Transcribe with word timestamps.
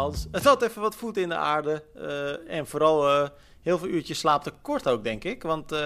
Hans. 0.00 0.26
Het 0.30 0.44
had 0.44 0.62
even 0.62 0.82
wat 0.82 0.94
voet 0.94 1.16
in 1.16 1.28
de 1.28 1.36
aarde. 1.36 1.82
Uh, 1.96 2.56
en 2.58 2.66
vooral 2.66 3.08
uh, 3.08 3.28
heel 3.60 3.78
veel 3.78 3.88
uurtjes 3.88 4.18
slaaptekort 4.18 4.88
ook, 4.88 5.04
denk 5.04 5.24
ik. 5.24 5.42
Want 5.42 5.72
uh, 5.72 5.78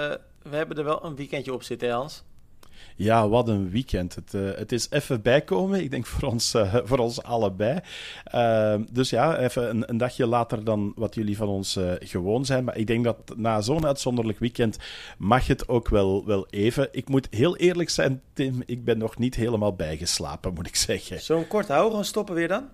we 0.42 0.56
hebben 0.56 0.76
er 0.76 0.84
wel 0.84 1.04
een 1.04 1.16
weekendje 1.16 1.52
op 1.52 1.62
zitten, 1.62 1.90
Hans. 1.90 2.24
Ja, 2.96 3.28
wat 3.28 3.48
een 3.48 3.70
weekend. 3.70 4.14
Het, 4.14 4.34
uh, 4.34 4.50
het 4.54 4.72
is 4.72 4.86
even 4.90 5.22
bijkomen, 5.22 5.82
ik 5.82 5.90
denk 5.90 6.06
voor 6.06 6.28
ons, 6.28 6.54
uh, 6.54 6.74
voor 6.84 6.98
ons 6.98 7.22
allebei. 7.22 7.78
Uh, 8.34 8.74
dus 8.90 9.10
ja, 9.10 9.38
even 9.38 9.70
een, 9.70 9.90
een, 9.90 9.96
dagje 9.96 10.26
later 10.26 10.64
dan 10.64 10.92
wat 10.96 11.14
jullie 11.14 11.36
van 11.36 11.48
ons 11.48 11.78
gewoon 11.98 12.44
zijn. 12.44 12.64
Maar 12.64 12.76
ik 12.76 12.86
denk 12.86 13.04
dat 13.04 13.16
na 13.36 13.60
zo'n 13.60 13.86
uitzonderlijk 13.86 14.38
weekend 14.38 14.78
mag 15.18 15.46
het 15.46 15.68
ook 15.68 15.88
wel, 15.88 16.26
wel 16.26 16.46
even. 16.50 16.88
Ik 16.92 17.08
moet 17.08 17.26
heel 17.30 17.56
eerlijk 17.56 17.90
zijn, 17.90 18.22
Tim, 18.32 18.62
ik 18.66 18.84
ben 18.84 18.98
nog 18.98 19.18
niet 19.18 19.34
helemaal 19.34 19.74
bijgeslapen, 19.74 20.54
moet 20.54 20.66
ik 20.66 20.76
zeggen. 20.76 21.20
Zo'n 21.20 21.46
kort 21.46 21.68
houden, 21.68 22.04
stoppen 22.04 22.34
weer 22.34 22.48
dan? 22.48 22.68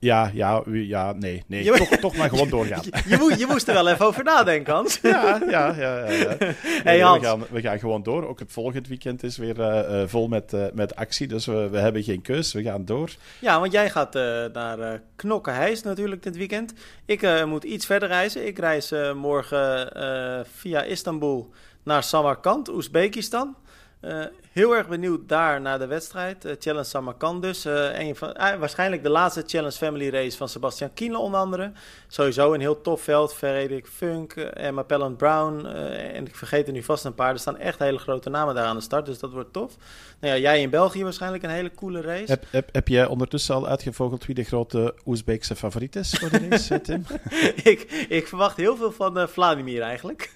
Ja, 0.00 0.30
ja, 0.34 0.62
ja, 0.66 1.12
nee, 1.12 1.42
nee. 1.46 1.64
Je, 1.64 1.72
toch, 1.72 1.88
toch 1.88 2.16
maar 2.16 2.28
gewoon 2.28 2.48
doorgaan. 2.48 2.82
Je, 3.08 3.16
moest, 3.18 3.38
je 3.38 3.46
moest 3.46 3.68
er 3.68 3.74
wel 3.74 3.88
even 3.88 4.06
over 4.06 4.24
nadenken, 4.24 4.74
Hans. 4.74 4.98
Ja, 5.02 5.40
ja, 5.50 5.74
ja. 5.76 5.96
ja, 5.96 6.12
ja. 6.12 6.36
Hey, 6.84 7.00
Hans. 7.00 7.20
We, 7.20 7.26
gaan, 7.26 7.44
we 7.50 7.60
gaan 7.60 7.78
gewoon 7.78 8.02
door. 8.02 8.28
Ook 8.28 8.38
het 8.38 8.52
volgende 8.52 8.88
weekend 8.88 9.22
is 9.22 9.36
weer 9.36 9.58
uh, 9.58 10.02
vol 10.06 10.28
met, 10.28 10.52
uh, 10.52 10.64
met 10.72 10.96
actie, 10.96 11.26
dus 11.26 11.46
we, 11.46 11.68
we 11.68 11.78
hebben 11.78 12.02
geen 12.02 12.22
keus. 12.22 12.52
We 12.52 12.62
gaan 12.62 12.84
door. 12.84 13.10
Ja, 13.40 13.60
want 13.60 13.72
jij 13.72 13.90
gaat 13.90 14.16
uh, 14.16 14.22
naar 14.52 15.02
Knokkenheis 15.16 15.82
natuurlijk 15.82 16.22
dit 16.22 16.36
weekend. 16.36 16.72
Ik 17.04 17.44
moet 17.46 17.64
iets 17.64 17.86
verder 17.86 18.08
reizen. 18.08 18.46
Ik 18.46 18.58
reis 18.58 18.92
morgen 19.14 19.92
via 20.52 20.82
Istanbul 20.82 21.50
naar 21.82 22.02
Samarkand, 22.02 22.68
Oezbekistan. 22.68 23.56
Heel 24.58 24.76
erg 24.76 24.88
benieuwd 24.88 25.28
daar 25.28 25.60
naar 25.60 25.78
de 25.78 25.86
wedstrijd. 25.86 26.44
Uh, 26.44 26.52
Challenge 26.58 26.84
Samarkand 26.84 27.42
dus. 27.42 27.66
Uh, 27.66 27.98
een 27.98 28.16
van, 28.16 28.32
waarschijnlijk 28.58 29.02
de 29.02 29.08
laatste 29.08 29.42
Challenge 29.46 29.72
Family 29.72 30.10
Race 30.10 30.36
van 30.36 30.48
Sebastian 30.48 30.94
Kienle 30.94 31.18
onder 31.18 31.40
andere. 31.40 31.72
Sowieso 32.08 32.52
een 32.52 32.60
heel 32.60 32.80
tof 32.80 33.02
veld. 33.02 33.34
Frederik 33.34 33.86
Funk, 33.86 34.32
Emma 34.36 34.82
Pellant 34.82 35.16
Brown. 35.16 35.66
en 35.66 36.26
ik 36.26 36.36
vergeet 36.36 36.66
er 36.66 36.72
nu 36.72 36.82
vast 36.82 37.04
een 37.04 37.14
paar. 37.14 37.32
Er 37.32 37.38
staan 37.38 37.58
echt 37.58 37.78
hele 37.78 37.98
grote 37.98 38.30
namen 38.30 38.54
daar 38.54 38.64
aan 38.64 38.76
de 38.76 38.82
start. 38.82 39.06
Dus 39.06 39.18
dat 39.18 39.32
wordt 39.32 39.52
tof. 39.52 39.76
Nou 40.20 40.34
ja, 40.34 40.40
jij 40.40 40.60
in 40.60 40.70
België 40.70 41.02
waarschijnlijk 41.02 41.42
een 41.42 41.50
hele 41.50 41.74
coole 41.74 42.00
race. 42.00 42.32
Heb, 42.32 42.44
heb, 42.50 42.68
heb 42.72 42.88
jij 42.88 43.06
ondertussen 43.06 43.54
al 43.54 43.68
uitgevogeld 43.68 44.26
wie 44.26 44.34
de 44.34 44.44
grote 44.44 44.94
Oezbeekse 45.06 45.56
favoriet 45.56 45.96
is 45.96 46.10
voor 46.10 46.30
de 46.30 46.48
race, 46.48 46.80
Tim? 46.80 47.04
ik, 47.72 48.06
ik 48.08 48.26
verwacht 48.26 48.56
heel 48.56 48.76
veel 48.76 48.92
van 48.92 49.28
Vladimir 49.28 49.82
eigenlijk. 49.82 50.32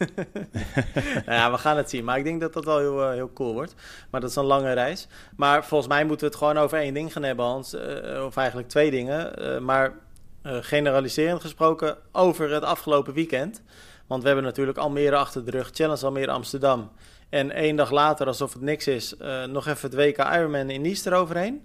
nou 1.26 1.38
ja, 1.38 1.50
we 1.50 1.58
gaan 1.58 1.76
het 1.76 1.90
zien. 1.90 2.04
Maar 2.04 2.18
ik 2.18 2.24
denk 2.24 2.40
dat 2.40 2.52
dat 2.52 2.64
wel 2.64 2.78
heel, 2.78 3.10
heel 3.10 3.32
cool 3.32 3.52
wordt. 3.52 3.74
Maar 4.12 4.20
dat 4.20 4.30
is 4.30 4.36
een 4.36 4.44
lange 4.44 4.72
reis. 4.72 5.06
Maar 5.36 5.64
volgens 5.64 5.88
mij 5.90 6.04
moeten 6.04 6.26
we 6.26 6.32
het 6.32 6.42
gewoon 6.42 6.58
over 6.58 6.78
één 6.78 6.94
ding 6.94 7.12
gaan 7.12 7.22
hebben, 7.22 7.44
Hans. 7.44 7.74
Uh, 7.74 8.24
of 8.24 8.36
eigenlijk 8.36 8.68
twee 8.68 8.90
dingen. 8.90 9.42
Uh, 9.42 9.58
maar 9.58 9.94
generaliserend 10.42 11.40
gesproken 11.40 11.96
over 12.12 12.50
het 12.50 12.62
afgelopen 12.62 13.14
weekend. 13.14 13.62
Want 14.06 14.20
we 14.22 14.26
hebben 14.26 14.46
natuurlijk 14.46 14.78
Almere 14.78 15.16
achter 15.16 15.44
de 15.44 15.50
rug, 15.50 15.70
Challenge 15.72 16.04
Almere 16.04 16.30
Amsterdam. 16.30 16.90
En 17.28 17.50
één 17.50 17.76
dag 17.76 17.90
later, 17.90 18.26
alsof 18.26 18.52
het 18.52 18.62
niks 18.62 18.86
is, 18.86 19.14
nog 19.48 19.66
even 19.66 19.90
het 19.90 19.98
WK 19.98 20.18
Ironman 20.18 20.70
in 20.70 20.80
Nice 20.80 21.10
eroverheen. 21.10 21.64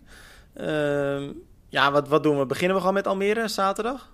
Ehm, 0.53 1.29
ja, 1.69 1.91
wat, 1.91 2.07
wat 2.07 2.23
doen 2.23 2.37
we? 2.37 2.45
Beginnen 2.45 2.73
we 2.75 2.79
gewoon 2.79 2.95
met 2.95 3.07
Almere 3.07 3.47
zaterdag? 3.47 4.13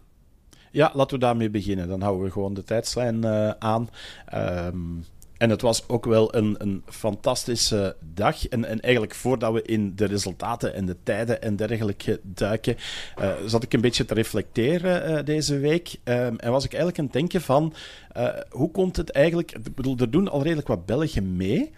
Ja, 0.71 0.91
laten 0.93 1.19
we 1.19 1.25
daarmee 1.25 1.49
beginnen. 1.49 1.87
Dan 1.87 2.01
houden 2.01 2.25
we 2.25 2.31
gewoon 2.31 2.53
de 2.53 2.63
tijdslijn 2.63 3.25
aan. 3.59 3.89
Um, 4.33 5.05
en 5.43 5.49
het 5.49 5.61
was 5.61 5.87
ook 5.87 6.05
wel 6.05 6.35
een, 6.35 6.55
een 6.57 6.83
fantastische 6.85 7.95
dag. 8.13 8.47
En, 8.47 8.65
en 8.65 8.79
eigenlijk 8.79 9.15
voordat 9.15 9.53
we 9.53 9.61
in 9.61 9.95
de 9.95 10.05
resultaten 10.05 10.73
en 10.73 10.85
de 10.85 10.95
tijden 11.03 11.41
en 11.41 11.55
dergelijke 11.55 12.19
duiken, 12.23 12.75
uh, 13.19 13.31
zat 13.45 13.63
ik 13.63 13.73
een 13.73 13.81
beetje 13.81 14.05
te 14.05 14.13
reflecteren 14.13 15.11
uh, 15.11 15.25
deze 15.25 15.57
week. 15.57 15.95
Um, 16.03 16.39
en 16.39 16.51
was 16.51 16.65
ik 16.65 16.71
eigenlijk 16.71 16.99
aan 16.99 17.05
het 17.05 17.13
denken 17.13 17.41
van, 17.41 17.73
uh, 18.17 18.27
hoe 18.49 18.71
komt 18.71 18.95
het 18.95 19.09
eigenlijk... 19.09 19.55
Bedoel, 19.75 19.97
er 19.97 20.11
doen 20.11 20.27
al 20.27 20.43
redelijk 20.43 20.67
wat 20.67 20.85
Belgen 20.85 21.35
mee... 21.35 21.71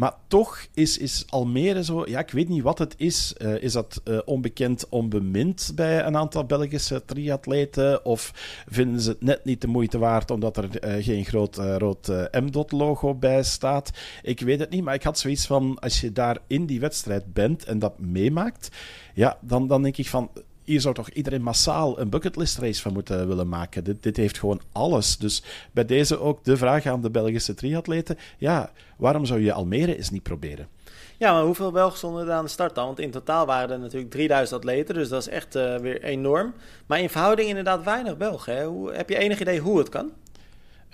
Maar 0.00 0.14
toch 0.28 0.66
is, 0.74 0.98
is 0.98 1.24
Almere 1.28 1.84
zo, 1.84 2.04
ja, 2.06 2.18
ik 2.18 2.30
weet 2.30 2.48
niet 2.48 2.62
wat 2.62 2.78
het 2.78 2.94
is. 2.96 3.34
Uh, 3.38 3.62
is 3.62 3.72
dat 3.72 4.00
uh, 4.04 4.18
onbekend, 4.24 4.88
onbemind 4.88 5.72
bij 5.74 6.04
een 6.04 6.16
aantal 6.16 6.44
Belgische 6.44 7.04
triatleten? 7.04 8.04
Of 8.04 8.32
vinden 8.68 9.00
ze 9.00 9.10
het 9.10 9.22
net 9.22 9.44
niet 9.44 9.60
de 9.60 9.66
moeite 9.66 9.98
waard 9.98 10.30
omdat 10.30 10.56
er 10.56 10.96
uh, 10.96 11.04
geen 11.04 11.24
groot 11.24 11.56
rood 11.56 12.08
M-dot-logo 12.30 13.14
bij 13.14 13.42
staat? 13.42 13.90
Ik 14.22 14.40
weet 14.40 14.60
het 14.60 14.70
niet, 14.70 14.84
maar 14.84 14.94
ik 14.94 15.02
had 15.02 15.18
zoiets 15.18 15.46
van: 15.46 15.78
als 15.78 16.00
je 16.00 16.12
daar 16.12 16.38
in 16.46 16.66
die 16.66 16.80
wedstrijd 16.80 17.32
bent 17.32 17.64
en 17.64 17.78
dat 17.78 17.98
meemaakt, 17.98 18.68
ja, 19.14 19.38
dan, 19.40 19.66
dan 19.66 19.82
denk 19.82 19.96
ik 19.96 20.08
van 20.08 20.30
hier 20.70 20.80
zou 20.80 20.94
toch 20.94 21.10
iedereen 21.10 21.42
massaal 21.42 21.98
een 21.98 22.08
bucketlist 22.08 22.58
race 22.58 22.82
van 22.82 22.92
moeten 22.92 23.28
willen 23.28 23.48
maken. 23.48 23.84
Dit, 23.84 24.02
dit 24.02 24.16
heeft 24.16 24.38
gewoon 24.38 24.60
alles. 24.72 25.18
Dus 25.18 25.42
bij 25.72 25.84
deze 25.84 26.18
ook 26.20 26.44
de 26.44 26.56
vraag 26.56 26.86
aan 26.86 27.02
de 27.02 27.10
Belgische 27.10 27.54
triatleten. 27.54 28.18
Ja, 28.38 28.70
waarom 28.96 29.24
zou 29.24 29.40
je 29.40 29.52
Almere 29.52 29.96
eens 29.96 30.10
niet 30.10 30.22
proberen? 30.22 30.68
Ja, 31.16 31.32
maar 31.32 31.42
hoeveel 31.42 31.70
Belgen 31.70 31.98
stonden 31.98 32.26
er 32.26 32.32
aan 32.32 32.44
de 32.44 32.50
start 32.50 32.74
dan? 32.74 32.86
Want 32.86 32.98
in 32.98 33.10
totaal 33.10 33.46
waren 33.46 33.70
er 33.70 33.78
natuurlijk 33.78 34.10
3000 34.10 34.58
atleten, 34.58 34.94
dus 34.94 35.08
dat 35.08 35.20
is 35.20 35.28
echt 35.28 35.56
uh, 35.56 35.76
weer 35.76 36.02
enorm. 36.02 36.54
Maar 36.86 37.00
in 37.00 37.10
verhouding 37.10 37.48
inderdaad 37.48 37.84
weinig 37.84 38.16
Belgen. 38.16 38.64
Hoe, 38.64 38.92
heb 38.92 39.08
je 39.08 39.18
enig 39.18 39.40
idee 39.40 39.60
hoe 39.60 39.78
het 39.78 39.88
kan? 39.88 40.10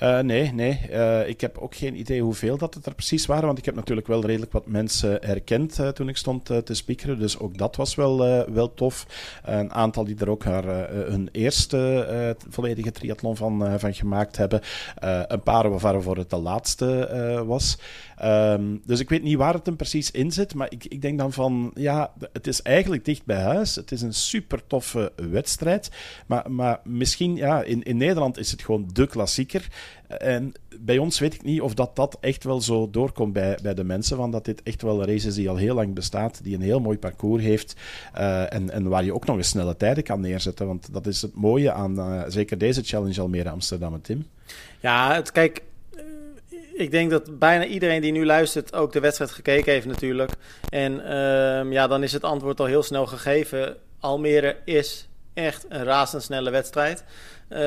Uh, 0.03 0.19
nee, 0.19 0.53
nee. 0.53 0.81
Uh, 0.91 1.29
ik 1.29 1.41
heb 1.41 1.59
ook 1.59 1.75
geen 1.75 1.99
idee 1.99 2.23
hoeveel 2.23 2.57
dat 2.57 2.75
het 2.75 2.87
er 2.87 2.95
precies 2.95 3.27
waren, 3.27 3.47
want 3.47 3.59
ik 3.59 3.65
heb 3.65 3.75
natuurlijk 3.75 4.07
wel 4.07 4.25
redelijk 4.25 4.53
wat 4.53 4.67
mensen 4.67 5.19
herkend 5.21 5.79
uh, 5.79 5.89
toen 5.89 6.09
ik 6.09 6.17
stond 6.17 6.45
te 6.45 6.75
speakeren, 6.75 7.19
dus 7.19 7.39
ook 7.39 7.59
dat 7.59 7.77
was 7.77 7.95
wel, 7.95 8.17
wel 8.53 8.75
tof. 8.75 9.07
een 9.45 9.73
aantal 9.73 10.05
die 10.05 10.17
er 10.19 10.31
ook 10.31 10.45
haar, 10.45 10.65
hun 10.91 11.29
eerste 11.33 12.37
volledige 12.49 12.93
triathlon 12.93 13.37
van, 13.37 13.81
van 13.81 13.95
gemaakt 13.95 14.37
hebben. 14.37 14.61
een 15.27 15.43
paar 15.43 15.79
waarvoor 15.79 16.17
het 16.17 16.31
de 16.31 16.37
laatste 16.37 17.45
was. 17.47 17.79
Um, 18.25 18.83
dus 18.85 19.01
ik 19.01 19.09
weet 19.09 19.23
niet 19.23 19.37
waar 19.37 19.55
het 19.55 19.67
hem 19.67 19.77
precies 19.77 20.11
in 20.11 20.33
zit, 20.33 20.55
maar 20.55 20.71
ik, 20.71 20.85
ik 20.85 21.03
denk 21.03 21.19
dan 21.19 21.33
van, 21.33 21.71
ja, 21.75 22.13
het 22.33 22.47
is 22.47 22.63
eigenlijk 22.63 23.05
dicht 23.05 23.25
bij 23.25 23.41
huis. 23.41 23.75
Het 23.75 23.93
is 23.93 24.03
een 24.03 24.15
super 24.15 24.67
toffe 24.67 25.13
wedstrijd, 25.31 25.91
maar, 26.27 26.51
maar 26.51 26.81
misschien, 26.85 27.37
ja, 27.37 27.63
in, 27.63 27.83
in 27.83 27.97
Nederland 27.97 28.39
is 28.39 28.51
het 28.51 28.63
gewoon 28.63 28.89
de 28.93 29.07
klassieker. 29.07 29.69
En 30.09 30.53
bij 30.81 30.99
ons 30.99 31.19
weet 31.19 31.35
ik 31.35 31.43
niet 31.43 31.61
of 31.61 31.75
dat, 31.75 31.97
dat 31.97 32.17
echt 32.21 32.45
wel 32.45 32.61
zo 32.61 32.91
doorkomt 32.91 33.33
bij, 33.33 33.59
bij 33.63 33.75
de 33.75 33.85
mensen, 33.85 34.17
want 34.17 34.33
dat 34.33 34.45
dit 34.45 34.63
echt 34.63 34.83
wel 34.83 35.01
een 35.01 35.07
race 35.07 35.27
is 35.27 35.35
die 35.35 35.49
al 35.49 35.57
heel 35.57 35.75
lang 35.75 35.95
bestaat, 35.95 36.41
die 36.43 36.55
een 36.55 36.63
heel 36.63 36.81
mooi 36.81 36.99
parcours 36.99 37.43
heeft 37.43 37.77
uh, 38.19 38.53
en, 38.53 38.71
en 38.71 38.89
waar 38.89 39.05
je 39.05 39.15
ook 39.15 39.27
nog 39.27 39.37
eens 39.37 39.49
snelle 39.49 39.77
tijden 39.77 40.05
kan 40.05 40.21
neerzetten. 40.21 40.67
Want 40.67 40.93
dat 40.93 41.07
is 41.07 41.23
het 41.23 41.35
mooie 41.35 41.73
aan 41.73 41.99
uh, 41.99 42.23
zeker 42.29 42.59
deze 42.59 42.83
Challenge 42.83 43.21
Almere 43.21 43.51
Amsterdam, 43.51 44.03
Tim. 44.03 44.27
Ja, 44.81 45.15
het, 45.15 45.33
kijk, 45.33 45.63
ik 46.77 46.91
denk 46.91 47.11
dat 47.11 47.39
bijna 47.39 47.65
iedereen 47.65 48.01
die 48.01 48.13
nu 48.13 48.27
luistert 48.27 48.75
ook 48.75 48.93
de 48.93 49.01
wedstrijd 49.01 49.31
gekeken 49.31 49.73
heeft 49.73 49.87
natuurlijk. 49.87 50.31
En 50.69 50.93
uh, 50.93 51.73
ja, 51.73 51.87
dan 51.87 52.03
is 52.03 52.13
het 52.13 52.25
antwoord 52.25 52.61
al 52.61 52.67
heel 52.67 52.83
snel 52.83 53.07
gegeven. 53.07 53.77
Almere 54.01 54.57
is 54.65 55.09
echt 55.35 55.67
een 55.69 55.85
razendsnelle 55.85 56.51
wedstrijd. 56.51 57.05
Uh, 57.49 57.59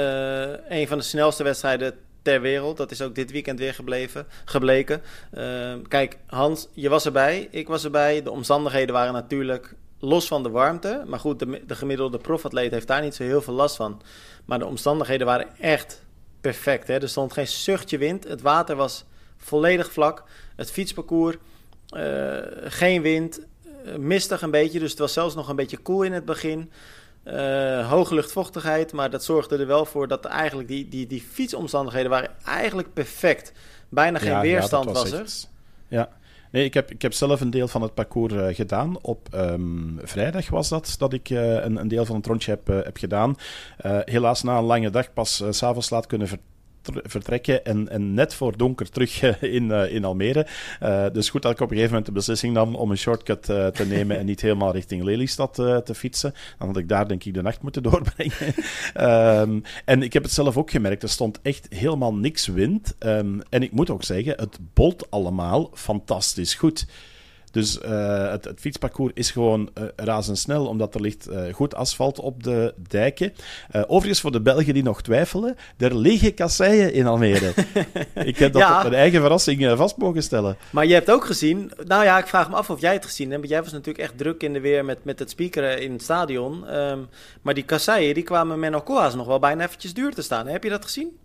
een 0.69 0.87
van 0.87 0.97
de 0.97 1.03
snelste 1.03 1.43
wedstrijden 1.43 1.93
ter 2.21 2.41
wereld. 2.41 2.77
Dat 2.77 2.91
is 2.91 3.01
ook 3.01 3.15
dit 3.15 3.31
weekend 3.31 3.59
weer 3.59 3.73
gebleven, 3.73 4.27
gebleken. 4.45 5.01
Uh, 5.33 5.73
kijk, 5.87 6.17
Hans, 6.25 6.67
je 6.73 6.89
was 6.89 7.05
erbij. 7.05 7.47
Ik 7.51 7.67
was 7.67 7.83
erbij. 7.83 8.23
De 8.23 8.31
omstandigheden 8.31 8.95
waren 8.95 9.13
natuurlijk 9.13 9.73
los 9.99 10.27
van 10.27 10.43
de 10.43 10.49
warmte. 10.49 11.03
Maar 11.07 11.19
goed, 11.19 11.39
de, 11.39 11.61
de 11.67 11.75
gemiddelde 11.75 12.17
profatleet 12.17 12.71
heeft 12.71 12.87
daar 12.87 13.01
niet 13.01 13.15
zo 13.15 13.23
heel 13.23 13.41
veel 13.41 13.53
last 13.53 13.75
van. 13.75 14.01
Maar 14.45 14.59
de 14.59 14.65
omstandigheden 14.65 15.27
waren 15.27 15.47
echt 15.59 16.01
perfect. 16.41 16.87
Hè? 16.87 17.01
Er 17.01 17.09
stond 17.09 17.33
geen 17.33 17.47
zuchtje 17.47 17.97
wind. 17.97 18.23
Het 18.23 18.41
water 18.41 18.75
was 18.75 19.05
volledig 19.37 19.91
vlak. 19.91 20.23
Het 20.55 20.71
fietsparcours, 20.71 21.35
uh, 21.95 22.37
geen 22.63 23.01
wind, 23.01 23.39
uh, 23.85 23.95
mistig 23.95 24.41
een 24.41 24.51
beetje. 24.51 24.79
Dus 24.79 24.89
het 24.89 24.99
was 24.99 25.13
zelfs 25.13 25.35
nog 25.35 25.49
een 25.49 25.55
beetje 25.55 25.77
koel 25.77 26.03
in 26.03 26.13
het 26.13 26.25
begin. 26.25 26.71
Uh, 27.25 27.89
hoge 27.89 28.13
luchtvochtigheid, 28.13 28.93
maar 28.93 29.09
dat 29.09 29.23
zorgde 29.23 29.57
er 29.57 29.67
wel 29.67 29.85
voor 29.85 30.07
dat 30.07 30.25
eigenlijk 30.25 30.67
die, 30.67 30.89
die, 30.89 31.07
die 31.07 31.21
fietsomstandigheden 31.31 32.09
waren 32.09 32.31
eigenlijk 32.45 32.93
perfect. 32.93 33.51
Bijna 33.89 34.19
geen 34.19 34.29
ja, 34.29 34.41
weerstand 34.41 34.85
ja, 34.85 34.91
was, 34.91 35.09
was 35.11 35.19
er. 35.19 35.49
Ja, 35.87 36.09
Nee, 36.51 36.63
ik 36.63 36.73
heb, 36.73 36.91
ik 36.91 37.01
heb 37.01 37.13
zelf 37.13 37.41
een 37.41 37.49
deel 37.49 37.67
van 37.67 37.81
het 37.81 37.93
parcours 37.93 38.33
uh, 38.33 38.47
gedaan. 38.55 39.01
Op 39.01 39.27
um, 39.33 39.99
vrijdag 40.03 40.49
was 40.49 40.69
dat, 40.69 40.95
dat 40.97 41.13
ik 41.13 41.29
uh, 41.29 41.53
een, 41.53 41.75
een, 41.75 41.87
deel 41.87 42.05
van 42.05 42.15
het 42.15 42.25
rondje 42.25 42.51
heb, 42.51 42.69
uh, 42.69 42.83
heb 42.83 42.97
gedaan. 42.97 43.35
helaas 44.05 44.43
na 44.43 44.57
een 44.57 44.63
lange 44.63 44.89
dag 44.89 45.13
pas 45.13 45.35
s 45.35 45.57
s'avonds 45.57 45.89
laat 45.89 46.07
kunnen 46.07 46.27
vertrekken 46.27 46.57
vertrekken 46.93 47.65
en, 47.65 47.89
en 47.89 48.13
net 48.13 48.33
voor 48.33 48.57
donker 48.57 48.89
terug 48.89 49.41
in, 49.41 49.63
uh, 49.63 49.93
in 49.93 50.05
Almere. 50.05 50.47
Uh, 50.83 51.05
dus 51.13 51.29
goed 51.29 51.41
dat 51.41 51.51
ik 51.51 51.59
op 51.59 51.69
een 51.69 51.75
gegeven 51.75 51.89
moment 51.89 52.05
de 52.05 52.11
beslissing 52.11 52.53
nam 52.53 52.75
om 52.75 52.91
een 52.91 52.97
shortcut 52.97 53.43
te 53.43 53.85
nemen 53.89 54.17
en 54.17 54.25
niet 54.25 54.41
helemaal 54.41 54.71
richting 54.71 55.03
Lelystad 55.03 55.53
te 55.53 55.95
fietsen. 55.95 56.33
Dan 56.57 56.67
had 56.67 56.77
ik 56.77 56.89
daar 56.89 57.07
denk 57.07 57.23
ik 57.23 57.33
de 57.33 57.41
nacht 57.41 57.61
moeten 57.61 57.83
doorbrengen. 57.89 58.53
um, 59.41 59.63
en 59.85 60.03
ik 60.03 60.13
heb 60.13 60.23
het 60.23 60.31
zelf 60.31 60.57
ook 60.57 60.71
gemerkt, 60.71 61.03
er 61.03 61.09
stond 61.09 61.39
echt 61.41 61.67
helemaal 61.69 62.13
niks 62.13 62.47
wind. 62.47 62.95
Um, 62.99 63.41
en 63.49 63.63
ik 63.63 63.71
moet 63.71 63.89
ook 63.89 64.03
zeggen, 64.03 64.33
het 64.37 64.59
bolt 64.73 65.11
allemaal 65.11 65.71
fantastisch 65.73 66.53
goed. 66.53 66.85
Dus 67.51 67.77
uh, 67.77 68.31
het, 68.31 68.45
het, 68.45 68.59
fietsparcours 68.59 69.11
is 69.15 69.31
gewoon 69.31 69.69
uh, 69.77 69.83
razendsnel, 69.95 70.67
omdat 70.67 70.95
er 70.95 71.01
ligt 71.01 71.29
uh, 71.29 71.53
goed 71.53 71.75
asfalt 71.75 72.19
op 72.19 72.43
de 72.43 72.73
dijken. 72.87 73.33
overigens, 73.71 74.21
voor 74.21 74.31
de 74.31 74.41
Belgen 74.41 74.73
die 74.73 74.83
nog 74.83 75.01
twijfelen, 75.01 75.55
er 75.77 75.95
liggen 75.95 76.33
kasseien 76.33 76.93
in 76.93 77.07
Almere. 77.07 77.53
ik 78.13 78.37
heb 78.37 78.53
dat 78.53 78.61
ja. 78.61 78.75
op 78.75 78.81
mijn 78.81 78.93
eigen 78.93 79.21
verrassing 79.21 79.77
vast 79.77 79.97
mogen 79.97 80.23
stellen. 80.23 80.57
Maar 80.69 80.85
je 80.85 80.93
hebt 80.93 81.11
ook 81.11 81.25
gezien, 81.25 81.71
nou 81.85 82.03
ja, 82.03 82.17
ik 82.17 82.27
vraag 82.27 82.49
me 82.49 82.55
af 82.55 82.69
of 82.69 82.81
jij 82.81 82.93
het 82.93 83.05
gezien 83.05 83.31
hebt. 83.31 83.49
Jij 83.49 83.63
was 83.63 83.71
natuurlijk 83.71 84.03
echt 84.03 84.17
druk 84.17 84.43
in 84.43 84.53
de 84.53 84.59
weer 84.59 84.85
met, 84.85 85.03
met 85.03 85.19
het 85.19 85.29
speakeren 85.29 85.81
in 85.81 85.91
het 85.91 86.01
stadion. 86.01 86.75
Um, 86.75 87.07
maar 87.41 87.53
die 87.53 87.63
kasseien, 87.63 88.13
die 88.13 88.23
kwamen 88.23 88.59
Menno 88.59 88.81
Koas 88.81 89.15
nog 89.15 89.27
wel 89.27 89.39
bijna 89.39 89.63
eventjes 89.63 89.93
duur 89.93 90.13
te 90.13 90.21
staan. 90.21 90.47
Heb 90.47 90.63
je 90.63 90.69
dat 90.69 90.85
gezien? 90.85 91.17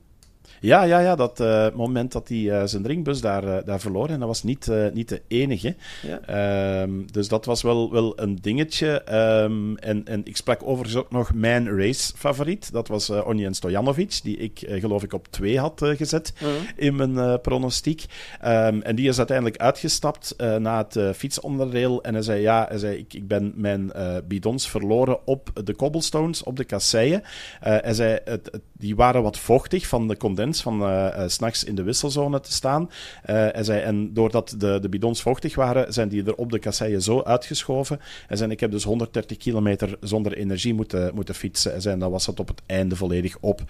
Ja, 0.64 0.82
ja, 0.82 0.98
ja 0.98 1.14
dat 1.14 1.40
uh, 1.40 1.66
moment 1.74 2.12
dat 2.12 2.28
hij 2.28 2.38
uh, 2.38 2.62
zijn 2.64 2.82
drinkbus 2.82 3.20
daar, 3.20 3.44
uh, 3.44 3.56
daar 3.64 3.80
verloor. 3.80 4.08
En 4.08 4.18
dat 4.18 4.28
was 4.28 4.42
niet, 4.42 4.70
niet 4.92 5.08
de 5.08 5.22
enige. 5.28 5.76
Ja. 6.02 6.82
Um, 6.82 7.12
dus 7.12 7.28
dat 7.28 7.44
was 7.44 7.62
wel, 7.62 7.92
wel 7.92 8.20
een 8.20 8.38
dingetje. 8.40 9.02
Um, 9.42 9.76
en, 9.76 10.04
en 10.04 10.20
ik 10.24 10.36
sprak 10.36 10.62
overigens 10.62 11.00
ook 11.00 11.10
nog 11.10 11.34
mijn 11.34 11.76
race-favoriet. 11.78 12.72
Dat 12.72 12.88
was 12.88 13.10
Onjen 13.10 13.54
Stojanovic, 13.54 14.20
die 14.22 14.36
ik 14.36 14.64
geloof 14.68 15.02
ik 15.02 15.12
op 15.12 15.28
twee 15.28 15.58
had 15.58 15.80
gezet 15.96 16.32
-huh. 16.36 16.48
in 16.76 16.96
mijn 16.96 17.40
pronostiek. 17.40 18.04
Um, 18.44 18.82
en 18.82 18.96
die 18.96 19.08
is 19.08 19.18
uiteindelijk 19.18 19.56
uitgestapt 19.56 20.34
na 20.58 20.86
het 20.88 21.16
fietsonderdeel. 21.16 22.02
En 22.02 22.14
hij 22.14 22.22
zei, 22.22 22.40
ja, 22.40 22.66
hij 22.68 22.78
zei, 22.78 22.96
ik, 22.96 23.14
ik 23.14 23.28
ben 23.28 23.52
mijn 23.56 23.92
bidons 24.28 24.68
verloren 24.68 25.26
op 25.26 25.50
de 25.64 25.76
cobblestones, 25.76 26.42
op 26.42 26.56
de 26.56 26.64
kasseien. 26.64 27.22
hij 27.60 27.94
zei, 27.94 28.18
het, 28.24 28.48
het, 28.52 28.62
die 28.72 28.96
waren 28.96 29.22
wat 29.22 29.38
vochtig 29.38 29.86
van 29.86 30.08
de 30.08 30.16
condens 30.16 30.53
van 30.62 30.82
uh, 30.82 31.08
s'nachts 31.26 31.64
in 31.64 31.74
de 31.74 31.82
wisselzone 31.82 32.40
te 32.40 32.52
staan. 32.52 32.90
Uh, 33.30 33.46
zei, 33.60 33.80
en 33.80 34.14
doordat 34.14 34.54
de, 34.58 34.78
de 34.80 34.88
bidons 34.88 35.22
vochtig 35.22 35.54
waren, 35.54 35.92
zijn 35.92 36.08
die 36.08 36.24
er 36.24 36.34
op 36.34 36.50
de 36.50 36.58
kasseien 36.58 37.02
zo 37.02 37.22
uitgeschoven. 37.22 38.00
En 38.28 38.36
zei, 38.36 38.50
ik 38.50 38.60
heb 38.60 38.70
dus 38.70 38.84
130 38.84 39.36
kilometer 39.36 39.96
zonder 40.00 40.36
energie 40.36 40.74
moeten, 40.74 41.14
moeten 41.14 41.34
fietsen. 41.34 41.74
En 41.74 41.82
zei, 41.82 41.98
dan 41.98 42.10
was 42.10 42.26
het 42.26 42.40
op 42.40 42.48
het 42.48 42.62
einde 42.66 42.96
volledig 42.96 43.36
op. 43.40 43.60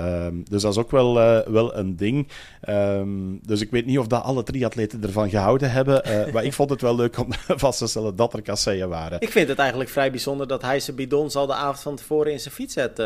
Um, 0.00 0.44
dus 0.48 0.62
dat 0.62 0.72
is 0.72 0.78
ook 0.78 0.90
wel, 0.90 1.14
wel 1.52 1.76
een 1.76 1.96
ding. 1.96 2.28
Um, 2.68 3.40
dus 3.42 3.60
ik 3.60 3.70
weet 3.70 3.86
niet 3.86 3.98
of 3.98 4.06
dat 4.06 4.22
alle 4.22 4.42
triatleten 4.42 5.02
ervan 5.02 5.30
gehouden 5.30 5.70
hebben. 5.70 6.02
maar 6.32 6.44
ik 6.44 6.52
vond 6.52 6.70
het 6.70 6.80
wel 6.80 6.96
leuk 6.96 7.18
om 7.18 7.28
vast 7.64 7.78
te 7.78 7.86
stellen 7.86 8.16
dat 8.16 8.32
er 8.32 8.42
kasseien 8.42 8.88
waren. 8.88 9.20
Ik 9.20 9.30
vind 9.30 9.48
het 9.48 9.58
eigenlijk 9.58 9.90
vrij 9.90 10.10
bijzonder 10.10 10.46
dat 10.48 10.62
hij 10.62 10.80
zijn 10.80 10.96
bidons 10.96 11.36
al 11.36 11.46
de 11.46 11.54
avond 11.54 11.80
van 11.80 11.96
tevoren 11.96 12.32
in 12.32 12.40
zijn 12.40 12.54
fiets 12.54 12.74
had 12.74 12.98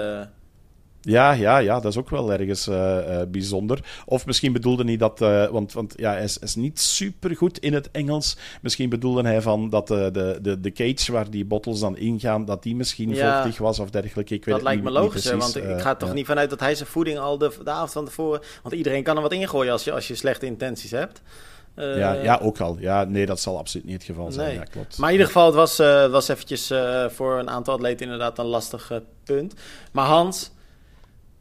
ja, 1.01 1.33
ja, 1.33 1.59
ja, 1.59 1.81
dat 1.81 1.93
is 1.93 1.99
ook 1.99 2.11
wel 2.11 2.33
ergens 2.33 2.69
uh, 2.69 2.75
uh, 2.77 3.21
bijzonder. 3.29 4.03
Of 4.07 4.27
misschien 4.27 4.53
bedoelde 4.53 4.85
hij 4.85 4.97
dat, 4.97 5.21
uh, 5.21 5.47
want, 5.47 5.73
want 5.73 5.95
ja, 5.97 6.13
hij 6.13 6.23
is, 6.23 6.39
is, 6.39 6.55
niet 6.55 6.81
super 6.81 7.37
goed 7.37 7.59
in 7.59 7.75
het 7.75 7.91
Engels. 7.91 8.37
Misschien 8.63 8.89
bedoelde 8.89 9.23
hij 9.23 9.43
van 9.43 9.71
dat 9.71 9.87
de, 9.87 10.39
de, 10.43 10.61
de 10.61 10.73
cage 10.73 11.13
waar 11.13 11.31
die 11.31 11.45
bottles 11.45 11.81
dan 11.81 11.97
ingaan, 11.97 12.45
dat 12.45 12.63
die 12.63 12.77
misschien 12.77 13.15
ja, 13.15 13.43
vochtig 13.43 13.59
was 13.59 13.79
of 13.79 13.91
dergelijke. 13.91 14.35
Ik 14.35 14.45
weet 14.45 14.55
dat 14.55 14.65
lijkt 14.65 14.83
niet, 14.83 14.93
me 14.93 14.99
logisch, 15.01 15.31
want 15.31 15.57
ik 15.57 15.81
ga 15.81 15.91
er 15.91 15.97
toch 15.97 16.09
ja. 16.09 16.15
niet 16.15 16.27
vanuit 16.27 16.51
dat 16.51 16.61
hij 16.61 16.75
zijn 16.75 16.89
voeding 16.89 17.19
al 17.19 17.39
de, 17.39 17.53
de 17.65 17.71
avond 17.71 17.93
van 17.93 18.05
tevoren... 18.05 18.41
Want 18.63 18.75
iedereen 18.75 19.03
kan 19.03 19.17
er 19.17 19.23
wat 19.23 19.33
ingooien 19.33 19.73
als 19.73 19.85
je, 19.85 19.93
als 19.93 20.09
je 20.09 20.15
slechte 20.15 20.47
intenties 20.47 20.91
hebt. 20.91 21.23
Uh, 21.77 21.99
ja, 21.99 22.13
ja, 22.13 22.39
ook 22.43 22.61
al. 22.61 22.77
Ja, 22.79 23.05
nee, 23.05 23.27
dat 23.27 23.41
zal 23.41 23.59
absoluut 23.59 23.87
niet 23.87 23.95
het 23.95 24.05
geval 24.05 24.33
zijn. 24.33 24.49
Nee. 24.49 24.57
Ja, 24.57 24.63
klopt. 24.63 24.99
Maar 24.99 25.09
in 25.09 25.13
ieder 25.13 25.27
geval, 25.27 25.47
het 25.47 25.55
was, 25.55 25.81
uh, 25.81 26.07
was 26.07 26.29
eventjes 26.29 26.71
uh, 26.71 27.09
voor 27.09 27.39
een 27.39 27.51
aantal 27.51 27.75
atleten 27.75 28.05
inderdaad 28.05 28.39
een 28.39 28.47
lastig 28.47 28.93
punt. 29.25 29.55
Maar 29.93 30.07
Hans, 30.07 30.51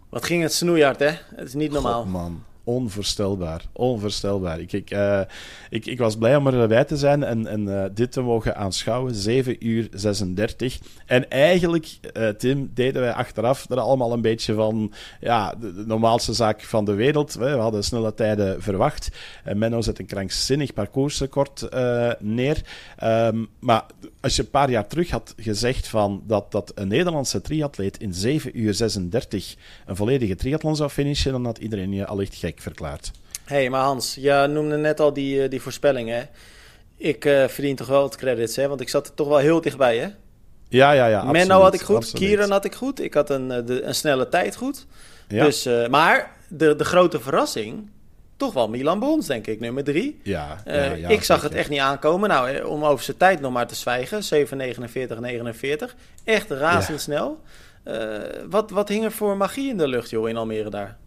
wat 0.09 0.25
ging 0.25 0.41
het 0.41 0.53
snoeihard, 0.53 0.99
hè? 0.99 1.11
Het 1.35 1.47
is 1.47 1.53
niet 1.53 1.71
normaal. 1.71 2.01
God, 2.01 2.11
man 2.11 2.43
onvoorstelbaar. 2.69 3.65
Onvoorstelbaar. 3.71 4.59
Ik, 4.59 4.73
ik, 4.73 4.91
uh, 4.91 5.21
ik, 5.69 5.85
ik 5.85 5.97
was 5.97 6.17
blij 6.17 6.35
om 6.35 6.47
erbij 6.47 6.83
te 6.83 6.97
zijn 6.97 7.23
en, 7.23 7.47
en 7.47 7.67
uh, 7.67 7.83
dit 7.93 8.11
te 8.11 8.21
mogen 8.21 8.55
aanschouwen. 8.55 9.15
7 9.15 9.67
uur 9.67 9.87
36. 9.91 10.79
En 11.05 11.29
eigenlijk, 11.29 11.97
uh, 12.17 12.29
Tim, 12.29 12.71
deden 12.73 13.01
wij 13.01 13.13
achteraf 13.13 13.69
er 13.69 13.79
allemaal 13.79 14.13
een 14.13 14.21
beetje 14.21 14.53
van... 14.53 14.93
Ja, 15.19 15.55
de, 15.59 15.83
normaalste 15.87 16.33
zaak 16.33 16.61
van 16.61 16.85
de 16.85 16.93
wereld. 16.93 17.33
We 17.33 17.49
hadden 17.49 17.83
snelle 17.83 18.13
tijden 18.13 18.61
verwacht. 18.61 19.09
En 19.43 19.57
Menno 19.57 19.81
zet 19.81 19.99
een 19.99 20.05
krankzinnig 20.05 20.73
parcoursrecord 20.73 21.67
neer. 22.19 22.61
Um, 23.03 23.47
maar 23.59 23.85
als 24.21 24.35
je 24.35 24.41
een 24.41 24.49
paar 24.49 24.69
jaar 24.69 24.87
terug 24.87 25.09
had 25.09 25.33
gezegd 25.37 25.87
van 25.87 26.23
dat, 26.27 26.51
dat 26.51 26.71
een 26.75 26.87
Nederlandse 26.87 27.41
triatleet 27.41 27.99
in 27.99 28.13
7 28.13 28.59
uur 28.59 28.73
36 28.73 29.55
een 29.85 29.95
volledige 29.95 30.35
triathlon 30.35 30.75
zou 30.75 30.89
finishen, 30.89 31.31
dan 31.31 31.45
had 31.45 31.57
iedereen 31.57 31.93
je 31.93 32.05
allicht 32.05 32.35
gek 32.35 32.59
verklaard. 32.61 33.11
Hé, 33.45 33.55
hey, 33.55 33.69
maar 33.69 33.83
Hans, 33.83 34.15
je 34.15 34.47
noemde 34.49 34.77
net 34.77 34.99
al 34.99 35.13
die, 35.13 35.47
die 35.47 35.61
voorspellingen. 35.61 36.29
Ik 36.97 37.25
uh, 37.25 37.47
verdien 37.47 37.75
toch 37.75 37.87
wel 37.87 38.03
het 38.03 38.15
credits, 38.15 38.55
hè? 38.55 38.67
Want 38.67 38.81
ik 38.81 38.89
zat 38.89 39.07
er 39.07 39.13
toch 39.13 39.27
wel 39.27 39.37
heel 39.37 39.61
dichtbij, 39.61 39.97
hè? 39.97 40.07
Ja, 40.69 40.91
ja, 40.91 41.07
ja. 41.07 41.23
Menno 41.23 41.39
absoluut, 41.39 41.61
had 41.61 41.73
ik 41.73 41.81
goed, 41.81 41.95
absoluut. 41.95 42.25
Kieran 42.25 42.51
had 42.51 42.65
ik 42.65 42.75
goed. 42.75 43.01
Ik 43.01 43.13
had 43.13 43.29
een, 43.29 43.47
de, 43.47 43.81
een 43.81 43.95
snelle 43.95 44.29
tijd 44.29 44.55
goed. 44.55 44.85
Ja. 45.27 45.45
Dus, 45.45 45.67
uh, 45.67 45.87
maar 45.87 46.35
de, 46.47 46.75
de 46.75 46.85
grote 46.85 47.19
verrassing, 47.19 47.89
toch 48.39 48.53
wel 48.53 48.69
Milan 48.69 48.99
Bons, 48.99 49.27
denk 49.27 49.47
ik, 49.47 49.59
nummer 49.59 49.83
drie. 49.83 50.19
Ja, 50.23 50.61
ja, 50.65 50.93
ja 50.93 51.09
ik 51.09 51.23
zag 51.23 51.41
het 51.41 51.53
echt 51.53 51.69
niet 51.69 51.79
aankomen. 51.79 52.29
Nou, 52.29 52.63
om 52.63 52.85
over 52.85 53.03
zijn 53.03 53.17
tijd 53.17 53.39
nog 53.39 53.51
maar 53.51 53.67
te 53.67 53.75
zwijgen. 53.75 54.21
7,49,49. 55.89 55.95
Echt 56.23 56.49
razendsnel. 56.49 57.41
wat, 58.49 58.69
wat 58.71 58.89
hing 58.89 59.03
er 59.03 59.11
voor 59.11 59.37
magie 59.37 59.69
in 59.69 59.77
de 59.77 59.87
lucht, 59.87 60.09
joh, 60.09 60.29
in 60.29 60.37
Almere 60.37 60.69
daar? 60.69 60.97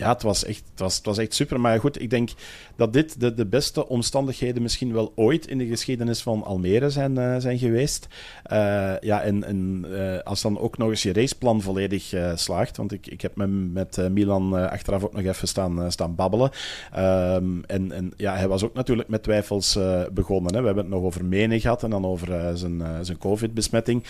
Ja, 0.00 0.12
het 0.12 0.22
was, 0.22 0.44
echt, 0.44 0.62
het, 0.70 0.78
was, 0.80 0.96
het 0.96 1.06
was 1.06 1.18
echt 1.18 1.34
super. 1.34 1.60
Maar 1.60 1.80
goed, 1.80 2.00
ik 2.00 2.10
denk 2.10 2.30
dat 2.76 2.92
dit 2.92 3.20
de, 3.20 3.34
de 3.34 3.46
beste 3.46 3.88
omstandigheden 3.88 4.62
misschien 4.62 4.92
wel 4.92 5.12
ooit 5.14 5.46
in 5.46 5.58
de 5.58 5.66
geschiedenis 5.66 6.22
van 6.22 6.44
Almere 6.44 6.90
zijn, 6.90 7.18
uh, 7.18 7.36
zijn 7.38 7.58
geweest. 7.58 8.06
Uh, 8.52 8.92
ja, 9.00 9.22
en, 9.22 9.44
en 9.44 9.86
uh, 9.88 10.18
als 10.18 10.42
dan 10.42 10.58
ook 10.58 10.78
nog 10.78 10.88
eens 10.88 11.02
je 11.02 11.12
raceplan 11.12 11.62
volledig 11.62 12.14
slaagt. 12.34 12.76
Want 12.76 12.92
ik, 12.92 13.06
ik 13.06 13.20
heb 13.20 13.36
me 13.36 13.46
met 13.46 14.10
Milan 14.10 14.70
achteraf 14.70 15.04
ook 15.04 15.12
nog 15.12 15.24
even 15.24 15.48
staan, 15.48 15.92
staan 15.92 16.14
babbelen. 16.14 16.50
Um, 16.98 17.64
en, 17.66 17.92
en 17.92 18.12
ja, 18.16 18.36
hij 18.36 18.48
was 18.48 18.64
ook 18.64 18.74
natuurlijk 18.74 19.08
met 19.08 19.22
twijfels 19.22 19.78
begonnen. 20.12 20.54
Hè. 20.54 20.60
We 20.60 20.66
hebben 20.66 20.84
het 20.84 20.92
nog 20.92 21.02
over 21.02 21.24
Mene 21.24 21.60
gehad 21.60 21.82
en 21.82 21.90
dan 21.90 22.04
over 22.04 22.58
zijn, 22.58 22.82
zijn 23.00 23.18
COVID-besmetting. 23.18 24.04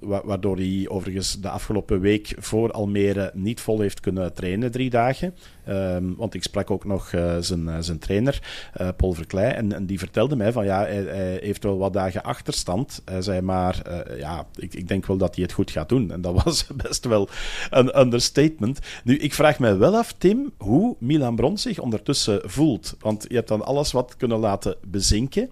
Wa 0.00 0.22
waardoor 0.24 0.56
hij 0.56 0.86
overigens 0.88 1.40
de 1.40 1.48
afgelopen 1.48 2.00
week 2.00 2.34
voor 2.38 2.72
Almere 2.72 3.30
niet 3.34 3.60
vol 3.60 3.80
heeft 3.80 4.00
kunnen 4.00 4.34
trainen 4.34 4.56
trainen 4.58 4.70
drie 4.70 4.90
dagen. 4.90 5.34
Um, 5.68 6.14
want 6.16 6.34
ik 6.34 6.42
sprak 6.42 6.70
ook 6.70 6.84
nog 6.84 7.12
uh, 7.12 7.36
zijn, 7.40 7.60
uh, 7.60 7.76
zijn 7.80 7.98
trainer, 7.98 8.42
uh, 8.80 8.88
Paul 8.96 9.12
Verkleij, 9.12 9.54
en, 9.54 9.86
die 9.86 9.98
vertelde 9.98 10.36
mij 10.36 10.52
van 10.52 10.64
ja, 10.64 10.78
hij, 10.78 11.38
heeft 11.40 11.62
wel 11.62 11.78
wat 11.78 11.92
dagen 11.92 12.22
achterstand. 12.22 13.02
Hij 13.04 13.22
zei 13.22 13.40
maar, 13.40 13.82
ja, 14.18 14.46
ik, 14.54 14.74
ik, 14.74 14.88
denk 14.88 15.06
wel 15.06 15.16
dat 15.16 15.34
hij 15.34 15.44
het 15.44 15.52
goed 15.52 15.70
gaat 15.70 15.88
doen. 15.88 16.10
En 16.10 16.20
dat 16.20 16.34
was 16.44 16.66
best 16.74 17.04
wel 17.04 17.28
een 17.70 17.98
understatement. 18.00 18.78
Nu, 19.04 19.18
ik 19.18 19.34
vraag 19.34 19.58
mij 19.58 19.76
wel 19.76 19.96
af, 19.96 20.14
Tim, 20.18 20.52
hoe 20.58 20.96
Milan 20.98 21.36
Brons 21.36 21.62
zich 21.62 21.78
ondertussen 21.78 22.40
voelt. 22.44 22.96
Want 23.00 23.24
je 23.28 23.34
hebt 23.34 23.48
dan 23.48 23.64
alles 23.64 23.92
wat 23.92 24.16
kunnen 24.16 24.38
laten 24.38 24.76
bezinken. 24.86 25.50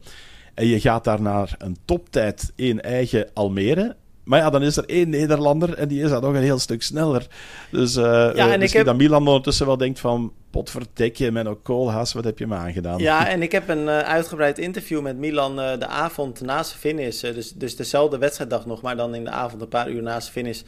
En 0.54 0.66
je 0.66 0.80
gaat 0.80 1.04
daar 1.04 1.22
naar 1.22 1.54
een 1.58 1.76
toptijd 1.84 2.52
in 2.54 2.80
eigen 2.80 3.28
Almere. 3.34 3.96
Maar 4.26 4.38
ja, 4.38 4.50
dan 4.50 4.62
is 4.62 4.76
er 4.76 4.84
één 4.86 5.08
Nederlander 5.08 5.74
en 5.74 5.88
die 5.88 6.02
is 6.02 6.10
dan 6.10 6.22
nog 6.22 6.34
een 6.34 6.42
heel 6.42 6.58
stuk 6.58 6.82
sneller. 6.82 7.26
Dus 7.70 7.96
uh, 7.96 8.04
ja, 8.04 8.32
en 8.32 8.52
uh, 8.52 8.58
misschien 8.58 8.80
heb... 8.80 8.86
dat 8.86 8.96
Milan 8.96 9.26
ondertussen 9.26 9.66
wel 9.66 9.76
denkt 9.76 10.00
van... 10.00 10.32
Potverdekje, 10.50 11.30
met 11.32 11.46
een 11.46 11.62
koolhaas, 11.62 12.12
wat 12.12 12.24
heb 12.24 12.38
je 12.38 12.46
me 12.46 12.54
aangedaan? 12.54 12.98
Ja, 12.98 13.28
en 13.28 13.42
ik 13.42 13.52
heb 13.52 13.68
een 13.68 13.82
uh, 13.82 13.98
uitgebreid 13.98 14.58
interview 14.58 15.02
met 15.02 15.16
Milan 15.16 15.56
de 15.56 15.86
avond 15.86 16.40
naast 16.40 16.72
de 16.72 16.78
finish. 16.78 17.20
dus, 17.20 17.52
dus 17.52 17.76
dezelfde 17.76 18.18
wedstrijddag 18.18 18.66
nog, 18.66 18.82
maar 18.82 18.96
dan 18.96 19.14
in 19.14 19.24
de 19.24 19.30
avond 19.30 19.62
een 19.62 19.68
paar 19.68 19.90
uur 19.90 20.02
naast 20.02 20.26
de 20.26 20.32
finish 20.32 20.62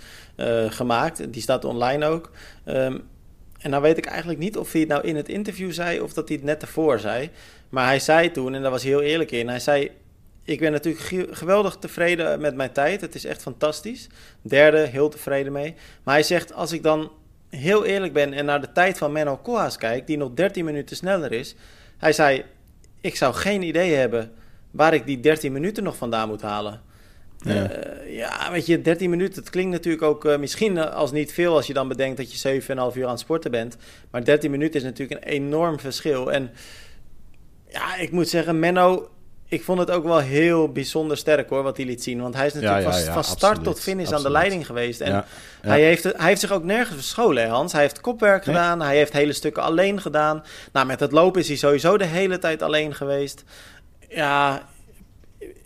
gemaakt. 0.69 1.33
Die 1.33 1.43
staat 1.43 1.65
online 1.65 2.07
ook. 2.07 2.31
Um, 2.67 3.03
en 3.59 3.71
nou 3.71 3.83
weet 3.83 3.99
ik 3.99 4.07
eigenlijk 4.07 4.39
niet 4.39 4.57
of 4.57 4.73
hij 4.73 4.81
het 4.81 4.91
nou 4.91 5.07
in 5.07 5.17
het 5.17 5.29
interview 5.29 5.73
zei... 5.73 6.01
of 6.01 6.13
dat 6.13 6.29
hij 6.29 6.37
het 6.37 6.47
net 6.47 6.63
ervoor 6.63 6.99
zei. 6.99 7.31
Maar 7.69 7.87
hij 7.87 8.01
zei 8.01 8.31
toen, 8.31 8.55
en 8.55 8.63
daar 8.63 8.71
was 8.71 8.83
hij 8.83 8.91
heel 8.91 9.03
eerlijk 9.03 9.31
in... 9.31 9.49
hij 9.49 9.61
zei 9.61 9.91
ik 10.49 10.61
ben 10.61 10.73
natuurlijk 10.73 11.37
geweldig 11.37 11.77
tevreden 11.77 12.41
met 12.41 12.55
mijn 12.55 12.73
tijd. 12.73 13.01
Het 13.01 13.15
is 13.15 13.25
echt 13.25 13.43
fantastisch. 13.43 14.07
Derde, 14.43 14.79
heel 14.79 15.09
tevreden 15.09 15.53
mee. 15.53 15.75
Maar 16.03 16.15
hij 16.15 16.23
zegt, 16.23 16.53
als 16.53 16.73
ik 16.73 16.83
dan 16.83 17.13
heel 17.49 17.85
eerlijk 17.85 18.13
ben 18.13 18.33
en 18.33 18.45
naar 18.45 18.61
de 18.61 18.73
tijd 18.73 18.99
van 18.99 19.13
Menno 19.13 19.37
Koolhaas 19.37 19.77
kijk, 19.77 20.07
die 20.07 20.17
nog 20.17 20.31
13 20.35 20.65
minuten 20.65 20.97
sneller 20.97 21.33
is. 21.33 21.55
Hij 21.99 22.13
zei, 22.13 22.45
ik 23.01 23.17
zou 23.17 23.35
geen 23.35 23.63
idee 23.63 23.95
hebben 23.95 24.33
waar 24.71 24.95
ik 24.95 25.07
die 25.07 25.21
13 25.21 25.53
minuten 25.53 25.83
nog 25.83 25.97
vandaan 25.97 26.29
moet 26.29 26.43
halen. 26.43 26.81
Ja, 27.39 27.71
uh, 27.71 28.17
ja 28.17 28.51
weet 28.51 28.67
je, 28.67 28.83
13 28.83 29.11
minuten, 29.11 29.43
het 29.43 29.51
klinkt 29.51 29.73
natuurlijk 29.73 30.03
ook 30.03 30.25
uh, 30.25 30.39
misschien 30.39 30.79
als 30.79 31.13
niet 31.13 31.33
veel 31.33 31.55
als 31.55 31.67
je 31.67 31.73
dan 31.73 31.89
bedenkt 31.89 32.17
dat 32.17 32.41
je 32.41 32.61
7,5 32.61 32.67
uur 32.69 33.05
aan 33.05 33.11
het 33.11 33.19
sporten 33.19 33.51
bent. 33.51 33.77
Maar 34.11 34.25
13 34.25 34.51
minuten 34.51 34.81
is 34.81 34.87
natuurlijk 34.87 35.25
een 35.25 35.31
enorm 35.31 35.81
verschil. 35.81 36.33
En 36.33 36.51
ja, 37.69 37.97
ik 37.97 38.11
moet 38.11 38.29
zeggen, 38.29 38.59
Menno 38.59 39.09
ik 39.49 39.63
vond 39.65 39.79
het 39.79 39.91
ook 39.91 40.05
wel 40.05 40.19
heel 40.19 40.73
bijzonder 40.73 41.17
sterk 41.17 41.49
hoor, 41.49 41.63
wat 41.63 41.77
hij 41.77 41.87
liet 41.87 42.03
zien. 42.03 42.21
Want 42.21 42.35
hij 42.35 42.47
is 42.47 42.53
natuurlijk 42.53 42.83
ja, 42.83 42.89
ja, 42.99 43.05
van, 43.05 43.13
van, 43.13 43.25
start 43.25 43.43
absoluut, 43.43 43.65
tot 43.65 43.81
finish 43.81 44.01
absoluut. 44.01 44.27
aan 44.27 44.33
de 44.33 44.39
leiding 44.39 44.67
geweest. 44.67 45.01
En 45.01 45.25
Hij, 45.61 45.81
heeft, 45.83 46.03
hij 46.03 46.15
heeft 46.29 46.41
zich 46.41 46.53
ook 46.53 46.65
nergens 46.65 46.95
verscholen, 46.97 47.43
hè, 47.43 47.49
Hans. 47.49 47.73
Hij 47.73 47.81
heeft 47.83 48.01
kopwerk 48.01 48.47
nee. 48.47 48.55
gedaan, 48.55 48.81
hij 48.83 48.97
heeft 48.97 49.13
hele 49.13 49.33
stukken 49.33 49.63
alleen 49.63 50.01
gedaan. 50.01 50.45
Nou, 50.73 50.87
met 50.87 51.01
het 51.01 51.13
lopen 51.13 51.41
is 51.41 51.49
hij 51.49 51.57
sowieso 51.57 51.97
de 51.99 52.05
hele 52.05 52.39
tijd 52.39 52.63
alleen 52.63 52.95
geweest. 52.95 53.45
Ja, 54.09 54.63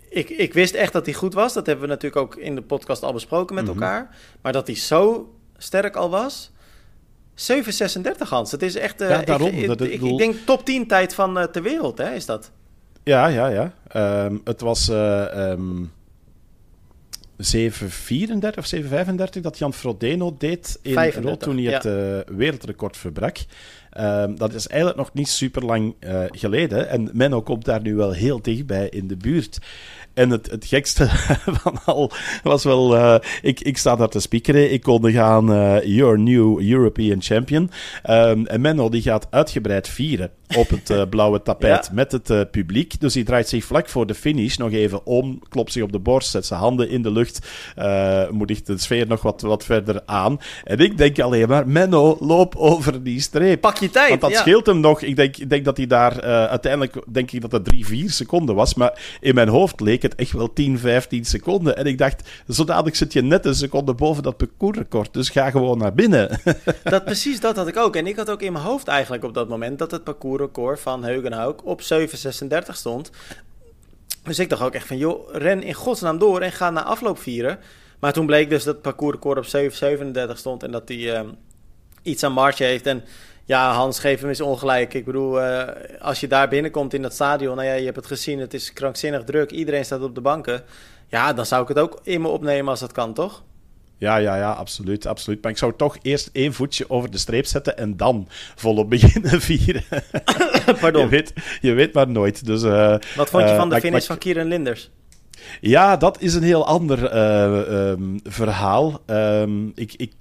ik, 0.09 0.29
ik 0.29 0.53
wist 0.53 0.73
echt 0.73 0.93
dat 0.93 1.05
hij 1.05 1.13
goed 1.13 1.33
was. 1.33 1.53
Dat 1.53 1.65
hebben 1.65 1.85
we 1.85 1.91
natuurlijk 1.91 2.21
ook 2.21 2.35
in 2.35 2.55
de 2.55 2.61
podcast 2.61 3.03
al 3.03 3.13
besproken 3.13 3.55
met 3.55 3.63
Mhm. 3.65 3.73
elkaar. 3.73 4.15
Maar 4.41 4.51
dat 4.53 4.67
hij 4.67 4.75
zo 4.75 5.33
sterk 5.57 5.95
al 5.95 6.09
was. 6.09 6.51
7,36 7.35 8.29
Hans. 8.29 8.51
Het 8.51 8.61
is 8.61 8.75
echt. 8.75 8.99
Ja, 8.99 9.21
daarom. 9.21 9.47
Ik, 9.47 9.55
ik, 9.55 9.67
Dat- 9.67 9.81
ik 9.81 9.91
ik, 9.91 9.99
bedoel- 9.99 10.17
denk 10.17 10.35
top 10.45 10.65
10 10.65 10.87
tijd 10.87 11.13
van 11.13 11.37
eh, 11.39 11.43
ter 11.45 11.61
wereld, 11.61 11.97
hè, 11.97 12.13
is 12.13 12.25
dat? 12.25 12.51
Ja, 13.03 13.27
ja, 13.27 13.47
ja. 13.47 13.73
Ehm, 13.87 14.37
het 14.43 14.61
was 14.61 14.89
eh, 14.89 15.51
ehm, 15.51 15.85
7.34 17.37 18.57
of 18.57 18.73
7.35 18.75 19.41
dat 19.41 19.57
Jan 19.57 19.73
Frodeno 19.73 20.35
deed 20.37 20.79
in 20.81 20.93
35, 20.93 21.23
Rood 21.23 21.39
toen 21.39 21.57
hij 21.57 21.73
het 21.73 21.85
eh, 21.85 22.35
wereldrecord 22.35 22.97
verbrak. 22.97 23.37
Ehm, 23.89 24.35
dat 24.35 24.53
is 24.53 24.67
eigenlijk 24.67 24.99
nog 24.99 25.13
niet 25.13 25.27
super 25.27 25.65
lang 25.65 25.95
eh, 25.99 26.23
geleden. 26.27 26.89
En 26.89 27.09
Menno 27.13 27.41
komt 27.41 27.65
daar 27.65 27.81
nu 27.81 27.95
wel 27.95 28.11
heel 28.11 28.41
dichtbij 28.41 28.89
in 28.89 29.07
de 29.07 29.17
buurt. 29.17 29.59
En 30.13 30.29
het, 30.29 30.51
het 30.51 30.65
gekste 30.65 31.07
van 31.61 31.79
al 31.85 32.11
was 32.43 32.63
wel... 32.63 32.95
eh, 32.95 33.15
ik, 33.41 33.59
ik 33.59 33.77
sta 33.77 33.95
daar 33.95 34.09
te 34.09 34.19
speakeren. 34.19 34.71
Ik 34.71 34.81
kondig 34.81 35.15
aan 35.15 35.53
eh, 35.53 35.83
Your 35.83 36.19
New 36.19 36.61
European 36.61 37.21
Champion. 37.21 37.71
Ehm, 38.03 38.45
en 38.45 38.61
Menno 38.61 38.89
die 38.89 39.01
gaat 39.01 39.27
uitgebreid 39.29 39.87
vieren 39.89 40.31
op 40.57 40.69
het 40.69 40.89
eh, 40.89 41.01
blauwe 41.09 41.41
tapijt 41.43 41.85
Ja. 41.85 41.93
met 41.93 42.11
het 42.11 42.51
publiek. 42.51 42.99
Dus 42.99 43.13
hij 43.13 43.23
draait 43.23 43.49
zich 43.49 43.63
vlak 43.65 43.89
voor 43.89 44.05
de 44.05 44.13
finish 44.13 44.57
nog 44.57 44.71
even 44.71 45.05
om, 45.05 45.39
klopt 45.49 45.71
zich 45.71 45.83
op 45.83 45.91
de 45.91 45.99
borst, 45.99 46.29
zet 46.29 46.45
zijn 46.45 46.59
handen 46.59 46.89
in 46.89 47.01
de 47.01 47.11
lucht, 47.11 47.47
moedigt 48.31 48.67
de 48.67 48.77
sfeer 48.77 49.07
nog 49.07 49.21
wat, 49.21 49.41
wat 49.41 49.65
verder 49.65 50.01
aan. 50.05 50.39
En 50.63 50.77
ik 50.79 50.97
denk 50.97 51.19
alleen 51.19 51.47
maar, 51.47 51.67
Menno, 51.67 52.17
loop 52.19 52.55
over 52.55 53.03
die 53.03 53.19
streep. 53.19 53.61
Pak 53.61 53.77
je 53.77 53.89
tijd. 53.89 54.09
Want 54.09 54.21
dat 54.21 54.31
ja. 54.31 54.39
scheelt 54.39 54.65
hem 54.65 54.79
nog. 54.79 55.01
Ik 55.01 55.15
denk, 55.15 55.37
ik 55.37 55.49
denk 55.49 55.65
dat 55.65 55.77
hij 55.77 55.87
daar 55.87 56.21
uiteindelijk, 56.47 56.95
denk 57.11 57.31
ik 57.31 57.41
dat 57.41 57.51
het 57.51 57.65
3, 57.65 57.85
4 57.85 58.11
seconden 58.11 58.55
was. 58.55 58.73
Maar 58.73 59.17
in 59.19 59.35
mijn 59.35 59.49
hoofd 59.49 59.81
leek 59.81 60.02
het 60.03 60.15
echt 60.15 60.31
wel 60.31 60.53
10, 60.53 60.79
15 60.79 61.25
seconden. 61.25 61.77
En 61.77 61.85
ik 61.85 61.97
dacht, 61.97 62.29
zodanig 62.47 62.95
zit 62.95 63.13
je 63.13 63.21
net 63.21 63.45
een 63.45 63.55
seconde 63.55 63.93
boven 63.93 64.23
dat 64.23 64.37
parcoursrecord. 64.37 65.13
Dus 65.13 65.29
ga 65.29 65.49
gewoon 65.49 65.77
naar 65.77 65.93
binnen. 65.93 66.39
Dat, 66.83 67.05
precies 67.05 67.39
dat 67.39 67.55
had 67.55 67.67
ik 67.67 67.77
ook. 67.77 67.95
En 67.95 68.07
ik 68.07 68.15
had 68.15 68.29
ook 68.29 68.41
in 68.41 68.51
mijn 68.51 68.65
hoofd 68.65 68.87
eigenlijk 68.87 69.23
op 69.23 69.33
dat 69.33 69.49
moment 69.49 69.79
dat 69.79 69.91
het 69.91 70.03
parcoursrecord 70.03 70.79
van 70.79 71.03
Heugenhouk 71.03 71.65
op 71.65 71.81
7,36 71.81 71.87
stond. 72.69 73.11
Dus 74.23 74.39
ik 74.39 74.49
dacht 74.49 74.61
ook 74.61 74.73
echt 74.73 74.87
van, 74.87 74.97
joh, 74.97 75.33
ren 75.35 75.63
in 75.63 75.73
godsnaam 75.73 76.17
door 76.17 76.41
en 76.41 76.51
ga 76.51 76.69
na 76.69 76.83
afloop 76.83 77.19
vieren. 77.19 77.59
Maar 77.99 78.13
toen 78.13 78.25
bleek 78.25 78.49
dus 78.49 78.63
dat 78.63 78.73
het 78.73 78.83
parcoursrecord 78.83 79.37
op 79.37 79.71
7,37 80.29 80.31
stond 80.33 80.63
en 80.63 80.71
dat 80.71 80.87
hij 80.87 81.13
ehm, 81.13 81.27
iets 82.01 82.23
aan 82.23 82.33
marge 82.33 82.63
heeft. 82.63 82.85
En 82.85 83.03
ja, 83.45 83.71
Hans, 83.73 83.99
geef 83.99 84.19
hem 84.19 84.29
eens 84.29 84.41
ongelijk. 84.41 84.93
Ik 84.93 85.05
bedoel, 85.05 85.41
eh, 85.41 86.01
als 86.01 86.19
je 86.19 86.27
daar 86.27 86.47
binnenkomt 86.47 86.93
in 86.93 87.01
dat 87.01 87.13
stadion, 87.13 87.55
nou 87.55 87.67
ja, 87.67 87.73
je 87.73 87.83
hebt 87.83 87.95
het 87.95 88.05
gezien, 88.05 88.39
het 88.39 88.53
is 88.53 88.73
krankzinnig 88.73 89.23
druk. 89.23 89.51
Iedereen 89.51 89.85
staat 89.85 90.01
op 90.01 90.15
de 90.15 90.21
banken. 90.21 90.63
Ja, 91.07 91.33
dan 91.33 91.45
zou 91.45 91.61
ik 91.61 91.67
het 91.67 91.79
ook 91.79 91.99
in 92.03 92.21
me 92.21 92.27
opnemen 92.27 92.69
als 92.69 92.79
dat 92.79 92.91
kan, 92.91 93.13
toch? 93.13 93.43
Ja, 93.97 94.15
ja, 94.17 94.35
ja, 94.35 94.51
absoluut, 94.51 95.05
absoluut. 95.05 95.41
Maar 95.41 95.51
ik 95.51 95.57
zou 95.57 95.73
toch 95.77 95.97
eerst 96.01 96.29
één 96.33 96.53
voetje 96.53 96.89
over 96.89 97.11
de 97.11 97.17
streep 97.17 97.45
zetten 97.45 97.77
en 97.77 97.97
dan 97.97 98.27
volop 98.55 98.89
beginnen 98.99 99.41
vieren. 99.41 99.83
Pardon. 100.81 101.01
Je 101.03 101.09
weet, 101.09 101.33
je 101.61 101.73
weet 101.73 101.93
maar 101.93 102.09
nooit. 102.09 102.45
Dus, 102.45 102.63
eh, 102.63 102.95
Wat 103.15 103.29
vond 103.29 103.43
je 103.43 103.49
eh, 103.49 103.57
van 103.57 103.69
de 103.69 103.75
finish 103.75 103.91
maar- 103.91 104.01
van 104.01 104.17
Kieran 104.17 104.47
Linders? 104.47 104.89
Ja, 105.61 105.97
dat 105.97 106.21
is 106.21 106.33
een 106.33 106.43
heel 106.43 106.65
ander 106.67 107.05
eh, 107.05 107.89
ehm, 107.91 108.17
verhaal. 108.23 109.01
Ehm, 109.05 109.67
ik 109.75 109.93
ik 109.97 110.13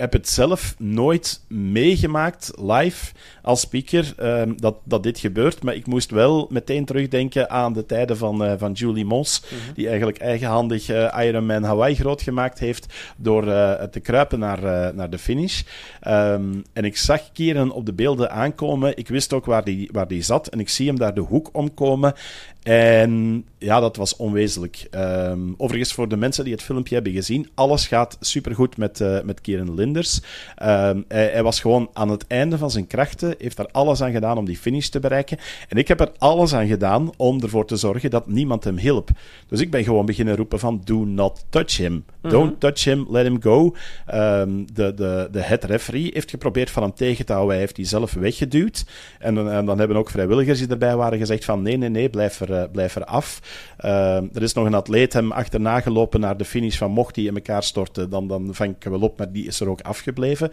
heb 0.00 0.12
het 0.12 0.28
zelf 0.28 0.74
nooit 0.78 1.40
meegemaakt 1.48 2.52
live 2.56 3.12
als 3.42 3.60
speaker 3.60 4.14
ehm, 4.16 4.52
dat, 4.56 4.76
dat 4.84 5.02
dit 5.02 5.18
gebeurt. 5.18 5.62
Maar 5.62 5.74
ik 5.74 5.86
moest 5.86 6.10
wel 6.10 6.46
meteen 6.50 6.84
terugdenken 6.84 7.50
aan 7.50 7.72
de 7.72 7.86
tijden 7.86 8.16
van, 8.16 8.44
eh, 8.44 8.52
van 8.58 8.72
Julie 8.72 9.04
Mons. 9.04 9.42
Die 9.74 9.88
eigenlijk 9.88 10.18
eigenhandig 10.18 10.88
eh, 10.88 11.26
Ironman 11.26 11.62
Hawaii 11.62 11.94
groot 11.94 12.22
gemaakt 12.22 12.58
heeft 12.58 12.94
door 13.16 13.48
eh, 13.48 13.82
te 13.82 14.00
kruipen 14.00 14.38
naar, 14.38 14.94
naar 14.94 15.10
de 15.10 15.18
finish. 15.18 15.62
Ehm, 16.00 16.54
en 16.72 16.84
ik 16.84 16.96
zag 16.96 17.32
Kieran 17.32 17.72
op 17.72 17.86
de 17.86 17.92
beelden 17.92 18.30
aankomen. 18.30 18.96
Ik 18.96 19.08
wist 19.08 19.32
ook 19.32 19.44
waar 19.44 19.64
die, 19.64 19.88
waar 19.92 20.08
die 20.08 20.22
zat. 20.22 20.46
En 20.46 20.60
ik 20.60 20.68
zie 20.68 20.86
hem 20.86 20.98
daar 20.98 21.14
de 21.14 21.20
hoek 21.20 21.48
omkomen. 21.52 22.14
En 22.62 23.44
ja, 23.58 23.80
dat 23.80 23.96
was 23.96 24.16
onwezenlijk. 24.16 24.86
Ehm, 24.90 25.40
overigens, 25.56 25.92
voor 25.92 26.08
de 26.08 26.16
mensen 26.16 26.44
die 26.44 26.52
het 26.52 26.62
filmpje 26.62 26.94
hebben 26.94 27.12
gezien, 27.12 27.48
alles 27.54 27.86
gaat 27.86 28.16
supergoed 28.20 28.76
met, 28.76 29.04
met 29.24 29.40
Kieran 29.40 29.74
Linders. 29.74 30.20
Hij, 30.54 31.04
hij 31.08 31.42
was 31.42 31.60
gewoon 31.60 31.90
aan 31.92 32.08
het 32.08 32.26
einde 32.26 32.58
van 32.58 32.70
zijn 32.70 32.86
krachten, 32.86 33.29
heeft 33.38 33.58
er 33.58 33.68
alles 33.72 34.02
aan 34.02 34.12
gedaan 34.12 34.38
om 34.38 34.44
die 34.44 34.56
finish 34.56 34.86
te 34.88 35.00
bereiken. 35.00 35.38
En 35.68 35.76
ik 35.76 35.88
heb 35.88 36.00
er 36.00 36.12
alles 36.18 36.54
aan 36.54 36.66
gedaan 36.66 37.10
om 37.16 37.40
ervoor 37.42 37.66
te 37.66 37.76
zorgen 37.76 38.10
dat 38.10 38.26
niemand 38.26 38.64
hem 38.64 38.76
hielp. 38.78 39.08
Dus 39.48 39.60
ik 39.60 39.70
ben 39.70 39.84
gewoon 39.84 40.06
beginnen 40.06 40.36
roepen 40.36 40.58
van, 40.58 40.80
do 40.84 41.04
not 41.04 41.44
touch 41.48 41.76
him. 41.76 42.04
Don't 42.22 42.60
touch 42.60 42.84
him, 42.84 43.06
let 43.10 43.24
him 43.24 43.42
go. 43.42 43.74
Ehm, 44.06 44.50
de, 44.72 44.94
de, 44.94 45.28
de 45.30 45.40
head 45.40 45.64
referee 45.64 46.10
heeft 46.12 46.30
geprobeerd 46.30 46.70
van 46.70 46.82
hem 46.82 46.94
tegen 46.94 47.26
te 47.26 47.32
houden. 47.32 47.52
Hij 47.52 47.60
heeft 47.64 47.76
die 47.76 47.84
zelf 47.84 48.12
weggeduwd. 48.12 48.84
En, 49.18 49.34
dan- 49.34 49.50
en 49.50 49.66
dan 49.66 49.78
hebben 49.78 49.96
ook 49.96 50.10
vrijwilligers 50.10 50.58
die 50.58 50.68
erbij 50.68 50.96
waren 50.96 51.18
gezegd 51.18 51.44
van, 51.44 51.62
nee, 51.62 51.76
nee, 51.76 51.88
nee, 51.88 52.08
blijf 52.10 52.40
er, 52.40 52.52
eh, 52.52 52.70
blijf 52.72 52.96
er 52.96 53.04
af. 53.04 53.40
Ehm, 53.76 54.26
er 54.32 54.42
is 54.42 54.52
nog 54.52 54.66
een 54.66 54.74
atleet 54.74 55.12
hem 55.12 55.32
achterna 55.32 55.80
gelopen 55.80 56.20
naar 56.20 56.36
de 56.36 56.44
finish 56.44 56.76
van 56.76 56.90
mocht 56.90 57.16
hij 57.16 57.24
in 57.24 57.34
elkaar 57.34 57.62
storten, 57.62 58.10
dan, 58.10 58.28
dan 58.28 58.48
vang 58.54 58.76
ik 58.76 58.82
hem 58.82 58.92
wel 58.92 59.00
op, 59.02 59.18
maar 59.18 59.32
die 59.32 59.46
is 59.46 59.60
er 59.60 59.68
ook 59.68 59.80
afgebleven. 59.80 60.50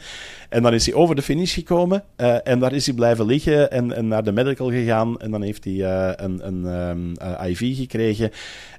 En 0.50 0.64
dan 0.64 0.74
is 0.74 0.86
hij 0.86 0.96
over 0.96 1.16
de 1.16 1.22
finish 1.22 1.54
gekomen 1.54 2.04
eh, 2.16 2.36
en 2.44 2.60
daar 2.68 2.76
is 2.76 2.86
hij 2.86 2.96
blijven 2.96 3.26
liggen 3.26 3.72
en, 3.72 3.94
en 3.94 4.08
naar 4.08 4.24
de 4.24 4.32
medical 4.32 4.70
gegaan 4.70 5.20
en 5.20 5.32
dan 5.32 5.42
heeft 5.42 5.64
hij 5.64 5.74
eh, 5.74 6.12
een, 6.16 6.48
een 6.48 6.66
ehm, 6.66 7.32
eh, 7.42 7.50
IV 7.50 7.78
gekregen. 7.78 8.32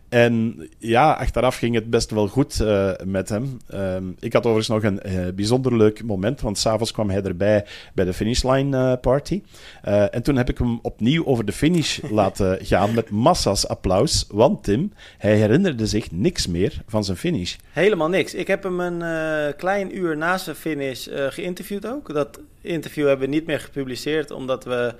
En 0.08 0.68
ja, 0.78 1.12
achteraf 1.12 1.56
ging 1.56 1.74
het 1.74 1.90
best 1.90 2.10
wel 2.10 2.28
goed 2.28 2.60
eh, 2.60 2.90
met 3.04 3.28
hem. 3.28 3.60
Ehm, 3.68 4.04
ik 4.20 4.32
had 4.32 4.46
overigens 4.46 4.68
nog 4.68 4.82
een 4.82 5.00
eh, 5.00 5.32
bijzonder 5.34 5.76
leuk 5.76 6.04
moment, 6.04 6.40
want 6.40 6.58
s'avonds 6.58 6.92
kwam 6.92 7.10
hij 7.10 7.22
erbij 7.22 7.64
bij 7.94 8.04
de 8.04 8.12
finishline 8.12 8.76
eh, 8.76 9.00
party. 9.00 9.42
En 9.82 10.22
toen 10.22 10.36
heb 10.36 10.48
ik 10.48 10.58
hem 10.58 10.78
opnieuw 10.82 11.26
over 11.26 11.44
de 11.44 11.52
finish 11.52 11.98
laten 12.10 12.58
gaan 12.66 12.94
met 12.94 13.10
massa's 13.10 13.66
applaus. 13.66 14.26
Want 14.30 14.64
Tim, 14.64 14.92
hij 15.18 15.36
herinnerde 15.36 15.86
zich 15.86 16.10
niks 16.10 16.46
meer 16.46 16.82
van 16.86 17.04
zijn 17.04 17.16
finish. 17.16 17.56
Helemaal 17.72 18.08
niks. 18.08 18.34
Ik 18.34 18.46
heb 18.46 18.62
hem 18.62 18.80
een 18.80 19.54
klein 19.56 19.96
uur 19.96 20.16
na 20.16 20.38
zijn 20.38 20.56
finish 20.56 21.06
geïnterviewd 21.10 21.86
ook. 21.86 22.14
Dat 22.14 22.40
interview 22.60 23.06
hebben 23.06 23.28
we 23.28 23.34
niet 23.34 23.46
meer 23.46 23.60
gepubliceerd, 23.60 24.30
omdat 24.30 24.64
we 24.64 24.94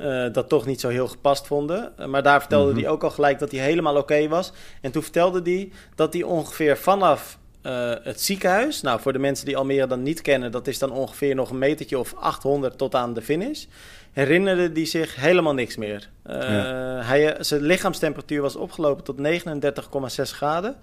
eh, 0.00 0.32
dat 0.32 0.48
toch 0.48 0.66
niet 0.66 0.80
zo 0.80 0.88
heel 0.88 1.08
gepast 1.08 1.46
vonden. 1.46 1.92
Eh, 1.98 2.06
maar 2.06 2.22
daar 2.22 2.40
vertelde 2.40 2.70
Mhm. 2.72 2.80
hij 2.80 2.88
ook 2.88 3.04
al 3.04 3.10
gelijk 3.10 3.38
dat 3.38 3.50
hij 3.50 3.60
helemaal 3.60 3.96
oké 3.96 4.28
was. 4.28 4.52
En 4.80 4.90
toen 4.90 5.02
vertelde 5.02 5.40
hij 5.42 5.70
dat 5.94 6.12
hij 6.12 6.22
ongeveer 6.22 6.76
vanaf 6.76 7.38
eh, 7.62 7.92
het 8.02 8.20
ziekenhuis... 8.20 8.80
Nou, 8.80 9.00
voor 9.00 9.12
de 9.12 9.18
mensen 9.18 9.46
die 9.46 9.56
Almere 9.56 9.86
dan 9.86 10.02
niet 10.02 10.20
kennen... 10.20 10.50
dat 10.52 10.66
is 10.66 10.78
dan 10.78 10.90
ongeveer 10.92 11.34
nog 11.34 11.50
een 11.50 11.58
metertje 11.58 11.98
of 11.98 12.14
800 12.14 12.78
tot 12.78 12.94
aan 12.94 13.14
de 13.14 13.22
finish... 13.22 13.64
herinnerde 14.12 14.70
hij 14.72 14.86
zich 14.86 15.16
helemaal 15.16 15.54
niks 15.54 15.76
meer. 15.76 16.08
Eh, 16.22 16.38
hij, 17.08 17.36
zijn 17.40 17.62
lichaamstemperatuur 17.62 18.42
was 18.42 18.56
opgelopen 18.56 19.04
tot 19.04 19.16
39,6 19.16 20.22
graden. 20.22 20.76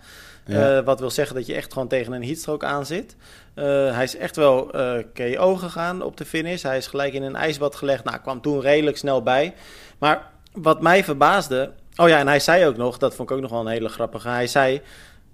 Ja. 0.47 0.77
Eh, 0.77 0.85
wat 0.85 0.99
wil 0.99 1.09
zeggen 1.09 1.35
dat 1.35 1.45
je 1.45 1.53
echt 1.53 1.73
gewoon 1.73 1.87
tegen 1.87 2.13
een 2.13 2.23
heatstroke 2.23 2.65
aan 2.65 2.85
zit. 2.85 3.15
Eh, 3.53 3.65
hij 3.95 4.03
is 4.03 4.15
echt 4.15 4.35
wel 4.35 4.71
eh, 4.71 5.03
KO 5.13 5.55
gegaan 5.55 6.01
op 6.01 6.17
de 6.17 6.25
finish. 6.25 6.61
Hij 6.61 6.77
is 6.77 6.87
gelijk 6.87 7.13
in 7.13 7.23
een 7.23 7.35
ijsbad 7.35 7.75
gelegd. 7.75 8.03
Nou, 8.03 8.17
kwam 8.17 8.41
toen 8.41 8.61
redelijk 8.61 8.97
snel 8.97 9.23
bij. 9.23 9.53
Maar 9.97 10.31
wat 10.51 10.81
mij 10.81 11.03
verbaasde... 11.03 11.71
Oh 11.95 12.07
ja, 12.07 12.19
en 12.19 12.27
hij 12.27 12.39
zei 12.39 12.65
ook 12.65 12.77
nog, 12.77 12.97
dat 12.97 13.15
vond 13.15 13.29
ik 13.29 13.35
ook 13.35 13.41
nog 13.41 13.51
wel 13.51 13.59
een 13.59 13.67
hele 13.67 13.89
grappige. 13.89 14.29
Hij 14.29 14.47
zei, 14.47 14.81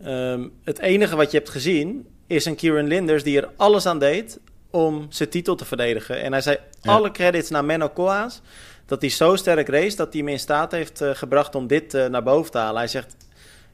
ehm, 0.03 0.47
het 0.63 0.79
enige 0.79 1.15
wat 1.15 1.31
je 1.31 1.38
hebt 1.38 1.50
gezien 1.50 2.07
is 2.27 2.45
een 2.45 2.55
Kieran 2.55 2.88
Linders 2.88 3.23
die 3.23 3.41
er 3.41 3.50
alles 3.55 3.85
aan 3.85 4.00
deed 4.00 4.39
om 4.74 5.06
zijn 5.10 5.30
titel 5.30 5.56
te 5.56 5.65
verdedigen. 5.65 6.22
En 6.22 6.32
hij 6.32 6.42
zei, 6.42 6.58
Ja. 6.82 6.92
alle 6.94 7.12
credits 7.12 7.50
naar 7.50 7.65
Menno 7.65 7.89
Koas, 7.89 8.42
dat 8.86 9.01
hij 9.01 9.10
zo 9.10 9.36
sterk 9.36 9.68
race 9.70 9.96
dat 9.96 10.13
hij 10.13 10.22
hem 10.22 10.30
in 10.32 10.39
staat 10.39 10.72
heeft 10.72 11.01
eh, 11.01 11.10
gebracht 11.13 11.56
om 11.56 11.68
dit 11.68 11.94
eh, 11.94 12.06
naar 12.06 12.24
boven 12.24 12.51
te 12.51 12.58
halen. 12.58 12.77
Hij 12.77 12.88
zegt, 12.88 13.15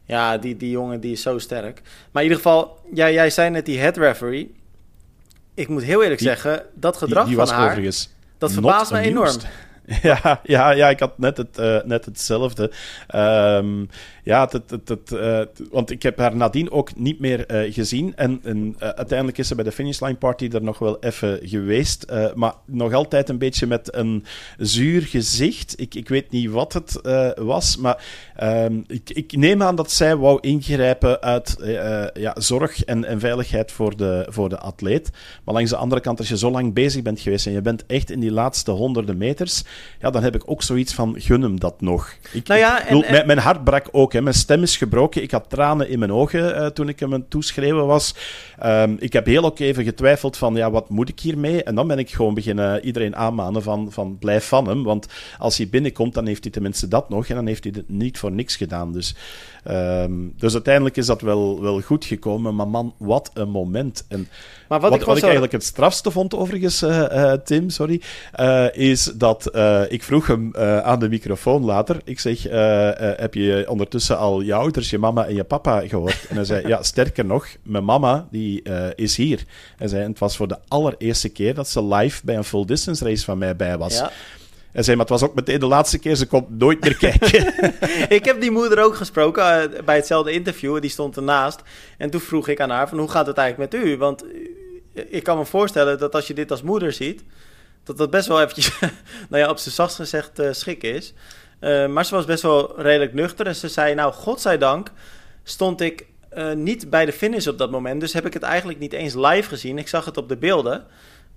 ja, 0.06 0.38
die, 0.38 0.58
die 0.58 0.70
jongen 0.72 1.00
die 1.00 1.12
is 1.12 1.22
zo 1.22 1.38
sterk. 1.38 1.82
Maar 2.12 2.24
in 2.24 2.29
ieder 2.29 2.44
geval, 2.44 2.79
ja, 2.94 3.10
jij 3.10 3.29
zei 3.29 3.50
net 3.50 3.65
die 3.65 3.79
head 3.79 3.98
referee. 3.98 4.53
Ik 5.53 5.68
moet 5.68 5.84
heel 5.84 6.01
eerlijk 6.03 6.20
Die- 6.20 6.27
zeggen, 6.27 6.65
dat 6.74 6.98
gedrag 6.98 7.25
die 7.25 7.36
van 7.36 7.46
was 7.46 7.53
haar, 7.53 7.65
overigens 7.68 8.10
dat 8.38 8.51
verbaast 8.51 8.91
me 8.91 9.00
enorm. 9.00 9.36
Ja, 10.01 10.39
ja, 10.44 10.72
ja, 10.72 10.89
ik 10.89 11.00
had 11.00 11.18
net, 11.18 11.38
het, 11.38 11.58
eh, 11.58 11.77
net 11.84 12.06
hetzelfde. 12.06 12.72
Ehm, 13.08 13.86
ja, 14.29 14.50
uh, 15.12 15.41
want 15.71 15.91
ik 15.91 16.03
heb 16.03 16.17
haar 16.17 16.36
nadien 16.36 16.71
ook 16.71 16.95
niet 16.95 17.19
meer 17.19 17.65
uh, 17.65 17.74
gezien. 17.74 18.15
En, 18.15 18.39
en 18.43 18.75
uh, 18.79 18.89
uiteindelijk 18.89 19.38
is 19.38 19.48
ze 19.48 19.55
bij 19.55 19.63
de 19.63 19.71
finishline 19.71 20.15
party 20.15 20.50
er 20.51 20.63
nog 20.63 20.79
wel 20.79 21.00
even 21.00 21.39
geweest. 21.43 22.05
maar 22.36 22.53
nog 22.65 22.93
altijd 22.93 23.29
een 23.29 23.38
beetje 23.38 23.67
met 23.67 23.95
een 23.95 24.25
zuur 24.57 25.01
gezicht. 25.01 25.74
Ik, 25.79 25.95
ik 25.95 26.09
weet 26.09 26.31
niet 26.31 26.50
wat 26.50 26.74
het 26.74 27.01
was, 27.36 27.77
maar 27.77 28.03
um, 28.43 28.83
ik, 28.88 29.09
ik, 29.09 29.31
neem 29.38 29.63
aan 29.63 29.75
dat 29.75 29.91
zij 29.91 30.15
wou 30.15 30.38
ingrijpen 30.41 31.21
uit 31.21 31.55
ja, 32.13 32.36
zorg 32.38 32.83
en, 32.83 33.05
en 33.05 33.19
veiligheid 33.19 33.71
voor 33.71 33.98
de, 33.98 34.25
voor 34.29 34.50
de 34.50 34.59
atleet. 34.59 35.09
Maar 35.43 35.53
langs 35.53 35.69
de 35.69 35.75
andere 35.75 36.01
kant, 36.01 36.19
als 36.19 36.29
je 36.29 36.38
zo 36.38 36.51
lang 36.51 36.74
bezig 36.74 37.01
bent 37.01 37.19
geweest 37.19 37.45
en 37.45 37.51
je 37.51 37.62
bent 37.62 37.86
echt 37.86 38.12
in 38.12 38.19
die 38.19 38.31
laatste 38.31 38.71
honderden 38.71 39.17
meters, 39.17 39.63
ja, 40.00 40.09
dan 40.09 40.24
heb 40.24 40.36
ik 40.36 40.43
ook 40.45 40.63
zoiets 40.63 40.93
van, 40.93 41.15
gun 41.17 41.41
hem 41.41 41.59
dat 41.59 41.81
nog. 41.81 42.13
Ik, 42.31 42.48
nou 42.48 42.59
ja, 42.59 42.88
en, 42.88 43.03
en... 43.03 43.12
Mijn, 43.12 43.27
mijn, 43.27 43.39
hart 43.39 43.63
brak 43.63 43.88
ook, 43.91 44.13
hè. 44.13 44.18
Mijn 44.23 44.35
stem 44.35 44.61
is 44.63 44.77
gebroken. 44.77 45.21
Ik 45.21 45.31
had 45.31 45.49
tranen 45.49 45.89
in 45.89 45.99
mijn 45.99 46.13
ogen 46.13 46.55
uh, 46.55 46.65
toen 46.65 46.89
ik 46.89 46.99
hem 46.99 47.13
aan 47.13 47.27
was. 47.85 48.15
Um, 48.65 48.95
ik 48.99 49.13
heb 49.13 49.25
heel 49.25 49.45
ook 49.45 49.59
even 49.59 49.83
getwijfeld 49.83 50.38
van, 50.38 50.55
ja, 50.55 50.71
wat 50.71 50.89
moet 50.89 51.09
ik 51.09 51.19
hiermee? 51.19 51.63
En 51.63 51.75
dan 51.75 51.88
ben 51.88 51.99
ik 51.99 52.09
gewoon 52.09 52.33
beginnen 52.33 52.85
iedereen 52.85 53.15
aanmanen 53.15 53.63
van, 53.63 53.91
van 53.91 54.17
blijf 54.17 54.47
van 54.47 54.67
hem. 54.67 54.83
Want 54.83 55.07
als 55.38 55.57
hij 55.57 55.69
binnenkomt, 55.69 56.13
dan 56.13 56.25
heeft 56.25 56.43
hij 56.43 56.51
tenminste 56.51 56.88
dat 56.88 57.09
nog. 57.09 57.27
En 57.27 57.35
dan 57.35 57.47
heeft 57.47 57.63
hij 57.63 57.73
het 57.75 57.89
niet 57.89 58.17
voor 58.17 58.31
niks 58.31 58.55
gedaan. 58.55 58.91
Dus 58.91 59.15
Um, 59.67 60.33
dus 60.38 60.53
uiteindelijk 60.53 60.97
is 60.97 61.05
dat 61.05 61.21
wel, 61.21 61.61
wel 61.61 61.81
goed 61.81 62.05
gekomen. 62.05 62.55
Maar 62.55 62.67
man, 62.67 62.93
wat 62.97 63.31
een 63.33 63.49
moment. 63.49 64.05
En 64.07 64.27
maar 64.69 64.79
wat, 64.79 64.89
wat 64.89 64.99
ik, 64.99 65.05
wat 65.05 65.17
ik 65.17 65.23
eigenlijk 65.23 65.51
het 65.51 65.63
strafste 65.63 66.11
vond, 66.11 66.35
overigens, 66.35 66.83
uh, 66.83 66.89
uh, 66.89 67.33
Tim, 67.33 67.69
sorry, 67.69 68.01
uh, 68.39 68.65
is 68.71 69.03
dat 69.03 69.45
ik 69.89 70.03
vroeg 70.03 70.27
hem 70.27 70.55
aan 70.83 70.99
de 70.99 71.09
microfoon 71.09 71.63
later. 71.63 72.01
Ik 72.03 72.19
zeg: 72.19 72.43
Heb 73.17 73.33
je 73.33 73.65
ondertussen 73.67 74.17
al 74.17 74.41
je 74.41 74.53
ouders, 74.53 74.89
je 74.89 74.97
mama 74.97 75.25
en 75.25 75.35
je 75.35 75.43
papa 75.43 75.88
gehoord? 75.88 76.25
En 76.29 76.35
hij 76.35 76.45
zei: 76.45 76.67
Ja, 76.67 76.83
sterker 76.83 77.25
nog, 77.25 77.47
mijn 77.63 77.85
mama 77.85 78.27
die 78.31 78.63
is 78.95 79.15
hier. 79.15 79.43
Hij 79.77 79.88
zei: 79.88 80.07
Het 80.07 80.19
was 80.19 80.38
voor 80.38 80.47
de 80.47 80.57
allereerste 80.67 81.29
keer 81.29 81.53
dat 81.53 81.67
ze 81.67 81.85
live 81.85 82.21
bij 82.25 82.35
een 82.35 82.43
full 82.43 82.65
distance 82.65 83.03
race 83.03 83.23
van 83.23 83.38
mij 83.38 83.55
bij 83.55 83.77
was. 83.77 83.97
Ja. 83.97 84.11
En 84.71 84.83
zei, 84.83 84.97
maar 84.97 85.05
het 85.05 85.19
was 85.19 85.29
ook 85.29 85.35
meteen 85.35 85.59
de 85.59 85.65
laatste 85.65 85.99
keer, 85.99 86.15
ze 86.15 86.27
komt 86.27 86.49
nooit 86.49 86.81
meer 86.83 86.97
kijken. 86.97 87.53
ik 88.17 88.25
heb 88.25 88.41
die 88.41 88.51
moeder 88.51 88.83
ook 88.83 88.95
gesproken 88.95 89.43
uh, 89.43 89.79
bij 89.85 89.95
hetzelfde 89.95 90.31
interview, 90.31 90.81
die 90.81 90.89
stond 90.89 91.15
ernaast. 91.15 91.61
En 91.97 92.09
toen 92.09 92.21
vroeg 92.21 92.47
ik 92.47 92.59
aan 92.59 92.69
haar 92.69 92.89
van, 92.89 92.97
hoe 92.97 93.09
gaat 93.09 93.27
het 93.27 93.38
eigenlijk 93.38 93.71
met 93.71 93.83
u? 93.83 93.97
Want 93.97 94.23
eh, 94.23 94.29
ik 95.08 95.24
kan 95.24 95.38
me 95.38 95.46
voorstellen 95.46 95.98
dat 95.98 96.15
als 96.15 96.27
je 96.27 96.34
dit 96.34 96.51
als 96.51 96.62
moeder 96.62 96.94
ziet, 96.94 97.24
dat 97.84 97.98
dat 97.98 98.10
best 98.10 98.27
wel 98.27 98.41
eventjes, 98.41 98.79
nou 99.29 99.44
ja, 99.44 99.50
op 99.50 99.58
zijn 99.58 99.75
zachtst 99.75 99.96
gezegd 99.96 100.39
uh, 100.39 100.51
schik 100.51 100.84
is. 100.84 101.13
Uh, 101.62 101.88
maar 101.88 102.06
ze 102.06 102.15
was 102.15 102.25
best 102.25 102.41
wel 102.41 102.82
redelijk 102.82 103.13
nuchter 103.13 103.46
en 103.46 103.56
ze 103.56 103.68
zei, 103.68 103.94
nou, 103.94 104.13
godzijdank 104.13 104.91
stond 105.44 105.82
ik 105.82 106.06
uh, 106.34 106.53
niet 106.53 106.89
bij 106.89 107.06
de 107.06 107.13
finish 107.13 107.48
op 107.48 107.58
dat 107.58 107.72
moment. 107.72 108.01
Dus 108.01 108.13
heb 108.13 108.25
ik 108.25 108.34
het 108.34 108.44
eigenlijk 108.44 108.79
niet 108.79 108.94
eens 108.94 109.13
live 109.13 109.50
gezien. 109.50 109.77
Ik 109.77 109.88
zag 109.88 110.06
het 110.06 110.18
op 110.18 110.29
de 110.29 110.38
beelden. 110.38 110.86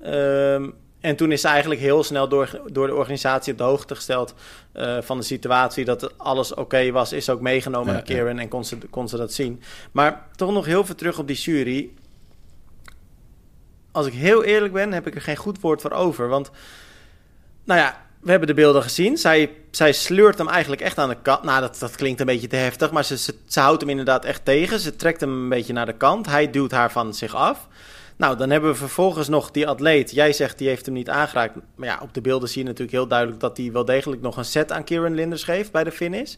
Uh, 0.04 0.54
en 1.00 1.16
toen 1.16 1.32
is 1.32 1.40
ze 1.40 1.48
eigenlijk 1.48 1.80
heel 1.80 2.02
snel 2.02 2.28
door, 2.28 2.60
door 2.72 2.86
de 2.86 2.94
organisatie 2.94 3.52
op 3.52 3.58
de 3.58 3.64
hoogte 3.64 3.94
gesteld 3.94 4.34
uh, 4.74 4.96
van 5.00 5.18
de 5.18 5.24
situatie. 5.24 5.84
Dat 5.84 6.18
alles 6.18 6.54
oké 6.54 6.90
was, 6.90 7.12
is 7.12 7.30
ook 7.30 7.40
meegenomen 7.40 7.92
naar 7.92 8.02
Kieran 8.02 8.38
en 8.38 8.48
kon 8.48 8.64
ze, 8.64 8.76
kon 8.90 9.08
ze 9.08 9.16
dat 9.16 9.32
zien. 9.32 9.62
Maar 9.92 10.26
toch 10.36 10.52
nog 10.52 10.66
heel 10.66 10.84
veel 10.84 10.94
terug 10.94 11.18
op 11.18 11.26
die 11.26 11.36
jury. 11.36 11.90
Als 13.92 14.06
ik 14.06 14.12
heel 14.12 14.44
eerlijk 14.44 14.72
ben, 14.72 14.92
heb 14.92 15.06
ik 15.06 15.14
er 15.14 15.20
geen 15.20 15.36
goed 15.36 15.60
woord 15.60 15.80
voor 15.80 15.90
over. 15.90 16.28
Want, 16.28 16.50
nou 17.64 17.80
ja, 17.80 18.06
we 18.20 18.30
hebben 18.30 18.48
de 18.48 18.54
beelden 18.54 18.82
gezien. 18.82 19.16
Zij, 19.16 19.50
zij 19.70 19.92
sleurt 19.92 20.38
hem 20.38 20.48
eigenlijk 20.48 20.82
echt 20.82 20.98
aan 20.98 21.08
de 21.08 21.16
kant. 21.22 21.42
Nou, 21.42 21.60
dat, 21.60 21.78
dat 21.78 21.96
klinkt 21.96 22.20
een 22.20 22.26
beetje 22.26 22.46
te 22.46 22.56
heftig, 22.56 22.90
maar 22.90 23.04
ze, 23.04 23.16
ze, 23.46 23.60
houdt 23.60 23.80
hem 23.80 23.90
inderdaad 23.90 24.24
echt 24.24 24.44
tegen. 24.44 24.80
Ze 24.80 24.96
trekt 24.96 25.20
hem 25.20 25.30
een 25.30 25.48
beetje 25.48 25.72
naar 25.72 25.86
de 25.86 25.96
kant. 25.96 26.26
Hij 26.26 26.50
duwt 26.50 26.70
haar 26.70 26.92
van 26.92 27.14
zich 27.14 27.34
af. 27.34 27.68
Nou, 28.16 28.36
dan 28.36 28.50
hebben 28.50 28.70
we 28.70 28.76
vervolgens 28.76 29.28
nog 29.28 29.50
die 29.50 29.68
atleet. 29.68 30.10
Jij 30.10 30.32
zegt 30.32 30.58
die 30.58 30.68
heeft 30.68 30.84
hem 30.84 30.94
niet 30.94 31.08
aangeraakt. 31.08 31.54
Maar 31.74 31.88
ja, 31.88 31.98
op 32.02 32.14
de 32.14 32.20
beelden 32.20 32.48
zie 32.48 32.60
je 32.60 32.66
natuurlijk 32.66 32.96
heel 32.96 33.06
duidelijk 33.06 33.40
dat 33.40 33.56
hij 33.56 33.72
wel 33.72 33.84
degelijk 33.84 34.22
nog 34.22 34.36
een 34.36 34.44
set 34.44 34.72
aan 34.72 34.84
Kieran 34.84 35.14
Linders 35.14 35.44
geeft 35.44 35.72
bij 35.72 35.84
de 35.84 35.92
finish. 35.92 36.34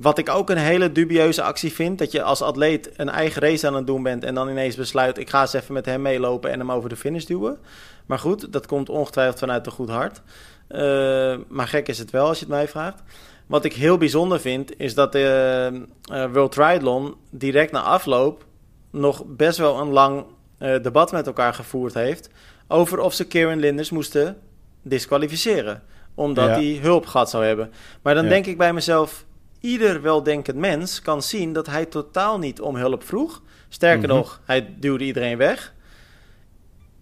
Wat 0.00 0.18
ik 0.18 0.28
ook 0.28 0.50
een 0.50 0.56
hele 0.56 0.92
dubieuze 0.92 1.42
actie 1.42 1.72
vind. 1.72 1.98
Dat 1.98 2.12
je 2.12 2.22
als 2.22 2.42
atleet 2.42 2.90
een 2.96 3.08
eigen 3.08 3.42
race 3.42 3.66
aan 3.66 3.74
het 3.74 3.86
doen 3.86 4.02
bent. 4.02 4.24
En 4.24 4.34
dan 4.34 4.48
ineens 4.48 4.76
besluit: 4.76 5.18
ik 5.18 5.30
ga 5.30 5.40
eens 5.40 5.52
even 5.52 5.74
met 5.74 5.86
hem 5.86 6.02
meelopen 6.02 6.50
en 6.50 6.58
hem 6.58 6.72
over 6.72 6.88
de 6.88 6.96
finish 6.96 7.24
duwen. 7.24 7.58
Maar 8.06 8.18
goed, 8.18 8.52
dat 8.52 8.66
komt 8.66 8.88
ongetwijfeld 8.88 9.38
vanuit 9.38 9.66
een 9.66 9.72
goed 9.72 9.88
hart. 9.88 10.20
Uh, 10.68 11.36
maar 11.48 11.68
gek 11.68 11.88
is 11.88 11.98
het 11.98 12.10
wel 12.10 12.26
als 12.26 12.38
je 12.38 12.44
het 12.44 12.54
mij 12.54 12.68
vraagt. 12.68 13.02
Wat 13.46 13.64
ik 13.64 13.72
heel 13.72 13.98
bijzonder 13.98 14.40
vind, 14.40 14.78
is 14.78 14.94
dat 14.94 15.12
de 15.12 15.86
uh, 16.12 16.24
World 16.32 16.52
Triathlon 16.52 17.14
direct 17.30 17.72
na 17.72 17.82
afloop 17.82 18.44
nog 18.90 19.24
best 19.26 19.58
wel 19.58 19.80
een 19.80 19.90
lang 19.90 20.24
uh, 20.58 20.82
debat 20.82 21.12
met 21.12 21.26
elkaar 21.26 21.54
gevoerd 21.54 21.94
heeft 21.94 22.30
over 22.68 23.00
of 23.00 23.14
ze 23.14 23.26
Kieran 23.26 23.58
Linders 23.58 23.90
moesten 23.90 24.36
disqualificeren. 24.82 25.82
Omdat 26.14 26.48
hij 26.48 26.78
hulp 26.82 27.06
gehad 27.06 27.30
zou 27.30 27.44
hebben. 27.44 27.72
Maar 28.02 28.14
dan 28.14 28.28
denk 28.28 28.46
ik 28.46 28.58
bij 28.58 28.72
mezelf, 28.72 29.24
ieder 29.60 30.02
weldenkend 30.02 30.56
mens 30.56 31.02
kan 31.02 31.22
zien 31.22 31.52
dat 31.52 31.66
hij 31.66 31.86
totaal 31.86 32.38
niet 32.38 32.60
om 32.60 32.76
hulp 32.76 33.04
vroeg. 33.04 33.42
Sterker 33.68 34.08
mhm. 34.08 34.16
nog, 34.16 34.40
hij 34.44 34.74
duwde 34.78 35.04
iedereen 35.04 35.36
weg. 35.36 35.74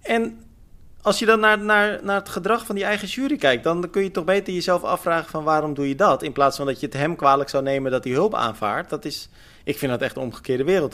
En 0.00 0.42
als 1.02 1.18
je 1.18 1.26
dan 1.26 1.40
naar, 1.40 1.58
naar, 1.58 2.00
naar 2.02 2.16
het 2.16 2.28
gedrag 2.28 2.66
van 2.66 2.74
die 2.74 2.84
eigen 2.84 3.08
jury 3.08 3.36
kijkt, 3.36 3.64
dan 3.64 3.90
kun 3.90 4.02
je 4.02 4.10
toch 4.10 4.24
beter 4.24 4.54
jezelf 4.54 4.82
afvragen 4.82 5.30
van 5.30 5.44
waarom 5.44 5.74
doe 5.74 5.88
je 5.88 5.94
dat? 5.94 6.22
In 6.22 6.32
plaats 6.32 6.56
van 6.56 6.66
dat 6.66 6.80
je 6.80 6.86
het 6.86 6.94
hem 6.94 7.16
kwalijk 7.16 7.48
zou 7.48 7.62
nemen 7.62 7.90
dat 7.90 8.04
hij 8.04 8.12
hulp 8.12 8.34
aanvaardt. 8.34 8.90
Dat 8.90 9.04
is, 9.04 9.28
ik 9.64 9.78
vind 9.78 9.90
dat 9.92 10.00
echt 10.00 10.16
een 10.16 10.22
omgekeerde 10.22 10.64
wereld, 10.64 10.92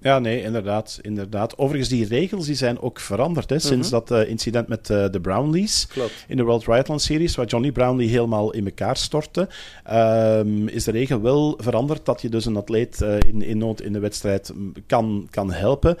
ja, 0.00 0.18
nee, 0.18 0.42
inderdaad, 0.42 0.98
inderdaad. 1.02 1.58
Overigens, 1.58 1.88
die 1.88 2.06
regels 2.06 2.46
die 2.46 2.54
zijn 2.54 2.80
ook 2.80 3.00
veranderd 3.00 3.50
hè, 3.50 3.58
sinds 3.58 3.90
mhm. 3.90 3.98
dat 3.98 4.10
uh, 4.10 4.30
incident 4.30 4.68
met 4.68 4.90
uh, 4.90 5.04
de 5.10 5.20
Brownlees 5.20 5.86
Klopt. 5.86 6.24
in 6.28 6.36
de 6.36 6.42
World 6.42 6.64
Triathlon 6.64 7.00
Series, 7.00 7.34
waar 7.34 7.46
Johnny 7.46 7.72
Brownlee 7.72 8.08
helemaal 8.08 8.52
in 8.52 8.64
elkaar 8.64 8.96
stortte, 8.96 9.48
um, 9.92 10.68
is 10.68 10.84
de 10.84 10.90
regel 10.90 11.20
wel 11.20 11.58
veranderd 11.62 12.04
dat 12.04 12.22
je 12.22 12.28
dus 12.28 12.44
een 12.44 12.56
atleet 12.56 13.00
uh, 13.02 13.14
in, 13.20 13.42
in 13.42 13.58
nood 13.58 13.80
in 13.80 13.92
de 13.92 13.98
wedstrijd 13.98 14.52
kan, 14.86 15.28
kan 15.30 15.52
helpen, 15.52 15.96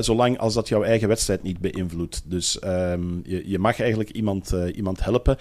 zolang 0.00 0.38
als 0.38 0.54
dat 0.54 0.68
jouw 0.68 0.82
eigen 0.82 1.08
wedstrijd 1.08 1.42
niet 1.42 1.58
beïnvloedt. 1.58 2.22
Dus 2.24 2.58
um, 2.64 3.22
je, 3.24 3.50
je 3.50 3.58
mag 3.58 3.80
eigenlijk 3.80 4.10
iemand, 4.10 4.54
iemand 4.74 5.04
helpen. 5.04 5.36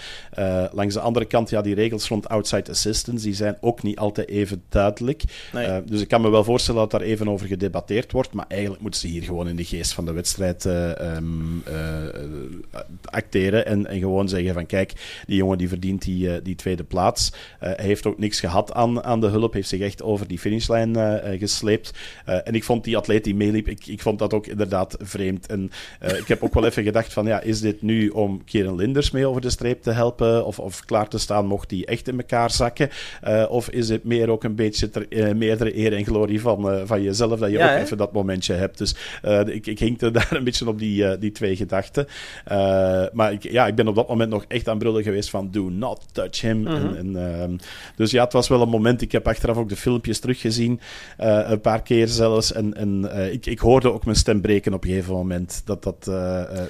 langs 0.71 0.93
de 0.93 0.99
andere 0.99 1.25
kant, 1.25 1.49
ja, 1.49 1.61
die 1.61 1.75
regels 1.75 2.07
rond 2.07 2.29
outside 2.29 2.71
assistance, 2.71 3.25
die 3.25 3.35
zijn 3.35 3.57
ook 3.61 3.83
niet 3.83 3.97
altijd 3.97 4.27
even 4.27 4.63
duidelijk. 4.69 5.23
Nee. 5.53 5.83
dus 5.83 6.01
ik 6.01 6.07
kan 6.07 6.21
me 6.21 6.29
wel 6.29 6.43
voorstellen 6.43 6.81
dat 6.81 6.91
daar 6.91 7.01
even 7.01 7.29
over 7.29 7.47
gedebatteerd 7.47 7.92
wordt. 8.11 8.33
Maar 8.33 8.45
eigenlijk 8.47 8.81
moeten 8.81 8.99
ze 8.99 9.07
hier 9.07 9.23
gewoon 9.23 9.47
in 9.47 9.55
de 9.55 9.63
geest 9.63 9.93
van 9.93 10.05
de 10.05 10.11
wedstrijd 10.11 10.65
uh, 10.65 10.89
um, 11.15 11.63
uh, 11.67 12.79
acteren. 13.03 13.65
En, 13.65 13.87
en 13.87 13.99
gewoon 13.99 14.29
zeggen 14.29 14.53
van 14.53 14.65
kijk, 14.65 15.21
die 15.27 15.37
jongen 15.37 15.57
die 15.57 15.67
verdient 15.67 16.01
die, 16.01 16.41
die 16.41 16.55
tweede 16.55 16.83
plaats. 16.83 17.31
hij 17.59 17.85
heeft 17.85 18.05
ook 18.05 18.17
niks 18.17 18.39
gehad 18.39 18.73
aan, 18.73 19.03
aan 19.03 19.21
de 19.21 19.27
hulp. 19.27 19.53
Heeft 19.53 19.69
zich 19.69 19.81
echt 19.81 20.03
over 20.03 20.27
die 20.27 20.39
finishlijn 20.39 20.95
gesleept. 21.39 21.91
en 22.25 22.55
ik 22.55 22.63
vond 22.63 22.83
die 22.83 22.97
atleet 22.97 23.23
die 23.23 23.35
meeliep, 23.35 23.67
ik, 23.67 23.87
ik 23.87 24.01
vond 24.01 24.19
dat 24.19 24.33
ook 24.33 24.47
inderdaad 24.47 24.97
vreemd. 24.99 25.47
En 25.47 25.71
ik 25.99 26.27
heb 26.27 26.43
ook 26.43 26.53
wel 26.53 26.65
even 26.65 26.83
gedacht 26.83 27.13
van 27.13 27.25
ja, 27.25 27.41
is 27.41 27.61
dit 27.61 27.81
nu 27.81 28.09
om 28.09 28.43
Kieran 28.43 28.75
Linders 28.75 29.11
mee 29.11 29.27
over 29.27 29.41
de 29.41 29.49
streep 29.49 29.81
te 29.81 29.91
helpen? 29.91 30.45
Of, 30.45 30.59
of 30.59 30.85
klaar 30.85 31.07
te 31.07 31.17
staan 31.17 31.45
mocht 31.45 31.69
die 31.69 31.85
echt 31.85 32.07
in 32.07 32.17
elkaar 32.17 32.51
zakken? 32.51 32.89
of 33.49 33.69
is 33.69 33.89
het 33.89 34.03
meer 34.03 34.29
ook 34.29 34.43
een 34.43 34.55
beetje 34.55 34.89
ter, 34.89 35.35
meerdere 35.35 35.77
eer 35.77 35.93
en 35.93 36.05
glorie 36.05 36.41
van, 36.41 36.87
van 36.87 37.01
jezelf 37.01 37.39
dat 37.39 37.51
je 37.51 37.57
ook 37.57 37.82
even 37.83 37.97
dat 37.97 38.13
momentje 38.13 38.53
hebt. 38.53 38.77
Dus 38.77 38.95
uh, 39.25 39.39
ik, 39.39 39.67
ik 39.67 39.79
hinkte 39.79 40.11
daar 40.17 40.27
een 40.29 40.43
beetje 40.43 40.67
op 40.67 40.79
die, 40.79 41.03
uh, 41.03 41.11
die 41.19 41.31
twee 41.31 41.55
gedachten. 41.55 42.07
Uh, 42.51 43.03
maar 43.13 43.31
ik, 43.31 43.43
ja, 43.43 43.67
ik 43.67 43.75
ben 43.75 43.87
op 43.87 43.95
dat 43.95 44.07
moment 44.07 44.29
nog 44.29 44.45
echt 44.47 44.67
aan 44.67 44.77
brullen 44.77 45.03
geweest 45.03 45.29
van 45.29 45.51
do 45.51 45.69
not 45.69 46.01
touch 46.11 46.41
him. 46.41 46.57
Mm 46.57 46.65
-hmm. 46.65 46.95
en, 46.95 47.15
en, 47.15 47.39
ehm, 47.39 47.57
dus 47.95 48.11
ja, 48.11 48.23
het 48.23 48.33
was 48.33 48.47
wel 48.47 48.61
een 48.61 48.69
moment. 48.69 49.01
Ik 49.01 49.11
heb 49.11 49.27
achteraf 49.27 49.57
ook 49.57 49.69
de 49.69 49.75
filmpjes 49.75 50.19
teruggezien. 50.19 50.79
een 51.17 51.61
paar 51.61 51.81
keer 51.81 52.07
zelfs. 52.07 52.53
En, 52.53 52.73
en 52.73 53.09
ik, 53.31 53.45
ik 53.45 53.59
hoorde 53.59 53.93
ook 53.93 54.05
mijn 54.05 54.17
stem 54.17 54.41
breken 54.41 54.73
op 54.73 54.83
een 54.83 54.89
gegeven 54.89 55.13
moment. 55.13 55.61
Dat, 55.65 55.83
dat, 55.83 56.03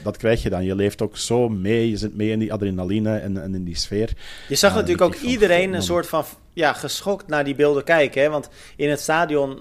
dat 0.04 0.18
krijg 0.18 0.44
je 0.44 0.50
dan. 0.50 0.64
Je 0.64 0.76
leeft 0.76 1.02
ook 1.02 1.18
zo 1.18 1.50
mee. 1.50 1.90
Je 1.90 1.98
zit 1.98 2.16
mee 2.16 2.30
in 2.30 2.40
die 2.40 2.54
adrenaline 2.54 3.18
en, 3.18 3.44
en 3.44 3.56
in 3.56 3.64
die 3.64 3.78
sfeer. 3.78 4.14
Je 4.48 4.56
zag 4.56 4.74
natuurlijk 4.74 5.02
ook 5.02 5.16
iedereen 5.16 5.74
een 5.74 5.82
soort 5.82 6.08
van 6.08 6.26
ja, 6.54 6.74
geschokt 6.74 7.28
naar 7.28 7.44
die 7.44 7.56
beelden 7.56 7.84
kijken. 7.84 8.22
Hè? 8.22 8.30
Want 8.30 8.50
in 8.76 8.90
het 8.90 9.00
stadion 9.00 9.60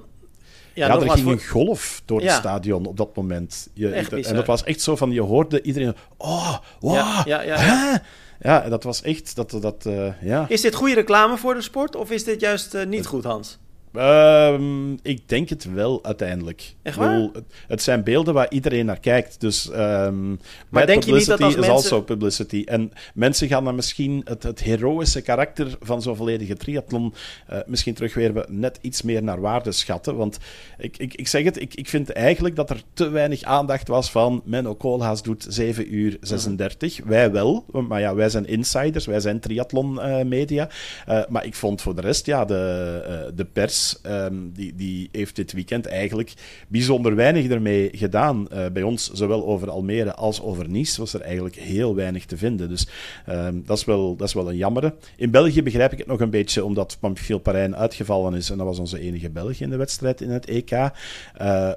ja, 0.74 0.86
ja 0.86 1.00
er 1.00 1.10
ging 1.10 1.28
een 1.28 1.44
golf 1.44 2.02
door 2.04 2.20
het 2.20 2.30
stadion 2.30 2.86
op 2.86 2.96
dat 2.96 3.16
moment. 3.16 3.68
Je, 3.72 3.88
en 3.90 4.34
dat 4.34 4.46
was 4.46 4.64
echt 4.64 4.80
zo 4.80 4.96
van, 4.96 5.10
je 5.10 5.20
hoorde 5.20 5.62
iedereen... 5.62 5.94
Oh, 6.16 6.58
wow, 6.80 6.94
ja, 6.94 7.22
ja, 7.24 7.42
ja, 7.42 8.02
ja. 8.40 8.68
dat 8.68 8.82
was 8.82 9.02
echt... 9.02 9.36
Dat, 9.36 9.56
dat, 9.60 9.84
uh, 9.86 10.22
ja. 10.22 10.44
Is 10.48 10.60
dit 10.60 10.74
goede 10.74 10.94
reclame 10.94 11.36
voor 11.36 11.54
de 11.54 11.62
sport 11.62 11.96
of 11.96 12.10
is 12.10 12.24
dit 12.24 12.40
juist 12.40 12.74
uh, 12.74 12.86
niet 12.86 13.06
goed, 13.06 13.24
Hans? 13.24 13.58
Ehm, 13.92 14.92
ik 14.92 15.28
denk 15.28 15.48
het 15.48 15.72
wel 15.72 16.04
uiteindelijk. 16.04 16.74
Echt 16.82 16.96
waar? 16.96 17.10
Bedoel, 17.14 17.30
het, 17.32 17.44
het 17.66 17.82
zijn 17.82 18.02
beelden 18.04 18.34
waar 18.34 18.50
iedereen 18.50 18.86
naar 18.86 19.00
kijkt. 19.00 19.40
Dus 19.40 19.70
ehm 19.70 20.28
Maar 20.68 20.86
denk 20.86 21.02
je 21.04 21.12
niet 21.12 21.26
dat 21.26 21.38
publicity 21.38 21.42
als 21.42 21.54
is 21.54 21.56
mensen- 21.56 21.72
also 21.74 22.02
publicity. 22.02 22.62
En 22.66 22.92
mensen 23.14 23.48
gaan 23.48 23.64
dan 23.64 23.74
misschien 23.74 24.20
het, 24.24 24.42
het 24.42 24.60
heroïsche 24.62 25.20
karakter 25.20 25.76
van 25.80 26.02
zo'n 26.02 26.16
volledige 26.16 26.56
triathlon 26.56 27.14
eh, 27.46 27.58
misschien 27.66 27.94
terug 27.94 28.14
weer 28.14 28.44
net 28.48 28.78
iets 28.80 29.02
meer 29.02 29.22
naar 29.22 29.40
waarde 29.40 29.72
schatten. 29.72 30.16
Want 30.16 30.38
ik, 30.78 30.96
ik, 30.98 31.14
ik 31.14 31.28
zeg 31.28 31.44
het, 31.44 31.60
ik, 31.60 31.74
ik 31.74 31.88
vind 31.88 32.10
eigenlijk 32.10 32.56
dat 32.56 32.70
er 32.70 32.82
te 32.94 33.08
weinig 33.08 33.42
aandacht 33.42 33.88
was 33.88 34.10
van 34.10 34.42
Menno 34.44 34.74
Koolhaas 34.74 35.22
doet 35.22 35.46
7 35.48 35.94
uur 35.94 36.16
36. 36.20 37.00
Wij 37.04 37.30
wel, 37.30 37.64
maar 37.88 38.00
ja, 38.00 38.14
wij 38.14 38.28
zijn 38.28 38.46
insiders, 38.46 39.06
wij 39.06 39.20
zijn 39.20 39.40
triathlon 39.40 40.00
eh, 40.00 40.24
media. 40.24 40.68
Eh, 41.06 41.20
maar 41.28 41.44
ik 41.44 41.54
vond 41.54 41.82
voor 41.82 41.94
de 41.94 42.00
rest, 42.00 42.26
ja, 42.26 42.44
de, 42.44 43.02
eh, 43.06 43.36
de 43.36 43.44
pers, 43.44 43.80
ehm, 44.02 44.34
die, 44.52 44.74
die 44.74 45.08
heeft 45.12 45.36
dit 45.36 45.52
weekend 45.52 45.86
eigenlijk 45.86 46.32
bijzonder 46.68 47.14
weinig 47.14 47.48
ermee 47.48 47.90
gedaan. 47.92 48.48
Eh, 48.48 48.66
bij 48.72 48.82
ons, 48.82 49.10
zowel 49.12 49.46
over 49.46 49.70
Almere 49.70 50.14
als 50.14 50.42
over 50.42 50.68
Nice, 50.68 51.00
was 51.00 51.14
er 51.14 51.20
eigenlijk 51.20 51.54
heel 51.54 51.94
weinig 51.94 52.24
te 52.24 52.36
vinden. 52.36 52.68
Dus 52.68 52.86
ehm, 53.26 53.60
dat, 53.64 53.78
is 53.78 53.84
wel, 53.84 54.16
dat 54.16 54.28
is 54.28 54.34
wel 54.34 54.48
een 54.48 54.56
jammere. 54.56 54.94
In 55.16 55.30
België 55.30 55.62
begrijp 55.62 55.92
ik 55.92 55.98
het 55.98 56.06
nog 56.06 56.20
een 56.20 56.30
beetje, 56.30 56.64
omdat 56.64 56.96
Pamphile 57.00 57.38
Parijn 57.38 57.76
uitgevallen 57.76 58.34
is. 58.34 58.50
En 58.50 58.56
dat 58.56 58.66
was 58.66 58.78
onze 58.78 59.00
enige 59.00 59.30
Belg 59.30 59.60
in 59.60 59.70
de 59.70 59.76
wedstrijd 59.76 60.20
in 60.20 60.30
het 60.30 60.46
EK. 60.46 60.70
Eh, 60.70 60.90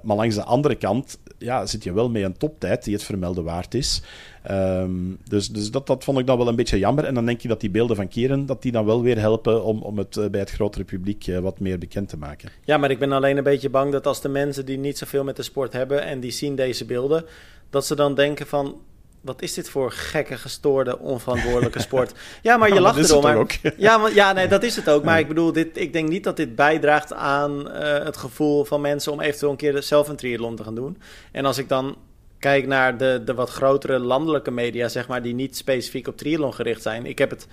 maar 0.02 0.16
langs 0.16 0.36
de 0.36 0.44
andere 0.44 0.76
kant 0.76 1.18
ja, 1.38 1.66
zit 1.66 1.84
je 1.84 1.94
wel 1.94 2.10
met 2.10 2.24
een 2.24 2.38
toptijd 2.38 2.84
die 2.84 2.94
het 2.94 3.04
vermelden 3.04 3.44
waard 3.44 3.74
is. 3.74 4.02
Ehm, 4.46 4.92
dus 5.24 5.48
dus 5.48 5.72
dat, 5.72 5.88
dat 5.88 6.04
vond 6.04 6.20
ik 6.20 6.28
dan 6.28 6.38
wel 6.38 6.48
een 6.48 6.56
beetje 6.56 6.80
jammer. 6.80 7.04
En 7.06 7.14
dan 7.14 7.26
denk 7.26 7.42
je 7.42 7.48
dat 7.48 7.60
die 7.60 7.70
beelden 7.70 7.96
van 7.96 8.08
Keren 8.08 8.46
dat 8.46 8.62
die 8.62 8.72
dan 8.72 8.86
wel 8.86 9.02
weer 9.02 9.20
helpen 9.20 9.64
om, 9.64 9.82
om 9.82 9.98
het 9.98 10.18
eh, 10.18 10.28
bij 10.28 10.40
het 10.40 10.52
grotere 10.52 10.84
publiek 10.84 11.28
eh, 11.28 11.40
wat 11.40 11.60
meer 11.60 11.78
bekend 11.78 12.10
te 12.10 12.18
maken. 12.18 12.50
Ja, 12.64 12.78
maar 12.78 12.92
ik 12.92 13.00
ben 13.00 13.12
alleen 13.12 13.38
een 13.38 13.44
beetje 13.44 13.70
bang 13.70 13.92
dat 13.92 14.08
als 14.08 14.22
de 14.22 14.30
mensen 14.30 14.66
die 14.66 14.78
niet 14.78 14.98
zoveel 14.98 15.24
met 15.24 15.36
de 15.36 15.44
sport 15.44 15.74
hebben 15.74 16.04
en 16.04 16.20
die 16.20 16.32
zien 16.32 16.56
deze 16.56 16.86
beelden, 16.86 17.26
dat 17.70 17.86
ze 17.86 17.96
dan 17.96 18.16
denken 18.16 18.48
van. 18.48 18.82
Wat 19.22 19.42
is 19.42 19.54
dit 19.54 19.70
voor 19.70 19.92
gekke, 19.92 20.38
gestoorde, 20.38 21.00
onverantwoordelijke 21.00 21.82
sport? 21.90 22.14
Ja, 22.42 22.58
maar 22.58 22.68
je 22.68 22.74
Ja, 22.74 22.82
lacht 22.82 23.10
erom. 23.10 23.24
Maar, 23.24 23.38
ook? 23.38 23.52
ja, 23.78 23.98
maar, 23.98 24.14
ja, 24.14 24.34
nee, 24.34 24.48
dat 24.48 24.64
is 24.64 24.76
het 24.76 24.90
ook. 24.90 25.04
Maar 25.04 25.14
Ja. 25.14 25.20
ik 25.20 25.28
bedoel, 25.28 25.52
dit, 25.52 25.78
ik 25.78 25.94
denk 25.94 26.10
niet 26.10 26.24
dat 26.24 26.38
dit 26.38 26.56
bijdraagt 26.56 27.14
aan 27.14 27.72
eh, 27.72 28.04
het 28.06 28.18
gevoel 28.18 28.66
van 28.66 28.82
mensen 28.82 29.12
om 29.12 29.22
eventueel 29.22 29.52
een 29.52 29.58
keer 29.58 29.84
zelf 29.84 30.08
een 30.08 30.16
triathlon 30.16 30.56
te 30.56 30.64
gaan 30.64 30.76
doen. 30.76 30.98
En 31.32 31.46
als 31.46 31.58
ik 31.58 31.70
dan 31.70 31.96
kijk 32.40 32.68
naar 32.68 32.98
de, 32.98 33.22
de 33.26 33.34
wat 33.34 33.50
grotere 33.50 34.00
landelijke 34.00 34.52
media, 34.52 34.88
zeg 34.88 35.08
maar, 35.08 35.22
die 35.22 35.34
niet 35.34 35.58
specifiek 35.58 36.08
op 36.08 36.18
triathlon 36.18 36.54
gericht 36.54 36.82
zijn. 36.82 37.06
Ik 37.06 37.18
heb 37.18 37.30
het 37.30 37.48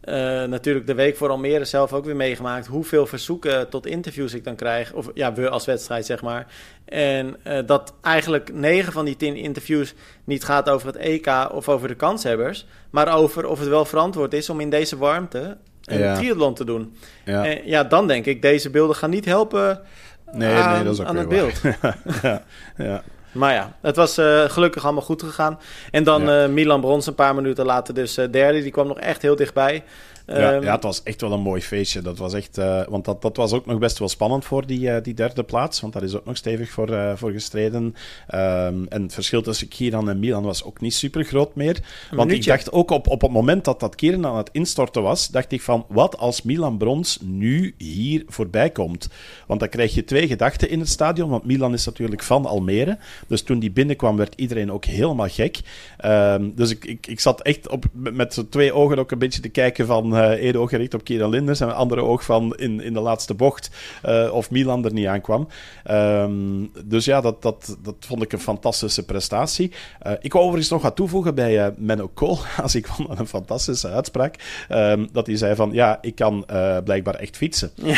eh, 0.00 0.14
natuurlijk 0.44 0.86
de 0.86 0.94
week 0.94 1.16
voor 1.16 1.28
Almere 1.28 1.64
zelf 1.64 1.92
ook 1.92 2.04
weer 2.04 2.16
meegemaakt. 2.16 2.66
Hoeveel 2.66 3.06
verzoeken 3.06 3.68
tot 3.68 3.86
interviews 3.86 4.34
ik 4.34 4.44
dan 4.44 4.56
krijg. 4.56 4.92
Of 4.92 5.10
ja, 5.14 5.32
we 5.32 5.48
als 5.48 5.64
wedstrijd, 5.64 6.06
zeg 6.06 6.22
maar. 6.22 6.46
En 6.84 7.36
eh, 7.42 7.58
dat 7.66 7.94
eigenlijk 8.00 8.52
9 8.52 8.92
van 8.92 9.04
die 9.04 9.16
10 9.16 9.36
interviews 9.36 9.94
niet 10.24 10.44
gaat 10.44 10.70
over 10.70 10.86
het 10.86 10.96
EK 10.96 11.48
of 11.52 11.68
over 11.68 11.88
de 11.88 11.94
kanshebbers. 11.94 12.66
Maar 12.90 13.16
over 13.16 13.46
of 13.46 13.58
het 13.58 13.68
wel 13.68 13.84
verantwoord 13.84 14.34
is 14.34 14.50
om 14.50 14.60
in 14.60 14.70
deze 14.70 14.96
warmte 14.96 15.56
een 15.84 15.98
Ja. 15.98 16.14
triathlon 16.14 16.54
te 16.54 16.64
doen. 16.64 16.96
Ja. 17.24 17.44
En 17.44 17.60
ja, 17.64 17.84
dan 17.84 18.06
denk 18.06 18.26
ik, 18.26 18.42
deze 18.42 18.70
beelden 18.70 18.96
gaan 18.96 19.10
niet 19.10 19.24
helpen 19.24 19.80
Nee, 20.32 20.54
aan, 20.54 20.74
nee, 20.74 20.84
dat 20.84 20.94
is 20.94 21.00
ook 21.00 21.06
aan 21.06 21.16
het 21.16 21.28
beeld. 21.28 21.60
ja. 22.76 23.02
Maar 23.32 23.52
ja, 23.54 23.72
het 23.80 23.96
was 23.96 24.18
eh, 24.18 24.42
gelukkig 24.44 24.84
allemaal 24.84 25.02
goed 25.02 25.22
gegaan. 25.22 25.58
En 25.90 26.04
dan 26.04 26.22
Ja. 26.22 26.42
eh, 26.42 26.48
Milan 26.48 26.80
Brons 26.80 27.06
een 27.06 27.14
paar 27.14 27.34
minuten 27.34 27.64
later 27.64 27.94
dus 27.94 28.16
eh, 28.16 28.26
derde. 28.30 28.62
Die 28.62 28.70
kwam 28.70 28.86
nog 28.86 28.98
echt 28.98 29.22
heel 29.22 29.36
dichtbij. 29.36 29.84
Ja, 30.26 30.52
Ehm, 30.52 30.62
ja, 30.62 30.74
het 30.74 30.82
was 30.82 31.02
echt 31.02 31.20
wel 31.20 31.32
een 31.32 31.40
mooi 31.40 31.62
feestje. 31.62 32.02
Dat 32.02 32.18
was 32.18 32.34
echt, 32.34 32.58
eh, 32.58 32.82
want 32.88 33.04
dat, 33.04 33.22
dat 33.22 33.36
was 33.36 33.52
ook 33.52 33.66
nog 33.66 33.78
best 33.78 33.98
wel 33.98 34.08
spannend 34.08 34.44
voor 34.44 34.66
die, 34.66 34.90
eh, 34.90 35.02
die 35.02 35.14
derde 35.14 35.42
plaats. 35.42 35.80
Want 35.80 35.92
daar 35.92 36.02
is 36.02 36.14
ook 36.14 36.24
nog 36.24 36.36
stevig 36.36 36.70
voor, 36.70 36.92
eh, 36.92 37.12
voor 37.14 37.30
gestreden. 37.30 37.94
Ehm, 38.26 38.84
en 38.88 39.02
het 39.02 39.14
verschil 39.14 39.42
tussen 39.42 39.68
Kieran 39.68 40.08
en 40.08 40.18
Milan 40.18 40.42
was 40.42 40.64
ook 40.64 40.80
niet 40.80 40.94
super 40.94 41.24
groot 41.24 41.54
meer. 41.54 41.80
Want 42.10 42.32
ik 42.32 42.44
dacht 42.44 42.72
ook 42.72 42.90
op, 42.90 43.06
op 43.06 43.22
het 43.22 43.30
moment 43.30 43.64
dat 43.64 43.80
dat 43.80 43.94
Kieran 43.94 44.26
aan 44.26 44.36
het 44.36 44.50
instorten 44.52 45.02
was, 45.02 45.28
dacht 45.28 45.52
ik 45.52 45.62
van 45.62 45.84
wat 45.88 46.18
als 46.18 46.42
Milan 46.42 46.78
Brons 46.78 47.18
nu 47.22 47.74
hier 47.78 48.24
voorbij 48.26 48.70
komt? 48.70 49.08
Want 49.46 49.60
dan 49.60 49.68
krijg 49.68 49.94
je 49.94 50.04
twee 50.04 50.26
gedachten 50.26 50.70
in 50.70 50.78
het 50.78 50.88
stadion. 50.88 51.30
Want 51.30 51.44
Milan 51.44 51.72
is 51.72 51.86
natuurlijk 51.86 52.22
van 52.22 52.46
Almere. 52.46 52.98
Dus 53.26 53.42
toen 53.42 53.58
die 53.58 53.70
binnenkwam, 53.70 54.16
werd 54.16 54.34
iedereen 54.36 54.72
ook 54.72 54.84
helemaal 54.84 55.28
gek. 55.28 55.60
Ehm, 55.98 56.50
dus 56.54 56.70
ik, 56.70 56.84
ik, 56.84 57.06
ik 57.06 57.20
zat 57.20 57.42
echt 57.42 57.68
op, 57.68 57.84
met, 57.92 58.14
met 58.14 58.34
zo 58.34 58.48
twee 58.48 58.72
ogen 58.72 58.98
ook 58.98 59.10
een 59.10 59.18
beetje 59.18 59.40
te 59.40 59.48
kijken 59.48 59.86
van 59.86 60.11
eh 60.16 60.30
één 60.30 60.56
oog 60.56 60.70
gericht 60.70 60.94
op 60.94 61.04
Kieran 61.04 61.30
Linders 61.30 61.60
en 61.60 61.68
een 61.68 61.74
andere 61.74 62.02
oog 62.02 62.24
van 62.24 62.56
in, 62.56 62.80
in 62.80 62.92
de 62.92 63.00
laatste 63.00 63.34
bocht 63.34 63.70
eh, 64.02 64.30
of 64.32 64.50
Milan 64.50 64.84
er 64.84 64.92
niet 64.92 65.06
aankwam. 65.06 65.48
Ehm, 65.84 66.66
dus 66.84 67.04
ja, 67.04 67.20
dat, 67.20 67.42
dat, 67.42 67.76
dat 67.82 67.94
vond 67.98 68.22
ik 68.22 68.32
een 68.32 68.40
fantastische 68.40 69.04
prestatie. 69.04 69.72
Eh, 70.00 70.12
ik 70.20 70.32
wou 70.32 70.44
overigens 70.44 70.72
nog 70.72 70.82
wat 70.82 70.96
toevoegen 70.96 71.34
bij 71.34 71.64
eh 71.64 71.72
Menno 71.76 72.10
Koolhaas. 72.14 72.74
Ik 72.82 72.86
vond 72.86 73.18
een 73.18 73.26
fantastische 73.26 73.88
uitspraak. 73.88 74.64
Ehm, 74.68 75.06
dat 75.12 75.26
hij 75.26 75.36
zei 75.36 75.54
van, 75.54 75.72
ja, 75.72 75.98
ik 76.00 76.14
kan 76.14 76.44
eh, 76.46 76.76
blijkbaar 76.84 77.14
echt 77.14 77.36
fietsen. 77.36 77.70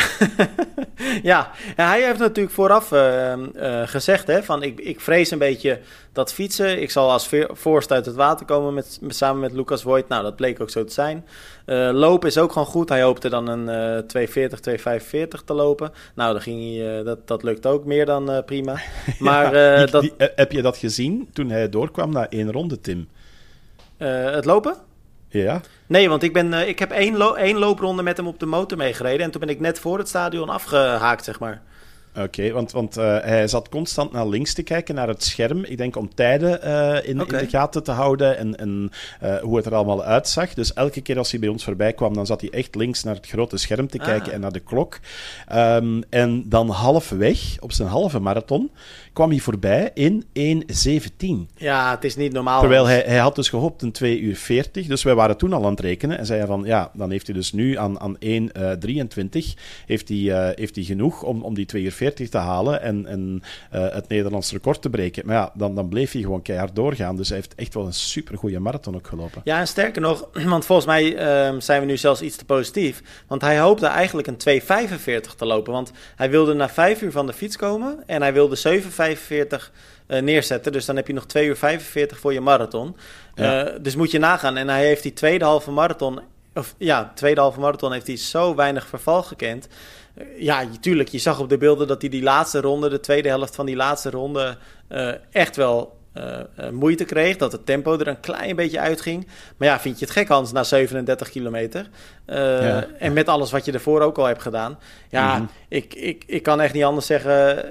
Ja. 1.22 1.50
hij 1.76 2.02
heeft 2.02 2.18
natuurlijk 2.18 2.54
vooraf 2.54 2.92
eh, 2.92 3.32
eh, 3.32 3.88
gezegd: 3.88 4.26
hè, 4.26 4.42
van 4.42 4.62
ik, 4.62 4.80
ik 4.80 5.00
vrees 5.00 5.30
een 5.30 5.38
beetje 5.38 5.80
dat 6.14 6.32
fietsen. 6.32 6.82
Ik 6.82 6.90
zal 6.90 7.10
als 7.10 7.28
voorst 7.48 7.92
uit 7.92 8.06
het 8.06 8.14
water 8.14 8.46
komen 8.46 8.74
met, 8.74 8.98
met- 9.00 9.16
samen 9.16 9.40
met 9.40 9.52
Lucas 9.52 9.82
Voigt. 9.82 10.08
Nou, 10.08 10.22
dat 10.22 10.36
bleek 10.36 10.60
ook 10.60 10.70
zo 10.70 10.84
te 10.84 10.92
zijn. 10.92 11.26
Eh, 11.66 11.88
lopen 11.92 12.28
is 12.28 12.38
ook 12.38 12.52
gewoon 12.52 12.68
goed. 12.68 12.88
Hij 12.88 13.02
hoopte 13.02 13.28
dan 13.28 13.48
een 13.48 13.68
eh 13.68 13.98
240, 14.06 14.60
245 14.60 15.42
te 15.42 15.52
lopen. 15.54 15.92
Nou, 16.14 16.32
dan 16.32 16.42
ging 16.42 16.76
hij, 16.76 16.98
eh, 16.98 17.04
dat, 17.04 17.26
dat 17.28 17.42
lukt 17.42 17.66
ook 17.66 17.84
meer 17.84 18.06
dan 18.06 18.30
eh, 18.30 18.44
prima. 18.44 18.74
Maar 19.18 19.56
Ja, 19.56 19.76
die- 19.76 19.90
dat, 19.90 20.02
die- 20.02 20.12
heb 20.16 20.52
je 20.52 20.62
dat 20.62 20.76
gezien 20.76 21.28
toen 21.32 21.50
hij 21.50 21.68
doorkwam 21.68 22.12
na 22.12 22.28
één 22.28 22.52
ronde, 22.52 22.80
Tim? 22.80 23.08
het 23.98 24.44
lopen? 24.44 24.74
Ja? 25.28 25.60
Nee, 25.86 26.08
want 26.08 26.22
ik, 26.22 26.32
ben, 26.32 26.68
ik 26.68 26.78
heb 26.78 26.90
één, 26.90 27.16
lo- 27.16 27.34
één 27.34 27.58
loopronde 27.58 28.02
met 28.02 28.16
hem 28.16 28.26
op 28.26 28.38
de 28.40 28.46
motor 28.46 28.78
meegereden. 28.78 29.20
En 29.24 29.30
toen 29.30 29.40
ben 29.40 29.48
ik 29.48 29.60
net 29.60 29.78
voor 29.78 29.98
het 29.98 30.08
stadion 30.08 30.48
afgehaakt, 30.48 31.24
zeg 31.24 31.40
maar. 31.40 31.62
Oké, 32.18 32.52
want, 32.52 32.72
want 32.72 32.96
eh, 32.96 33.18
hij 33.20 33.48
zat 33.48 33.68
constant 33.68 34.12
naar 34.12 34.26
links 34.28 34.54
te 34.54 34.62
kijken, 34.62 34.94
naar 34.94 35.08
het 35.08 35.24
scherm. 35.24 35.64
Ik 35.64 35.76
denk 35.76 35.96
om 35.96 36.14
tijden 36.14 36.62
eh, 36.62 37.08
in, 37.08 37.18
de 37.18 37.46
gaten 37.48 37.82
te 37.82 37.90
houden 37.90 38.36
en, 38.38 38.56
en 38.56 38.90
eh, 39.20 39.36
hoe 39.36 39.56
het 39.56 39.66
er 39.66 39.74
allemaal 39.74 40.04
uitzag. 40.04 40.54
Dus 40.54 40.72
elke 40.72 41.00
keer 41.00 41.18
als 41.18 41.30
hij 41.30 41.40
bij 41.40 41.48
ons 41.48 41.64
voorbij 41.64 41.92
kwam, 41.92 42.14
dan 42.14 42.26
zat 42.26 42.40
hij 42.40 42.50
echt 42.50 42.74
links 42.74 43.02
naar 43.02 43.14
het 43.14 43.26
grote 43.26 43.56
scherm 43.56 43.88
te 43.88 43.98
Ah. 43.98 44.04
kijken 44.04 44.32
en 44.32 44.40
naar 44.40 44.52
de 44.52 44.60
klok. 44.60 44.98
Ehm, 45.48 46.02
en 46.10 46.48
dan 46.48 46.68
halfweg, 46.68 47.56
op 47.60 47.72
zijn 47.72 47.88
halve 47.88 48.18
marathon, 48.20 48.70
kwam 49.14 49.30
hij 49.30 49.38
voorbij 49.38 49.90
in 49.94 50.24
1.17. 50.38 51.54
Ja, 51.56 51.90
het 51.90 52.04
is 52.04 52.16
niet 52.16 52.32
normaal. 52.32 52.60
Terwijl 52.60 52.86
hij, 52.86 53.02
hij 53.06 53.18
had 53.18 53.34
dus 53.34 53.48
gehoopt 53.48 53.82
een 53.82 53.92
2 53.92 54.20
uur 54.20 54.36
40. 54.36 54.86
Dus 54.86 55.02
wij 55.02 55.14
waren 55.14 55.36
toen 55.36 55.52
al 55.52 55.64
aan 55.64 55.70
het 55.70 55.80
rekenen. 55.80 56.18
En 56.18 56.26
zeiden 56.26 56.48
van, 56.48 56.64
ja, 56.64 56.90
dan 56.92 57.10
heeft 57.10 57.26
hij 57.26 57.34
dus 57.34 57.52
nu 57.52 57.78
aan, 57.78 58.00
aan 58.00 58.16
1.23 58.16 58.18
heeft 59.86 60.08
hij, 60.08 60.30
eh, 60.30 60.56
heeft 60.56 60.74
hij 60.74 60.84
genoeg 60.84 61.22
om, 61.22 61.42
om 61.42 61.54
die 61.54 61.66
2 61.66 61.82
uur 61.82 61.92
40 61.92 62.28
te 62.28 62.38
halen 62.38 62.82
en, 62.82 63.06
en 63.06 63.42
eh, 63.70 63.88
het 63.90 64.08
Nederlands 64.08 64.52
record 64.52 64.82
te 64.82 64.90
breken. 64.90 65.26
Maar 65.26 65.36
ja, 65.36 65.50
dan, 65.54 65.74
dan 65.74 65.88
bleef 65.88 66.12
hij 66.12 66.22
gewoon 66.22 66.42
keihard 66.42 66.76
doorgaan. 66.76 67.16
Dus 67.16 67.28
hij 67.28 67.36
heeft 67.36 67.54
echt 67.54 67.74
wel 67.74 67.86
een 67.86 67.92
supergoeie 67.92 68.60
marathon 68.60 68.94
ook 68.94 69.06
gelopen. 69.06 69.40
Ja, 69.44 69.58
en 69.58 69.68
sterker 69.68 70.02
nog, 70.02 70.28
want 70.44 70.66
volgens 70.66 70.86
mij 70.86 71.16
ehm, 71.16 71.60
zijn 71.60 71.80
we 71.80 71.86
nu 71.86 71.96
zelfs 71.96 72.22
iets 72.22 72.36
te 72.36 72.44
positief. 72.44 73.02
Want 73.26 73.40
hij 73.40 73.58
hoopte 73.58 73.86
eigenlijk 73.86 74.28
een 74.28 74.60
2,45 74.60 75.34
te 75.36 75.46
lopen. 75.46 75.72
Want 75.72 75.92
hij 76.16 76.30
wilde 76.30 76.54
na 76.54 76.68
5 76.68 77.02
uur 77.02 77.12
van 77.12 77.26
de 77.26 77.32
fiets 77.32 77.56
komen 77.56 78.02
en 78.06 78.22
hij 78.22 78.32
wilde 78.32 78.56
7,45 78.82 79.03
eh, 80.06 80.22
neerzetten. 80.22 80.72
Dus 80.72 80.84
dan 80.84 80.96
heb 80.96 81.06
je 81.06 81.12
nog 81.12 81.26
2 81.26 81.46
uur 81.46 81.56
45 81.56 82.18
voor 82.18 82.32
je 82.32 82.40
marathon. 82.40 82.96
Ja. 83.34 83.64
Eh, 83.64 83.74
dus 83.80 83.96
moet 83.96 84.10
je 84.10 84.18
nagaan. 84.18 84.56
En 84.56 84.68
hij 84.68 84.84
heeft 84.84 85.02
die 85.02 85.12
tweede 85.12 85.44
halve 85.44 85.70
marathon, 85.70 86.20
of 86.54 86.74
ja, 86.78 87.12
tweede 87.14 87.40
halve 87.40 87.60
marathon 87.60 87.92
heeft 87.92 88.06
hij 88.06 88.16
zo 88.16 88.54
weinig 88.54 88.86
verval 88.86 89.22
gekend. 89.22 89.68
Eh, 90.14 90.24
ja, 90.38 90.66
tuurlijk, 90.80 91.08
je 91.08 91.18
zag 91.18 91.40
op 91.40 91.48
de 91.48 91.58
beelden 91.58 91.86
dat 91.86 92.00
hij 92.00 92.10
die 92.10 92.22
laatste 92.22 92.60
ronde, 92.60 92.88
de 92.88 93.00
tweede 93.00 93.28
helft 93.28 93.54
van 93.54 93.66
die 93.66 93.76
laatste 93.76 94.10
ronde, 94.10 94.58
echt 95.30 95.56
wel 95.56 95.96
eh, 96.14 96.38
eh, 96.56 96.70
moeite 96.70 97.04
kreeg. 97.04 97.36
Dat 97.36 97.52
het 97.52 97.66
tempo 97.66 97.98
er 97.98 98.08
een 98.08 98.20
klein 98.20 98.56
beetje 98.56 98.80
uitging. 98.80 99.26
Maar 99.56 99.68
ja, 99.68 99.80
vind 99.80 99.98
je 99.98 100.04
het 100.04 100.14
gek, 100.14 100.28
Hans, 100.28 100.52
na 100.52 100.62
37 100.64 101.30
kilometer? 101.30 101.88
Eh, 102.26 102.36
Ja. 102.62 102.86
En 102.98 103.12
met 103.12 103.28
alles 103.28 103.50
wat 103.50 103.64
je 103.64 103.72
ervoor 103.72 104.00
ook 104.00 104.18
al 104.18 104.24
hebt 104.24 104.42
gedaan. 104.42 104.78
Ja, 105.10 105.34
Mhm. 105.36 105.44
ik, 105.68 105.94
ik, 105.94 106.24
ik 106.26 106.42
kan 106.42 106.60
echt 106.60 106.74
niet 106.74 106.84
anders 106.84 107.06
zeggen. 107.06 107.64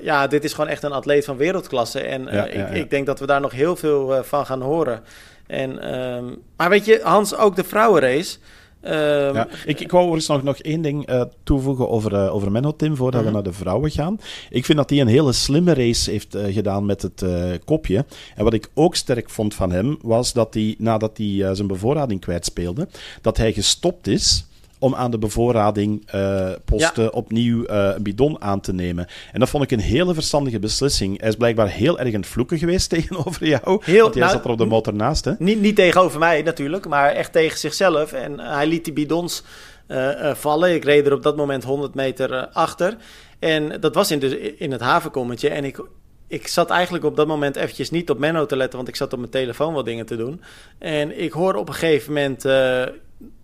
Ja, 0.00 0.26
dit 0.26 0.44
is 0.44 0.52
gewoon 0.52 0.70
echt 0.70 0.82
een 0.82 0.92
atleet 0.92 1.24
van 1.24 1.36
wereldklasse. 1.36 2.00
En 2.00 2.22
Ja, 2.30 2.44
ik, 2.46 2.54
ja, 2.54 2.66
ik 2.66 2.90
denk 2.90 3.06
dat 3.06 3.18
we 3.20 3.26
daar 3.26 3.40
nog 3.40 3.52
heel 3.52 3.76
veel 3.76 4.24
van 4.24 4.46
gaan 4.46 4.60
horen. 4.62 5.02
En, 5.46 5.78
ehm, 5.82 6.24
maar 6.56 6.68
weet 6.68 6.84
je, 6.84 7.00
Hans, 7.02 7.36
ook 7.36 7.56
de 7.56 7.64
vrouwenrace. 7.64 8.38
Ehm, 8.80 9.34
Ja, 9.34 9.48
ik, 9.66 9.80
ik 9.80 9.90
wou 9.90 10.02
overigens 10.04 10.28
nog, 10.28 10.42
nog 10.42 10.58
één 10.58 10.82
ding 10.82 11.06
eh, 11.06 11.22
toevoegen 11.42 11.88
over, 11.88 12.14
eh, 12.14 12.34
over 12.34 12.50
Menno, 12.52 12.76
Tim, 12.76 12.96
voordat 12.96 13.20
Mhm. 13.20 13.28
we 13.30 13.34
naar 13.34 13.44
de 13.44 13.52
vrouwen 13.52 13.90
gaan. 13.90 14.18
Ik 14.50 14.64
vind 14.64 14.78
dat 14.78 14.90
hij 14.90 15.00
een 15.00 15.06
hele 15.06 15.32
slimme 15.32 15.74
race 15.74 16.10
heeft 16.10 16.34
eh, 16.34 16.54
gedaan 16.54 16.86
met 16.86 17.02
het 17.02 17.24
kopje. 17.64 18.04
En 18.36 18.44
wat 18.44 18.54
ik 18.54 18.70
ook 18.74 18.94
sterk 18.94 19.30
vond 19.30 19.54
van 19.54 19.72
hem, 19.72 19.98
was 20.02 20.32
dat 20.32 20.54
hij, 20.54 20.74
nadat 20.78 21.16
hij 21.18 21.54
zijn 21.54 21.66
bevoorrading 21.66 22.20
kwijtspeelde, 22.20 22.88
dat 23.20 23.36
hij 23.36 23.52
gestopt 23.52 24.06
is 24.06 24.44
om 24.80 24.94
aan 24.94 25.10
de 25.10 25.18
bevoorrading 25.18 26.14
uh, 26.14 26.50
posten 26.64 27.12
opnieuw 27.12 27.62
uh, 27.62 27.90
een 27.94 28.02
bidon 28.02 28.42
aan 28.42 28.60
te 28.60 28.72
nemen. 28.72 29.06
En 29.32 29.40
dat 29.40 29.48
vond 29.48 29.64
ik 29.64 29.70
een 29.70 29.80
hele 29.80 30.14
verstandige 30.14 30.58
beslissing. 30.58 31.20
Hij 31.20 31.28
is 31.28 31.36
blijkbaar 31.36 31.68
heel 31.68 31.98
erg 31.98 32.14
een 32.14 32.24
vloeken 32.24 32.58
geweest 32.58 32.88
tegenover 32.98 33.46
jou. 33.46 33.82
Heel, 33.84 34.02
want 34.02 34.14
jij 34.14 34.22
nou, 34.24 34.36
zat 34.36 34.44
er 34.44 34.50
op 34.50 34.58
de 34.58 34.64
motor 34.64 34.94
naast, 34.94 35.24
hè? 35.24 35.32
Niet, 35.38 35.60
niet 35.60 35.76
tegenover 35.76 36.18
mij 36.18 36.42
natuurlijk, 36.42 36.88
maar 36.88 37.10
echt 37.10 37.32
tegen 37.32 37.58
zichzelf. 37.58 38.12
En 38.12 38.38
hij 38.38 38.66
liet 38.66 38.84
die 38.84 38.92
bidons 38.92 39.42
uh, 39.88 40.34
vallen. 40.34 40.74
Ik 40.74 40.84
reed 40.84 41.06
er 41.06 41.12
op 41.12 41.22
dat 41.22 41.36
moment 41.36 41.64
100 41.64 41.94
meter 41.94 42.48
achter. 42.48 42.96
En 43.38 43.80
dat 43.80 43.94
was 43.94 44.10
in, 44.10 44.18
de, 44.18 44.56
in 44.56 44.72
het 44.72 44.80
havenkommetje. 44.80 45.48
En 45.48 45.64
ik, 45.64 45.84
ik 46.26 46.48
zat 46.48 46.70
eigenlijk 46.70 47.04
op 47.04 47.16
dat 47.16 47.26
moment 47.26 47.56
eventjes 47.56 47.90
niet 47.90 48.10
op 48.10 48.18
Menno 48.18 48.46
te 48.46 48.56
letten, 48.56 48.76
want 48.76 48.88
ik 48.88 48.96
zat 48.96 49.12
op 49.12 49.18
mijn 49.18 49.30
telefoon 49.30 49.74
wat 49.74 49.84
dingen 49.84 50.06
te 50.06 50.16
doen. 50.16 50.40
En 50.78 51.20
ik 51.20 51.32
hoor 51.32 51.54
op 51.54 51.68
een 51.68 51.74
gegeven 51.74 52.12
moment, 52.12 52.44
uh, 52.44 52.82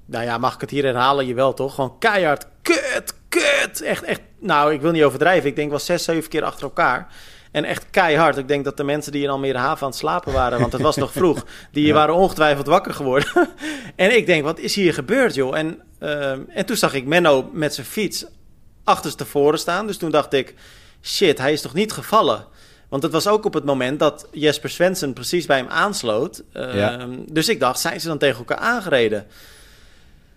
nou 0.06 0.24
ja, 0.24 0.38
mag 0.38 0.54
ik 0.54 0.60
het 0.60 0.70
hier 0.70 0.84
herhalen? 0.84 1.26
Je 1.26 1.34
wel 1.34 1.54
toch? 1.54 1.74
Gewoon 1.74 1.98
keihard, 1.98 2.46
kut, 2.62 3.14
kut. 3.28 3.82
Echt, 3.82 4.02
echt, 4.02 4.20
nou, 4.40 4.72
ik 4.72 4.80
wil 4.80 4.90
niet 4.90 5.02
overdrijven. 5.02 5.48
Ik 5.48 5.56
denk 5.56 5.70
wel 5.70 5.78
zes, 5.78 6.04
zeven 6.04 6.30
keer 6.30 6.44
achter 6.44 6.62
elkaar. 6.62 7.08
En 7.52 7.64
echt 7.64 7.86
keihard. 7.90 8.36
Ik 8.36 8.48
denk 8.48 8.64
dat 8.64 8.76
de 8.76 8.84
mensen 8.84 9.12
die 9.12 9.22
in 9.22 9.28
Almere 9.28 9.58
Haven 9.58 9.82
aan 9.82 9.88
het 9.88 9.98
slapen 9.98 10.32
waren, 10.32 10.60
want 10.60 10.72
het 10.72 10.82
was 10.82 10.96
nog 10.96 11.12
vroeg, 11.12 11.46
die 11.72 11.92
waren 11.92 12.14
ongetwijfeld 12.14 12.66
wakker 12.66 12.94
geworden. 12.94 13.28
en 13.96 14.16
ik 14.16 14.26
denk, 14.26 14.44
wat 14.44 14.58
is 14.58 14.74
hier 14.74 14.94
gebeurd, 14.94 15.34
joh? 15.34 15.56
En, 15.56 15.82
uh, 16.00 16.30
en 16.30 16.66
toen 16.66 16.76
zag 16.76 16.94
ik 16.94 17.06
Menno 17.06 17.50
met 17.52 17.74
zijn 17.74 17.86
fiets 17.86 18.26
achterstevoren 18.84 19.58
staan. 19.58 19.86
Dus 19.86 19.96
toen 19.96 20.10
dacht 20.10 20.32
ik, 20.32 20.54
shit, 21.02 21.38
hij 21.38 21.52
is 21.52 21.60
toch 21.60 21.74
niet 21.74 21.92
gevallen? 21.92 22.46
Want 22.88 23.02
het 23.02 23.12
was 23.12 23.26
ook 23.26 23.44
op 23.44 23.54
het 23.54 23.64
moment 23.64 23.98
dat 23.98 24.28
Jesper 24.32 24.70
Svensson 24.70 25.12
precies 25.12 25.46
bij 25.46 25.56
hem 25.56 25.68
aansloot. 25.68 26.42
Ehm, 26.52 27.10
dus 27.26 27.48
ik 27.48 27.60
dacht, 27.60 27.80
zijn 27.80 28.00
ze 28.00 28.08
dan 28.08 28.18
tegen 28.18 28.38
elkaar 28.38 28.58
aangereden? 28.58 29.26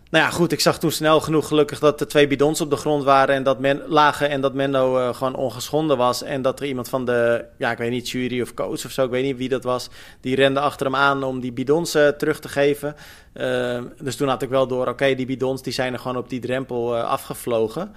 Nou 0.09 0.23
ja, 0.23 0.29
goed, 0.29 0.51
ik 0.51 0.59
zag 0.59 0.79
toen 0.79 0.91
snel 0.91 1.21
genoeg 1.21 1.47
gelukkig 1.47 1.79
dat 1.79 1.99
de 1.99 2.05
twee 2.05 2.27
bidons 2.27 2.61
op 2.61 2.69
de 2.69 2.75
grond 2.75 3.03
waren 3.03 3.35
en 3.35 3.43
dat 3.43 3.59
men 3.59 3.81
lagen 3.87 4.29
en 4.29 4.41
dat 4.41 4.53
Menno 4.53 4.97
uh, 4.97 5.13
gewoon 5.13 5.35
ongeschonden 5.35 5.97
was. 5.97 6.23
En 6.23 6.41
dat 6.41 6.59
er 6.59 6.65
iemand 6.65 6.89
van 6.89 7.05
de, 7.05 7.45
ja, 7.57 7.71
ik 7.71 7.77
weet 7.77 7.91
niet, 7.91 8.09
jury 8.09 8.41
of 8.41 8.53
coach 8.53 8.85
of 8.85 8.91
zo, 8.91 9.03
ik 9.03 9.09
weet 9.09 9.23
niet 9.23 9.37
wie 9.37 9.49
dat 9.49 9.63
was, 9.63 9.89
die 10.21 10.35
rende 10.35 10.59
achter 10.59 10.85
hem 10.85 10.95
aan 10.95 11.23
om 11.23 11.39
die 11.39 11.51
bidons 11.51 11.95
uh, 11.95 12.07
terug 12.07 12.39
te 12.39 12.49
geven. 12.49 12.95
Uh, 13.33 13.81
dus 14.01 14.15
toen 14.15 14.27
had 14.27 14.41
ik 14.41 14.49
wel 14.49 14.67
door, 14.67 14.87
oké, 14.87 15.15
die 15.15 15.25
bidons 15.25 15.61
die 15.61 15.73
zijn 15.73 15.93
er 15.93 15.99
gewoon 15.99 16.17
op 16.17 16.29
die 16.29 16.39
drempel 16.39 16.95
uh, 16.95 17.03
afgevlogen. 17.03 17.95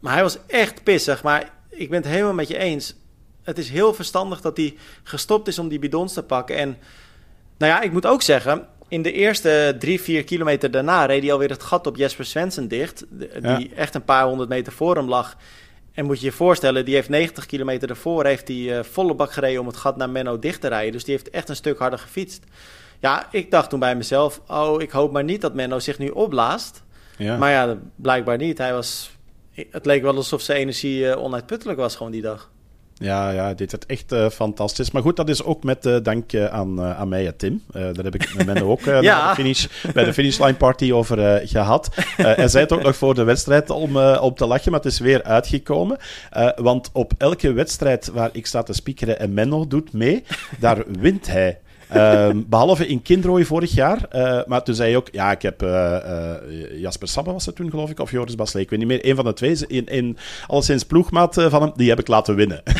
maar 0.00 0.12
hij 0.12 0.22
was 0.22 0.38
echt 0.46 0.82
pissig, 0.82 1.22
maar 1.22 1.50
ik 1.70 1.90
ben 1.90 2.02
het 2.02 2.10
helemaal 2.10 2.34
met 2.34 2.48
je 2.48 2.58
eens 2.58 2.94
het 3.44 3.58
is 3.58 3.68
heel 3.68 3.94
verstandig 3.94 4.40
dat 4.40 4.56
hij 4.56 4.76
gestopt 5.02 5.48
is 5.48 5.58
om 5.58 5.68
die 5.68 5.78
bidons 5.78 6.12
te 6.12 6.22
pakken. 6.22 6.56
En 6.56 6.76
nou 7.58 7.72
ja, 7.72 7.80
ik 7.80 7.92
moet 7.92 8.06
ook 8.06 8.22
zeggen, 8.22 8.66
in 8.94 9.02
de 9.02 9.12
eerste 9.12 9.76
drie, 9.78 10.00
vier 10.00 10.24
kilometer 10.24 10.70
daarna 10.70 11.04
reed 11.04 11.22
hij 11.22 11.32
alweer 11.32 11.50
het 11.50 11.62
gat 11.62 11.86
op 11.86 11.96
Jesper 11.96 12.24
Svensson 12.24 12.68
dicht. 12.68 13.04
Die 13.40 13.74
echt 13.74 13.94
een 13.94 14.04
paar 14.04 14.24
honderd 14.24 14.48
meter 14.48 14.72
voor 14.72 14.96
hem 14.96 15.08
lag. 15.08 15.36
En 15.92 16.04
moet 16.04 16.20
je 16.20 16.26
je 16.26 16.32
voorstellen, 16.32 16.84
die 16.84 16.94
heeft 16.94 17.08
90 17.08 17.46
kilometer 17.46 17.88
ervoor 17.88 18.24
heeft 18.24 18.48
hij 18.48 18.56
uh, 18.56 18.82
volle 18.82 19.14
bak 19.14 19.32
gereden 19.32 19.60
om 19.60 19.66
het 19.66 19.76
gat 19.76 19.96
naar 19.96 20.10
Menno 20.10 20.38
dicht 20.38 20.60
te 20.60 20.68
rijden. 20.68 20.92
Dus 20.92 21.04
die 21.04 21.14
heeft 21.14 21.30
echt 21.30 21.48
een 21.48 21.56
stuk 21.56 21.78
harder 21.78 21.98
gefietst. 21.98 22.44
Ja, 23.00 23.28
ik 23.30 23.50
dacht 23.50 23.70
toen 23.70 23.78
bij 23.78 23.96
mezelf, 23.96 24.40
oh, 24.46 24.82
ik 24.82 24.90
hoop 24.90 25.12
maar 25.12 25.24
niet 25.24 25.40
dat 25.40 25.54
Menno 25.54 25.78
zich 25.78 25.98
nu 25.98 26.08
opblaast. 26.08 26.82
Ja. 27.16 27.36
Maar 27.36 27.50
ja, 27.50 27.78
blijkbaar 27.96 28.36
niet. 28.36 28.58
Hij 28.58 28.72
was, 28.72 29.10
het 29.70 29.86
leek 29.86 30.02
wel 30.02 30.16
alsof 30.16 30.40
zijn 30.40 30.58
energie 30.58 31.00
uh, 31.00 31.22
onuitputtelijk 31.22 31.78
was 31.78 31.96
gewoon 31.96 32.12
die 32.12 32.22
dag. 32.22 32.50
Ja, 32.98 33.30
ja, 33.30 33.54
dit 33.54 33.72
is 33.72 33.78
echt 33.86 34.12
uh, 34.12 34.28
fantastisch. 34.28 34.90
Maar 34.90 35.02
goed, 35.02 35.16
dat 35.16 35.28
is 35.28 35.42
ook 35.42 35.64
met 35.64 35.86
uh, 35.86 35.96
dank 36.02 36.32
uh, 36.32 36.46
aan, 36.46 36.82
aan 36.82 37.08
mij 37.08 37.26
en 37.26 37.36
Tim. 37.36 37.62
daar 37.72 38.04
heb 38.04 38.14
ik 38.14 38.34
met 38.34 38.46
Menno 38.46 38.70
ook 38.70 38.80
ja. 39.00 39.28
de 39.28 39.34
finish, 39.34 39.66
bij 39.92 40.04
de 40.04 40.12
finishline 40.12 40.54
party 40.54 40.92
over 40.92 41.46
gehad. 41.48 41.88
hij 42.16 42.48
zei 42.48 42.64
het 42.64 42.72
ook 42.72 42.82
nog 42.82 42.96
voor 42.96 43.14
de 43.14 43.24
wedstrijd 43.24 43.70
om 43.70 43.96
op 43.96 44.36
te 44.36 44.46
lachen, 44.46 44.70
maar 44.70 44.80
het 44.80 44.92
is 44.92 44.98
weer 44.98 45.22
uitgekomen. 45.22 45.98
want 46.56 46.90
op 46.92 47.12
elke 47.18 47.52
wedstrijd 47.52 48.10
waar 48.12 48.30
ik 48.32 48.46
sta 48.46 48.62
te 48.62 48.72
spiekeren 48.72 49.18
en 49.18 49.34
Menno 49.34 49.66
doet 49.66 49.92
mee, 49.92 50.24
daar 50.58 50.84
wint 50.98 51.26
hij. 51.26 51.58
Ehm, 51.94 52.42
behalve 52.46 52.86
in 52.86 53.02
Kindrooi 53.02 53.44
vorig 53.44 53.74
jaar. 53.74 53.98
Uh, 54.12 54.40
maar 54.46 54.62
toen 54.62 54.74
zei 54.74 54.90
je 54.90 54.96
ook, 54.96 55.08
ja, 55.12 55.30
ik 55.30 55.42
heb 55.42 55.62
uh, 55.62 55.70
uh, 55.70 56.80
Jasper 56.80 57.08
Sabbe 57.08 57.32
was 57.32 57.46
het 57.46 57.56
toen, 57.56 57.70
geloof 57.70 57.90
ik, 57.90 58.00
of 58.00 58.10
Joris 58.10 58.34
Basle, 58.34 58.60
ik 58.60 58.70
weet 58.70 58.78
niet 58.78 58.88
meer. 58.88 59.08
Een 59.08 59.16
van 59.16 59.24
de 59.24 59.32
twee, 59.32 59.56
in, 59.66 59.86
in 59.86 60.16
alleszins 60.46 60.84
ploegmaat 60.84 61.34
van 61.34 61.62
hem, 61.62 61.72
die 61.76 61.88
heb 61.88 61.98
ik 61.98 62.08
laten 62.08 62.34
winnen. 62.34 62.62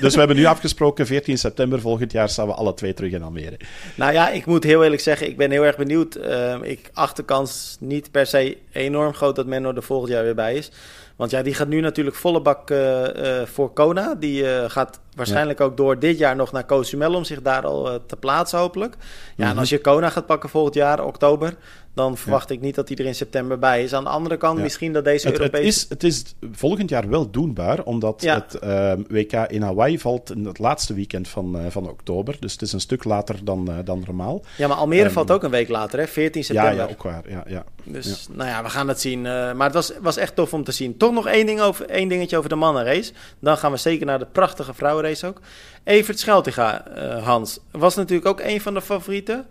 dus 0.00 0.12
we 0.12 0.18
hebben 0.18 0.36
nu 0.36 0.44
afgesproken, 0.44 1.06
14 1.06 1.38
september 1.38 1.80
volgend 1.80 2.12
jaar 2.12 2.28
staan 2.28 2.46
we 2.46 2.52
alle 2.52 2.74
twee 2.74 2.94
terug 2.94 3.12
in 3.12 3.22
Almere. 3.22 3.56
Nou 3.94 4.12
ja, 4.12 4.30
ik 4.30 4.46
moet 4.46 4.64
heel 4.64 4.82
eerlijk 4.82 5.02
zeggen, 5.02 5.28
ik 5.28 5.36
ben 5.36 5.50
heel 5.50 5.64
erg 5.64 5.76
benieuwd. 5.76 6.14
Ehm, 6.14 6.62
ik 6.62 6.90
acht 6.92 7.16
de 7.16 7.24
kans 7.24 7.76
niet 7.80 8.10
per 8.10 8.26
se 8.26 8.56
enorm 8.72 9.14
groot 9.14 9.36
dat 9.36 9.46
Menno 9.46 9.74
er 9.74 9.82
volgend 9.82 10.12
jaar 10.12 10.24
weer 10.24 10.34
bij 10.34 10.54
is. 10.54 10.70
Want 11.18 11.30
ja, 11.30 11.42
die 11.42 11.54
gaat 11.54 11.68
nu 11.68 11.80
natuurlijk 11.80 12.16
volle 12.16 12.40
bak 12.40 12.70
uh, 12.70 13.06
voor 13.44 13.72
Kona. 13.72 14.14
Die 14.14 14.42
uh, 14.42 14.64
gaat 14.66 15.00
waarschijnlijk 15.14 15.60
ook 15.60 15.76
door 15.76 15.98
dit 15.98 16.18
jaar 16.18 16.36
nog 16.36 16.52
naar 16.52 16.66
Cozumel 16.66 17.14
om 17.14 17.24
zich 17.24 17.42
daar 17.42 17.66
al 17.66 18.06
te 18.06 18.16
plaatsen 18.16 18.58
hopelijk. 18.58 18.96
Ja, 19.36 19.44
en 19.44 19.50
mhm. 19.50 19.58
als 19.58 19.68
je 19.68 19.80
Kona 19.80 20.10
gaat 20.10 20.26
pakken 20.26 20.48
volgend 20.48 20.74
jaar, 20.74 21.04
oktober, 21.04 21.54
dan 21.98 22.16
verwacht 22.16 22.50
ik 22.50 22.60
niet 22.60 22.74
dat 22.74 22.88
hij 22.88 22.96
er 22.96 23.04
in 23.04 23.14
september 23.14 23.58
bij 23.58 23.82
is. 23.82 23.92
Aan 23.92 24.04
de 24.04 24.10
andere 24.10 24.36
kant 24.36 24.58
misschien 24.58 24.92
dat 24.92 25.04
deze 25.04 25.26
het, 25.26 25.38
Europese... 25.38 25.64
Het 25.64 25.74
is, 25.74 25.86
het 25.88 26.02
is 26.02 26.34
volgend 26.52 26.90
jaar 26.90 27.08
wel 27.08 27.30
doenbaar, 27.30 27.82
omdat 27.82 28.20
het 28.20 28.54
ehm, 28.54 29.02
WK 29.08 29.32
in 29.32 29.62
Hawaii 29.62 29.98
valt 29.98 30.30
in 30.30 30.44
het 30.44 30.58
laatste 30.58 30.94
weekend 30.94 31.28
van, 31.28 31.58
van 31.68 31.88
oktober. 31.88 32.36
Dus 32.40 32.52
het 32.52 32.62
is 32.62 32.72
een 32.72 32.80
stuk 32.80 33.04
later 33.04 33.44
dan, 33.44 33.70
dan 33.84 34.02
normaal. 34.06 34.44
Ja, 34.56 34.68
maar 34.68 34.76
Almere 34.76 35.04
um, 35.04 35.10
valt 35.10 35.30
ook 35.30 35.42
een 35.42 35.50
week 35.50 35.68
later, 35.68 35.98
hè? 35.98 36.06
14 36.06 36.44
september. 36.44 36.74
Ja, 36.74 36.82
ja 36.82 36.90
ook 36.90 37.02
waar. 37.02 37.24
Ja, 37.28 37.44
ja. 37.46 37.64
Dus 37.84 38.28
nou 38.30 38.48
ja, 38.48 38.62
we 38.62 38.68
gaan 38.68 38.88
het 38.88 39.00
zien. 39.00 39.22
maar 39.22 39.62
het 39.62 39.74
was, 39.74 39.92
was 40.00 40.16
echt 40.16 40.34
tof 40.34 40.52
om 40.52 40.64
te 40.64 40.72
zien. 40.72 40.96
Toch 40.96 41.12
nog 41.12 41.26
één, 41.26 41.46
ding 41.46 41.60
over, 41.60 41.86
één 41.86 42.08
dingetje 42.08 42.36
over 42.36 42.48
de 42.48 42.56
mannenrace. 42.56 43.12
Dan 43.38 43.56
gaan 43.56 43.72
we 43.72 43.76
zeker 43.76 44.06
naar 44.06 44.18
de 44.18 44.26
prachtige 44.32 44.74
vrouwenrace 44.74 45.26
ook. 45.26 45.40
Evert 45.84 46.18
Scheltiga, 46.18 46.84
Hans, 47.22 47.60
was 47.70 47.94
natuurlijk 47.94 48.28
ook 48.28 48.40
een 48.40 48.60
van 48.60 48.74
de 48.74 48.82
favorieten. 48.82 49.46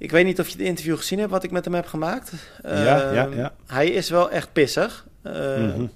Ik 0.00 0.10
weet 0.10 0.24
niet 0.24 0.40
of 0.40 0.46
je 0.46 0.52
het 0.52 0.66
interview 0.66 0.96
gezien 0.96 1.18
hebt 1.18 1.30
wat 1.30 1.44
ik 1.44 1.50
met 1.50 1.64
hem 1.64 1.74
heb 1.74 1.86
gemaakt. 1.86 2.32
Uh, 2.66 2.84
ja, 2.84 3.12
ja, 3.12 3.28
ja. 3.34 3.54
Hij 3.66 3.88
is 3.88 4.10
wel 4.10 4.30
echt 4.30 4.52
pissig. 4.52 5.06
Uh, 5.26 5.32
mm-hmm. 5.32 5.90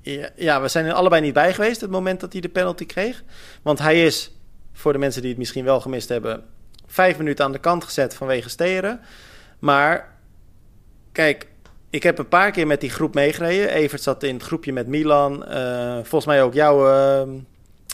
ja, 0.00 0.28
ja, 0.36 0.60
we 0.60 0.68
zijn 0.68 0.86
er 0.86 0.92
allebei 0.92 1.22
niet 1.22 1.32
bij 1.32 1.54
geweest 1.54 1.80
het 1.80 1.90
moment 1.90 2.20
dat 2.20 2.32
hij 2.32 2.40
de 2.40 2.48
penalty 2.48 2.86
kreeg. 2.86 3.22
Want 3.62 3.78
hij 3.78 4.06
is, 4.06 4.36
voor 4.72 4.92
de 4.92 4.98
mensen 4.98 5.20
die 5.20 5.30
het 5.30 5.38
misschien 5.38 5.64
wel 5.64 5.80
gemist 5.80 6.08
hebben, 6.08 6.42
vijf 6.86 7.18
minuten 7.18 7.44
aan 7.44 7.52
de 7.52 7.58
kant 7.58 7.84
gezet 7.84 8.14
vanwege 8.14 8.48
steren. 8.48 9.00
Maar 9.58 10.16
kijk, 11.12 11.46
ik 11.90 12.02
heb 12.02 12.18
een 12.18 12.28
paar 12.28 12.50
keer 12.50 12.66
met 12.66 12.80
die 12.80 12.90
groep 12.90 13.14
meegereden. 13.14 13.68
Evert 13.68 14.02
zat 14.02 14.22
in 14.22 14.34
het 14.34 14.42
groepje 14.42 14.72
met 14.72 14.86
Milan. 14.86 15.44
Uh, 15.48 15.94
volgens 15.94 16.26
mij 16.26 16.42
ook 16.42 16.54
jouw, 16.54 16.88
uh, 16.88 17.34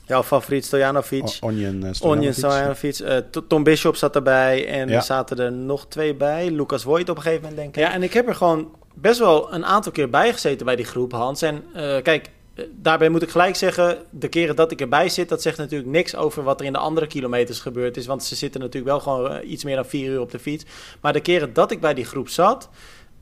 jouw 0.06 0.22
favoriet 0.22 0.64
Stojanovic. 0.64 1.38
O 1.40 1.46
Onion 1.46 1.84
uh, 1.84 1.90
Onion 2.00 2.32
Stojanovic. 2.32 3.22
Tom 3.48 3.62
Bishop 3.62 3.96
zat 3.96 4.14
erbij. 4.14 4.68
En 4.68 4.88
er 4.88 5.02
zaten 5.02 5.38
er 5.38 5.52
nog 5.52 5.86
twee 5.86 6.14
bij. 6.14 6.50
Lucas 6.50 6.82
Voigt 6.82 7.08
op 7.08 7.16
een 7.16 7.22
gegeven 7.22 7.42
moment, 7.42 7.60
denk 7.60 7.76
ik. 7.76 7.82
Ja, 7.82 7.92
en 7.92 8.02
ik 8.02 8.12
heb 8.12 8.28
er 8.28 8.34
gewoon 8.34 8.74
best 8.94 9.18
wel 9.18 9.52
een 9.54 9.64
aantal 9.64 9.92
keer 9.92 10.10
bij 10.10 10.32
gezeten 10.32 10.66
bij 10.66 10.76
die 10.76 10.84
groep, 10.84 11.12
Hans. 11.12 11.42
En 11.42 11.64
kijk, 12.02 12.30
daarbij 12.70 13.08
moet 13.08 13.22
ik 13.22 13.30
gelijk 13.30 13.56
zeggen, 13.56 13.98
de 14.10 14.28
keren 14.28 14.56
dat 14.56 14.70
ik 14.70 14.80
erbij 14.80 15.08
zit, 15.08 15.28
dat 15.28 15.42
zegt 15.42 15.58
natuurlijk 15.58 15.90
niks 15.90 16.16
over 16.16 16.42
wat 16.42 16.60
er 16.60 16.66
in 16.66 16.72
de 16.72 16.78
andere 16.78 17.06
kilometers 17.06 17.60
gebeurd 17.60 17.96
is. 17.96 18.06
Want 18.06 18.24
ze 18.24 18.34
zitten 18.34 18.60
natuurlijk 18.60 18.92
wel 18.92 19.00
gewoon 19.00 19.40
iets 19.44 19.64
meer 19.64 19.76
dan 19.76 19.86
vier 19.86 20.10
uur 20.10 20.20
op 20.20 20.30
de 20.30 20.38
fiets. 20.38 20.64
Maar 21.00 21.12
de 21.12 21.20
keren 21.20 21.52
dat 21.52 21.70
ik 21.70 21.80
bij 21.80 21.94
die 21.94 22.04
groep 22.04 22.28
zat, 22.28 22.68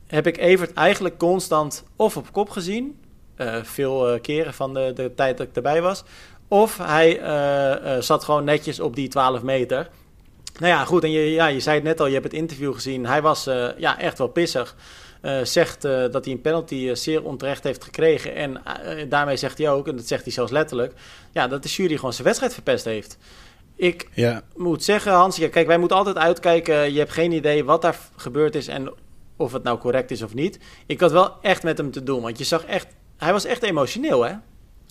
heb 0.07 0.27
ik 0.27 0.37
Evert 0.37 0.73
eigenlijk 0.73 1.17
constant 1.17 1.83
of 1.95 2.17
op 2.17 2.31
kop 2.31 2.49
gezien. 2.49 2.99
Uh, 3.37 3.55
veel 3.63 4.13
uh, 4.13 4.21
keren 4.21 4.53
van 4.53 4.73
de, 4.73 4.91
de 4.95 5.11
tijd 5.15 5.37
dat 5.37 5.47
ik 5.47 5.55
erbij 5.55 5.81
was. 5.81 6.03
Of 6.47 6.77
hij 6.77 7.21
uh, 7.21 8.01
zat 8.01 8.23
gewoon 8.23 8.43
netjes 8.43 8.79
op 8.79 8.95
die 8.95 9.07
12 9.07 9.41
meter. 9.41 9.89
Nou 10.59 10.71
ja, 10.73 10.85
goed. 10.85 11.03
En 11.03 11.11
je, 11.11 11.31
ja, 11.31 11.47
je 11.47 11.59
zei 11.59 11.75
het 11.75 11.83
net 11.83 11.99
al, 11.99 12.05
je 12.05 12.13
hebt 12.13 12.25
het 12.25 12.33
interview 12.33 12.73
gezien. 12.73 13.05
Hij 13.05 13.21
was 13.21 13.43
ja, 13.77 13.99
echt 13.99 14.17
wel 14.17 14.27
pissig. 14.27 14.75
zegt 15.43 15.81
dat 15.81 16.25
hij 16.25 16.33
een 16.33 16.41
penalty 16.41 16.93
zeer 16.93 17.23
onterecht 17.23 17.63
heeft 17.63 17.83
gekregen. 17.83 18.35
En 18.35 18.61
daarmee 19.09 19.37
zegt 19.37 19.57
hij 19.57 19.69
ook, 19.69 19.87
en 19.87 19.95
dat 19.95 20.07
zegt 20.07 20.23
hij 20.23 20.31
zelfs 20.31 20.51
letterlijk... 20.51 20.93
Ja, 21.31 21.47
dat 21.47 21.63
de 21.63 21.69
jury 21.69 21.95
gewoon 21.95 22.13
zijn 22.13 22.27
wedstrijd 22.27 22.53
verpest 22.53 22.85
heeft. 22.85 23.17
Ik 23.75 24.09
ja. 24.13 24.41
moet 24.55 24.83
zeggen, 24.83 25.11
Hans, 25.11 25.37
ja, 25.37 25.49
kijk, 25.49 25.67
wij 25.67 25.77
moeten 25.77 25.97
altijd 25.97 26.17
uitkijken. 26.17 26.93
Je 26.93 26.99
hebt 26.99 27.11
geen 27.11 27.31
idee 27.31 27.63
wat 27.63 27.81
daar 27.81 27.97
gebeurd 28.15 28.55
is 28.55 28.67
en 28.67 28.93
of 29.37 29.51
het 29.51 29.63
nou 29.63 29.77
correct 29.77 30.11
is 30.11 30.21
of 30.21 30.33
niet. 30.33 30.59
Ik 30.85 30.99
had 30.99 31.11
wel 31.11 31.31
echt 31.41 31.63
met 31.63 31.77
hem 31.77 31.91
te 31.91 32.03
doen, 32.03 32.21
want 32.21 32.37
je 32.37 32.43
zag 32.43 32.65
echt, 32.65 32.87
hij 33.17 33.31
was 33.31 33.45
echt 33.45 33.63
emotioneel, 33.63 34.25
hè? 34.25 34.33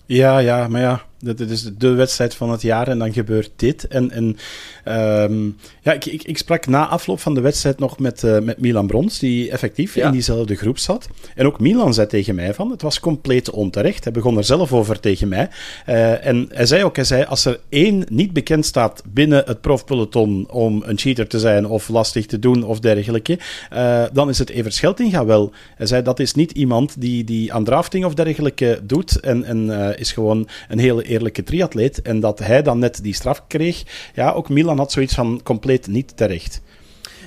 Ja, 0.05 0.37
ja, 0.37 0.67
maar 0.67 0.81
ja. 0.81 1.05
Dat 1.19 1.39
is 1.39 1.69
de 1.77 1.89
wedstrijd 1.89 2.35
van 2.35 2.51
het 2.51 2.61
jaar 2.61 2.87
en 2.87 2.99
dan 2.99 3.13
gebeurt 3.13 3.51
dit. 3.55 3.87
En, 3.87 4.11
en 4.11 4.37
ehm, 4.83 5.45
ja, 5.81 5.93
ik, 5.93 6.05
ik, 6.05 6.23
ik, 6.23 6.37
sprak 6.37 6.67
na 6.67 6.87
afloop 6.87 7.19
van 7.19 7.33
de 7.33 7.41
wedstrijd 7.41 7.79
nog 7.79 7.99
met, 7.99 8.23
uh, 8.23 8.39
met 8.39 8.59
Milan 8.59 8.87
Brons, 8.87 9.19
die 9.19 9.51
effectief 9.51 9.95
in 9.95 10.11
diezelfde 10.11 10.55
groep 10.55 10.77
zat. 10.77 11.07
En 11.35 11.45
ook 11.45 11.59
Milan 11.59 11.93
zei 11.93 12.07
tegen 12.07 12.35
mij 12.35 12.53
van, 12.53 12.71
het 12.71 12.81
was 12.81 12.99
compleet 12.99 13.49
onterecht. 13.49 14.03
Hij 14.03 14.13
begon 14.13 14.37
er 14.37 14.43
zelf 14.43 14.73
over 14.73 14.99
tegen 14.99 15.27
mij. 15.27 15.49
Uh, 15.89 16.25
en 16.25 16.49
hij 16.49 16.65
zei 16.65 16.83
ook, 16.83 16.95
hij 16.95 17.05
zei, 17.05 17.23
als 17.23 17.45
er 17.45 17.59
één 17.69 18.05
niet 18.09 18.33
bekend 18.33 18.65
staat 18.65 19.03
binnen 19.07 19.43
het 19.45 19.61
profpeloton 19.61 20.49
om 20.51 20.83
een 20.85 20.97
cheater 20.97 21.27
te 21.27 21.39
zijn 21.39 21.67
of 21.67 21.89
lastig 21.89 22.25
te 22.25 22.39
doen 22.39 22.63
of 22.63 22.79
dergelijke, 22.79 23.39
uh, 23.73 24.03
dan 24.13 24.29
is 24.29 24.37
het 24.37 24.49
Evert 24.49 24.73
Scheltinga 24.73 25.25
wel. 25.25 25.51
Hij 25.75 25.85
zei, 25.85 26.01
dat 26.01 26.19
is 26.19 26.33
niet 26.33 26.51
iemand 26.51 27.01
die, 27.01 27.23
die 27.23 27.53
aan 27.53 27.63
drafting 27.63 28.05
of 28.05 28.13
dergelijke 28.13 28.79
doet 28.83 29.19
en, 29.19 29.43
en 29.43 29.69
is 29.97 30.11
gewoon 30.11 30.47
een 30.67 30.79
hele 30.79 31.03
eerlijke 31.05 31.43
triatleet. 31.43 32.01
En 32.01 32.19
dat 32.19 32.39
hij 32.39 32.61
dan 32.61 32.79
net 32.79 33.03
die 33.03 33.13
straf 33.13 33.47
kreeg, 33.47 33.83
ja, 34.13 34.31
ook 34.31 34.49
Milan 34.49 34.77
had 34.77 34.91
zoiets 34.91 35.13
van 35.13 35.39
compleet 35.43 35.87
niet 35.87 36.17
terecht. 36.17 36.61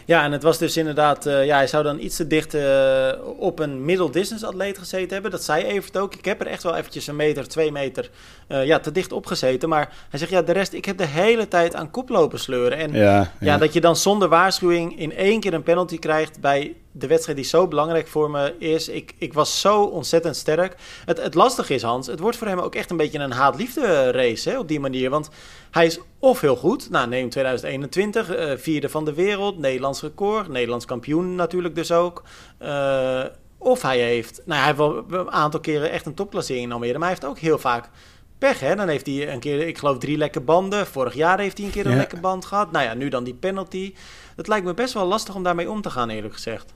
Ja, 0.09 0.25
en 0.25 0.33
het 0.33 0.43
was 0.43 0.59
dus 0.59 0.77
inderdaad, 0.77 1.27
uh, 1.27 1.47
ja, 1.47 1.57
hij 1.57 1.67
zou 1.67 1.83
dan 1.83 2.01
iets 2.01 2.17
te 2.17 2.27
dicht 2.27 2.55
uh, 2.55 3.09
op 3.39 3.59
een 3.59 3.85
middle-distance 3.85 4.47
atleet 4.47 4.79
gezeten 4.79 5.13
hebben. 5.13 5.31
Dat 5.31 5.45
zei 5.45 5.65
Evert 5.65 5.97
ook. 5.97 6.15
Ik 6.15 6.25
heb 6.25 6.41
er 6.41 6.47
echt 6.47 6.63
wel 6.63 6.77
eventjes 6.77 7.07
een 7.07 7.17
meter, 7.17 7.49
twee 7.49 7.73
meter 7.73 8.11
uh, 8.49 8.67
ja, 8.67 8.79
te 8.79 8.93
dicht 8.93 9.13
op 9.13 9.27
gezeten. 9.27 9.69
Maar 9.69 9.93
hij 10.11 10.19
zegt, 10.19 10.31
ja, 10.31 10.43
de 10.43 10.53
rest, 10.53 10.73
ik 10.73 10.85
heb 10.85 10.99
de 10.99 11.07
hele 11.07 11.49
tijd 11.49 11.75
aan 11.75 11.91
kop 11.91 12.09
lopen 12.09 12.39
sleuren. 12.39 12.79
En 12.79 12.93
ja, 12.93 13.01
ja. 13.01 13.33
ja 13.41 13.59
dat 13.59 13.73
je 13.73 13.81
dan 13.81 13.97
zonder 13.97 14.29
waarschuwing 14.29 14.99
in 14.99 15.15
één 15.15 15.41
keer 15.41 15.55
een 15.55 15.63
penalty 15.63 15.99
krijgt 15.99 16.41
bij 16.41 16.75
de 16.99 17.07
wedstrijd 17.07 17.39
die 17.39 17.47
zo 17.47 17.69
belangrijk 17.69 18.09
voor 18.09 18.31
me 18.31 18.55
is. 18.59 18.89
Ik, 18.89 19.15
ik 19.19 19.33
was 19.33 19.61
zo 19.61 19.83
ontzettend 19.83 20.37
sterk. 20.37 20.77
Het, 21.05 21.23
het 21.23 21.35
lastige 21.35 21.75
is, 21.75 21.83
Hans, 21.83 22.07
het 22.07 22.21
wordt 22.21 22.37
voor 22.37 22.47
hem 22.47 22.59
ook 22.59 22.75
echt 22.75 22.91
een 22.91 22.97
beetje 22.97 23.19
een 23.19 23.33
haat-liefde 23.33 24.11
race 24.11 24.51
hè, 24.51 24.59
op 24.59 24.69
die 24.69 24.81
manier. 24.81 25.11
Want 25.11 25.29
hij 25.71 25.87
is 25.87 26.01
of 26.19 26.41
heel 26.41 26.57
goed, 26.57 26.91
nou 26.91 27.09
neem 27.09 27.29
2021, 27.29 28.37
uh, 28.37 28.53
vierde 28.57 28.89
van 28.89 29.05
de 29.05 29.15
wereld, 29.15 29.59
Nederlands 29.59 30.03
record, 30.03 30.49
Nederlands 30.49 30.85
kampioen 30.85 31.35
natuurlijk 31.35 31.75
dus 31.75 31.93
ook. 31.93 32.23
Uh, 32.63 33.25
of 33.59 33.83
hij 33.83 33.99
heeft, 33.99 34.43
nou 34.45 34.59
hij 34.59 34.67
heeft 34.67 34.79
wel 34.79 35.05
een 35.09 35.31
aantal 35.31 35.61
keren 35.61 35.91
echt 35.91 36.07
een 36.07 36.15
topklassering 36.15 36.65
in 36.65 36.73
Almere, 36.73 36.99
maar 36.99 37.09
hij 37.09 37.17
heeft 37.21 37.31
ook 37.31 37.39
heel 37.39 37.59
vaak 37.59 37.91
pech. 38.39 38.61
Hè? 38.61 38.75
Dan 38.75 38.89
heeft 38.89 39.07
hij 39.07 39.33
een 39.33 39.41
keer, 39.41 39.67
ik 39.67 39.79
geloof, 39.79 39.99
drie 39.99 40.17
lekke 40.17 40.41
banden. 40.41 40.87
Vorig 40.87 41.15
jaar 41.15 41.39
heeft 41.39 41.57
hij 41.59 41.67
een 41.67 41.73
keer 41.73 41.87
een 41.87 41.93
ja. 41.93 41.99
lekke 41.99 42.21
band 42.21 42.45
gehad. 42.45 42.73
Nou 42.73 42.85
ja, 42.85 42.95
nu 42.95 43.09
dan 43.09 43.25
die 43.25 43.35
penalty. 43.35 43.95
Het 44.37 44.49
lijkt 44.49 44.67
me 44.67 44.75
best 44.75 44.95
wel 44.95 45.07
lastig 45.07 45.35
om 45.35 45.43
daarmee 45.43 45.71
om 45.71 45.83
te 45.83 45.91
gaan, 45.91 46.09
eerlijk 46.09 46.35
gezegd. 46.35 46.75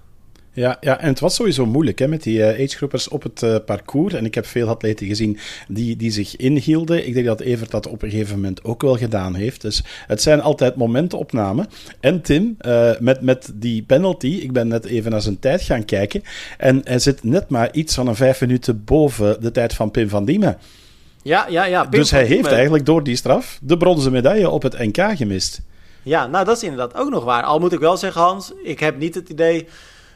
Ja, 0.55 0.77
ja, 0.81 0.99
en 0.99 1.09
het 1.09 1.21
was 1.21 1.35
sowieso 1.35 1.67
moeilijk 1.67 1.99
hè, 1.99 2.09
met 2.09 2.23
die 2.23 2.39
uh, 2.39 2.49
agegroepers 2.49 3.09
op 3.09 3.23
het 3.23 3.43
uh, 3.43 3.57
parcours. 3.67 4.15
En 4.15 4.25
ik 4.25 4.35
heb 4.35 4.47
veel 4.47 4.69
atleten 4.69 5.07
gezien 5.07 5.39
die, 5.69 5.97
die 5.97 6.11
zich 6.11 6.37
inhielden. 6.37 7.07
Ik 7.07 7.15
denk 7.15 7.27
dat 7.27 7.41
Evert 7.41 7.71
dat 7.71 7.87
op 7.87 8.03
een 8.03 8.11
gegeven 8.11 8.35
moment 8.35 8.65
ook 8.65 8.83
wel 8.83 8.97
gedaan 8.97 9.35
heeft. 9.35 9.61
Dus 9.61 9.83
het 10.07 10.23
zijn 10.23 10.41
altijd 10.41 10.77
momentenopnamen. 10.77 11.67
En 12.01 12.23
Tim, 12.23 12.57
uh, 12.67 12.91
met, 12.99 13.21
met 13.21 13.51
die 13.55 13.83
penalty, 13.83 14.27
ik 14.27 14.53
ben 14.53 14.69
net 14.69 14.85
even 14.85 15.11
naar 15.11 15.23
zijn 15.23 15.39
tijd 15.39 15.63
gaan 15.63 15.85
kijken. 15.85 16.23
En 16.59 16.81
hij 16.85 16.99
zit 16.99 17.25
net 17.25 17.49
maar 17.49 17.73
iets 17.73 17.95
van 17.95 18.07
een 18.07 18.17
vijf 18.17 18.41
minuten 18.41 18.85
boven 18.85 19.41
de 19.41 19.51
tijd 19.51 19.75
van 19.75 19.91
Pim 19.91 20.09
van 20.09 20.25
Diemen. 20.25 20.59
Ja, 21.23 21.47
ja, 21.49 21.65
ja. 21.65 21.83
Pim 21.83 22.01
dus 22.01 22.11
hij 22.11 22.25
heeft 22.25 22.53
eigenlijk 22.53 22.87
door 22.87 23.03
die 23.03 23.17
straf 23.17 23.59
de 23.63 23.77
bronzen 23.77 24.13
medaille 24.13 24.51
op 24.51 24.63
het 24.63 24.79
NK 24.79 25.17
gemist. 25.17 25.61
Ja, 26.03 26.27
nou 26.27 26.45
dat 26.45 26.57
is 26.57 26.63
inderdaad 26.63 26.95
ook 26.95 27.11
nog 27.11 27.25
waar. 27.25 27.43
Al 27.43 27.59
moet 27.59 27.73
ik 27.73 27.79
wel 27.79 27.97
zeggen, 27.97 28.23
Hans, 28.23 28.53
ik 28.63 28.81
heb 28.81 28.99
niet 28.99 29.15
het 29.15 29.29
idee 29.29 29.67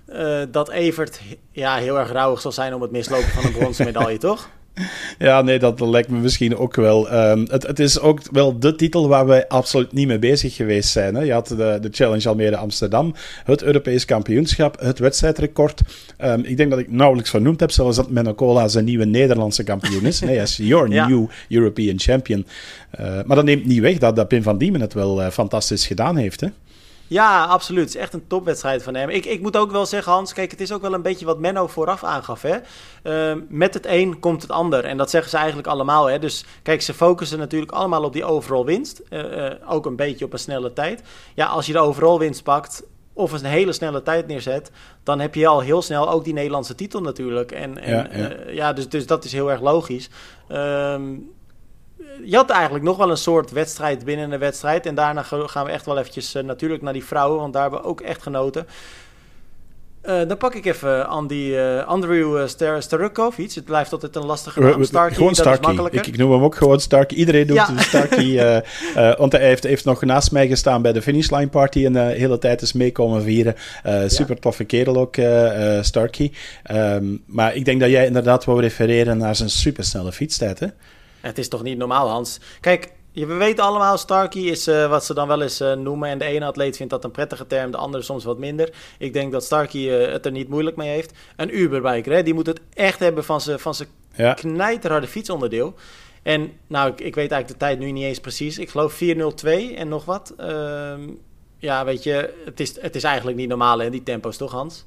uh, 0.09 0.43
dat 0.51 0.71
Evert 0.71 1.21
ja, 1.51 1.77
heel 1.77 1.99
erg 1.99 2.13
rouwig 2.13 2.41
zal 2.41 2.53
zijn 2.53 2.75
om 2.75 2.83
het 2.83 2.91
mislopen 2.91 3.29
van 3.29 3.45
een 3.45 3.53
bronzen 3.53 3.85
medaille, 3.85 4.19
toch? 4.19 4.49
Ja, 5.19 5.43
nee, 5.43 5.59
dat 5.59 5.81
lijkt 5.81 6.09
me 6.09 6.19
misschien 6.19 6.57
ook 6.57 6.75
wel. 6.75 7.13
Um, 7.13 7.47
het, 7.51 7.67
het, 7.67 7.79
is 7.79 8.01
ook 8.01 8.21
wel 8.33 8.59
de 8.59 8.75
titel 8.75 9.09
waar 9.09 9.27
wij 9.27 9.49
absoluut 9.49 9.93
niet 9.93 10.07
mee 10.07 10.19
bezig 10.19 10.55
geweest 10.55 10.89
zijn. 10.89 11.15
Hè. 11.15 11.23
Je 11.23 11.33
had 11.33 11.49
de, 11.49 11.79
de 11.81 11.89
Challenge 11.91 12.29
Almere 12.29 12.57
Amsterdam, 12.57 13.15
het 13.45 13.63
Europees 13.63 14.05
kampioenschap, 14.05 14.81
het 14.81 14.99
wedstrijdrecord. 14.99 15.81
Um, 16.25 16.45
ik 16.45 16.57
denk 16.57 16.71
dat 16.71 16.79
ik 16.79 16.91
nauwelijks 16.91 17.31
vernoemd 17.31 17.61
heb, 17.61 17.71
zelfs 17.71 17.97
dat 17.97 18.11
Menocola 18.11 18.69
zijn 18.69 18.85
nieuwe 18.85 19.05
Nederlandse 19.05 19.65
kampioen 19.65 20.05
is. 20.05 20.21
Nee, 20.21 20.35
hij 20.35 20.43
is 20.43 20.57
your 20.73 20.91
ja. 20.91 21.09
new 21.09 21.27
European 21.49 21.99
champion. 21.99 22.47
Uh, 23.01 23.07
maar 23.25 23.37
dat 23.37 23.45
neemt 23.45 23.67
niet 23.67 23.81
weg 23.81 23.99
dat, 23.99 24.17
dat 24.17 24.29
Pim 24.29 24.43
van 24.43 24.59
Diemen 24.59 24.81
het 24.81 24.95
wel 24.95 25.21
uh, 25.21 25.29
fantastisch 25.29 25.87
gedaan 25.87 26.17
heeft. 26.17 26.41
Hè. 26.41 26.49
Ja, 27.09 27.45
absoluut. 27.45 27.85
Het 27.85 27.95
is 27.95 28.01
echt 28.01 28.13
een 28.13 28.27
topwedstrijd 28.27 28.83
van 28.83 28.95
hem. 28.95 29.09
Ik, 29.09 29.25
ik 29.25 29.41
moet 29.41 29.57
ook 29.57 29.71
wel 29.71 29.87
zeggen, 29.87 30.13
Hans, 30.13 30.33
kijk, 30.33 30.51
het 30.51 30.61
is 30.61 30.73
ook 30.73 30.83
wel 30.83 30.95
een 30.95 31.03
beetje 31.03 31.27
wat 31.27 31.39
Menno 31.39 31.67
vooraf 31.67 32.05
aangaf. 32.05 32.43
Hè? 32.43 32.57
Uh, 33.37 33.43
met 33.49 33.75
het 33.75 33.87
een 33.87 34.19
komt 34.21 34.43
het 34.43 34.51
ander. 34.51 34.85
En 34.85 34.97
dat 34.97 35.11
zeggen 35.11 35.31
ze 35.31 35.37
eigenlijk 35.37 35.69
allemaal. 35.69 36.07
Hè? 36.07 36.19
Dus 36.19 36.45
kijk, 36.63 36.83
ze 36.83 36.95
focussen 36.95 37.39
natuurlijk 37.39 37.73
allemaal 37.73 38.05
op 38.05 38.13
die 38.13 38.25
overal 38.25 38.65
winst. 38.65 39.03
Uh, 39.11 39.37
uh, 39.37 39.53
ook 39.69 39.87
een 39.87 39.97
beetje 39.97 40.25
op 40.25 40.33
een 40.33 40.39
snelle 40.39 40.73
tijd. 40.73 41.03
Ja, 41.35 41.47
als 41.47 41.67
je 41.67 41.73
de 41.73 41.79
overal 41.79 42.19
winst 42.19 42.43
pakt, 42.43 42.83
of 43.13 43.33
een 43.33 43.45
hele 43.45 43.73
snelle 43.73 44.03
tijd 44.03 44.27
neerzet, 44.27 44.71
dan 45.03 45.21
heb 45.21 45.35
je 45.35 45.47
al 45.47 45.61
heel 45.61 45.83
snel 45.83 46.11
ook 46.11 46.25
die 46.25 46.33
Nederlandse 46.33 46.75
titel 46.75 47.01
natuurlijk. 47.01 47.53
En, 47.53 47.79
en 47.79 47.91
ja, 47.91 48.09
ja. 48.13 48.31
ja 48.51 48.73
dus, 48.73 48.89
dus 48.89 49.07
dat 49.07 49.25
is 49.25 49.33
heel 49.33 49.51
erg 49.51 49.61
logisch. 49.61 50.09
Um, 50.49 51.35
je 52.25 52.37
had 52.37 52.51
eigenlijk 52.51 52.85
nog 52.85 52.97
wel 52.97 53.11
een 53.11 53.17
soort 53.17 53.51
wedstrijd 53.51 54.05
binnen 54.05 54.33
een 54.33 54.39
wedstrijd. 54.39 54.87
En 54.87 54.95
daarna 54.95 55.23
gaan 55.23 55.65
we 55.65 55.71
echt 55.71 55.87
wel 55.87 55.99
eventjes 55.99 56.35
uh, 56.35 56.43
natuurlijk 56.43 56.83
naar 56.83 56.93
die 56.93 57.05
vrouwen, 57.05 57.41
want 57.41 57.53
daar 57.53 57.63
hebben 57.63 57.81
we 57.81 57.87
ook 57.87 58.01
echt 58.01 58.23
genoten. 58.23 58.67
Uh, 60.05 60.29
dan 60.29 60.37
pak 60.37 60.55
ik 60.55 60.67
even 60.67 61.09
Andy, 61.09 61.35
uh, 61.35 61.87
Andrew 61.87 62.37
uh. 62.37 63.55
Het 63.55 63.65
blijft 63.65 63.93
altijd 63.93 64.17
een 64.17 64.27
lastige 64.27 64.61
naam. 64.61 64.85
Starkey, 64.85 65.17
gewoon 65.17 65.35
Starkey. 65.35 65.89
Ik, 65.91 66.07
ik, 66.07 66.17
noem 66.17 66.33
hem 66.33 66.43
ook 66.43 66.55
gewoon 66.55 66.81
Starkey. 66.81 67.17
Iedereen 67.17 67.47
doet 67.47 67.57
ja. 67.57 67.79
Starkey. 67.79 68.63
want 69.19 69.33
hij 69.33 69.47
heeft, 69.47 69.63
heeft, 69.63 69.85
nog 69.85 70.03
naast 70.03 70.33
mij 70.33 70.49
gestaan 70.49 70.83
bij 70.83 70.93
de 70.93 71.03
finishline 71.03 71.49
party 71.49 71.85
en 71.85 71.93
de 71.93 71.99
hele 71.99 72.39
tijd 72.39 72.63
is 72.63 72.73
meekomen 72.73 73.23
vieren. 73.23 73.55
super 74.07 74.35
ja. 74.35 74.41
toffe 74.41 74.65
kerel 74.65 74.97
ook, 74.97 75.17
Starkey. 75.81 76.33
Um, 76.73 77.23
maar 77.27 77.55
ik 77.55 77.65
denk 77.65 77.81
dat 77.81 77.91
jij 77.91 78.07
inderdaad 78.07 78.45
wou 78.45 78.61
refereren 78.61 79.19
naar 79.19 79.37
zijn 79.37 79.51
supersnelle 79.51 80.13
fietstijd, 80.13 80.59
hè? 80.59 80.67
Het 81.21 81.39
is 81.39 81.49
toch 81.49 81.63
niet 81.63 81.79
normaal, 81.79 82.09
Hans? 82.09 82.41
Kijk, 82.61 82.93
we 83.13 83.35
weten 83.35 83.65
allemaal, 83.65 83.99
Starkey 83.99 84.43
is 84.43 84.69
uh, 84.69 84.89
wat 84.89 85.05
ze 85.05 85.15
dan 85.15 85.29
wel 85.29 85.43
eens 85.43 85.61
uh, 85.61 85.73
noemen. 85.73 86.09
En 86.09 86.19
de 86.19 86.25
ene 86.25 86.45
atleet 86.45 86.77
vindt 86.77 86.93
dat 86.93 87.05
een 87.05 87.11
prettige 87.11 87.47
term, 87.47 87.71
de 87.71 87.77
andere 87.77 88.03
soms 88.03 88.25
wat 88.25 88.39
minder. 88.39 88.75
Ik 88.99 89.13
denk 89.13 89.33
dat 89.33 89.45
Starkey 89.45 89.81
uh, 89.81 90.13
het 90.13 90.27
er 90.27 90.33
niet 90.33 90.49
moeilijk 90.49 90.77
mee 90.77 90.89
heeft. 90.89 91.13
Een 91.37 91.59
Uberbiker, 91.59 92.13
hè, 92.13 92.23
die 92.23 92.35
moet 92.35 92.47
het 92.47 92.61
echt 92.75 92.99
hebben 92.99 93.25
van 93.25 93.41
zijn 93.41 93.59
van 93.59 93.75
ja. 94.15 94.35
knijterharde 94.35 95.07
fietsonderdeel. 95.07 95.75
En 96.23 96.53
nou, 96.67 96.91
ik, 96.91 97.01
ik, 97.01 97.15
weet 97.15 97.31
eigenlijk 97.31 97.49
de 97.49 97.67
tijd 97.67 97.79
nu 97.79 97.91
niet 97.91 98.05
eens 98.05 98.21
precies. 98.21 98.59
Ik 98.59 98.71
geloof 98.71 98.93
402 98.93 99.75
en 99.75 99.89
nog 99.89 100.05
wat. 100.05 100.35
Ehm, 100.37 101.09
ja, 101.59 101.85
weet 101.85 102.03
je, 102.03 102.35
het 102.45 102.61
is, 102.61 102.81
het 102.81 102.97
is 102.97 103.05
eigenlijk 103.05 103.37
niet 103.37 103.49
normaal, 103.49 103.79
hè, 103.79 103.91
die 103.91 104.03
tempo's 104.03 104.37
toch, 104.37 104.53
Hans? 104.53 104.85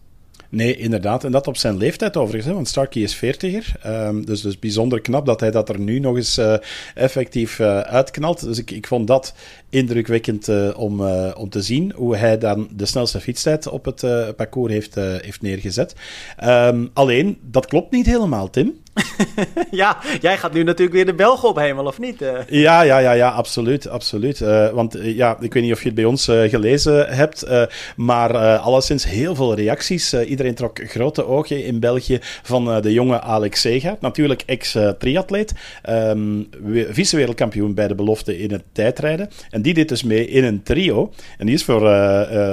Nee, 0.50 0.78
inderdaad. 0.78 1.24
En 1.24 1.32
dat 1.32 1.48
op 1.48 1.58
zijn 1.58 1.78
leeftijd 1.78 2.18
overigens, 2.18 2.46
hè, 2.46 2.54
want 2.54 2.68
Starkey 2.68 3.02
is 3.02 3.16
veertiger. 3.16 3.74
Um, 3.86 4.26
dus, 4.26 4.42
dus 4.42 4.60
bijzonder 4.60 5.02
knap 5.02 5.26
dat 5.26 5.40
hij 5.40 5.52
dat 5.52 5.70
er 5.70 5.80
nu 5.80 6.00
nog 6.00 6.16
eens 6.16 6.38
uh, 6.38 6.54
effectief 6.96 7.60
uh, 7.60 7.80
uitknalt. 7.80 8.44
Dus 8.44 8.58
ik, 8.58 8.72
ik 8.72 8.88
vond 8.88 9.08
dat 9.08 9.34
indrukwekkend 9.70 10.48
uh, 10.48 10.70
om, 10.76 11.02
om 11.36 11.50
te 11.50 11.62
zien 11.62 11.94
hoe 11.96 12.16
hij 12.16 12.38
dan 12.38 12.70
de 12.76 12.86
snelste 12.86 13.20
fietstijd 13.20 13.68
op 13.68 13.86
het 13.86 14.06
parcours 14.36 14.74
heeft, 14.74 14.96
heeft 14.96 15.42
neergezet. 15.42 15.96
Um, 16.44 16.90
alleen, 16.94 17.38
dat 17.42 17.66
klopt 17.66 17.92
niet 17.92 18.06
helemaal, 18.06 18.50
Tim. 18.50 18.80
ja, 19.72 19.98
jij 20.22 20.38
gaat 20.38 20.54
nu 20.54 20.64
natuurlijk 20.64 20.96
weer 20.96 21.06
de 21.06 21.14
Belgen 21.14 21.50
ophemelen, 21.50 21.86
of 21.86 22.00
niet? 22.00 22.22
Uh. 22.22 22.30
Ja, 22.48 22.82
ja, 22.82 22.98
ja, 22.98 23.12
ja, 23.12 23.30
absoluut. 23.30 23.88
absoluut. 23.88 24.40
Uh, 24.40 24.70
want 24.70 24.96
uh, 24.96 25.16
ja, 25.16 25.38
ik 25.40 25.54
weet 25.54 25.64
niet 25.64 25.72
of 25.72 25.80
je 25.80 25.86
het 25.86 25.96
bij 25.96 26.06
ons 26.06 26.26
gelezen 26.26 27.10
hebt, 27.16 27.48
maar 27.96 28.58
alleszins 28.58 29.06
heel 29.06 29.36
veel 29.36 29.56
reacties. 29.56 30.14
iedereen 30.14 30.56
trok 30.56 30.80
grote 30.84 31.26
ogen 31.26 31.66
in 31.66 31.80
België 31.80 32.18
van 32.22 32.82
de 32.82 32.94
jonge 32.94 33.22
Alex 33.22 33.62
Segaert. 33.62 34.02
Natuurlijk 34.02 34.44
ex-triatleet, 34.46 35.54
um, 35.90 36.50
vice-wereldkampioen 36.90 37.74
bij 37.74 37.88
de 37.88 37.96
belofte 37.96 38.40
in 38.40 38.52
het 38.52 38.64
tijdrijden. 38.72 39.30
En 39.50 39.62
die 39.62 39.74
deed 39.74 39.90
dus 39.90 40.04
mee 40.04 40.28
in 40.28 40.44
een 40.44 40.64
trio. 40.64 41.14
En 41.38 41.46
die 41.46 41.56
is 41.56 41.64
voor 41.64 41.82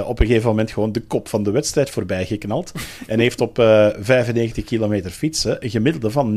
op 0.05 0.19
een 0.19 0.27
gegeven 0.27 0.49
moment 0.49 0.71
gewoon 0.71 0.91
de 0.91 1.01
kop 1.01 1.27
van 1.27 1.43
de 1.43 1.51
wedstrijd 1.51 1.89
voorbij 1.89 2.25
geknald. 2.25 2.71
en 3.07 3.19
heeft 3.19 3.41
op 3.41 3.55
95 3.55 4.63
kilometer 4.63 5.11
fietsen 5.11 5.57
een 5.59 5.69
gemiddelde 5.69 6.11
van 6.11 6.35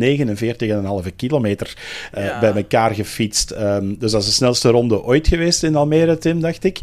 49,5 1.04 1.16
kilometer 1.16 1.76
uh, 2.18 2.24
ja. 2.24 2.40
bij 2.40 2.52
elkaar 2.52 2.94
gefietst. 2.94 3.50
Um, 3.50 3.98
dus 3.98 4.12
dat 4.12 4.20
is 4.20 4.26
de 4.26 4.32
snelste 4.32 4.68
ronde 4.70 5.02
ooit 5.02 5.28
geweest 5.28 5.62
in 5.62 5.76
Almere, 5.76 6.18
Tim, 6.18 6.40
dacht 6.40 6.64
ik. 6.64 6.80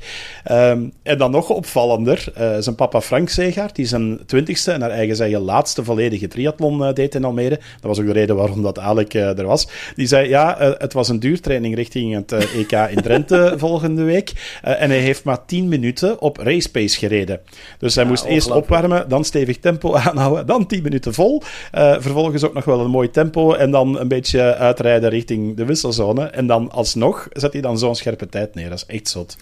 Um, 0.52 0.94
en 1.04 1.18
dan 1.18 1.32
nog 1.32 1.50
opvallender, 1.50 2.34
uh, 2.40 2.56
zijn 2.60 2.76
papa 2.76 3.02
Frank 3.02 3.30
Segaert, 3.30 3.76
die 3.76 3.86
zijn 3.86 4.20
twintigste 4.26 4.72
en 4.72 4.80
naar 4.80 4.90
eigen 4.90 5.16
zeggen 5.16 5.40
laatste 5.40 5.84
volledige 5.84 6.28
triathlon 6.28 6.82
uh, 6.82 6.94
deed 6.94 7.16
in 7.16 7.24
Almere. 7.24 7.56
Dat 7.56 7.82
was 7.82 8.00
ook 8.00 8.06
de 8.06 8.12
reden 8.12 8.36
waarom 8.36 8.62
dat 8.62 8.80
Alec 8.80 9.14
er 9.14 9.46
was. 9.46 9.68
Die 9.96 10.08
zei, 10.08 10.30
ja, 10.30 10.76
het 10.78 10.94
was 10.94 11.10
een 11.10 11.20
duurtraining 11.20 11.76
richting 11.76 12.14
het 12.14 12.32
EK 12.32 12.72
in 12.72 13.02
Drenthe 13.02 13.54
volgende 13.58 14.04
week. 14.04 14.32
en 14.62 14.90
hij 14.90 15.00
heeft 15.00 15.24
maar 15.24 15.46
10 15.46 15.68
minuten 15.68 16.22
op 16.22 16.38
race 16.38 16.72
pace 16.72 16.98
gereden. 16.98 17.40
Dus 17.80 17.96
hij 17.96 18.04
ja, 18.04 18.10
moest 18.10 18.24
eerst 18.24 18.52
opwarmen, 18.52 19.10
dan 19.10 19.26
stevig 19.26 19.58
tempo 19.58 19.96
aanhouden, 19.96 20.46
dan 20.46 20.68
10 20.68 20.84
minuten 20.84 21.14
vol. 21.14 21.42
vervolgens 21.72 22.44
ook 22.44 22.54
nog 22.54 22.66
wel 22.66 22.80
een 22.80 22.90
mooie 22.90 23.07
tempo 23.12 23.54
en 23.54 23.72
dan 23.72 24.00
een 24.00 24.08
beetje 24.08 24.56
uitrijden 24.56 25.10
richting 25.10 25.56
de 25.58 25.66
wisselzone. 25.66 26.26
En 26.26 26.48
dan 26.48 26.72
alsnog 26.72 27.28
zet 27.32 27.54
hij 27.54 27.62
dan 27.62 27.78
zo'n 27.78 27.96
scherpe 27.96 28.30
tijd 28.30 28.56
neer. 28.56 28.70
Dat 28.70 28.78
is 28.78 28.96
echt 28.96 29.10
zot. 29.10 29.38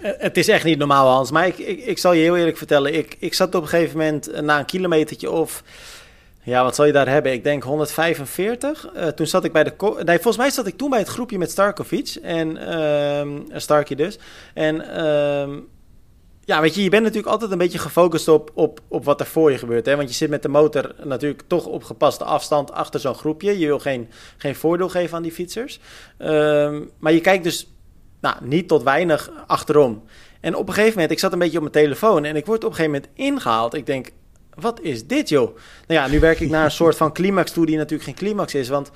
Eh, 0.00 0.10
het 0.18 0.36
is 0.36 0.48
echt 0.48 0.64
niet 0.64 0.78
normaal, 0.78 1.08
Hans. 1.08 1.30
Maar 1.30 1.46
ik, 1.46 1.58
ik, 1.58 1.98
zal 1.98 2.12
je 2.12 2.22
heel 2.22 2.36
eerlijk 2.36 2.56
vertellen. 2.56 2.94
Ik, 2.94 3.16
ik 3.18 3.34
zat 3.34 3.54
op 3.54 3.62
een 3.62 3.68
gegeven 3.68 3.98
moment 3.98 4.30
eh, 4.30 4.42
na 4.42 4.58
een 4.58 4.64
kilometertje 4.64 5.30
of... 5.30 5.62
Ja, 6.42 6.62
wat 6.62 6.74
zal 6.74 6.84
je 6.84 6.92
daar 6.92 7.08
hebben? 7.08 7.32
Ik 7.32 7.44
denk 7.44 7.62
145. 7.62 8.88
Uh, 8.96 9.06
toen 9.06 9.26
zat 9.26 9.44
ik 9.44 9.52
bij 9.52 9.64
de... 9.64 9.72
Nee, 10.04 10.16
volgens 10.16 10.36
mij 10.36 10.50
zat 10.50 10.66
ik 10.66 10.76
toen 10.76 10.90
bij 10.90 10.98
het 10.98 11.08
groepje 11.08 11.38
met 11.38 11.50
Starkovic. 11.50 12.16
En 12.22 12.56
uh, 13.50 13.56
Starky 13.58 13.94
dus. 13.94 14.18
En... 14.54 14.74
Uh, 14.76 15.58
ja, 16.48 16.60
weet 16.60 16.74
je, 16.74 16.82
je 16.82 16.90
bent 16.90 17.02
natuurlijk 17.02 17.32
altijd 17.32 17.50
een 17.50 17.58
beetje 17.58 17.78
gefocust 17.78 18.28
op, 18.28 18.50
op, 18.54 18.80
op 18.88 19.04
wat 19.04 19.20
er 19.20 19.26
voor 19.26 19.50
je 19.50 19.58
gebeurt. 19.58 19.86
Hè? 19.86 19.96
Want 19.96 20.08
je 20.08 20.14
zit 20.14 20.30
met 20.30 20.42
de 20.42 20.48
motor 20.48 20.94
natuurlijk 21.04 21.42
toch 21.46 21.66
op 21.66 21.84
gepaste 21.84 22.24
afstand 22.24 22.72
achter 22.72 23.00
zo'n 23.00 23.14
groepje. 23.14 23.58
Je 23.58 23.66
wil 23.66 23.78
geen, 23.78 24.08
geen 24.36 24.54
voordeel 24.54 24.88
geven 24.88 25.16
aan 25.16 25.22
die 25.22 25.32
fietsers. 25.32 25.80
Uh, 26.18 26.28
maar 26.98 27.12
je 27.12 27.20
kijkt 27.20 27.44
dus 27.44 27.72
nou, 28.20 28.36
niet 28.42 28.68
tot 28.68 28.82
weinig 28.82 29.30
achterom. 29.46 30.02
En 30.40 30.54
op 30.54 30.68
een 30.68 30.74
gegeven 30.74 30.94
moment, 30.94 31.10
ik 31.10 31.18
zat 31.18 31.32
een 31.32 31.38
beetje 31.38 31.56
op 31.56 31.62
mijn 31.62 31.84
telefoon 31.84 32.24
en 32.24 32.36
ik 32.36 32.46
word 32.46 32.64
op 32.64 32.70
een 32.70 32.76
gegeven 32.76 33.00
moment 33.00 33.12
ingehaald. 33.18 33.74
Ik 33.74 33.86
denk, 33.86 34.10
wat 34.54 34.80
is 34.80 35.06
dit 35.06 35.28
joh? 35.28 35.56
Nou 35.86 36.00
ja, 36.00 36.06
nu 36.06 36.20
werk 36.20 36.40
ik 36.40 36.50
naar 36.50 36.64
een 36.64 36.70
soort 36.82 36.96
van 36.96 37.12
climax 37.12 37.50
toe 37.50 37.66
die 37.66 37.76
natuurlijk 37.76 38.04
geen 38.04 38.14
climax 38.14 38.54
is. 38.54 38.68
Want 38.68 38.90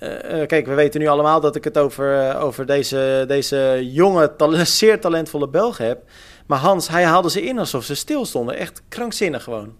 uh, 0.00 0.46
kijk, 0.46 0.66
we 0.66 0.74
weten 0.74 1.00
nu 1.00 1.06
allemaal 1.06 1.40
dat 1.40 1.56
ik 1.56 1.64
het 1.64 1.78
over, 1.78 2.28
uh, 2.28 2.44
over 2.44 2.66
deze, 2.66 3.24
deze 3.28 3.80
jonge, 3.92 4.32
zeer 4.64 5.00
talentvolle 5.00 5.48
Belg 5.48 5.78
heb. 5.78 6.02
Maar 6.46 6.58
Hans, 6.58 6.88
hij 6.88 7.04
haalde 7.04 7.30
ze 7.30 7.42
in 7.42 7.58
alsof 7.58 7.84
ze 7.84 7.94
stil 7.94 8.26
stonden. 8.26 8.56
Echt 8.56 8.82
krankzinnig 8.88 9.42
gewoon. 9.42 9.72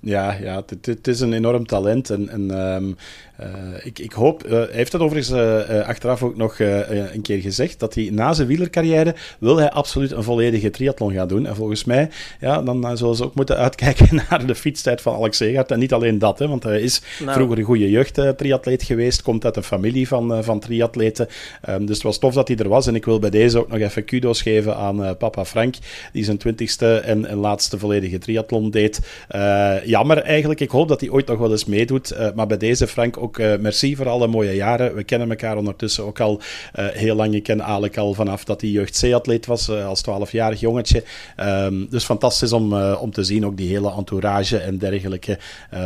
Ja, 0.00 0.32
ja 0.32 0.62
het, 0.66 0.86
het, 0.86 1.06
is 1.06 1.20
een 1.20 1.32
enorm 1.32 1.66
talent. 1.66 2.10
En, 2.10 2.28
en 2.28 2.50
um, 2.58 2.96
uh, 3.40 3.46
ik, 3.82 3.98
ik 3.98 4.12
hoop, 4.12 4.46
uh, 4.46 4.50
hij 4.50 4.68
heeft 4.70 4.92
het 4.92 5.02
overigens 5.02 5.38
uh, 5.70 5.86
achteraf 5.86 6.22
ook 6.22 6.36
nog 6.36 6.58
een 6.58 7.22
keer 7.22 7.40
gezegd, 7.40 7.80
dat 7.80 7.94
hij 7.94 8.08
na 8.12 8.32
zijn 8.32 8.48
wielercarrière 8.48 9.14
wil 9.38 9.56
hij 9.56 9.70
absoluut 9.70 10.10
een 10.12 10.22
volledige 10.22 10.70
triathlon 10.70 11.12
gaan 11.12 11.28
doen. 11.28 11.46
En 11.46 11.56
volgens 11.56 11.84
mij, 11.84 12.10
ja, 12.40 12.62
dan 12.62 12.96
zullen 12.96 13.16
ze 13.16 13.24
ook 13.24 13.34
moeten 13.34 13.56
uitkijken 13.66 14.14
naar 14.28 14.46
de 14.46 14.54
fietstijd 14.54 15.00
van 15.00 15.14
Alex 15.14 15.36
Segaert. 15.36 15.70
En 15.70 15.78
niet 15.78 15.92
alleen 15.92 16.18
dat, 16.18 16.38
hè, 16.38 16.48
want 16.48 16.62
hij 16.62 16.80
is 16.80 17.02
nou. 17.20 17.32
vroeger 17.32 17.58
een 17.58 17.64
goede 17.64 17.90
jeugdtriatleet 17.90 18.82
geweest, 18.82 19.22
komt 19.22 19.44
uit 19.44 19.56
een 19.56 19.62
familie 19.62 20.08
van, 20.08 20.44
van 20.44 20.60
triatleten. 20.60 21.28
Um, 21.68 21.86
dus 21.86 21.94
het 21.94 22.04
was 22.04 22.18
tof 22.18 22.34
dat 22.34 22.48
hij 22.48 22.56
er 22.56 22.68
was. 22.68 22.86
En 22.86 22.94
ik 22.94 23.04
wil 23.04 23.18
bij 23.18 23.30
deze 23.30 23.58
ook 23.58 23.68
nog 23.68 23.78
even 23.78 24.04
kudo's 24.04 24.42
geven 24.42 24.76
aan 24.76 25.16
papa 25.16 25.44
Frank, 25.44 25.74
die 26.12 26.24
zijn 26.24 26.38
twintigste 26.38 26.96
en, 26.96 27.26
en 27.26 27.36
laatste 27.36 27.78
volledige 27.78 28.18
triathlon 28.18 28.70
deed. 28.70 29.00
jammer 29.84 30.18
eigenlijk. 30.18 30.60
Ik 30.60 30.70
hoop 30.70 30.88
dat 30.88 31.00
hij 31.00 31.10
ooit 31.10 31.26
nog 31.26 31.38
wel 31.38 31.50
eens 31.50 31.64
meedoet. 31.64 32.14
maar 32.34 32.46
bij 32.46 32.56
deze 32.56 32.86
Frank 32.86 33.16
ook 33.16 33.29
uh, 33.38 33.56
merci 33.56 33.96
voor 33.96 34.08
alle 34.08 34.26
mooie 34.26 34.54
jaren. 34.54 34.94
We 34.94 35.04
kennen 35.04 35.30
elkaar 35.30 35.56
ondertussen 35.56 36.04
ook 36.04 36.20
al 36.20 36.40
uh, 36.78 36.86
heel 36.86 37.14
lang. 37.14 37.34
Ik 37.34 37.42
ken 37.42 37.64
Alek 37.64 37.96
al 37.98 38.14
vanaf 38.14 38.44
dat 38.44 38.60
hij 38.60 38.70
jeugd 38.70 39.00
C-atleet 39.00 39.46
was, 39.46 39.68
uh, 39.68 39.86
als 39.86 40.02
12-jarig 40.08 40.60
jongetje. 40.60 41.04
Um, 41.40 41.86
dus 41.90 42.04
fantastisch 42.04 42.52
om, 42.52 42.74
om 42.82 43.12
te 43.12 43.24
zien, 43.24 43.46
ook 43.46 43.56
die 43.56 43.68
hele 43.68 43.92
entourage 43.92 44.58
en 44.58 44.78
dergelijke. 44.78 45.38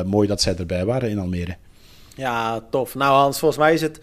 mooi 0.07 0.29
dat 0.29 0.41
zij 0.41 0.57
erbij 0.57 0.85
waren 0.85 1.11
in 1.11 1.19
Almere. 1.19 1.57
Ja, 2.17 2.61
tof. 2.71 2.95
Nou 2.95 3.15
Hans, 3.15 3.39
volgens 3.39 3.61
mij 3.61 3.75
is 3.75 3.81
het 3.81 4.01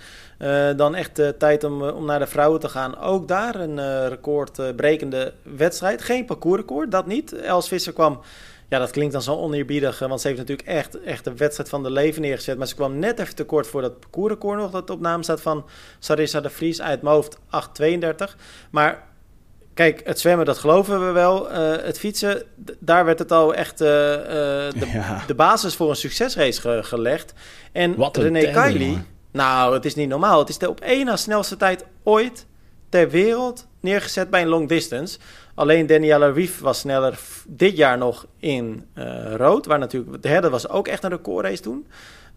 dan 0.78 0.96
echt 0.96 1.22
tijd 1.38 1.64
om, 1.64 1.84
om 1.84 2.06
naar 2.06 2.20
de 2.20 2.28
vrouwen 2.28 2.60
te 2.60 2.70
gaan. 2.70 3.00
Ook 3.00 3.28
daar 3.28 3.56
een 3.56 4.08
recordbrekende 4.10 5.34
wedstrijd. 5.56 6.02
Geen 6.02 6.26
parcoursrecord, 6.26 6.92
dat 6.92 7.06
niet. 7.06 7.34
Els 7.34 7.68
Visser 7.68 7.94
kwam 7.94 8.20
ja, 8.72 8.80
dat 8.80 8.92
klinkt 8.92 9.14
dan 9.14 9.22
zo 9.22 9.36
oneerbiedig, 9.36 10.00
want 10.00 10.22
ze 10.22 10.28
heeft 10.28 10.40
natuurlijk 10.40 10.68
echt, 10.68 11.02
echt 11.02 11.24
de 11.24 11.36
wedstrijd 11.36 11.70
van 11.70 11.84
de 11.84 11.92
leven 11.92 12.22
neergezet. 12.22 12.58
Maar 12.58 12.68
ze 12.68 12.76
kwam 12.76 13.00
net 13.00 13.20
even 13.20 13.36
tekort 13.36 13.68
voor 13.68 13.82
dat 13.82 14.00
parcoursrecord 14.00 14.60
nog, 14.60 14.72
dat 14.72 14.90
op 14.90 15.00
naam 15.00 15.24
staat 15.24 15.42
van 15.42 15.66
Sarissa 16.00 16.42
de 16.42 16.50
Vries 16.50 16.82
uit 16.82 17.02
mijn 17.02 17.16
hoofd 17.16 17.38
8.32. 17.38 18.36
Maar 18.70 19.10
Kijk, 19.74 20.02
het 20.04 20.20
zwemmen, 20.20 20.46
dat 20.46 20.58
geloven 20.58 21.06
we 21.06 21.12
wel. 21.12 21.52
Uh, 21.52 21.58
het 21.84 22.00
fietsen, 22.00 22.44
daar 22.80 23.06
werd 23.06 23.20
het 23.20 23.32
al 23.32 23.54
echt 23.54 23.82
uh, 23.82 23.88
uh, 23.88 24.24
de, 24.26 24.90
ja. 24.94 25.24
de, 25.28 25.36
basis 25.36 25.76
voor 25.76 25.90
een 25.90 25.96
succesrace 25.96 26.62
ge 26.62 26.80
gelegd. 26.84 27.34
En 27.72 27.96
René 28.12 28.52
Kylie, 28.52 28.98
nou, 29.32 29.74
het 29.74 29.86
is 29.86 29.96
niet 29.96 30.10
normaal. 30.10 30.40
Het 30.40 30.50
is 30.50 30.58
de 30.58 30.70
op 30.70 30.80
één 30.80 31.06
na 31.06 31.16
snelste 31.16 31.58
tijd 31.58 31.86
ooit 32.04 32.46
ter 32.92 33.10
wereld 33.10 33.68
neergezet 33.80 34.30
bij 34.30 34.42
een 34.42 34.48
long 34.48 34.68
distance. 34.68 35.20
Alleen 35.56 35.88
Daniela 35.88 36.28
Rief 36.28 36.60
was 36.60 36.80
sneller 36.80 37.20
dit 37.48 37.78
jaar 37.78 37.98
nog 37.98 38.26
in 38.40 38.86
uh, 38.96 39.36
rood. 39.36 39.66
Waar 39.66 39.80
natuurlijk, 39.80 40.22
de 40.22 40.28
herde 40.28 40.50
was 40.50 40.70
ook 40.70 40.88
echt 40.88 41.04
een 41.04 41.10
recordrace 41.10 41.62
toen. 41.62 41.86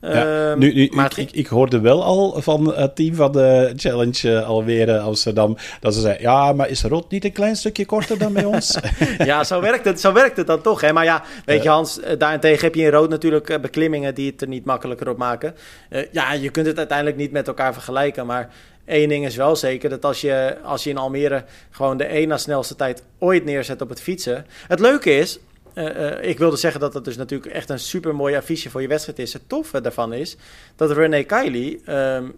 Ja, 0.00 0.50
um, 0.50 0.58
nu, 0.58 0.72
nu, 0.72 0.90
maar 0.92 1.10
ik, 1.10 1.16
ik, 1.16 1.30
ik, 1.32 1.46
hoorde 1.46 1.80
wel 1.80 2.04
al 2.04 2.42
van 2.42 2.74
het 2.74 2.96
team 2.96 3.14
van 3.14 3.32
de 3.32 3.72
Challenge 3.76 4.28
uh, 4.28 4.48
alweer 4.48 4.98
Amsterdam 4.98 5.56
dat 5.80 5.94
ze 5.94 6.00
zei: 6.00 6.16
Ja, 6.20 6.52
maar 6.52 6.68
is 6.68 6.82
rood 6.82 7.10
niet 7.10 7.24
een 7.24 7.32
klein 7.32 7.56
stukje 7.56 7.86
korter 7.86 8.18
dan 8.18 8.32
bij 8.32 8.44
ons? 8.44 8.78
ja, 9.18 9.44
zo 9.44 9.60
werkt, 9.60 9.84
het, 9.84 10.00
zo 10.00 10.12
werkt 10.12 10.36
het 10.36 10.46
dan 10.46 10.60
toch. 10.60 10.80
Hè? 10.80 10.92
Maar 10.92 11.04
ja, 11.04 11.22
weet 11.44 11.62
je, 11.62 11.68
Hans, 11.68 12.00
daarentegen 12.18 12.64
heb 12.64 12.74
je 12.74 12.82
in 12.82 12.90
rood 12.90 13.08
natuurlijk 13.10 13.60
beklimmingen 13.60 14.14
die 14.14 14.30
het 14.30 14.40
er 14.40 14.48
niet 14.48 14.64
makkelijker 14.64 15.08
op 15.08 15.16
maken. 15.16 15.54
Uh, 15.90 16.00
ja, 16.12 16.32
je 16.32 16.50
kunt 16.50 16.66
het 16.66 16.78
uiteindelijk 16.78 17.16
niet 17.16 17.32
met 17.32 17.48
elkaar 17.48 17.72
vergelijken. 17.72 18.26
Maar 18.26 18.50
Eén 18.86 19.08
ding 19.08 19.24
is 19.24 19.36
wel 19.36 19.56
zeker, 19.56 19.90
dat 19.90 20.04
als 20.04 20.20
je, 20.20 20.58
als 20.62 20.84
je 20.84 20.90
in 20.90 20.98
Almere 20.98 21.44
gewoon 21.70 21.96
de 21.96 22.04
één 22.04 22.28
na 22.28 22.36
snelste 22.36 22.76
tijd 22.76 23.02
ooit 23.18 23.44
neerzet 23.44 23.80
op 23.80 23.88
het 23.88 24.00
fietsen. 24.00 24.46
Het 24.68 24.80
leuke 24.80 25.16
is, 25.16 25.38
uh, 25.74 25.84
uh, 25.84 26.28
ik 26.28 26.38
wilde 26.38 26.56
zeggen 26.56 26.80
dat 26.80 26.94
het 26.94 27.04
dus 27.04 27.16
natuurlijk 27.16 27.52
echt 27.52 27.70
een 27.70 27.78
super 27.78 28.14
mooi 28.14 28.36
affiche 28.36 28.70
voor 28.70 28.82
je 28.82 28.88
wedstrijd 28.88 29.18
is. 29.18 29.32
Het 29.32 29.48
toffe 29.48 29.80
daarvan 29.80 30.12
is 30.12 30.36
dat 30.76 30.90
René 30.90 31.22
Kylie, 31.22 31.92
um, 31.92 32.34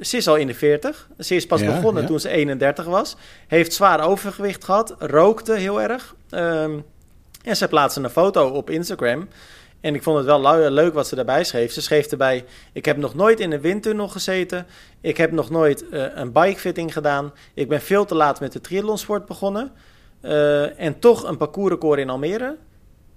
ze 0.00 0.16
is 0.16 0.28
al 0.28 0.36
in 0.36 0.46
de 0.46 0.54
40. 0.54 1.08
Ze 1.18 1.34
is 1.34 1.46
pas 1.46 1.60
ja, 1.60 1.74
begonnen 1.74 2.02
ja. 2.02 2.08
toen 2.08 2.20
ze 2.20 2.28
31 2.28 2.84
was. 2.84 3.16
Heeft 3.46 3.72
zwaar 3.72 4.06
overgewicht 4.06 4.64
gehad, 4.64 4.94
rookte 4.98 5.52
heel 5.52 5.82
erg. 5.82 6.14
Um, 6.30 6.84
en 7.42 7.56
ze 7.56 7.68
plaatste 7.68 8.00
een 8.00 8.10
foto 8.10 8.48
op 8.48 8.70
Instagram. 8.70 9.28
En 9.80 9.94
ik 9.94 10.02
vond 10.02 10.16
het 10.16 10.26
wel 10.26 10.70
leuk 10.70 10.94
wat 10.94 11.06
ze 11.06 11.14
daarbij 11.14 11.44
schreef. 11.44 11.72
Ze 11.72 11.82
schreef 11.82 12.06
erbij: 12.06 12.44
Ik 12.72 12.84
heb 12.84 12.96
nog 12.96 13.14
nooit 13.14 13.40
in 13.40 13.52
een 13.52 13.60
windtunnel 13.60 14.08
gezeten. 14.08 14.66
Ik 15.00 15.16
heb 15.16 15.32
nog 15.32 15.50
nooit 15.50 15.84
uh, 15.90 16.04
een 16.14 16.32
bikefitting 16.32 16.92
gedaan. 16.92 17.32
Ik 17.54 17.68
ben 17.68 17.80
veel 17.80 18.04
te 18.04 18.14
laat 18.14 18.40
met 18.40 18.52
de 18.52 18.60
triathlonsport 18.60 19.26
begonnen. 19.26 19.72
Uh, 20.22 20.80
en 20.80 20.98
toch 20.98 21.22
een 21.22 21.36
parcoursrecord 21.36 21.98
in 21.98 22.10
Almere. 22.10 22.56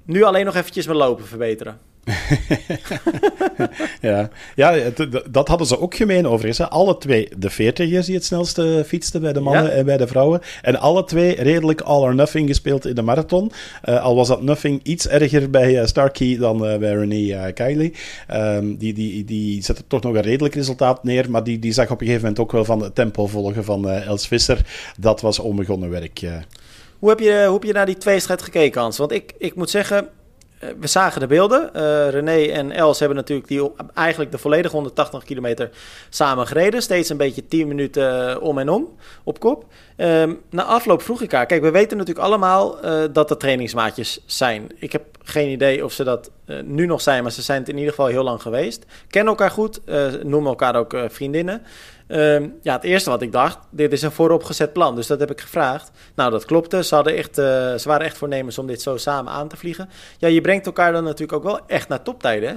Nu 0.03 0.23
alleen 0.23 0.45
nog 0.45 0.55
eventjes 0.55 0.85
mijn 0.85 0.97
lopen 0.97 1.25
verbeteren. 1.25 1.79
ja, 4.01 4.29
ja 4.55 4.89
dat 5.29 5.47
hadden 5.47 5.67
ze 5.67 5.79
ook 5.79 5.95
gemeen 5.95 6.27
overigens. 6.27 6.69
Alle 6.69 6.97
twee 6.97 7.29
de 7.37 7.49
veertigers 7.49 8.05
die 8.05 8.15
het 8.15 8.25
snelste 8.25 8.83
fietsten 8.87 9.21
bij 9.21 9.33
de 9.33 9.39
mannen 9.39 9.63
ja. 9.63 9.69
en 9.69 9.85
bij 9.85 9.97
de 9.97 10.07
vrouwen. 10.07 10.41
En 10.61 10.79
alle 10.79 11.03
twee 11.03 11.41
redelijk 11.41 11.81
all 11.81 12.01
or 12.01 12.15
nothing 12.15 12.47
gespeeld 12.47 12.85
in 12.85 12.95
de 12.95 13.01
marathon. 13.01 13.51
Uh, 13.89 14.03
al 14.03 14.15
was 14.15 14.27
dat 14.27 14.41
nothing 14.41 14.79
iets 14.83 15.07
erger 15.07 15.49
bij 15.49 15.79
uh, 15.79 15.85
Starkey 15.85 16.37
dan 16.37 16.67
uh, 16.67 16.77
bij 16.77 16.93
René 16.93 17.15
uh, 17.15 17.53
Kiley. 17.53 17.93
Um, 18.33 18.77
die, 18.77 18.93
die, 18.93 19.25
die 19.25 19.63
zette 19.63 19.83
toch 19.87 20.01
nog 20.01 20.15
een 20.15 20.21
redelijk 20.21 20.55
resultaat 20.55 21.03
neer. 21.03 21.31
Maar 21.31 21.43
die, 21.43 21.59
die 21.59 21.73
zag 21.73 21.85
op 21.85 22.01
een 22.01 22.07
gegeven 22.07 22.21
moment 22.21 22.39
ook 22.39 22.51
wel 22.51 22.65
van 22.65 22.81
het 22.81 22.95
tempo 22.95 23.27
volgen 23.27 23.63
van 23.63 23.89
Els 23.89 24.27
Visser. 24.27 24.65
Dat 24.99 25.21
was 25.21 25.39
onbegonnen 25.39 25.89
werk. 25.89 26.19
Hoe 26.99 27.09
heb, 27.09 27.19
je, 27.19 27.43
hoe 27.45 27.53
heb 27.53 27.63
je 27.63 27.73
naar 27.73 27.85
die 27.85 27.97
tweestrijd 27.97 28.41
gekeken, 28.41 28.81
Hans? 28.81 28.97
Want 28.97 29.11
ik, 29.11 29.33
ik 29.37 29.55
moet 29.55 29.69
zeggen, 29.69 30.07
we 30.79 30.87
zagen 30.87 31.19
de 31.19 31.27
beelden. 31.27 31.69
Uh, 31.75 32.09
René 32.09 32.45
en 32.45 32.71
Els 32.71 32.99
hebben 32.99 33.17
natuurlijk 33.17 33.47
die, 33.47 33.71
eigenlijk 33.93 34.31
de 34.31 34.37
volledige 34.37 34.75
180 34.75 35.23
kilometer 35.23 35.69
samen 36.09 36.47
gereden. 36.47 36.81
Steeds 36.81 37.09
een 37.09 37.17
beetje 37.17 37.47
10 37.47 37.67
minuten 37.67 38.29
uh, 38.29 38.43
om 38.43 38.57
en 38.57 38.69
om 38.69 38.95
op 39.23 39.39
kop. 39.39 39.65
Um, 39.97 40.41
na 40.49 40.63
afloop 40.63 41.01
vroeg 41.01 41.21
ik 41.21 41.31
haar. 41.31 41.45
Kijk, 41.45 41.61
we 41.61 41.71
weten 41.71 41.97
natuurlijk 41.97 42.25
allemaal 42.25 42.85
uh, 42.85 43.03
dat 43.13 43.29
er 43.29 43.37
trainingsmaatjes 43.37 44.19
zijn. 44.25 44.67
Ik 44.75 44.91
heb 44.91 45.03
geen 45.23 45.49
idee 45.49 45.85
of 45.85 45.93
ze 45.93 46.03
dat 46.03 46.31
nu 46.63 46.85
nog 46.85 47.01
zijn, 47.01 47.23
maar 47.23 47.31
ze 47.31 47.41
zijn 47.41 47.59
het 47.59 47.69
in 47.69 47.77
ieder 47.77 47.89
geval 47.89 48.07
heel 48.07 48.23
lang 48.23 48.41
geweest. 48.41 48.85
Kennen 49.07 49.29
elkaar 49.29 49.51
goed, 49.51 49.81
noemen 50.23 50.49
elkaar 50.49 50.75
ook 50.75 50.97
vriendinnen. 51.07 51.61
Um, 52.11 52.57
ja, 52.61 52.73
het 52.73 52.83
eerste 52.83 53.09
wat 53.09 53.21
ik 53.21 53.31
dacht, 53.31 53.57
dit 53.69 53.91
is 53.91 54.01
een 54.01 54.11
vooropgezet 54.11 54.73
plan. 54.73 54.95
Dus 54.95 55.07
dat 55.07 55.19
heb 55.19 55.31
ik 55.31 55.41
gevraagd. 55.41 55.91
Nou, 56.15 56.31
dat 56.31 56.45
klopte. 56.45 56.83
Ze, 56.83 56.95
hadden 56.95 57.15
echt, 57.15 57.37
uh, 57.37 57.45
ze 57.75 57.83
waren 57.83 58.05
echt 58.05 58.17
voornemens 58.17 58.57
om 58.57 58.67
dit 58.67 58.81
zo 58.81 58.97
samen 58.97 59.33
aan 59.33 59.47
te 59.47 59.57
vliegen. 59.57 59.89
Ja, 60.17 60.27
je 60.27 60.41
brengt 60.41 60.65
elkaar 60.65 60.91
dan 60.91 61.03
natuurlijk 61.03 61.33
ook 61.33 61.43
wel 61.43 61.59
echt 61.67 61.87
naar 61.87 62.03
toptijden, 62.03 62.49
hè? 62.49 62.55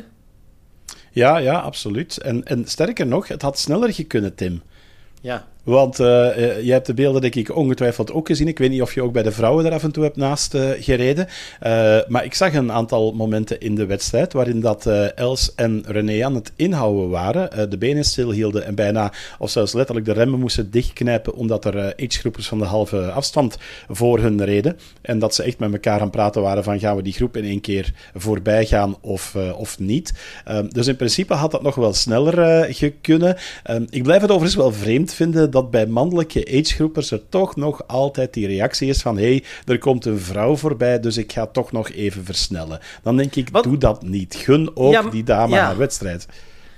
Ja, 1.11 1.37
ja, 1.37 1.59
absoluut. 1.59 2.19
En, 2.19 2.45
en 2.45 2.67
sterker 2.67 3.07
nog, 3.07 3.29
het 3.29 3.43
had 3.43 3.59
sneller 3.59 3.93
gekund, 3.93 4.37
Tim. 4.37 4.63
Ja. 5.21 5.47
Want 5.65 6.01
uh, 6.01 6.07
je 6.63 6.73
hebt 6.73 6.87
de 6.87 6.95
beelden, 6.95 7.21
denk 7.21 7.35
ik, 7.35 7.57
ongetwijfeld 7.57 8.13
ook 8.13 8.27
gezien. 8.27 8.49
Ik 8.49 8.59
weet 8.59 8.71
niet 8.71 8.83
of 8.83 8.95
je 8.95 9.03
ook 9.03 9.13
bij 9.13 9.23
de 9.23 9.33
vrouwen 9.33 9.65
er 9.65 9.73
af 9.73 9.83
en 9.83 9.93
toe 9.93 10.05
hebt 10.05 10.17
naast 10.17 10.55
uh, 10.55 10.71
gereden. 10.79 11.29
Maar 12.09 12.25
ik 12.25 12.35
zag 12.35 12.55
een 12.55 12.73
aantal 12.73 13.13
momenten 13.13 13.61
in 13.61 13.75
de 13.75 13.87
wedstrijd 13.87 14.33
waarin 14.33 14.61
dat 14.61 14.87
Els 15.15 15.55
en 15.55 15.85
René 15.87 16.25
aan 16.25 16.35
het 16.35 16.53
inhouden 16.57 17.11
waren. 17.11 17.71
de 17.71 17.79
benen 17.79 18.05
stilhielden 18.05 18.65
en 18.65 18.75
bijna, 18.75 19.13
of 19.39 19.51
zelfs 19.51 19.73
letterlijk, 19.73 20.07
de 20.07 20.13
remmen 20.13 20.41
moesten 20.41 20.71
dichtknijpen 20.71 21.35
omdat 21.35 21.65
er 21.65 21.95
agegroepers 21.97 22.49
van 22.49 22.59
de 22.59 22.65
halve 22.65 23.11
afstand 23.11 23.57
voor 23.89 24.19
hun 24.19 24.45
reden. 24.45 24.79
En 25.03 25.19
dat 25.19 25.35
ze 25.35 25.43
echt 25.43 25.59
met 25.59 25.73
elkaar 25.73 25.95
aan 25.95 26.01
het 26.01 26.11
praten 26.11 26.43
waren 26.43 26.65
van 26.65 26.79
gaan 26.79 26.97
we 26.97 27.03
die 27.03 27.13
groep 27.13 27.37
in 27.37 27.45
één 27.45 27.61
keer 27.61 27.93
voorbij 28.15 28.67
gaan 28.67 28.97
of, 29.01 29.37
of 29.57 29.79
niet. 29.79 30.13
Ehm, 30.45 30.69
dus 30.69 30.87
in 30.87 30.97
principe 30.97 31.35
had 31.35 31.51
dat 31.51 31.63
nog 31.63 31.75
wel 31.75 31.93
sneller 31.93 32.67
gekunnen. 32.75 33.37
Ehm, 33.63 33.85
ik 33.91 34.03
blijf 34.03 34.21
het 34.21 34.31
overigens 34.31 34.61
wel 34.63 34.73
vreemd 34.73 35.15
vinden 35.15 35.51
dat 35.55 35.71
bij 35.71 35.87
mannelijke 35.87 36.47
agegroepers 36.47 37.11
er 37.11 37.29
toch 37.29 37.57
nog 37.57 37.87
altijd 37.87 38.35
die 38.35 38.47
reactie 38.47 38.89
is 38.89 39.03
van 39.03 39.17
hé, 39.17 39.23
hey, 39.23 39.45
er 39.67 39.79
komt 39.79 40.05
een 40.05 40.19
vrouw 40.19 40.57
voorbij, 40.57 41.01
dus 41.01 41.17
ik 41.17 41.33
ga 41.33 41.47
toch 41.47 41.73
nog 41.73 41.91
even 41.91 42.25
versnellen. 42.25 42.81
Dan 43.03 43.17
denk 43.17 43.35
ik, 43.35 43.63
doe 43.63 43.79
dat 43.79 44.03
niet. 44.03 44.35
Gun 44.35 44.77
ook 44.77 45.11
die 45.11 45.25
dame 45.25 45.55
ja. 45.55 45.65
haar 45.65 45.77
wedstrijd. 45.77 46.27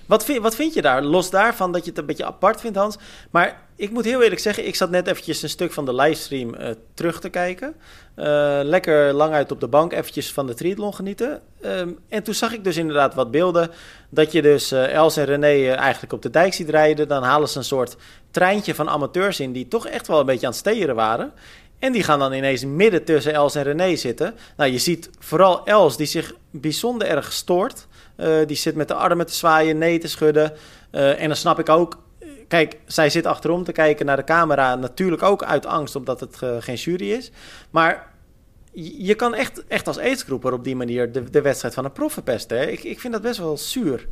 Wat 0.07 0.25
vind, 0.25 0.43
wat 0.43 0.55
vind 0.55 0.75
je 0.75 0.83
daar? 0.83 1.03
Los 1.03 1.31
daarvan 1.31 1.73
dat 1.73 1.85
je 1.85 1.91
het 1.91 1.99
een 1.99 2.07
beetje 2.07 2.25
apart 2.25 2.61
vindt, 2.61 2.77
Hans. 2.77 2.97
Maar 3.31 3.63
ik 3.77 3.91
moet 3.91 4.05
heel 4.05 4.23
eerlijk 4.23 4.41
zeggen, 4.41 4.67
ik 4.67 4.75
zat 4.75 4.91
net 4.91 5.07
eventjes 5.07 5.43
een 5.43 5.49
stuk 5.49 5.73
van 5.73 5.85
de 5.85 5.95
livestream 5.95 6.55
uh, 6.55 6.69
terug 6.95 7.21
te 7.21 7.29
kijken. 7.29 7.75
Uh, 8.17 8.25
lekker 8.63 9.13
lang 9.13 9.33
uit 9.33 9.53
op 9.53 9.61
de 9.61 9.69
bank, 9.69 9.93
eventjes 9.93 10.33
van 10.33 10.47
de 10.47 10.55
triathlon 10.55 10.95
genieten. 10.95 11.41
Um, 11.65 11.99
en 12.09 12.23
toen 12.23 12.35
zag 12.35 12.53
ik 12.53 12.65
dus 12.65 12.77
inderdaad 12.77 13.15
wat 13.15 13.31
beelden. 13.31 13.71
Dat 14.09 14.33
je 14.33 14.43
dus 14.43 14.73
uh, 14.73 14.93
Els 14.93 15.17
en 15.17 15.25
René 15.25 15.73
eigenlijk 15.73 16.13
op 16.13 16.23
de 16.23 16.31
dijk 16.31 16.55
ziet 16.55 16.69
rijden. 16.69 17.09
Dan 17.09 17.23
halen 17.23 17.49
ze 17.49 17.59
een 17.59 17.65
soort 17.65 17.97
treintje 18.31 18.75
van 18.75 18.89
amateurs 18.89 19.41
in 19.41 19.53
die 19.53 19.69
toch 19.69 19.87
echt 19.87 20.07
wel 20.07 20.21
een 20.21 20.27
beetje 20.27 20.47
aan 20.47 20.53
het 20.53 20.61
steren 20.61 20.95
waren. 20.95 21.33
En 21.79 21.93
die 21.93 22.03
gaan 22.03 22.19
dan 22.19 22.33
ineens 22.33 22.65
midden 22.65 23.05
tussen 23.05 23.33
Els 23.33 23.55
en 23.55 23.63
René 23.63 23.97
zitten. 23.97 24.35
Nou, 24.57 24.71
je 24.71 24.79
ziet 24.79 25.11
vooral 25.19 25.67
Els 25.67 25.97
die 25.97 26.07
zich 26.07 26.35
bijzonder 26.51 27.09
erg 27.09 27.33
stoort. 27.33 27.87
Uh, 28.17 28.47
die 28.47 28.57
zit 28.57 28.75
met 28.75 28.89
de 28.89 28.95
armen 28.95 29.27
te 29.27 29.35
zwaaien, 29.35 29.79
nee 29.79 29.99
te 29.99 30.09
schudden. 30.09 30.53
Uh, 30.93 31.23
en 31.23 31.27
dan 31.27 31.37
snap 31.37 31.59
ik 31.59 31.69
ook. 31.69 32.05
Kijk, 32.49 32.77
zij 32.87 33.11
zit 33.11 33.27
achterom 33.27 33.65
te 33.65 33.73
kijken 33.73 34.07
naar 34.07 34.17
de 34.17 34.25
camera. 34.25 34.75
Natuurlijk 34.75 35.23
ook 35.23 35.45
uit 35.45 35.67
angst, 35.67 35.97
omdat 35.97 36.21
het 36.21 36.39
uh, 36.45 36.57
geen 36.59 36.75
jury 36.75 37.11
is. 37.11 37.31
Maar 37.71 38.13
je 38.99 39.15
kan 39.15 39.35
echt, 39.35 39.67
echt 39.67 39.87
als 39.87 39.99
aidsgroeper 39.99 40.53
op 40.53 40.65
die 40.65 40.77
manier 40.77 41.13
de, 41.13 41.31
de 41.31 41.41
wedstrijd 41.41 41.75
van 41.75 41.85
een 41.85 41.93
prof 41.93 42.13
verpesten. 42.13 42.73
Ik, 42.73 42.85
ik 42.85 43.01
vind 43.01 43.13
dat 43.13 43.23
best 43.23 43.39
wel 43.39 43.57
zuur. 43.57 44.07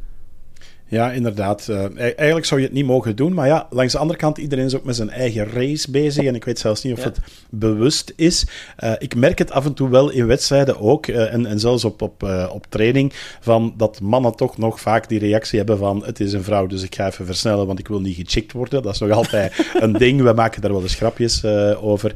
Ja, 0.89 1.13
inderdaad. 1.13 1.67
Uh, 1.71 1.99
eigenlijk 1.99 2.45
zou 2.45 2.61
je 2.61 2.67
het 2.67 2.75
niet 2.75 2.87
mogen 2.87 3.17
doen. 3.17 3.35
Maar 3.35 3.47
ja, 3.47 3.67
langs 3.71 3.93
de 3.93 3.99
andere 3.99 4.19
kant, 4.19 4.39
iedereen 4.39 4.65
is 4.65 4.77
ook 4.77 4.85
met 4.85 4.97
zijn 4.97 5.11
eigen 5.11 5.51
race 5.51 5.91
bezig. 5.91 6.25
En 6.25 6.35
ik 6.35 6.45
weet 6.45 6.59
zelfs 6.59 6.83
niet 6.83 6.93
of 6.93 7.05
het 7.05 7.19
bewust 7.51 8.13
is. 8.17 8.47
Uh, 8.85 8.93
ik 8.99 9.15
merk 9.15 9.39
het 9.39 9.51
af 9.51 9.65
en 9.65 9.75
toe 9.75 9.89
wel 9.89 10.11
in 10.11 10.27
wedstrijden 10.27 10.81
ook. 10.81 11.07
Uh, 11.07 11.33
en, 11.33 11.47
en 11.47 11.61
zelfs 11.61 11.85
op, 11.85 12.03
op, 12.03 12.23
op 12.53 12.67
training. 12.69 13.13
Van 13.41 13.75
dat 13.77 14.01
mannen 14.01 14.37
toch 14.37 14.59
nog 14.59 14.81
vaak 14.81 15.09
die 15.09 15.19
reactie 15.19 15.59
hebben 15.59 15.79
van... 15.79 16.05
Het 16.05 16.21
is 16.21 16.33
een 16.33 16.43
vrouw, 16.43 16.67
dus 16.67 16.83
ik 16.83 16.95
ga 16.95 17.07
even 17.07 17.27
versnellen, 17.27 17.67
want 17.67 17.79
ik 17.79 17.89
wil 17.89 18.01
niet 18.01 18.17
gechickt 18.17 18.53
worden. 18.53 18.83
Dat 18.83 18.95
is 18.95 19.01
nog 19.01 19.11
altijd 19.25 19.71
een 19.75 19.93
ding. 19.93 20.23
We 20.23 20.33
maken 20.33 20.61
daar 20.61 20.73
wel 20.73 20.83
eens 20.83 20.95
grapjes 20.95 21.45
over. 21.77 22.13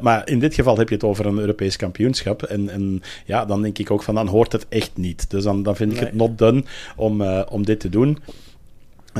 maar 0.00 0.28
in 0.28 0.38
dit 0.38 0.54
geval 0.54 0.78
heb 0.78 0.88
je 0.88 0.94
het 0.94 1.04
over 1.04 1.26
een 1.26 1.38
Europees 1.38 1.76
kampioenschap. 1.76 2.42
En, 2.42 2.68
en 2.68 3.02
ja, 3.24 3.44
dan 3.44 3.62
denk 3.62 3.78
ik 3.78 3.90
ook 3.90 4.02
van, 4.02 4.14
dan 4.14 4.26
hoort 4.26 4.52
het 4.52 4.66
echt 4.68 4.90
niet. 4.94 5.30
Dus 5.30 5.44
dan, 5.44 5.62
dan 5.62 5.76
vind 5.76 5.92
ik 5.92 5.98
het 5.98 6.14
not 6.14 6.38
done 6.38 6.64
om, 6.96 7.22
om 7.22 7.64
dit 7.64 7.80
te 7.80 7.88
doen. 7.88 8.09
Diskussion 8.14 8.49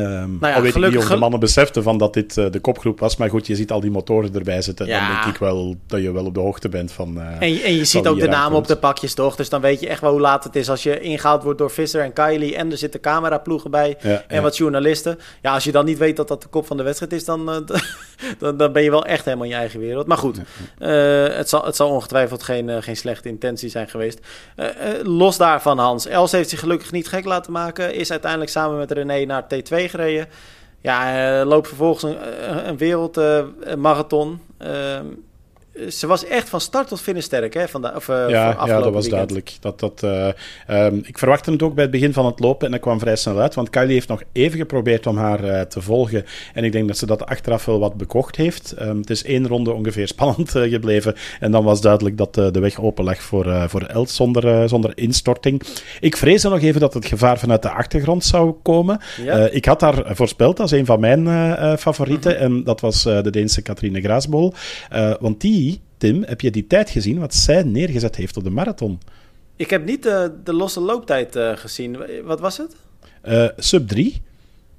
Um, 0.00 0.36
nou 0.40 0.54
ja, 0.54 0.60
weet 0.60 0.76
ik 0.76 0.82
niet 0.82 0.96
of 0.96 1.08
de 1.08 1.16
mannen 1.16 1.40
beseften 1.40 1.82
van 1.82 1.98
dat 1.98 2.14
dit 2.14 2.36
uh, 2.36 2.50
de 2.50 2.60
kopgroep 2.60 3.00
was. 3.00 3.16
Maar 3.16 3.30
goed, 3.30 3.46
je 3.46 3.54
ziet 3.54 3.70
al 3.70 3.80
die 3.80 3.90
motoren 3.90 4.34
erbij 4.34 4.62
zitten. 4.62 4.86
Ja. 4.86 5.06
Dan 5.06 5.14
denk 5.14 5.34
ik 5.34 5.40
wel 5.40 5.76
dat 5.86 6.02
je 6.02 6.12
wel 6.12 6.24
op 6.24 6.34
de 6.34 6.40
hoogte 6.40 6.68
bent 6.68 6.92
van... 6.92 7.18
Uh, 7.18 7.40
en, 7.40 7.52
je, 7.52 7.62
en 7.62 7.74
je 7.74 7.84
ziet 7.84 8.06
ook 8.06 8.20
de 8.20 8.28
namen 8.28 8.58
op 8.58 8.66
de 8.66 8.76
pakjes, 8.76 9.14
toch? 9.14 9.36
Dus 9.36 9.48
dan 9.48 9.60
weet 9.60 9.80
je 9.80 9.88
echt 9.88 10.00
wel 10.00 10.10
hoe 10.10 10.20
laat 10.20 10.44
het 10.44 10.56
is. 10.56 10.70
Als 10.70 10.82
je 10.82 11.00
ingehaald 11.00 11.42
wordt 11.42 11.58
door 11.58 11.70
Visser 11.70 12.02
en 12.02 12.12
Kylie... 12.12 12.56
en 12.56 12.70
er 12.70 12.78
zitten 12.78 13.00
cameraploegen 13.00 13.70
bij 13.70 13.96
ja, 14.02 14.24
en 14.28 14.42
wat 14.42 14.56
journalisten. 14.56 15.18
Ja, 15.42 15.52
als 15.52 15.64
je 15.64 15.72
dan 15.72 15.84
niet 15.84 15.98
weet 15.98 16.16
dat 16.16 16.28
dat 16.28 16.42
de 16.42 16.48
kop 16.48 16.66
van 16.66 16.76
de 16.76 16.82
wedstrijd 16.82 17.12
is... 17.12 17.24
dan, 17.24 17.48
uh, 17.48 17.56
dan, 18.38 18.56
dan, 18.56 18.72
ben 18.72 18.82
je 18.82 18.90
wel 18.90 19.04
echt 19.04 19.24
helemaal 19.24 19.46
in 19.46 19.52
je 19.52 19.58
eigen 19.58 19.80
wereld. 19.80 20.06
Maar 20.06 20.18
goed, 20.18 20.40
het, 20.78 21.48
zal, 21.48 21.64
het 21.64 21.76
zal 21.76 21.88
ongetwijfeld 21.88 22.42
geen, 22.42 22.82
geen 22.82 22.96
slechte 22.96 23.28
intentie 23.28 23.68
zijn 23.68 23.88
geweest. 23.88 24.20
los 25.02 25.36
daarvan, 25.36 25.78
Hans. 25.78 26.06
Els 26.06 26.32
heeft 26.32 26.48
zich 26.48 26.60
gelukkig 26.60 26.92
niet 26.92 27.08
gek 27.08 27.24
laten 27.24 27.52
maken. 27.52 27.94
Is 27.94 28.10
uiteindelijk 28.10 28.50
samen 28.50 28.78
met 28.78 28.90
René 28.90 29.24
naar 29.24 29.44
T2 29.44 29.89
gereden. 29.90 30.28
Ja, 30.80 31.44
loopt 31.44 31.68
vervolgens 31.68 32.02
een, 32.02 32.68
een 32.68 32.76
wereldmarathon. 32.76 34.40
Uh, 34.62 35.00
ze 35.88 36.06
was 36.06 36.24
echt 36.24 36.48
van 36.48 36.60
start 36.60 36.88
tot 36.88 37.00
finish 37.00 37.24
sterk, 37.24 37.54
hè? 37.54 37.68
Van 37.68 37.82
de, 37.82 37.92
of, 37.94 38.08
uh, 38.08 38.28
ja, 38.28 38.56
ja, 38.66 38.80
dat 38.80 38.92
was 38.92 39.08
duidelijk. 39.08 39.52
Dat, 39.60 39.80
dat, 39.80 40.02
uh, 40.04 40.28
um, 40.68 41.02
ik 41.04 41.18
verwachtte 41.18 41.50
het 41.50 41.62
ook 41.62 41.74
bij 41.74 41.82
het 41.82 41.92
begin 41.92 42.12
van 42.12 42.26
het 42.26 42.40
lopen 42.40 42.66
en 42.66 42.72
dat 42.72 42.80
kwam 42.80 42.98
vrij 42.98 43.16
snel 43.16 43.38
uit, 43.38 43.54
want 43.54 43.70
Kylie 43.70 43.92
heeft 43.92 44.08
nog 44.08 44.22
even 44.32 44.58
geprobeerd 44.58 45.06
om 45.06 45.16
haar 45.16 45.44
uh, 45.44 45.60
te 45.60 45.80
volgen. 45.80 46.24
En 46.54 46.64
ik 46.64 46.72
denk 46.72 46.86
dat 46.88 46.98
ze 46.98 47.06
dat 47.06 47.26
achteraf 47.26 47.64
wel 47.64 47.78
wat 47.78 47.94
bekocht 47.94 48.36
heeft. 48.36 48.74
Um, 48.80 48.98
het 48.98 49.10
is 49.10 49.24
één 49.24 49.48
ronde 49.48 49.72
ongeveer 49.72 50.08
spannend 50.08 50.50
gebleven. 50.50 51.14
En 51.40 51.50
dan 51.50 51.64
was 51.64 51.80
duidelijk 51.80 52.16
dat 52.16 52.34
de 52.34 52.60
weg 52.60 52.80
open 52.80 53.04
lag 53.04 53.22
voor, 53.22 53.68
voor 53.68 53.82
Els 53.82 54.14
zonder, 54.14 54.68
zonder 54.68 54.92
instorting. 54.94 55.62
Ik 56.00 56.16
vreesde 56.16 56.48
nog 56.48 56.60
even 56.60 56.80
dat 56.80 56.94
het 56.94 57.06
gevaar 57.06 57.38
vanuit 57.38 57.62
de 57.62 57.70
achtergrond 57.70 58.24
zou 58.24 58.54
komen. 58.62 59.00
Ja. 59.24 59.48
ik 59.48 59.64
had 59.64 59.80
haar 59.80 60.16
voorspeld 60.16 60.60
als 60.60 60.70
een 60.70 60.86
van 60.86 61.00
mijn 61.00 61.28
favorieten. 61.78 62.32
Mm 62.32 62.38
-hmm. 62.38 62.56
En 62.56 62.64
dat 62.64 62.80
was 62.80 63.02
de 63.02 63.30
Deense 63.30 63.62
Katrine 63.62 64.00
Graasbol. 64.00 64.54
want 65.20 65.40
die 65.40 65.69
Tim, 66.00 66.22
heb 66.26 66.40
je 66.40 66.50
die 66.50 66.66
tijd 66.66 66.90
gezien 66.90 67.18
wat 67.18 67.34
zij 67.34 67.62
neergezet 67.62 68.16
heeft 68.16 68.36
op 68.36 68.44
de 68.44 68.50
marathon? 68.50 69.00
Ik 69.56 69.70
heb 69.70 69.84
niet 69.84 70.02
de, 70.02 70.32
de 70.44 70.52
losse 70.52 70.80
looptijd 70.80 71.36
uh, 71.36 71.56
gezien. 71.56 71.96
Wat 72.24 72.40
was 72.40 72.56
het? 72.56 72.76
Uh, 73.24 73.48
sub 73.56 73.88
3. 73.88 74.22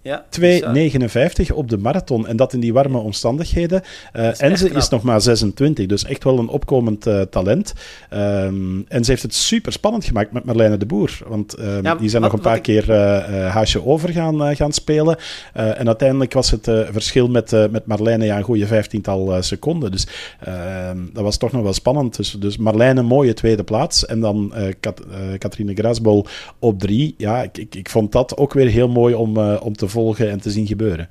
Ja, 0.04 0.26
2,59 0.40 1.54
op 1.54 1.70
de 1.70 1.78
marathon. 1.78 2.28
En 2.28 2.36
dat 2.36 2.54
in 2.54 2.60
die 2.60 2.74
warme 2.74 2.98
omstandigheden. 2.98 3.82
Uh, 4.16 4.42
en 4.42 4.58
ze 4.58 4.70
is 4.70 4.90
nog 4.90 5.02
maar 5.02 5.22
26, 5.22 5.86
dus 5.86 6.06
echt 6.06 6.24
wel 6.24 6.40
een 6.40 6.48
opkomend 6.48 7.08
uh, 7.08 7.22
talent. 7.22 7.74
Um, 8.14 8.86
en 8.88 9.04
ze 9.04 9.12
heeft 9.12 9.24
het 9.24 9.34
super 9.34 9.72
spannend 9.72 10.06
gemaakt 10.06 10.32
met 10.32 10.44
Marlijne 10.44 10.78
de 10.78 10.86
Boer. 10.86 11.18
Want 11.28 11.60
um, 11.60 11.84
ja, 11.84 11.96
die 11.96 12.10
zijn 12.10 12.22
wat, 12.22 12.32
nog 12.32 12.40
een 12.40 12.46
paar 12.46 12.56
ik... 12.56 12.62
keer 12.62 12.90
uh, 12.90 13.50
haasje 13.54 13.86
over 13.86 14.10
gaan, 14.10 14.56
gaan 14.56 14.72
spelen. 14.72 15.18
en 15.54 15.88
uiteindelijk 15.88 16.34
was 16.34 16.52
het 16.52 16.64
verschil 16.92 17.28
met, 17.28 17.52
met 17.72 17.86
Marlijne 17.86 18.26
ja, 18.26 18.38
een 18.38 18.44
goede 18.44 18.68
vijftiental 18.68 19.44
seconden. 19.44 19.92
Dus 19.92 20.08
ehm, 20.40 20.98
dat 21.14 21.24
was 21.24 21.38
toch 21.38 21.52
nog 21.52 21.64
wel 21.64 21.74
spannend. 21.74 22.16
Dus, 22.16 22.32
dus 22.40 22.58
Marlijne, 22.58 23.00
een 23.00 23.06
mooie 23.06 23.34
tweede 23.34 23.64
plaats. 23.64 24.06
En 24.06 24.20
dan 24.20 24.54
Kat, 24.80 25.02
Katrine 25.38 25.74
Grasbol 25.74 26.26
op 26.60 26.80
drie. 26.80 27.16
Ja, 27.18 27.44
ik, 27.44 27.58
ik, 27.58 27.76
ik, 27.76 27.90
vond 27.90 28.12
dat 28.12 28.38
ook 28.38 28.54
weer 28.54 28.68
heel 28.68 28.90
mooi 28.90 29.14
om, 29.14 29.38
om 29.38 29.76
te 29.76 29.90
volgen 29.92 30.30
en 30.30 30.42
te 30.42 30.50
zien 30.50 30.68
gebeuren. 30.68 31.10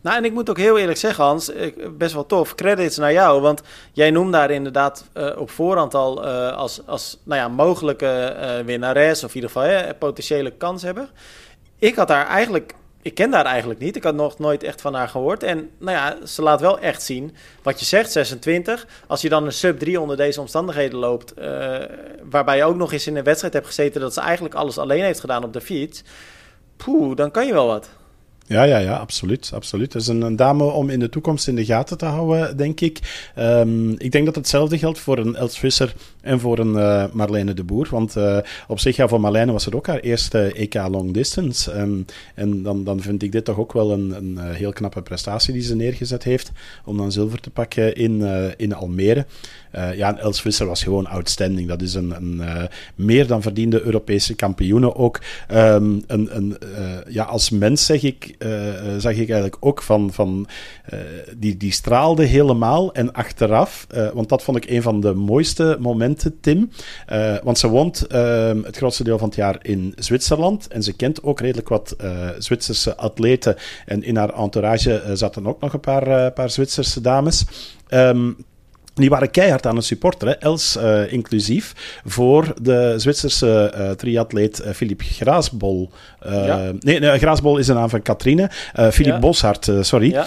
Nou, 0.00 0.16
en 0.16 0.24
ik 0.24 0.32
moet 0.32 0.50
ook 0.50 0.58
heel 0.58 0.78
eerlijk 0.78 0.98
zeggen, 0.98 1.24
Hans, 1.24 1.50
best 1.96 2.12
wel 2.12 2.26
tof. 2.26 2.54
Credits 2.54 2.96
naar 2.96 3.12
jou, 3.12 3.40
want 3.40 3.62
jij 3.92 4.10
noemde 4.10 4.32
daar 4.32 4.50
inderdaad 4.50 5.04
uh, 5.14 5.30
op 5.36 5.50
voorhand 5.50 5.94
al 5.94 6.26
uh, 6.26 6.56
als, 6.56 6.80
als 6.86 7.18
nou 7.22 7.40
ja, 7.40 7.48
mogelijke 7.48 8.36
uh, 8.40 8.64
winnares, 8.64 9.24
of 9.24 9.28
in 9.28 9.34
ieder 9.34 9.50
geval 9.50 9.68
hè, 9.68 9.94
potentiële 9.94 10.50
kanshebber. 10.50 11.10
Ik 11.78 11.94
had 11.94 12.08
daar 12.08 12.26
eigenlijk, 12.26 12.74
ik 13.02 13.14
ken 13.14 13.30
daar 13.30 13.44
eigenlijk 13.44 13.80
niet. 13.80 13.96
Ik 13.96 14.04
had 14.04 14.14
nog 14.14 14.38
nooit 14.38 14.62
echt 14.62 14.80
van 14.80 14.94
haar 14.94 15.08
gehoord. 15.08 15.42
En 15.42 15.70
nou 15.78 15.96
ja, 15.96 16.26
ze 16.26 16.42
laat 16.42 16.60
wel 16.60 16.78
echt 16.78 17.02
zien 17.02 17.34
wat 17.62 17.78
je 17.78 17.84
zegt, 17.84 18.12
26. 18.12 18.86
Als 19.06 19.20
je 19.20 19.28
dan 19.28 19.44
een 19.44 19.52
sub 19.52 19.78
3 19.78 20.00
onder 20.00 20.16
deze 20.16 20.40
omstandigheden 20.40 20.98
loopt, 20.98 21.34
waarbij 22.30 22.56
je 22.56 22.64
ook 22.64 22.76
nog 22.76 22.92
eens 22.92 23.06
in 23.06 23.16
een 23.16 23.24
wedstrijd 23.24 23.54
hebt 23.54 23.66
gezeten 23.66 24.00
dat 24.00 24.14
ze 24.14 24.20
eigenlijk 24.20 24.54
alles 24.54 24.78
alleen 24.78 25.04
heeft 25.04 25.20
gedaan 25.20 25.44
op 25.44 25.52
de 25.52 25.60
fiets. 25.60 26.02
Poeh, 26.76 27.16
dan 27.16 27.30
kan 27.30 27.46
je 27.46 27.52
wel 27.52 27.66
wat. 27.66 27.88
Ja, 28.48 28.62
ja, 28.62 28.78
ja, 28.78 28.96
absoluut. 28.96 29.50
absoluut. 29.54 29.92
Het 29.92 30.02
is 30.02 30.08
een, 30.08 30.36
dame 30.36 30.64
om 30.64 30.90
in 30.90 30.98
de 30.98 31.08
toekomst 31.08 31.48
in 31.48 31.54
de 31.54 31.64
gaten 31.64 31.98
te 31.98 32.04
houden, 32.04 32.56
denk 32.56 32.80
ik. 32.80 33.30
Um, 33.38 33.94
ik 33.98 34.12
denk 34.12 34.24
dat 34.24 34.34
hetzelfde 34.34 34.78
geldt 34.78 34.98
voor 34.98 35.18
een 35.18 35.36
Els 35.36 35.58
Visser 35.58 35.94
en 36.20 36.40
voor 36.40 36.58
een 36.58 36.74
uh, 36.74 37.04
Marlene 37.12 37.54
de 37.54 37.64
Boer. 37.64 37.88
Want 37.90 38.16
uh, 38.16 38.38
op 38.68 38.78
zich, 38.78 38.96
ja, 38.96 39.08
voor 39.08 39.20
Marlene 39.20 39.52
was 39.52 39.64
het 39.64 39.74
ook 39.74 39.86
haar 39.86 40.00
eerste 40.00 40.52
EK 40.52 40.74
Long 40.74 41.12
Distance. 41.12 41.78
Um, 41.78 42.04
en 42.34 42.62
dan, 42.62 42.84
dan 42.84 43.00
vind 43.00 43.22
ik 43.22 43.32
dit 43.32 43.44
toch 43.44 43.58
ook 43.58 43.72
wel 43.72 43.92
een, 43.92 44.10
een 44.10 44.38
heel 44.38 44.72
knappe 44.72 45.02
prestatie 45.02 45.52
die 45.52 45.62
ze 45.62 45.76
neergezet 45.76 46.24
heeft. 46.24 46.50
Om 46.84 46.96
dan 46.96 47.12
zilver 47.12 47.40
te 47.40 47.50
pakken 47.50 47.94
in, 47.94 48.22
in 48.56 48.74
Almere. 48.74 49.26
Uh, 49.74 49.94
ja, 49.94 50.08
en 50.08 50.18
Els 50.18 50.40
Visser 50.40 50.66
was 50.66 50.82
gewoon 50.82 51.06
outstanding. 51.06 51.68
Dat 51.68 51.82
is 51.82 51.94
een, 51.94 52.10
een 52.10 52.40
uh, 52.40 52.62
meer 52.94 53.26
dan 53.26 53.42
verdiende 53.42 53.82
Europese 53.82 54.34
kampioene 54.34 54.94
ook. 54.94 55.20
Um, 55.52 56.02
een, 56.06 56.36
een, 56.36 56.56
uh, 56.62 57.14
ja, 57.14 57.24
als 57.24 57.50
mens 57.50 57.86
zeg 57.86 58.02
ik, 58.02 58.36
zag 58.98 59.12
ik 59.12 59.30
eigenlijk 59.30 59.56
ook 59.60 59.82
van, 59.82 60.12
van 60.12 60.48
die, 61.36 61.56
die 61.56 61.72
straalde 61.72 62.24
helemaal. 62.24 62.92
En 62.92 63.12
achteraf, 63.12 63.86
want 64.14 64.28
dat 64.28 64.42
vond 64.42 64.56
ik 64.56 64.70
een 64.70 64.82
van 64.82 65.00
de 65.00 65.14
mooiste 65.14 65.76
momenten, 65.80 66.40
Tim. 66.40 66.70
want 67.42 67.58
ze 67.58 67.68
woont 67.68 68.06
ehm, 68.06 68.62
het 68.62 68.76
grootste 68.76 69.04
deel 69.04 69.18
van 69.18 69.28
het 69.28 69.36
jaar 69.36 69.58
in 69.62 69.92
Zwitserland. 69.96 70.68
En 70.68 70.82
ze 70.82 70.92
kent 70.92 71.22
ook 71.22 71.40
redelijk 71.40 71.68
wat 71.68 71.96
Zwitserse 72.38 72.96
atleten. 72.96 73.56
En 73.86 74.02
in 74.02 74.16
haar 74.16 74.34
entourage 74.34 75.02
zaten 75.12 75.46
ook 75.46 75.60
nog 75.60 75.72
een 75.72 75.80
paar, 75.80 76.32
paar 76.32 76.50
Zwitserse 76.50 77.00
dames. 77.00 77.44
Um, 77.88 78.36
die 79.00 79.10
waren 79.10 79.30
keihard 79.30 79.66
aan 79.66 79.76
het 79.76 79.84
supporteren, 79.84 80.40
Els 80.40 80.76
uh, 80.76 81.12
inclusief, 81.12 81.72
voor 82.04 82.54
de 82.62 82.94
Zwitserse 82.96 83.72
uh, 83.78 83.90
triatleet 83.90 84.60
uh, 84.60 84.70
Philippe 84.70 85.04
Graasbol. 85.04 85.90
Ja. 86.24 86.72
Nee, 86.78 87.00
nee, 87.00 87.18
Graasbol 87.18 87.58
is 87.58 87.66
de 87.66 87.72
naam 87.72 87.88
van 87.88 88.02
Katrine. 88.02 88.50
Philippe 88.74 89.04
ja. 89.04 89.18
Boshart, 89.18 89.70
sorry. 89.80 90.10
Ja. 90.10 90.26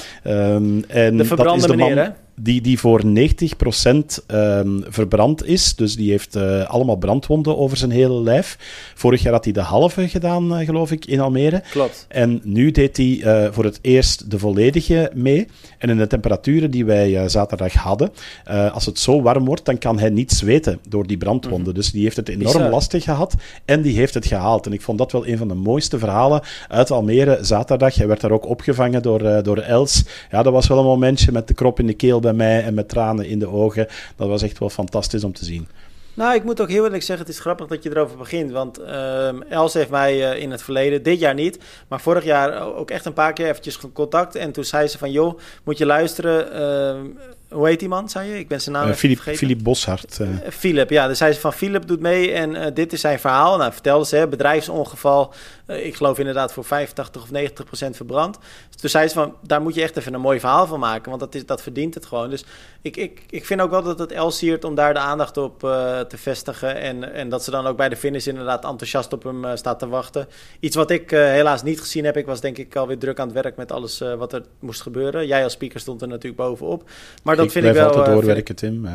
Um, 0.53 0.83
en 0.87 1.17
de 1.17 1.25
verbrande 1.25 1.61
dat 1.61 1.69
is 1.69 1.75
de 1.75 1.75
meneer, 1.75 1.95
man, 1.95 2.03
hè? 2.03 2.11
Die, 2.43 2.61
die 2.61 2.79
voor 2.79 3.01
90% 3.05 3.05
um, 3.05 4.03
ehm, 4.27 4.67
verbrand 4.87 5.45
is. 5.45 5.75
Dus 5.75 5.95
die 5.95 6.09
heeft 6.09 6.35
uh, 6.35 6.69
allemaal 6.69 6.95
brandwonden 6.95 7.57
over 7.57 7.77
zijn 7.77 7.91
hele 7.91 8.21
lijf. 8.21 8.57
Vorig 8.95 9.21
jaar 9.21 9.33
had 9.33 9.43
hij 9.43 9.53
de 9.53 9.61
halve 9.61 10.07
gedaan, 10.07 10.59
uh, 10.59 10.65
geloof 10.65 10.91
ik, 10.91 11.05
in 11.05 11.19
Almere. 11.19 11.63
Klopt. 11.71 12.05
En 12.07 12.41
nu 12.43 12.71
deed 12.71 12.97
hij 12.97 13.05
uh, 13.05 13.47
voor 13.51 13.63
het 13.63 13.79
eerst 13.81 14.31
de 14.31 14.39
volledige 14.39 15.11
mee. 15.13 15.47
En 15.77 15.89
in 15.89 15.97
de 15.97 16.07
temperaturen 16.07 16.71
die 16.71 16.85
wij 16.85 17.29
zaterdag 17.29 17.73
hadden, 17.73 18.11
als 18.73 18.85
het 18.85 18.99
zo 18.99 19.21
warm 19.21 19.45
wordt, 19.45 19.65
dan 19.65 19.77
kan 19.77 19.99
hij 19.99 20.09
niet 20.09 20.31
zweten 20.31 20.79
door 20.89 21.07
die 21.07 21.17
brandwonden. 21.17 21.67
Mm. 21.67 21.73
Dus 21.73 21.91
die 21.91 22.03
heeft 22.03 22.15
het 22.15 22.29
enorm 22.29 22.53
Bizar. 22.53 22.69
lastig 22.69 23.03
gehad 23.03 23.35
en 23.65 23.81
die 23.81 23.95
heeft 23.95 24.13
het 24.13 24.25
gehaald. 24.25 24.65
En 24.65 24.73
ik 24.73 24.81
vond 24.81 24.97
dat 24.97 25.11
wel 25.11 25.27
een 25.27 25.37
van 25.37 25.47
de 25.47 25.53
mooiste 25.53 25.99
verhalen 25.99 26.41
uit 26.67 26.91
Almere 26.91 27.37
zaterdag. 27.41 27.95
Hij 27.95 28.07
werd 28.07 28.21
daar 28.21 28.31
ook 28.31 28.47
opgevangen 28.47 29.01
door, 29.01 29.43
door 29.43 29.57
Els. 29.57 30.03
Ja, 30.31 30.43
dat 30.43 30.53
was 30.53 30.67
wel 30.67 30.77
een 30.77 30.85
momentje 30.85 31.31
met 31.31 31.47
de 31.47 31.53
krop 31.53 31.79
in 31.79 31.87
de 31.87 31.93
keel 31.93 32.19
bij 32.19 32.30
mij 32.35 32.63
en 32.63 32.73
met 32.73 32.89
tranen 32.89 33.25
in 33.25 33.39
de 33.39 33.47
ogen. 33.47 33.87
Dat 34.15 34.27
was 34.27 34.41
echt 34.41 34.59
wel 34.59 34.69
fantastisch 34.69 35.23
om 35.23 35.33
te 35.33 35.45
zien. 35.45 35.67
Nou, 36.13 36.35
ik 36.35 36.43
moet 36.43 36.61
ook 36.61 36.69
heel 36.69 36.83
eerlijk 36.83 37.03
zeggen, 37.03 37.25
het 37.25 37.35
is 37.35 37.41
grappig 37.41 37.67
dat 37.67 37.83
je 37.83 37.89
erover 37.89 38.17
begint. 38.17 38.51
Want 38.51 38.79
uh, 38.79 39.51
Els 39.51 39.73
heeft 39.73 39.89
mij 39.89 40.15
uh, 40.15 40.41
in 40.41 40.51
het 40.51 40.61
verleden, 40.61 41.03
dit 41.03 41.19
jaar 41.19 41.33
niet, 41.33 41.59
maar 41.87 42.01
vorig 42.01 42.23
jaar 42.23 42.75
ook 42.75 42.91
echt 42.91 43.05
een 43.05 43.13
paar 43.13 43.33
keer 43.33 43.47
eventjes 43.47 43.79
contact. 43.93 44.35
En 44.35 44.51
toen 44.51 44.63
zei 44.63 44.87
ze 44.87 44.97
van, 44.97 45.11
joh, 45.11 45.39
moet 45.63 45.77
je 45.77 45.85
luisteren, 45.85 46.47
uh, 47.05 47.23
hoe 47.51 47.67
heet 47.67 47.79
die 47.79 47.87
man, 47.87 48.09
zei 48.09 48.29
je? 48.29 48.39
Ik 48.39 48.47
ben 48.47 48.61
zijn 48.61 48.75
naam 48.75 48.87
uh, 48.87 48.93
Philip, 48.93 49.19
Philip 49.19 49.63
Boshart. 49.63 50.17
Uh. 50.21 50.27
Philip, 50.49 50.89
ja. 50.89 51.07
Dus 51.07 51.19
hij 51.19 51.33
van, 51.33 51.53
Philip 51.53 51.87
doet 51.87 51.99
mee 51.99 52.31
en 52.31 52.55
uh, 52.55 52.65
dit 52.73 52.93
is 52.93 53.01
zijn 53.01 53.19
verhaal. 53.19 53.57
Nou, 53.57 53.73
vertelde 53.73 54.05
ze, 54.05 54.27
bedrijfsongeval. 54.29 55.33
ik 55.67 55.95
geloof 55.95 56.19
inderdaad 56.19 56.53
voor 56.53 56.65
85 56.65 57.23
of 57.23 57.31
90 57.31 57.65
procent 57.65 57.95
verbrand. 57.95 58.37
Dus 58.69 58.81
toen 58.81 58.89
zei 58.89 59.07
ze 59.07 59.13
van, 59.13 59.35
daar 59.41 59.61
moet 59.61 59.75
je 59.75 59.81
echt 59.81 59.97
even 59.97 60.13
een 60.13 60.21
mooi 60.21 60.39
verhaal 60.39 60.67
van 60.67 60.79
maken. 60.79 61.09
Want 61.09 61.21
dat, 61.21 61.35
is, 61.35 61.45
dat 61.45 61.61
verdient 61.61 61.93
het 61.93 62.05
gewoon. 62.05 62.29
Dus 62.29 62.45
ik, 62.81 62.97
ik, 62.97 63.23
ik 63.29 63.45
vind 63.45 63.61
ook 63.61 63.69
wel 63.69 63.83
dat 63.83 63.99
het 63.99 64.11
Els 64.11 64.37
siert 64.37 64.63
om 64.63 64.75
daar 64.75 64.93
de 64.93 64.99
aandacht 64.99 65.37
op 65.37 65.59
te 65.59 66.17
vestigen. 66.17 66.75
En, 66.75 67.13
en 67.13 67.29
dat 67.29 67.43
ze 67.43 67.51
dan 67.51 67.67
ook 67.67 67.77
bij 67.77 67.89
de 67.89 67.95
finish 67.95 68.27
inderdaad 68.27 68.65
enthousiast 68.65 69.13
op 69.13 69.23
hem 69.23 69.57
staat 69.57 69.79
te 69.79 69.87
wachten. 69.87 70.27
Iets 70.59 70.75
wat 70.75 70.91
ik 70.91 71.09
helaas 71.09 71.63
niet 71.63 71.79
gezien 71.79 72.05
heb. 72.05 72.17
Ik 72.17 72.25
was 72.25 72.41
denk 72.41 72.57
ik 72.57 72.75
alweer 72.75 72.97
druk 72.97 73.19
aan 73.19 73.27
het 73.27 73.41
werk 73.43 73.55
met 73.55 73.71
alles 73.71 73.99
wat 74.17 74.33
er 74.33 74.43
moest 74.59 74.81
gebeuren. 74.81 75.27
Jij 75.27 75.43
als 75.43 75.53
speaker 75.53 75.79
stond 75.79 76.01
er 76.01 76.07
natuurlijk 76.07 76.41
bovenop. 76.41 76.89
Maar 77.23 77.35
dat 77.43 77.51
vind 77.51 77.65
ik 77.65 77.73
wel... 77.73 77.87
altijd 77.87 78.05
doorwerken, 78.05 78.55
Tim. 78.55 78.87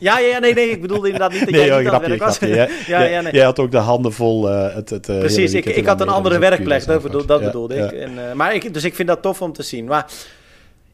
Ja, 0.00 0.18
ja, 0.18 0.38
nee, 0.38 0.54
nee, 0.54 0.70
ik 0.70 0.80
bedoelde 0.80 1.06
inderdaad 1.06 1.32
niet 1.32 1.40
dat 1.40 1.50
nee, 1.54 1.66
jij 1.66 1.78
niet 1.78 1.88
grapje, 1.88 2.16
was. 2.16 2.38
ja, 2.38 2.68
ja, 3.04 3.20
nee. 3.20 3.32
Jij 3.32 3.44
had 3.44 3.58
ook 3.58 3.70
de 3.70 3.76
handen 3.76 4.12
vol 4.12 4.48
uh, 4.48 4.74
het, 4.74 4.90
het 4.90 5.06
Precies, 5.06 5.54
ik, 5.54 5.64
ik 5.64 5.86
had 5.86 6.00
een 6.00 6.08
andere 6.08 6.38
werkplek, 6.38 6.86
dat, 6.86 7.02
bedoel, 7.02 7.26
dat 7.26 7.40
bedoelde 7.40 7.74
ik. 7.74 7.92
En, 7.92 8.12
uh, 8.12 8.32
maar 8.32 8.54
ik. 8.54 8.74
Dus 8.74 8.84
ik 8.84 8.94
vind 8.94 9.08
dat 9.08 9.22
tof 9.22 9.42
om 9.42 9.52
te 9.52 9.62
zien. 9.62 9.84
Maar 9.84 10.06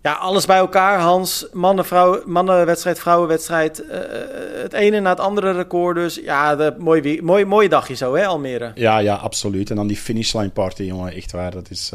ja, 0.03 0.13
alles 0.13 0.47
bij 0.47 0.57
elkaar, 0.57 0.99
Hans. 0.99 1.47
Mannen, 1.53 1.85
vrouw, 1.85 2.23
mannenwedstrijd, 2.27 2.99
vrouwenwedstrijd. 2.99 3.83
Uh, 3.91 3.97
het 4.63 4.73
ene 4.73 5.01
na 5.01 5.11
het 5.11 5.21
andere 5.21 5.53
record. 5.53 5.97
Dus 5.97 6.21
ja, 6.23 6.57
de, 6.57 6.75
mooi, 6.79 7.23
mooi, 7.23 7.45
mooie 7.45 7.69
dagje 7.69 7.95
zo, 7.95 8.15
hè, 8.15 8.27
Almere? 8.27 8.73
Ja, 8.75 8.99
ja, 8.99 9.15
absoluut. 9.15 9.71
En 9.71 9.77
dan 9.77 9.87
die 9.87 9.97
finishline 9.97 10.51
party, 10.51 10.83
jongen. 10.83 11.13
Echt 11.13 11.33
waar, 11.33 11.51
dat 11.51 11.71
is... 11.71 11.93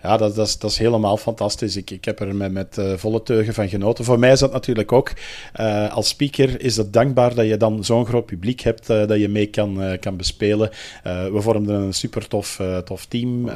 Uh, 0.00 0.10
ja, 0.10 0.16
dat, 0.16 0.34
dat, 0.34 0.46
is, 0.46 0.58
dat 0.58 0.70
is 0.70 0.78
helemaal 0.78 1.16
fantastisch. 1.16 1.76
Ik, 1.76 1.90
ik 1.90 2.04
heb 2.04 2.20
er 2.20 2.34
met, 2.34 2.52
met 2.52 2.76
uh, 2.78 2.92
volle 2.96 3.22
teugen 3.22 3.54
van 3.54 3.68
genoten. 3.68 4.04
Voor 4.04 4.18
mij 4.18 4.32
is 4.32 4.38
dat 4.38 4.52
natuurlijk 4.52 4.92
ook, 4.92 5.12
uh, 5.60 5.94
als 5.94 6.08
speaker 6.08 6.60
is 6.60 6.76
het 6.76 6.92
dankbaar 6.92 7.34
dat 7.34 7.46
je 7.46 7.56
dan 7.56 7.84
zo'n 7.84 8.06
groot 8.06 8.26
publiek 8.26 8.60
hebt 8.60 8.90
uh, 8.90 9.06
dat 9.06 9.18
je 9.18 9.28
mee 9.28 9.46
kan, 9.46 9.98
kan 10.00 10.16
bespelen. 10.16 10.70
we 11.02 11.38
vormden 11.40 11.80
een 11.80 11.92
super 11.92 12.28
tof, 12.28 12.60
tof 12.84 13.06
team. 13.06 13.50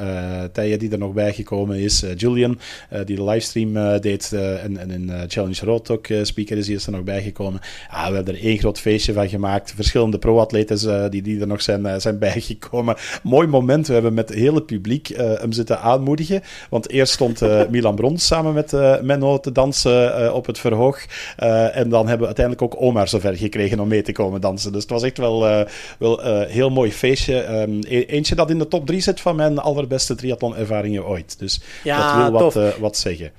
Tije 0.52 0.76
die 0.76 0.90
er 0.90 0.98
nog 0.98 1.12
bij 1.12 1.32
gekomen 1.32 1.78
is. 1.78 2.04
Julian, 2.16 2.58
die 3.04 3.16
de 3.16 3.24
livestream 3.24 4.00
deed 4.00 4.32
en, 4.32 4.78
en 4.78 5.24
Challenge 5.28 5.64
Road 5.64 5.90
ook 5.90 6.06
speaker 6.22 6.56
is, 6.56 6.66
die 6.66 6.74
is 6.74 6.86
er 6.86 6.92
nog 6.92 7.02
bijgekomen. 7.02 7.60
Ja, 7.90 8.08
we 8.08 8.14
hebben 8.14 8.34
er 8.34 8.40
één 8.40 8.58
groot 8.58 8.80
feestje 8.80 9.12
van 9.12 9.28
gemaakt. 9.28 9.72
Verschillende 9.74 10.18
pro-atletes 10.18 10.86
die, 11.10 11.22
die 11.22 11.40
er 11.40 11.46
nog 11.46 11.62
zijn, 11.62 12.00
zijn 12.00 12.18
bijgekomen. 12.28 12.96
Mooi 13.22 13.46
moment. 13.46 13.86
We 13.86 13.92
hebben 13.92 14.14
met 14.14 14.28
het 14.28 14.38
hele 14.38 14.62
publiek 14.62 15.08
hem 15.16 15.52
zitten 15.52 15.80
aanmoedigen. 15.80 16.33
Want 16.70 16.90
eerst 16.90 17.12
stond 17.12 17.42
uh, 17.42 17.62
Milan 17.70 17.94
Brons 17.94 18.26
samen 18.26 18.54
met 18.54 18.72
uh, 18.72 19.00
Menno 19.00 19.40
te 19.40 19.52
dansen 19.52 20.22
uh, 20.22 20.34
op 20.34 20.46
het 20.46 20.58
verhoog. 20.58 21.04
en 21.36 21.88
dan 21.88 22.08
hebben 22.08 22.18
we 22.18 22.34
uiteindelijk 22.34 22.62
ook 22.62 22.82
Omar 22.82 23.08
zover 23.08 23.36
gekregen 23.36 23.80
om 23.80 23.88
mee 23.88 24.02
te 24.02 24.12
komen 24.12 24.40
dansen. 24.40 24.72
Dus 24.72 24.82
het 24.82 24.90
was 24.90 25.02
echt 25.02 25.18
wel, 25.18 25.66
wel 25.98 26.24
een 26.24 26.48
heel 26.48 26.70
mooi 26.70 26.92
feestje. 26.92 27.60
Um, 27.60 27.80
eentje 27.82 28.34
dat 28.34 28.50
in 28.50 28.58
de 28.58 28.68
top 28.68 28.86
3 28.86 29.00
zit 29.00 29.20
van 29.20 29.36
mijn 29.36 29.58
allerbeste 29.58 30.14
triathlon-ervaringen 30.14 31.06
ooit. 31.06 31.38
Dus 31.38 31.60
ja, 31.84 32.28
dat 32.28 32.30
wil 32.30 32.62
wat, 32.62 32.78
wat 32.78 32.96
zeggen. 32.96 33.30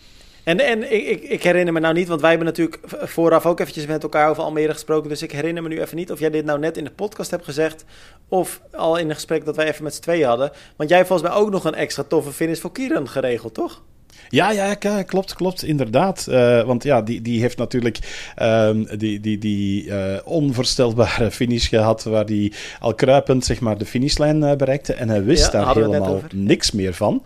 En, 0.46 0.60
en 0.60 0.94
ik, 0.94 1.24
ik, 1.24 1.44
herinner 1.44 1.74
me 1.74 1.80
nou 1.80 1.94
niet, 1.94 2.08
want 2.08 2.22
wij 2.22 2.30
hebben 2.30 2.48
natuurlijk 2.48 2.80
vooraf 2.88 3.46
ook 3.46 3.60
eventjes 3.60 3.86
met 3.86 4.04
elkaar 4.04 4.30
over 4.30 4.44
Almere 4.44 4.74
gesproken. 4.74 5.10
Dus 5.10 5.22
ik 5.22 5.32
herinner 5.32 5.64
me 5.64 5.70
nu 5.70 5.82
even 5.82 5.98
niet 5.98 6.12
of 6.12 6.20
jij 6.20 6.30
dit 6.30 6.46
nou 6.46 6.60
net 6.60 6.78
in 6.78 6.84
de 6.84 6.92
podcast 6.92 7.32
hebt 7.32 7.46
gezegd. 7.46 7.86
Of 8.28 8.62
al 8.72 8.98
in 8.98 9.10
een 9.10 9.16
gesprek 9.16 9.46
dat 9.46 9.56
wij 9.56 9.68
even 9.68 9.84
met 9.84 9.96
z'n 9.96 10.02
tweeën 10.02 10.28
hadden. 10.28 10.52
Want 10.76 10.90
jij 10.90 10.98
hebt 10.98 11.10
volgens 11.10 11.30
mij 11.30 11.40
ook 11.40 11.52
nog 11.52 11.66
een 11.66 11.76
extra 11.76 12.04
toffe 12.04 12.32
finish 12.32 12.60
voor 12.60 12.72
Kieran 12.72 13.10
geregeld, 13.10 13.54
toch? 13.54 13.82
Ja, 14.30 14.52
ja, 14.52 14.76
klopt, 15.04 15.34
klopt, 15.34 15.64
inderdaad. 15.64 16.28
Uh, 16.30 16.64
want 16.64 16.84
ja, 16.84 17.02
die, 17.02 17.22
die 17.22 17.42
heeft 17.42 17.58
natuurlijk 17.58 18.00
um, 18.42 18.88
die, 18.98 19.20
die, 19.20 19.38
die 19.38 19.86
uh, 19.86 20.18
onvoorstelbare 20.24 21.32
finish 21.42 21.70
gehad, 21.70 22.04
waar 22.04 22.26
hij 22.26 22.52
al 22.80 22.94
kruipend 22.94 23.46
zeg 23.46 23.60
maar, 23.60 23.78
de 23.78 23.86
finishlijn 23.86 24.42
uh, 24.42 24.56
bereikte. 24.56 24.94
En 24.94 25.10
hij 25.10 25.24
wist 25.24 25.52
ja, 25.52 25.52
daar 25.52 25.76
helemaal 25.76 26.22
niks 26.34 26.72
meer 26.72 26.94
van. 26.94 27.24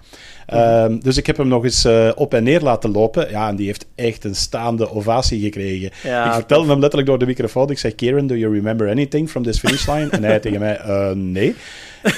Um, 0.53 0.99
dus 1.03 1.17
ik 1.17 1.25
heb 1.25 1.37
hem 1.37 1.47
nog 1.47 1.63
eens 1.63 1.85
uh, 1.85 2.11
op 2.15 2.33
en 2.33 2.43
neer 2.43 2.61
laten 2.61 2.91
lopen. 2.91 3.29
Ja, 3.29 3.47
en 3.47 3.55
die 3.55 3.65
heeft 3.65 3.85
echt 3.95 4.23
een 4.23 4.35
staande 4.35 4.91
ovatie 4.91 5.41
gekregen. 5.41 5.89
Ja, 6.03 6.27
ik 6.27 6.33
vertelde 6.33 6.69
hem 6.69 6.79
letterlijk 6.79 7.09
door 7.09 7.19
de 7.19 7.25
microfoon. 7.25 7.69
Ik 7.69 7.79
zei, 7.79 7.95
Kieran, 7.95 8.27
do 8.27 8.35
you 8.35 8.53
remember 8.53 8.89
anything 8.89 9.29
from 9.29 9.43
this 9.43 9.59
finish 9.59 9.87
line? 9.87 10.09
en 10.09 10.23
hij 10.23 10.39
tegen 10.39 10.59
mij, 10.59 10.79
uh, 10.87 11.11
nee. 11.11 11.55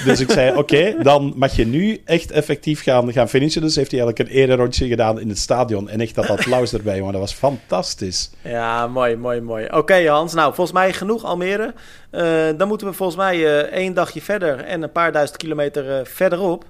Dus 0.04 0.20
ik 0.20 0.30
zei, 0.30 0.56
oké, 0.56 0.94
dan 1.02 1.32
mag 1.36 1.56
je 1.56 1.66
nu 1.66 2.00
echt 2.04 2.30
effectief 2.30 2.82
gaan, 2.82 3.12
gaan 3.12 3.28
finishen. 3.28 3.62
Dus 3.62 3.76
heeft 3.76 3.90
hij 3.90 4.00
eigenlijk 4.00 4.30
een 4.30 4.36
ere 4.36 4.54
rondje 4.54 4.88
gedaan 4.88 5.20
in 5.20 5.28
het 5.28 5.38
stadion. 5.38 5.88
En 5.88 6.00
echt 6.00 6.14
dat 6.14 6.30
applaus 6.30 6.72
erbij, 6.72 7.00
maar 7.00 7.12
dat 7.12 7.20
was 7.20 7.32
fantastisch. 7.32 8.30
Ja, 8.42 8.86
mooi, 8.86 9.16
mooi, 9.16 9.40
mooi. 9.40 9.66
Oké, 9.70 10.08
Hans. 10.08 10.34
Nou, 10.34 10.54
volgens 10.54 10.76
mij 10.76 10.92
genoeg 10.92 11.24
Almere. 11.24 11.74
Uh, 12.12 12.22
dan 12.56 12.68
moeten 12.68 12.86
we 12.86 12.92
volgens 12.92 13.18
mij 13.18 13.66
één 13.70 13.94
dagje 13.94 14.22
verder 14.22 14.60
en 14.60 14.82
een 14.82 14.92
paar 14.92 15.12
duizend 15.12 15.38
kilometer 15.38 16.06
verderop. 16.06 16.64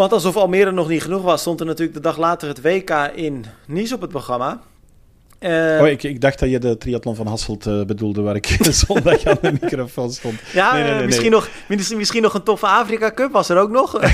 Want 0.00 0.12
alsof 0.12 0.36
Almere 0.36 0.72
nog 0.72 0.88
niet 0.88 1.02
genoeg 1.02 1.22
was, 1.22 1.40
stond 1.40 1.60
er 1.60 1.66
natuurlijk 1.66 1.94
de 1.94 2.02
dag 2.02 2.16
later 2.16 2.48
het 2.48 2.62
WK 2.62 2.90
in 3.14 3.44
Nice 3.66 3.94
op 3.94 4.00
het 4.00 4.10
programma. 4.10 4.60
Uh, 5.40 5.78
oh, 5.80 5.88
ik, 5.88 6.02
ik, 6.02 6.20
dacht 6.20 6.38
dat 6.38 6.50
je 6.50 6.58
de 6.58 6.78
triathlon 6.78 7.16
van 7.16 7.26
Hasselt 7.26 7.66
uh, 7.66 7.84
bedoelde, 7.84 8.22
waar 8.22 8.36
ik 8.36 8.46
zondag 8.86 9.24
aan 9.24 9.38
de 9.40 9.52
microfoon 9.60 10.12
stond. 10.12 10.34
Ja, 10.52 10.72
nee, 10.72 10.82
nee, 10.82 10.94
nee, 10.94 11.06
misschien, 11.06 11.30
Nog, 11.30 11.48
misschien 11.68 12.22
nog 12.22 12.34
een 12.34 12.42
toffe 12.42 12.66
Afrika 12.66 13.12
Cup, 13.14 13.32
was 13.32 13.48
er 13.48 13.58
ook 13.58 13.70
nog. 13.70 14.02
uh, 14.02 14.10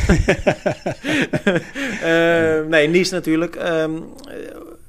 nee, 2.73 2.89
Nice 2.89 3.15
natuurlijk. 3.15 3.57
Um, 3.69 4.05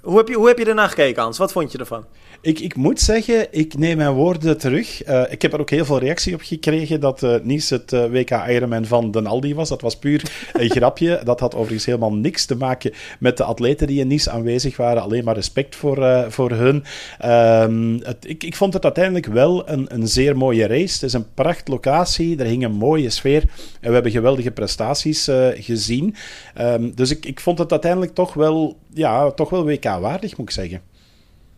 hoe, 0.01 0.17
heb 0.17 0.27
je, 0.27 0.35
hoe 0.35 0.47
heb 0.47 0.57
je 0.57 0.65
ernaar 0.65 0.89
gekeken, 0.89 1.21
Hans? 1.21 1.37
Wat 1.37 1.51
vond 1.51 1.71
je 1.71 1.77
ervan? 1.77 2.05
Ik, 2.47 2.59
ik 2.59 2.75
moet 2.75 2.99
zeggen, 2.99 3.47
ik 3.51 3.77
neem 3.77 3.97
mijn 3.97 4.13
woorden 4.13 4.57
terug. 4.57 5.07
Uh, 5.07 5.23
ik 5.29 5.41
heb 5.41 5.53
er 5.53 5.59
ook 5.59 5.69
heel 5.69 5.85
veel 5.85 5.99
reactie 5.99 6.33
op 6.33 6.41
gekregen 6.41 6.99
dat 6.99 7.23
uh, 7.23 7.35
Nice 7.43 7.73
het 7.73 7.91
uh, 7.91 8.05
WK 8.05 8.29
Ironman 8.29 8.85
van 8.85 9.11
Den 9.11 9.27
Aldi 9.27 9.55
was. 9.55 9.69
Dat 9.69 9.81
was 9.81 9.97
puur 9.97 10.31
een 10.53 10.69
grapje. 10.69 11.21
Dat 11.23 11.39
had 11.39 11.55
overigens 11.55 11.85
helemaal 11.85 12.13
niks 12.13 12.45
te 12.45 12.55
maken 12.55 12.93
met 13.19 13.37
de 13.37 13.43
atleten 13.43 13.87
die 13.87 13.99
in 13.99 14.07
Nice 14.07 14.29
aanwezig 14.29 14.77
waren. 14.77 15.01
Alleen 15.01 15.23
maar 15.23 15.35
respect 15.35 15.75
voor, 15.75 16.25
voor 16.29 16.51
hun. 16.51 16.83
Um, 17.25 17.99
het, 18.03 18.25
ik, 18.29 18.43
ik 18.43 18.55
vond 18.55 18.73
het 18.73 18.83
uiteindelijk 18.83 19.25
wel 19.25 19.69
een, 19.69 19.85
een 19.93 20.07
zeer 20.07 20.37
mooie 20.37 20.67
race. 20.67 20.93
Het 20.93 21.03
is 21.03 21.13
een 21.13 21.33
pracht 21.33 21.67
locatie. 21.67 22.37
Er 22.37 22.45
hing 22.45 22.63
een 22.63 22.75
mooie 22.75 23.09
sfeer. 23.09 23.41
En 23.79 23.87
we 23.87 23.93
hebben 23.93 24.11
geweldige 24.11 24.51
prestaties 24.51 25.29
gezien. 25.53 26.15
Um, 26.61 26.95
dus 26.95 27.11
ik, 27.11 27.25
ik 27.25 27.39
vond 27.39 27.59
het 27.59 27.71
uiteindelijk 27.71 28.13
toch 28.13 28.33
wel, 28.33 28.77
ja, 28.93 29.31
toch 29.31 29.49
wel 29.49 29.65
WK-waardig, 29.65 30.37
moet 30.37 30.47
ik 30.47 30.53
zeggen. 30.53 30.81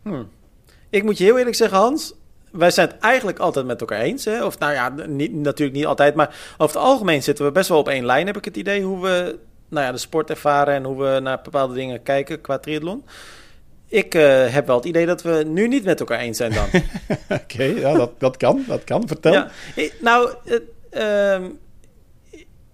Hmm. 0.03 0.27
Ik 0.89 1.03
moet 1.03 1.17
je 1.17 1.23
heel 1.23 1.37
eerlijk 1.37 1.55
zeggen, 1.55 1.77
Hans. 1.77 2.13
Wij 2.51 2.71
zijn 2.71 2.87
het 2.87 2.97
eigenlijk 2.99 3.39
altijd 3.39 3.65
met 3.65 3.79
elkaar 3.79 4.01
eens. 4.01 4.25
Hè? 4.25 4.45
Of 4.45 4.59
nou 4.59 4.73
ja, 4.73 4.93
niet, 5.07 5.33
natuurlijk 5.33 5.77
niet 5.77 5.85
altijd. 5.85 6.15
Maar 6.15 6.35
over 6.57 6.75
het 6.75 6.85
algemeen 6.85 7.23
zitten 7.23 7.45
we 7.45 7.51
best 7.51 7.69
wel 7.69 7.77
op 7.77 7.87
één 7.87 8.05
lijn, 8.05 8.27
heb 8.27 8.37
ik 8.37 8.45
het 8.45 8.57
idee. 8.57 8.83
Hoe 8.83 9.01
we 9.01 9.39
nou 9.69 9.85
ja, 9.85 9.91
de 9.91 9.97
sport 9.97 10.29
ervaren 10.29 10.73
en 10.73 10.83
hoe 10.83 11.03
we 11.03 11.19
naar 11.19 11.39
bepaalde 11.43 11.73
dingen 11.73 12.03
kijken 12.03 12.41
qua 12.41 12.57
triathlon. 12.57 13.03
Ik 13.87 14.15
uh, 14.15 14.47
heb 14.47 14.67
wel 14.67 14.75
het 14.75 14.85
idee 14.85 15.05
dat 15.05 15.21
we 15.21 15.43
nu 15.47 15.67
niet 15.67 15.83
met 15.83 15.99
elkaar 15.99 16.19
eens 16.19 16.37
zijn 16.37 16.53
dan. 16.53 16.67
Oké, 17.39 17.63
ja, 17.63 17.93
dat, 17.93 18.11
dat 18.17 18.37
kan. 18.37 18.63
Dat 18.67 18.83
kan. 18.83 19.07
Vertel. 19.07 19.33
Ja, 19.33 19.49
nou, 20.01 20.33
uh, 20.91 21.37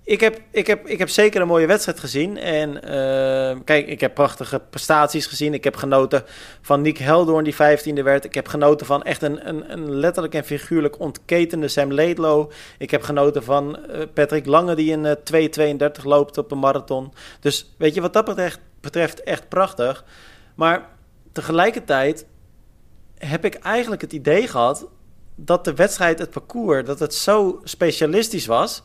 ik 0.06 0.20
heb, 0.20 0.42
ik, 0.52 0.68
heb, 0.68 0.88
ik 0.88 1.00
heb 1.00 1.10
zeker 1.10 1.42
een 1.42 1.48
mooie 1.48 1.68
wedstrijd 1.68 2.00
gezien. 2.00 2.38
En 2.38 2.70
uh, 2.70 3.60
kijk, 3.64 3.88
ik 3.88 4.00
heb 4.00 4.14
prachtige 4.14 4.62
prestaties 4.70 5.26
gezien. 5.26 5.54
Ik 5.54 5.64
heb 5.64 5.76
genoten 5.76 6.24
van 6.62 6.82
Nick 6.82 6.98
Heldoorn, 6.98 7.44
die 7.44 7.54
15e 7.54 8.04
werd. 8.04 8.26
Ik 8.26 8.34
heb 8.34 8.48
genoten 8.48 8.86
van 8.86 9.04
echt 9.04 9.22
een, 9.22 9.48
een, 9.48 9.72
een 9.72 9.92
letterlijk 9.96 10.34
en 10.34 10.44
figuurlijk 10.44 11.00
ontketende 11.00 11.68
Sam 11.68 11.94
Laidlow. 11.94 12.52
Ik 12.78 12.92
heb 12.92 13.02
genoten 13.02 13.44
van 13.44 13.80
uh, 13.90 14.02
Patrick 14.14 14.46
Lange, 14.46 14.76
die 14.76 14.94
een 14.94 15.18
uh, 15.32 15.78
2.32 16.00 16.04
loopt 16.04 16.38
op 16.38 16.52
een 16.52 16.60
marathon. 16.60 17.14
Dus 17.40 17.74
weet 17.78 17.94
je, 17.94 18.02
wat 18.02 18.14
dat 18.14 18.26
betreft, 18.26 18.60
betreft 18.82 19.24
echt 19.24 19.50
prachtig. 19.50 20.06
Maar 20.56 20.90
tegelijkertijd 21.32 22.26
heb 23.18 23.46
ik 23.46 23.56
eigenlijk 23.56 24.02
het 24.02 24.14
idee 24.14 24.48
gehad 24.48 24.88
dat 25.36 25.66
de 25.66 25.74
wedstrijd, 25.74 26.20
het 26.20 26.30
parcours, 26.30 26.86
dat 26.86 27.00
het 27.00 27.14
zo 27.14 27.62
specialistisch 27.64 28.46
was 28.46 28.84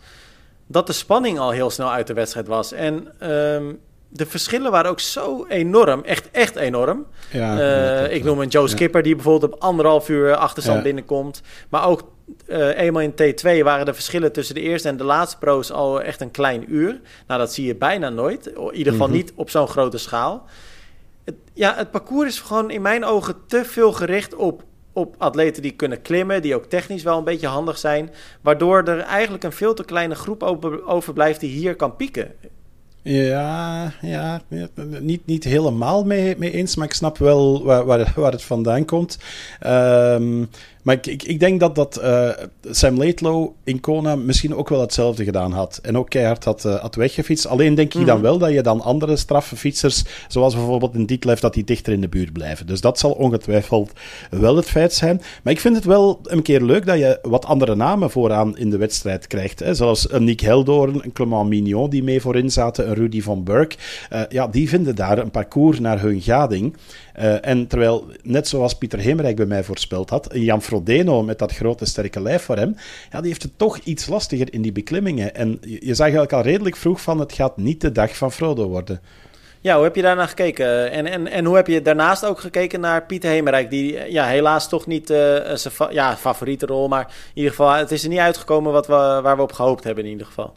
dat 0.71 0.87
de 0.87 0.93
spanning 0.93 1.39
al 1.39 1.51
heel 1.51 1.71
snel 1.71 1.91
uit 1.91 2.07
de 2.07 2.13
wedstrijd 2.13 2.47
was. 2.47 2.73
En 2.73 3.09
um, 3.31 3.81
de 4.09 4.27
verschillen 4.27 4.71
waren 4.71 4.91
ook 4.91 5.01
zo 5.01 5.47
enorm, 5.49 6.05
echt, 6.05 6.31
echt 6.31 6.57
enorm. 6.57 7.07
Ja, 7.31 7.59
uh, 8.05 8.15
ik 8.15 8.25
noem 8.25 8.41
een 8.41 8.49
Joe 8.49 8.69
Skipper 8.69 9.03
die 9.03 9.15
bijvoorbeeld 9.15 9.53
op 9.53 9.61
anderhalf 9.61 10.09
uur 10.09 10.35
achterstand 10.35 10.77
ja. 10.77 10.83
binnenkomt. 10.83 11.43
Maar 11.69 11.87
ook 11.87 12.11
uh, 12.47 12.79
eenmaal 12.79 13.03
in 13.03 13.13
T2 13.13 13.63
waren 13.63 13.87
de 13.87 13.95
verschillen 13.95 14.33
tussen 14.33 14.55
de 14.55 14.61
eerste 14.61 14.89
en 14.89 14.97
de 14.97 15.05
laatste 15.05 15.39
pro's 15.39 15.71
al 15.71 16.03
echt 16.03 16.21
een 16.21 16.31
klein 16.31 16.75
uur. 16.75 17.01
Nou, 17.27 17.41
dat 17.41 17.53
zie 17.53 17.67
je 17.67 17.77
bijna 17.77 18.09
nooit. 18.09 18.47
In 18.47 18.75
ieder 18.75 18.93
geval 18.93 19.07
mm 19.07 19.13
-hmm. 19.13 19.23
niet 19.23 19.33
op 19.37 19.51
zo'n 19.51 19.69
grote 19.69 19.99
schaal. 19.99 20.45
Het, 21.25 21.35
ja, 21.53 21.75
het 21.77 21.91
parcours 21.91 22.29
is 22.29 22.41
gewoon 22.41 22.71
in 22.71 22.83
mijn 22.83 23.05
ogen 23.05 23.35
te 23.47 23.65
veel 23.65 23.93
gericht 23.93 24.35
op 24.35 24.63
op 24.93 25.15
atleten 25.19 25.63
die 25.63 25.71
kunnen 25.71 26.03
klimmen, 26.03 26.43
die 26.43 26.55
ook 26.55 26.65
technisch 26.65 27.03
wel 27.03 27.19
een 27.19 27.25
beetje 27.25 27.47
handig 27.47 27.79
zijn. 27.79 28.11
Waardoor 28.41 28.83
er 28.83 28.99
eigenlijk 28.99 29.45
een 29.45 29.53
veel 29.53 29.75
te 29.75 29.85
kleine 29.85 30.15
groep 30.15 30.43
overblijft 30.87 31.41
die 31.41 31.51
hier 31.51 31.77
kan 31.77 31.97
pieken. 31.97 32.33
Ja, 33.03 33.93
ja 34.01 34.43
niet, 35.01 35.27
niet 35.27 35.45
helemaal 35.45 36.05
mee, 36.05 36.35
mee 36.39 36.51
eens, 36.51 36.77
maar 36.77 36.87
ik 36.87 36.95
snap 36.95 37.19
wel 37.19 37.65
waar, 37.65 37.85
waar, 38.15 38.33
het 38.33 38.43
vandaan 38.43 38.85
komt. 38.85 39.19
Um, 39.67 40.49
maar 40.83 40.95
ik, 40.95 41.07
ik, 41.07 41.23
ik, 41.23 41.41
denk 41.41 41.61
dat, 41.61 41.75
dat 41.75 42.01
uh, 42.03 42.29
Sam 42.71 42.97
Laidlow 42.97 43.51
in 43.65 43.81
Kona 43.81 44.17
misschien 44.17 44.55
ook 44.55 44.69
wel 44.69 44.81
hetzelfde 44.81 45.25
gedaan 45.25 45.53
had. 45.53 45.79
En 45.83 45.99
ook 45.99 46.09
keihard 46.09 46.45
had, 46.45 46.65
uh, 46.65 46.75
had 46.75 46.95
weggefietst. 46.95 47.47
Alleen 47.47 47.75
denk 47.75 47.89
ik 47.89 47.95
mm 47.95 48.01
-hmm. 48.01 48.11
dan 48.11 48.21
wel 48.21 48.39
dat 48.39 48.53
je 48.53 48.63
dan 48.63 48.81
andere 48.81 49.17
straffe 49.17 49.57
fietsers, 49.57 50.05
zoals 50.29 50.55
bijvoorbeeld 50.55 50.95
in 50.95 51.07
Dietlef, 51.07 51.41
dat 51.41 51.55
die 51.55 51.65
dichter 51.65 51.93
in 51.93 52.01
de 52.01 52.09
buurt 52.09 52.33
blijven. 52.33 52.67
Dus 52.67 52.81
dat 52.81 52.99
zal 52.99 53.11
ongetwijfeld 53.11 53.93
wel 54.31 54.57
het 54.57 54.69
feit 54.71 54.93
zijn. 54.93 55.23
Maar 55.43 55.53
ik 55.53 55.61
vind 55.61 55.77
het 55.77 55.85
wel 55.85 56.21
een 56.25 56.43
keer 56.43 56.61
leuk 56.63 56.87
dat 56.87 56.99
je 56.99 57.19
wat 57.23 57.45
andere 57.45 57.75
namen 57.75 58.11
vooraan 58.11 58.59
in 58.59 58.71
de 58.71 58.77
wedstrijd 58.77 59.27
krijgt. 59.27 59.59
Hè. 59.59 59.75
Zoals 59.75 60.13
een 60.13 60.25
Nick 60.25 60.41
Heldoorn, 60.41 61.05
een 61.05 61.13
Clement 61.13 61.49
Mignon 61.49 61.91
die 61.91 62.03
mee 62.03 62.21
voorin 62.21 62.51
zaten, 62.51 62.89
een 62.89 62.95
Rudy 62.95 63.23
van 63.23 63.45
Burk. 63.45 63.77
Uh, 64.13 64.21
ja, 64.29 64.49
die 64.49 64.69
vinden 64.69 64.95
daar 64.95 65.19
een 65.19 65.31
parcours 65.31 65.81
naar 65.81 66.01
hun 66.01 66.21
gading. 66.21 66.77
Uh, 67.21 67.47
en 67.47 67.67
terwijl, 67.67 68.07
net 68.23 68.49
zoals 68.49 68.75
Pieter 68.75 68.99
Hemerijk 68.99 69.37
bij 69.37 69.47
mij 69.47 69.65
voorspeld 69.65 70.11
had, 70.11 70.29
Jan 70.33 70.63
Frodeno 70.63 71.23
met 71.23 71.39
dat 71.39 71.53
grote 71.53 71.85
sterke 71.85 72.23
lijf 72.23 72.43
voor 72.43 72.57
hem, 72.57 72.77
ja, 73.11 73.19
die 73.19 73.29
heeft 73.29 73.43
het 73.43 73.59
toch 73.59 73.79
iets 73.79 74.07
lastiger 74.07 74.53
in 74.53 74.63
die 74.63 74.73
beklimmingen. 74.73 75.35
En 75.35 75.59
je, 75.61 75.95
zag 75.95 75.99
eigenlijk 76.01 76.33
al 76.33 76.43
redelijk 76.43 76.77
vroeg 76.77 77.01
van, 77.01 77.21
het 77.21 77.33
gaat 77.33 77.57
niet 77.57 77.81
de 77.81 77.93
dag 77.93 78.17
van 78.17 78.33
Frodo 78.33 78.69
worden. 78.69 79.01
Ja, 79.61 79.75
hoe 79.75 79.85
heb 79.85 79.97
je 79.97 80.03
daarnaar 80.03 80.29
gekeken? 80.29 80.91
En, 80.91 81.07
en, 81.07 81.27
en 81.27 81.45
hoe 81.45 81.57
heb 81.57 81.67
je 81.67 81.83
daarnaast 81.83 82.25
ook 82.25 82.41
gekeken 82.41 82.81
naar 82.81 83.07
Pieter 83.07 83.31
Hemerijk, 83.31 83.71
die 83.71 84.11
ja, 84.11 84.27
helaas 84.27 84.69
toch 84.69 84.87
niet 84.87 85.11
uh, 85.11 85.17
zijn 85.55 85.75
ja, 85.91 86.17
favoriete 86.17 86.67
rol, 86.67 86.89
maar 86.89 87.07
in 87.07 87.31
ieder 87.35 87.51
geval, 87.51 87.73
het 87.73 87.91
is 87.91 88.03
er 88.03 88.09
niet 88.09 88.19
uitgekomen 88.19 88.73
wat 88.73 88.87
we, 88.87 89.21
waar 89.23 89.37
we 89.37 89.43
op 89.43 89.53
gehoopt 89.53 89.85
hebben 89.85 90.05
in 90.05 90.11
ieder 90.11 90.27
geval. 90.27 90.55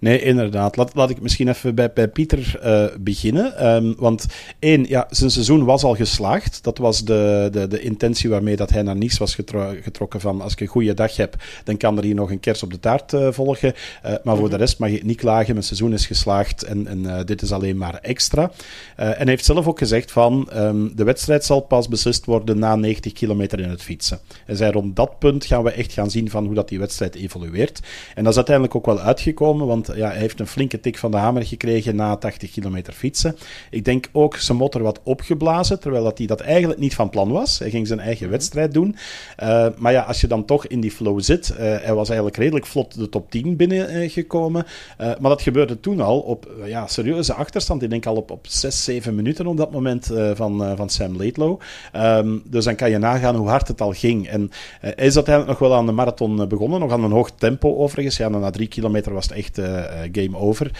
Nee, 0.00 0.22
inderdaad. 0.22 0.76
Laat, 0.76 0.94
laat 0.94 1.10
ik 1.10 1.20
misschien 1.20 1.48
even 1.48 1.74
bij, 1.74 1.92
bij 1.92 2.08
Pieter 2.08 2.60
uh, 2.64 2.84
beginnen. 3.00 3.66
Um, 3.66 3.94
want 3.98 4.26
één, 4.58 4.88
ja, 4.88 5.06
zijn 5.10 5.30
seizoen 5.30 5.64
was 5.64 5.84
al 5.84 5.94
geslaagd. 5.94 6.62
Dat 6.62 6.78
was 6.78 7.04
de, 7.04 7.48
de, 7.52 7.68
de 7.68 7.80
intentie 7.80 8.30
waarmee 8.30 8.56
dat 8.56 8.70
hij 8.70 8.82
naar 8.82 8.96
Nice 8.96 9.18
was 9.18 9.34
getro 9.34 9.74
getrokken. 9.82 10.20
Van 10.20 10.40
als 10.40 10.52
ik 10.52 10.60
een 10.60 10.66
goede 10.66 10.94
dag 10.94 11.16
heb, 11.16 11.36
dan 11.64 11.76
kan 11.76 11.96
er 11.96 12.04
hier 12.04 12.14
nog 12.14 12.30
een 12.30 12.40
kers 12.40 12.62
op 12.62 12.70
de 12.70 12.80
taart 12.80 13.12
uh, 13.12 13.28
volgen. 13.30 13.74
Uh, 14.06 14.14
maar 14.24 14.36
voor 14.36 14.50
de 14.50 14.56
rest 14.56 14.78
mag 14.78 14.90
je 14.90 15.04
niet 15.04 15.16
klagen. 15.16 15.52
Mijn 15.52 15.64
seizoen 15.64 15.92
is 15.92 16.06
geslaagd 16.06 16.62
en, 16.62 16.86
en 16.86 17.26
dit 17.26 17.42
is 17.42 17.52
alleen 17.52 17.76
maar 17.76 17.94
extra. 17.94 18.50
en 18.96 19.16
hij 19.16 19.26
heeft 19.26 19.44
zelf 19.44 19.66
ook 19.66 19.78
gezegd 19.78 20.12
van 20.12 20.48
um, 20.54 20.96
de 20.96 21.04
wedstrijd 21.04 21.44
zal 21.44 21.60
pas 21.60 21.88
beslist 21.88 22.24
worden 22.24 22.58
na 22.58 22.76
90 22.76 23.12
kilometer 23.12 23.60
in 23.60 23.68
het 23.70 23.82
fietsen. 23.82 24.20
Hij 24.44 24.54
zei 24.54 24.72
rond 24.72 24.96
dat 24.96 25.18
punt 25.18 25.44
gaan 25.44 25.62
we 25.62 25.70
echt 25.70 25.92
gaan 25.92 26.10
zien 26.10 26.30
van 26.30 26.44
hoe 26.44 26.54
dat 26.54 26.68
die 26.68 26.78
wedstrijd 26.78 27.14
evolueert. 27.14 27.80
En 28.14 28.22
dat 28.22 28.32
is 28.32 28.36
uiteindelijk 28.36 28.76
ook 28.76 28.86
wel 28.86 29.00
uitgekomen, 29.00 29.66
want 29.66 29.89
ja, 29.94 30.08
hij 30.08 30.18
heeft 30.18 30.40
een 30.40 30.46
flinke 30.46 30.80
tik 30.80 30.98
van 30.98 31.10
de 31.10 31.16
hamer 31.16 31.46
gekregen 31.46 31.96
na 31.96 32.16
80 32.16 32.50
kilometer 32.50 32.92
fietsen. 32.92 33.36
Ik 33.70 33.84
denk 33.84 34.08
ook 34.12 34.36
zijn 34.36 34.58
motor 34.58 34.82
wat 34.82 35.00
opgeblazen, 35.02 35.80
terwijl 35.80 36.04
dat 36.04 36.18
hij 36.18 36.26
dat 36.26 36.40
eigenlijk 36.40 36.80
niet 36.80 36.94
van 36.94 37.10
plan 37.10 37.30
was. 37.32 37.58
Hij 37.58 37.70
ging 37.70 37.86
zijn 37.86 37.98
eigen 37.98 38.16
mm-hmm. 38.18 38.38
wedstrijd 38.38 38.72
doen. 38.72 38.96
Uh, 39.42 39.66
maar 39.76 39.92
ja, 39.92 40.02
als 40.02 40.20
je 40.20 40.26
dan 40.26 40.44
toch 40.44 40.66
in 40.66 40.80
die 40.80 40.90
flow 40.90 41.20
zit, 41.20 41.50
uh, 41.50 41.56
hij 41.58 41.94
was 41.94 42.08
eigenlijk 42.08 42.38
redelijk 42.38 42.66
vlot 42.66 42.98
de 42.98 43.08
top 43.08 43.30
10 43.30 43.56
binnengekomen. 43.56 44.64
Uh, 45.00 45.06
maar 45.06 45.30
dat 45.30 45.42
gebeurde 45.42 45.80
toen 45.80 46.00
al 46.00 46.20
op 46.20 46.50
ja, 46.64 46.86
serieuze 46.86 47.34
achterstand. 47.34 47.82
Ik 47.82 47.90
denk 47.90 48.06
al 48.06 48.16
op, 48.16 48.30
op 48.30 48.46
6, 48.46 48.84
7 48.84 49.14
minuten 49.14 49.46
op 49.46 49.56
dat 49.56 49.70
moment 49.70 50.06
van, 50.34 50.76
van 50.76 50.88
Sam 50.88 51.16
Laidlow. 51.16 51.60
Um, 51.96 52.42
dus 52.44 52.64
dan 52.64 52.74
kan 52.74 52.90
je 52.90 52.98
nagaan 52.98 53.36
hoe 53.36 53.48
hard 53.48 53.68
het 53.68 53.80
al 53.80 53.92
ging. 53.92 54.28
En 54.28 54.50
hij 54.80 54.94
is 55.06 55.14
uiteindelijk 55.14 55.58
nog 55.58 55.68
wel 55.68 55.78
aan 55.78 55.86
de 55.86 55.92
marathon 55.92 56.48
begonnen, 56.48 56.80
nog 56.80 56.92
aan 56.92 57.04
een 57.04 57.10
hoog 57.10 57.30
tempo 57.30 57.76
overigens. 57.76 58.16
Ja, 58.16 58.28
na 58.28 58.50
drie 58.50 58.68
kilometer 58.68 59.12
was 59.12 59.24
het 59.24 59.36
echt 59.36 59.58
eh, 59.58 59.79
game 60.12 60.36
over. 60.36 60.70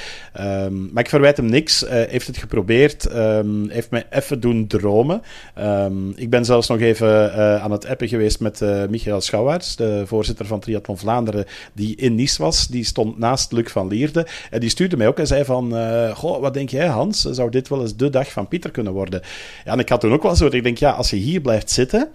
Um, 0.41 0.91
maar 0.93 1.03
ik 1.03 1.09
verwijt 1.09 1.37
hem 1.37 1.47
niks. 1.47 1.81
Hij 1.81 2.05
uh, 2.05 2.11
heeft 2.11 2.27
het 2.27 2.37
geprobeerd. 2.37 3.15
Um, 3.15 3.69
heeft 3.69 3.91
mij 3.91 4.07
even 4.11 4.41
doen 4.41 4.67
dromen. 4.67 5.23
Um, 5.59 6.13
ik 6.17 6.31
ben 6.31 6.45
zelfs 6.45 6.69
nog 6.69 6.81
even 6.81 7.33
aan 7.63 7.71
het 7.71 7.87
appen 7.87 8.09
geweest 8.09 8.41
met 8.41 8.61
Michael 8.91 9.21
Schouwaerts, 9.21 9.77
de 9.77 10.03
voorzitter 10.07 10.47
van 10.47 10.61
Triathlon 10.61 10.99
Vlaanderen, 10.99 11.45
die 11.73 11.97
in 11.97 12.15
Nice 12.15 12.43
was. 12.43 12.67
Die 12.67 12.85
stond 12.85 13.19
naast 13.19 13.53
Luc 13.53 13.71
van 13.71 13.89
Lierde. 13.89 14.27
En 14.51 14.61
die 14.61 14.71
stuurde 14.71 14.97
mij 14.97 15.07
ook 15.07 15.19
en 15.19 15.27
zei 15.27 15.45
van... 15.45 15.75
Goh, 16.15 16.41
wat 16.41 16.55
denk 16.55 16.69
jij, 16.69 16.87
Hans? 16.87 17.21
Zou 17.21 17.51
dit 17.51 17.69
wel 17.69 17.81
eens 17.81 17.97
de 17.97 18.11
dag 18.11 18.33
van 18.33 18.49
Pieter 18.49 18.71
kunnen 18.71 18.93
worden? 18.93 19.21
Ja, 19.65 19.73
en 19.73 19.79
ik 19.79 19.89
had 19.89 20.01
toen 20.01 20.13
ook 20.13 20.23
wel 20.23 20.37
zo... 20.37 20.47
Ik 20.47 20.63
denk, 20.63 20.79
ja, 20.79 20.91
als 20.91 21.11
je 21.11 21.17
hier 21.17 21.41
blijft 21.41 21.71
zitten 21.71 22.09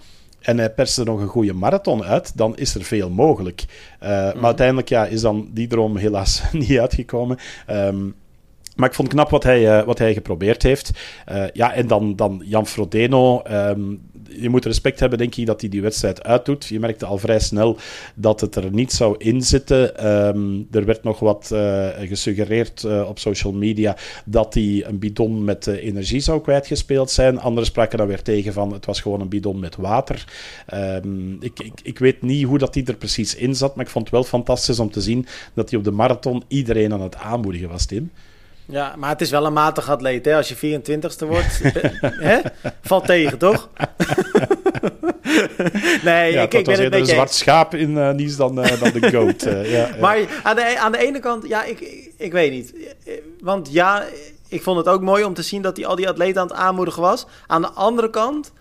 en 0.45 0.57
hij 0.57 0.69
perst 0.69 0.97
er 0.97 1.05
nog 1.05 1.21
een 1.21 1.27
goede 1.27 1.53
marathon 1.53 2.03
uit, 2.03 2.37
dan 2.37 2.57
is 2.57 2.75
er 2.75 2.83
veel 2.83 3.09
mogelijk. 3.09 3.65
Uh, 4.03 4.09
mm. 4.09 4.39
Maar 4.39 4.45
uiteindelijk 4.45 4.89
ja, 4.89 5.05
is 5.05 5.21
dan 5.21 5.49
die 5.51 5.67
droom 5.67 5.97
helaas 5.97 6.43
niet 6.51 6.79
uitgekomen. 6.79 7.37
Um, 7.69 8.15
maar 8.75 8.89
ik 8.89 8.95
vond 8.95 9.09
knap 9.09 9.29
wat 9.29 9.43
hij, 9.43 9.77
uh, 9.77 9.85
wat 9.85 9.97
hij 9.97 10.13
geprobeerd 10.13 10.63
heeft. 10.63 10.91
Uh, 11.31 11.43
ja, 11.53 11.73
en 11.73 11.87
dan, 11.87 12.15
dan 12.15 12.41
Jan 12.45 12.67
Frodeno. 12.67 13.41
Um, 13.51 14.01
je 14.29 14.49
moet 14.49 14.65
respect 14.65 14.99
hebben, 14.99 15.17
denk 15.17 15.35
ik, 15.35 15.45
dat 15.45 15.61
hij 15.61 15.69
die 15.69 15.81
wedstrijd 15.81 16.23
uitdoet. 16.23 16.65
Je 16.65 16.79
merkte 16.79 17.05
al 17.05 17.17
vrij 17.17 17.39
snel 17.39 17.77
dat 18.15 18.41
het 18.41 18.55
er 18.55 18.71
niet 18.71 18.91
zou 18.91 19.15
inzitten. 19.17 20.07
Um, 20.27 20.67
er 20.71 20.85
werd 20.85 21.03
nog 21.03 21.19
wat 21.19 21.49
uh, 21.53 21.87
gesuggereerd 21.99 22.83
uh, 22.83 23.05
op 23.07 23.19
social 23.19 23.53
media 23.53 23.97
dat 24.25 24.53
hij 24.53 24.83
een 24.87 24.99
bidon 24.99 25.43
met 25.43 25.67
uh, 25.67 25.83
energie 25.83 26.19
zou 26.19 26.41
kwijtgespeeld 26.41 27.11
zijn. 27.11 27.39
Anderen 27.39 27.69
spraken 27.69 27.97
dan 27.97 28.07
weer 28.07 28.21
tegen 28.21 28.53
van 28.53 28.73
het 28.73 28.85
was 28.85 29.01
gewoon 29.01 29.21
een 29.21 29.29
bidon 29.29 29.59
met 29.59 29.75
water. 29.75 30.25
Um, 30.73 31.37
ik, 31.41 31.59
ik, 31.59 31.79
ik, 31.83 31.99
weet 31.99 32.21
niet 32.21 32.45
hoe 32.45 32.57
dat 32.57 32.73
hij 32.73 32.83
er 32.85 32.95
precies 32.95 33.35
in 33.35 33.55
zat, 33.55 33.75
maar 33.75 33.85
ik 33.85 33.91
vond 33.91 34.05
het 34.05 34.13
wel 34.13 34.23
fantastisch 34.23 34.79
om 34.79 34.91
te 34.91 35.01
zien 35.01 35.25
dat 35.53 35.69
hij 35.69 35.79
op 35.79 35.85
de 35.85 35.91
marathon 35.91 36.43
iedereen 36.47 36.93
aan 36.93 37.01
het 37.01 37.15
aanmoedigen 37.15 37.69
was, 37.69 37.85
Tim. 37.85 38.11
Ja, 38.65 38.95
maar 38.97 39.09
het 39.09 39.21
is 39.21 39.29
wel 39.29 39.45
een 39.45 39.53
matig 39.53 39.89
atleet, 39.89 40.25
hè? 40.25 40.35
Als 40.35 40.49
je 40.49 40.79
24ste 40.79 41.27
wordt, 41.27 41.61
hè? 42.01 42.39
valt 42.81 43.05
tegen, 43.05 43.37
toch? 43.37 43.69
nee, 46.03 46.31
ja, 46.31 46.41
ik, 46.41 46.53
ik 46.53 46.65
ben 46.65 46.93
een 46.93 47.05
zwart 47.05 47.33
schaap 47.33 47.75
in 47.75 47.89
uh, 47.89 48.09
Nice 48.09 48.37
dan, 48.37 48.59
uh, 48.59 48.81
dan 48.81 48.99
de 48.99 49.11
goat. 49.11 49.45
Uh, 49.45 49.71
ja, 49.71 49.89
maar 49.99 50.17
aan 50.43 50.55
de, 50.55 50.79
aan 50.79 50.91
de 50.91 50.97
ene 50.97 51.19
kant, 51.19 51.47
ja, 51.47 51.63
ik, 51.63 51.79
ik, 51.79 52.11
ik, 52.17 52.31
weet 52.31 52.51
niet. 52.51 52.73
Want 53.39 53.71
ja, 53.71 54.03
ik 54.47 54.61
vond 54.61 54.77
het 54.77 54.87
ook 54.87 55.01
mooi 55.01 55.23
om 55.23 55.33
te 55.33 55.41
zien 55.41 55.61
dat 55.61 55.77
hij 55.77 55.85
al 55.85 55.95
die 55.95 56.09
atleten 56.09 56.41
aan 56.41 56.47
het 56.47 56.55
aanmoedigen 56.55 57.01
was. 57.01 57.25
Aan 57.47 57.61
de 57.61 57.69
andere 57.69 58.09
kant 58.09 58.51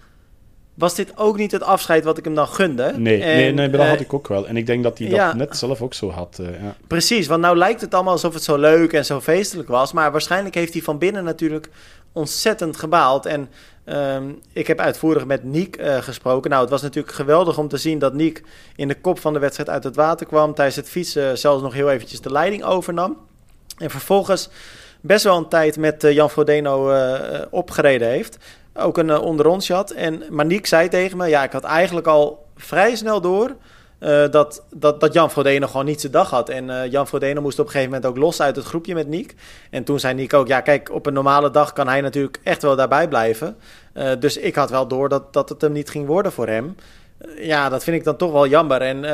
was 0.75 0.95
dit 0.95 1.13
ook 1.17 1.37
niet 1.37 1.53
het 1.53 1.63
afscheid 1.63 2.05
wat 2.05 2.19
ik 2.19 2.25
hem 2.25 2.35
dan 2.35 2.49
gunde. 2.49 2.93
Nee, 2.97 3.23
en, 3.23 3.37
nee, 3.37 3.53
nee 3.53 3.71
dat 3.71 3.81
uh, 3.81 3.89
had 3.89 4.01
ik 4.01 4.15
ook 4.15 4.29
wel. 4.29 4.47
En 4.47 4.57
ik 4.57 4.67
denk 4.67 4.83
dat 4.83 4.99
hij 4.99 5.09
dat 5.09 5.17
ja, 5.17 5.35
net 5.35 5.57
zelf 5.57 5.83
ook 5.83 5.95
zo 5.95 6.11
had. 6.11 6.39
Uh, 6.41 6.47
ja. 6.63 6.77
Precies, 6.87 7.27
want 7.27 7.41
nou 7.41 7.57
lijkt 7.57 7.81
het 7.81 7.95
allemaal 7.95 8.13
alsof 8.13 8.35
het 8.35 8.43
zo 8.43 8.57
leuk 8.57 8.93
en 8.93 9.05
zo 9.05 9.21
feestelijk 9.21 9.69
was. 9.69 9.93
Maar 9.93 10.13
waarschijnlijk 10.13 10.55
heeft 10.55 10.73
hij 10.73 10.83
van 10.83 10.99
binnen 10.99 11.25
natuurlijk 11.25 11.69
ontzettend 12.13 12.77
gebaald. 12.77 13.27
En 13.27 13.49
ehm, 13.85 14.25
ik 14.53 14.67
heb 14.67 14.79
uitvoerig 14.79 15.25
met 15.25 15.45
Niek 15.45 15.79
gesproken. 16.01 16.51
Nou, 16.51 16.63
het 16.63 16.71
was 16.71 16.83
natuurlijk 16.83 17.15
geweldig 17.15 17.59
om 17.59 17.69
te 17.69 17.77
zien 17.77 17.99
dat 17.99 18.15
Niek 18.15 18.43
in 18.77 18.89
de 18.89 19.01
kop 19.01 19.19
van 19.19 19.33
de 19.33 19.39
wedstrijd 19.39 19.69
uit 19.71 19.85
het 19.85 19.97
water 19.97 20.27
kwam. 20.27 20.55
Tijdens 20.55 20.77
het 20.77 20.89
fietsen 20.89 21.39
zelfs 21.39 21.63
nog 21.63 21.73
heel 21.73 21.91
eventjes 21.91 22.21
de 22.21 22.33
leiding 22.33 22.65
overnam. 22.65 23.17
En 23.79 23.91
vervolgens 23.91 24.49
best 25.01 25.25
wel 25.25 25.37
een 25.37 25.49
tijd 25.49 25.77
met 25.77 26.03
Jan 26.03 26.31
Frodeno 26.31 26.93
opgereden 27.51 28.09
heeft. 28.09 28.39
Ook 28.75 28.99
een 28.99 29.19
onderrondje 29.19 29.75
had. 29.75 29.91
En 29.91 30.23
Niek 30.31 30.67
zei 30.67 30.89
tegen 30.89 31.17
me, 31.17 31.27
ja, 31.27 31.45
ik 31.45 31.53
had 31.53 31.65
eigenlijk 31.65 32.07
al 32.07 32.47
vrij 32.57 32.97
snel 32.97 33.21
door 33.21 33.57
uh, 34.05 34.31
dat, 34.31 34.63
dat, 34.71 35.01
dat 35.01 35.13
Jan 35.13 35.31
Frodeno 35.31 35.67
gewoon 35.67 35.85
niet 35.85 36.01
zijn 36.01 36.13
dag 36.13 36.31
had. 36.31 36.49
En 36.49 36.69
uh, 36.69 36.91
Jan 36.91 37.07
Frodeno 37.07 37.41
moest 37.41 37.59
op 37.59 37.65
een 37.65 37.71
gegeven 37.71 37.93
moment 37.93 38.11
ook 38.11 38.17
los 38.19 38.41
uit 38.41 38.57
het 38.57 38.65
groepje 38.65 38.95
met 38.95 39.09
Niek. 39.09 39.35
En 39.71 39.85
toen 39.85 40.01
zei 40.01 40.15
Niek 40.15 40.35
ook, 40.35 40.47
ja 40.47 40.61
kijk, 40.61 40.91
op 40.93 41.07
een 41.07 41.13
normale 41.13 41.51
dag 41.51 41.73
kan 41.73 41.89
hij 41.89 42.01
natuurlijk 42.01 42.41
echt 42.43 42.63
wel 42.63 42.77
daarbij 42.77 43.09
blijven. 43.09 43.57
Dus 44.19 44.37
ik 44.37 44.55
had 44.55 44.71
wel 44.71 44.89
door 44.89 45.09
dat, 45.09 45.33
dat 45.33 45.49
het 45.49 45.61
hem 45.61 45.73
niet 45.73 45.91
ging 45.91 46.07
worden 46.07 46.33
voor 46.33 46.47
hem. 46.47 46.77
ja, 47.37 47.69
dat 47.69 47.85
vind 47.85 47.97
ik 47.97 48.05
dan 48.05 48.17
toch 48.17 48.33
wel 48.33 48.47
jammer. 48.47 48.81
En 48.81 49.05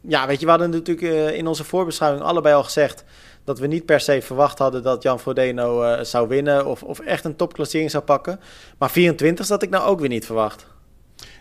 ja, 0.00 0.26
weet 0.26 0.38
je, 0.40 0.44
we 0.44 0.50
hadden 0.50 0.70
natuurlijk 0.70 1.34
in 1.34 1.46
onze 1.46 1.64
voorbeschouwing 1.64 2.24
allebei 2.24 2.54
al 2.54 2.64
gezegd... 2.64 3.04
dat 3.50 3.58
we 3.58 3.66
niet 3.66 3.84
per 3.84 4.00
se 4.00 4.22
verwacht 4.22 4.58
hadden 4.58 4.82
dat 4.82 5.02
Jan 5.02 5.20
Frodeno 5.20 6.02
zou 6.04 6.28
winnen... 6.28 6.66
Of, 6.66 6.82
of 6.82 6.98
echt 6.98 7.24
een 7.24 7.36
topklassering 7.36 7.90
zou 7.90 8.04
pakken. 8.04 8.40
Maar 8.78 8.90
24 8.90 9.46
dat 9.46 9.62
ik 9.62 9.70
nou 9.70 9.84
ook 9.84 10.00
weer 10.00 10.08
niet 10.08 10.26
verwacht. 10.26 10.66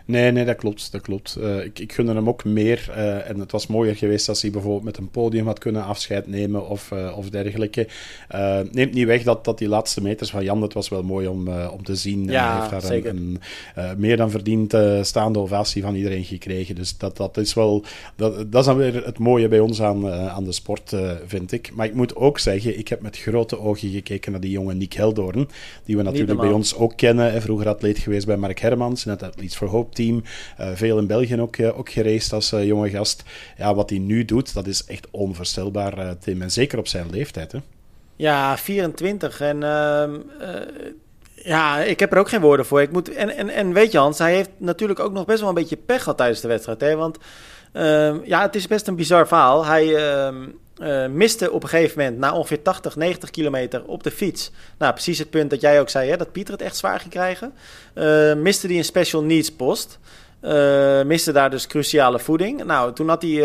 Nee, 0.10 0.32
nee, 0.32 0.46
dat 0.46 0.56
klopt. 0.56 0.92
Dat 0.92 1.02
klopt. 1.02 1.38
Uh, 1.40 1.64
ik, 1.64 1.80
ik 1.80 1.94
gunde 1.94 2.14
hem 2.14 2.28
ook 2.28 2.44
meer. 2.44 2.86
Uh, 2.90 3.30
en 3.30 3.40
het 3.40 3.52
was 3.52 3.68
mooier 3.68 3.96
geweest 3.96 4.30
als 4.30 4.42
hij 4.42 4.52
bijvoorbeeld 4.52 4.84
met 4.84 4.98
een 4.98 5.10
podium 5.10 5.46
had 5.46 5.60
kunnen 5.60 5.84
afscheid 5.84 6.28
nemen 6.28 6.68
of, 6.68 6.92
uh, 6.92 7.18
of 7.18 7.30
dergelijke. 7.30 7.88
neemt 8.72 8.94
niet 8.94 9.06
weg 9.06 9.24
dat, 9.24 9.46
dat 9.46 9.58
die 9.58 9.68
laatste 9.68 10.02
meters 10.02 10.30
van 10.30 10.44
Jan, 10.44 10.62
het 10.62 10.74
was 10.74 10.90
wel 10.90 11.04
mooi 11.04 11.28
om, 11.28 11.48
om 11.48 11.84
te 11.84 11.96
zien. 11.96 12.26
Ja, 12.26 12.50
hij 12.50 12.60
heeft 12.60 12.70
daar 12.70 12.82
zeker. 12.82 13.10
een, 13.10 13.40
een 13.76 14.00
meer 14.00 14.18
dan 14.18 14.32
verdiend 14.32 14.78
staande 15.02 15.40
ovatie 15.40 15.82
van 15.82 15.96
iedereen 15.96 16.24
gekregen. 16.24 16.76
Dus 16.76 16.98
dat, 16.98 17.18
dat 17.18 17.38
is 17.38 17.54
wel... 17.54 17.84
Dat, 18.16 18.52
dat 18.52 18.62
is 18.62 18.66
dan 18.66 18.78
weer 18.78 19.06
het 19.06 19.20
mooie 19.20 19.48
bij 19.48 19.60
ons 19.60 19.82
aan, 19.82 20.12
aan 20.12 20.44
de 20.44 20.52
sport, 20.52 20.96
vind 21.26 21.52
ik. 21.52 21.72
Maar 21.74 21.86
ik 21.86 21.94
moet 21.94 22.16
ook 22.16 22.40
zeggen, 22.40 22.78
ik 22.78 22.88
heb 22.88 23.02
met 23.02 23.18
grote 23.18 23.60
ogen 23.60 23.90
gekeken 23.90 24.32
naar 24.32 24.42
die 24.42 24.52
jonge 24.52 24.74
Nick 24.74 24.94
Heldoorn. 24.94 25.50
Die 25.86 25.98
we 25.98 26.04
natuurlijk 26.04 26.40
bij 26.40 26.52
ons 26.52 26.76
ook 26.76 26.94
kennen. 26.96 27.42
Vroeger 27.42 27.68
atleet 27.68 27.98
geweest 27.98 28.26
bij 28.26 28.38
Mark 28.38 28.60
Hermans 28.60 29.04
het 29.04 29.24
Athletes 29.24 29.56
for 29.56 29.68
Hope 29.68 29.96
team. 30.00 30.24
Uh, 30.60 30.68
veel 30.74 30.98
in 30.98 31.08
België 31.08 31.42
ook, 31.42 31.58
uh, 31.58 31.80
ook 31.80 31.90
gereisd 31.90 32.34
als 32.34 32.54
uh, 32.54 32.66
jonge 32.66 32.90
gast. 32.90 33.24
Ja, 33.58 33.76
wat 33.76 33.90
hij 33.90 34.00
nu 34.00 34.26
doet, 34.26 34.54
dat 34.54 34.68
is 34.68 34.86
echt 34.86 35.08
onvoorstelbaar, 35.12 36.18
Tim. 36.18 36.42
En 36.42 36.52
zeker 36.52 36.80
op 36.80 36.88
zijn 36.88 37.10
leeftijd, 37.10 37.52
hè? 37.52 37.60
Ja, 38.16 38.58
24. 38.58 39.42
En 39.42 39.64
ehm, 39.64 40.16
ja, 41.44 41.80
ik 41.80 42.00
heb 42.00 42.12
er 42.12 42.18
ook 42.18 42.30
geen 42.30 42.42
woorden 42.42 42.66
voor. 42.66 42.82
Ik 42.82 42.92
moet, 42.92 43.14
en, 43.14 43.30
en, 43.30 43.50
en 43.50 43.74
weet 43.74 43.92
je, 43.92 43.98
Hans, 43.98 44.18
hij 44.18 44.36
heeft 44.36 44.50
natuurlijk 44.58 45.00
ook 45.00 45.12
nog 45.12 45.26
best 45.26 45.40
wel 45.40 45.50
een 45.50 45.56
beetje 45.56 45.78
pech 45.78 46.04
gehad 46.04 46.18
tijdens 46.18 46.42
de 46.42 46.48
wedstrijd. 46.48 46.82
Hè? 46.82 46.96
Want 46.96 47.18
ehm, 47.74 48.18
ja, 48.24 48.42
het 48.42 48.56
is 48.56 48.68
best 48.68 48.88
een 48.88 48.96
bizar 48.96 49.28
verhaal. 49.28 49.66
Hij 49.66 49.96
ehm, 49.96 50.48
uh, 50.80 51.08
miste 51.08 51.52
op 51.52 51.64
een 51.64 51.70
gegeven 51.70 51.98
moment 51.98 52.18
na 52.18 52.34
ongeveer 52.34 52.62
80, 52.62 52.96
90 52.96 53.30
kilometer 53.30 53.84
op 53.86 54.04
de 54.04 54.12
fiets. 54.12 54.52
Nou, 54.78 54.94
precies 54.94 55.20
het 55.20 55.30
punt 55.30 55.50
dat 55.50 55.62
jij 55.62 55.80
ook 55.80 55.90
zei, 55.90 56.10
hè, 56.10 56.18
dat 56.18 56.32
Pieter 56.32 56.54
het 56.54 56.64
echt 56.64 56.78
zwaar 56.78 57.00
ging 57.00 57.12
krijgen. 57.12 57.54
Uh, 57.96 58.34
miste 58.34 58.68
hij 58.68 58.78
een 58.78 58.84
special 58.84 59.24
needs 59.24 59.52
post. 59.52 60.00
Uh, 60.42 61.02
miste 61.04 61.32
daar 61.32 61.50
dus 61.50 61.68
cruciale 61.68 62.20
voeding. 62.20 62.64
Nou, 62.64 62.94
toen 62.94 63.10
had 63.10 63.22
hij, 63.22 63.36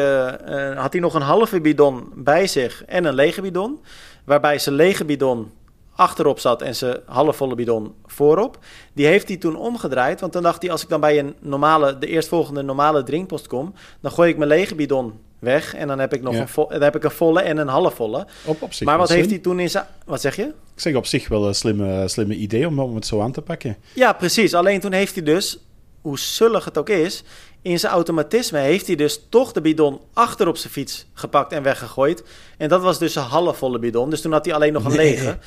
had 0.74 0.92
hij 0.92 1.00
nog 1.00 1.14
een 1.14 1.22
halve 1.22 1.60
bidon 1.60 2.12
bij 2.14 2.46
zich 2.46 2.84
en 2.84 3.04
een 3.04 3.14
lege 3.14 3.40
bidon. 3.40 3.80
Waarbij 4.24 4.58
zijn 4.58 4.74
lege 4.74 5.04
bidon 5.04 5.52
achterop 5.94 6.38
zat 6.38 6.62
en 6.62 6.74
zijn 6.74 6.98
halfvolle 7.06 7.54
bidon 7.54 7.94
voorop. 8.06 8.58
Die 8.92 9.06
heeft 9.06 9.28
hij 9.28 9.36
toen 9.36 9.56
omgedraaid, 9.56 10.20
want 10.20 10.32
dan 10.32 10.42
dacht 10.42 10.62
hij... 10.62 10.70
als 10.70 10.82
ik 10.82 10.88
dan 10.88 11.00
bij 11.00 11.18
een 11.18 11.34
normale, 11.40 11.98
de 11.98 12.06
eerstvolgende 12.06 12.62
normale 12.62 13.02
drinkpost 13.02 13.46
kom... 13.46 13.74
dan 14.00 14.12
gooi 14.12 14.30
ik 14.30 14.36
mijn 14.36 14.48
lege 14.48 14.74
bidon 14.74 15.20
weg. 15.44 15.74
En 15.74 15.88
dan 15.88 15.98
heb 15.98 16.12
ik 16.14 16.22
nog 16.22 16.34
een, 16.34 16.48
vo 16.48 16.66
dan 16.68 16.82
heb 16.82 16.96
ik 16.96 17.04
een 17.04 17.10
volle 17.10 17.40
en 17.40 17.56
een 17.56 17.68
halfvolle. 17.68 18.26
Op, 18.44 18.62
op 18.62 18.72
zich 18.72 18.86
maar 18.86 18.98
wat 18.98 19.08
heeft 19.08 19.30
hij 19.30 19.38
toen 19.38 19.60
in 19.60 19.70
zijn... 19.70 19.84
Wat 20.04 20.20
zeg 20.20 20.36
je? 20.36 20.42
Ik 20.42 20.80
zeg 20.80 20.94
op 20.94 21.06
zich 21.06 21.28
wel 21.28 21.46
een 21.46 21.54
slimme, 21.54 22.08
slimme 22.08 22.34
idee 22.34 22.66
om, 22.66 22.78
om 22.78 22.94
het 22.94 23.06
zo 23.06 23.20
aan 23.20 23.32
te 23.32 23.42
pakken. 23.42 23.76
Ja, 23.94 24.12
precies. 24.12 24.54
Alleen 24.54 24.80
toen 24.80 24.92
heeft 24.92 25.14
hij 25.14 25.24
dus, 25.24 25.58
hoe 26.00 26.18
zullig 26.18 26.64
het 26.64 26.78
ook 26.78 26.88
is... 26.88 27.22
in 27.62 27.78
zijn 27.78 27.92
automatisme 27.92 28.58
heeft 28.58 28.86
hij 28.86 28.96
dus 28.96 29.20
toch 29.28 29.52
de 29.52 29.60
bidon 29.60 30.00
achter 30.12 30.48
op 30.48 30.56
zijn 30.56 30.72
fiets 30.72 31.06
gepakt 31.12 31.52
en 31.52 31.62
weggegooid. 31.62 32.24
En 32.58 32.68
dat 32.68 32.82
was 32.82 32.98
dus 32.98 33.14
een 33.14 33.22
halfvolle 33.22 33.78
bidon. 33.78 34.10
Dus 34.10 34.20
toen 34.20 34.32
had 34.32 34.44
hij 34.44 34.54
alleen 34.54 34.72
nog 34.72 34.84
een 34.84 34.96
lege. 34.96 35.38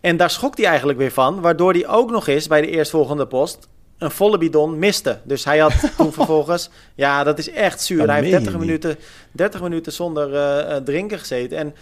En 0.00 0.16
daar 0.16 0.30
schokt 0.30 0.58
hij 0.58 0.66
eigenlijk 0.66 0.98
weer 0.98 1.12
van, 1.12 1.40
waardoor 1.40 1.72
hij 1.72 1.88
ook 1.88 2.10
nog 2.10 2.26
eens 2.26 2.46
bij 2.46 2.60
de 2.60 2.70
eerstvolgende 2.70 3.26
post 3.26 3.68
een 4.02 4.10
volle 4.10 4.38
bidon 4.38 4.78
miste. 4.78 5.18
Dus 5.22 5.44
hij 5.44 5.58
had 5.58 5.72
toen 5.96 6.12
vervolgens... 6.22 6.70
Ja, 6.94 7.24
dat 7.24 7.38
is 7.38 7.50
echt 7.50 7.80
zuur. 7.80 8.06
hij 8.06 8.20
heeft 8.20 8.30
30 8.30 8.58
minuten, 8.58 8.96
30 9.32 9.62
minuten 9.62 9.92
zonder 9.92 10.32
uh, 10.32 10.76
drinken 10.76 11.18
gezeten. 11.18 11.58
En 11.58 11.74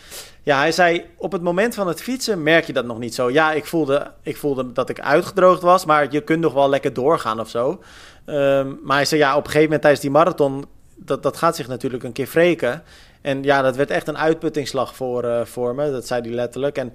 ja, 0.42 0.58
hij 0.58 0.72
zei... 0.72 1.04
Op 1.16 1.32
het 1.32 1.42
moment 1.42 1.74
van 1.74 1.88
het 1.88 2.02
fietsen 2.02 2.42
merk 2.42 2.64
je 2.64 2.72
dat 2.72 2.84
nog 2.84 2.98
niet 2.98 3.14
zo. 3.14 3.30
Ja, 3.30 3.52
ik 3.52 3.66
voelde, 3.66 4.10
ik 4.22 4.36
voelde 4.36 4.72
dat 4.72 4.88
ik 4.88 5.00
uitgedroogd 5.00 5.62
was. 5.62 5.84
Maar 5.84 6.06
je 6.10 6.20
kunt 6.20 6.40
nog 6.40 6.52
wel 6.52 6.68
lekker 6.68 6.92
doorgaan 6.92 7.40
of 7.40 7.48
zo. 7.48 7.80
Um, 8.26 8.78
maar 8.82 8.96
hij 8.96 9.04
zei... 9.04 9.20
Ja, 9.20 9.30
op 9.30 9.36
een 9.36 9.44
gegeven 9.44 9.62
moment 9.62 9.82
tijdens 9.82 10.02
die 10.02 10.10
marathon... 10.10 10.64
Dat, 10.96 11.22
dat 11.22 11.36
gaat 11.36 11.56
zich 11.56 11.68
natuurlijk 11.68 12.02
een 12.02 12.12
keer 12.12 12.28
wreken. 12.32 12.82
En 13.20 13.42
ja, 13.42 13.62
dat 13.62 13.76
werd 13.76 13.90
echt 13.90 14.08
een 14.08 14.18
uitputtingsslag 14.18 14.94
voor, 14.94 15.24
uh, 15.24 15.44
voor 15.44 15.74
me. 15.74 15.90
Dat 15.90 16.06
zei 16.06 16.20
hij 16.20 16.30
letterlijk. 16.30 16.78
En... 16.78 16.94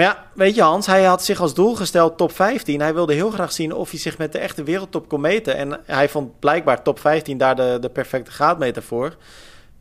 Maar 0.00 0.08
ja, 0.08 0.26
weet 0.34 0.54
je 0.54 0.62
Hans, 0.62 0.86
hij 0.86 1.04
had 1.04 1.24
zich 1.24 1.40
als 1.40 1.54
doel 1.54 1.74
gesteld 1.74 2.16
top 2.16 2.32
15. 2.32 2.80
Hij 2.80 2.94
wilde 2.94 3.14
heel 3.14 3.30
graag 3.30 3.52
zien 3.52 3.72
of 3.72 3.90
hij 3.90 3.98
zich 3.98 4.18
met 4.18 4.32
de 4.32 4.38
echte 4.38 4.62
wereldtop 4.62 5.08
kon 5.08 5.20
meten. 5.20 5.56
En 5.56 5.80
hij 5.84 6.08
vond 6.08 6.38
blijkbaar 6.38 6.82
top 6.82 7.00
15 7.00 7.38
daar 7.38 7.56
de, 7.56 7.78
de 7.80 7.88
perfecte 7.88 8.30
graadmeter 8.30 8.82
voor. 8.82 9.16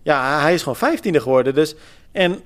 Ja, 0.03 0.41
hij 0.41 0.53
is 0.53 0.63
gewoon 0.63 0.97
15e 0.97 1.09
geworden. 1.21 1.55
Dus, 1.55 1.75
en 2.11 2.41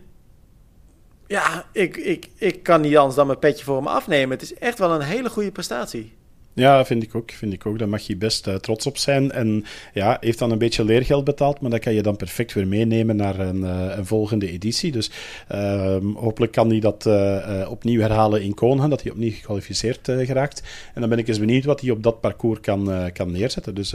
ja, 1.28 1.66
ik, 1.72 1.98
ik, 1.98 2.30
ik 2.36 2.64
kan 2.64 2.82
niet 2.82 2.98
anders 2.98 3.16
dan 3.16 3.28
mijn 3.28 3.40
petje 3.40 3.64
voor 3.64 3.76
hem 3.76 3.88
afnemen. 3.88 4.30
Het 4.30 4.42
is 4.42 4.54
echt 4.54 4.80
wel 4.80 4.92
een 4.92 5.02
hele 5.02 5.30
goede 5.30 5.52
prestatie. 5.52 6.14
Ja, 6.56 6.86
vind 6.86 7.04
ik 7.04 7.16
ook. 7.16 7.32
Vind 7.32 7.54
ik 7.54 7.66
ook. 7.66 7.80
Daar 7.80 7.90
mag 7.90 8.02
je 8.02 8.16
best 8.16 8.48
uh, 8.48 8.56
trots 8.56 8.86
op 8.86 8.98
zijn. 8.98 9.32
En 9.32 9.66
ja, 9.94 10.18
heeft 10.20 10.40
dan 10.40 10.52
een 10.52 10.58
beetje 10.58 10.86
leergeld 10.86 11.24
betaald, 11.24 11.62
maar 11.62 11.72
dat 11.72 11.80
kan 11.80 11.94
je 11.94 12.02
dan 12.02 12.16
perfect 12.16 12.54
weer 12.54 12.68
meenemen 12.68 13.16
naar 13.16 13.40
een, 13.40 13.62
uh, 13.62 13.86
een 13.96 14.06
volgende 14.06 14.52
editie. 14.52 14.92
Dus 14.92 15.12
uh, 15.52 15.98
hopelijk 16.16 16.52
kan 16.52 16.70
hij 16.70 16.80
dat 16.80 17.06
uh, 17.06 17.68
opnieuw 17.70 18.02
herhalen 18.02 18.42
in 18.42 18.54
Konen, 18.54 18.90
dat 18.90 19.04
hij 19.04 19.12
opnieuw 19.12 19.32
gekwalificeerd 19.32 20.00
geraakt. 20.04 20.64
En 20.94 21.02
dan 21.02 21.10
ben 21.10 21.18
ik 21.18 21.28
eens 21.28 21.40
benieuwd 21.40 21.66
wat 21.66 21.82
hij 21.82 21.90
op 21.90 22.04
dat 22.04 22.22
parcours 22.22 22.60
kan, 22.60 23.12
kan 23.14 23.32
neerzetten. 23.32 23.76
Dus 23.76 23.92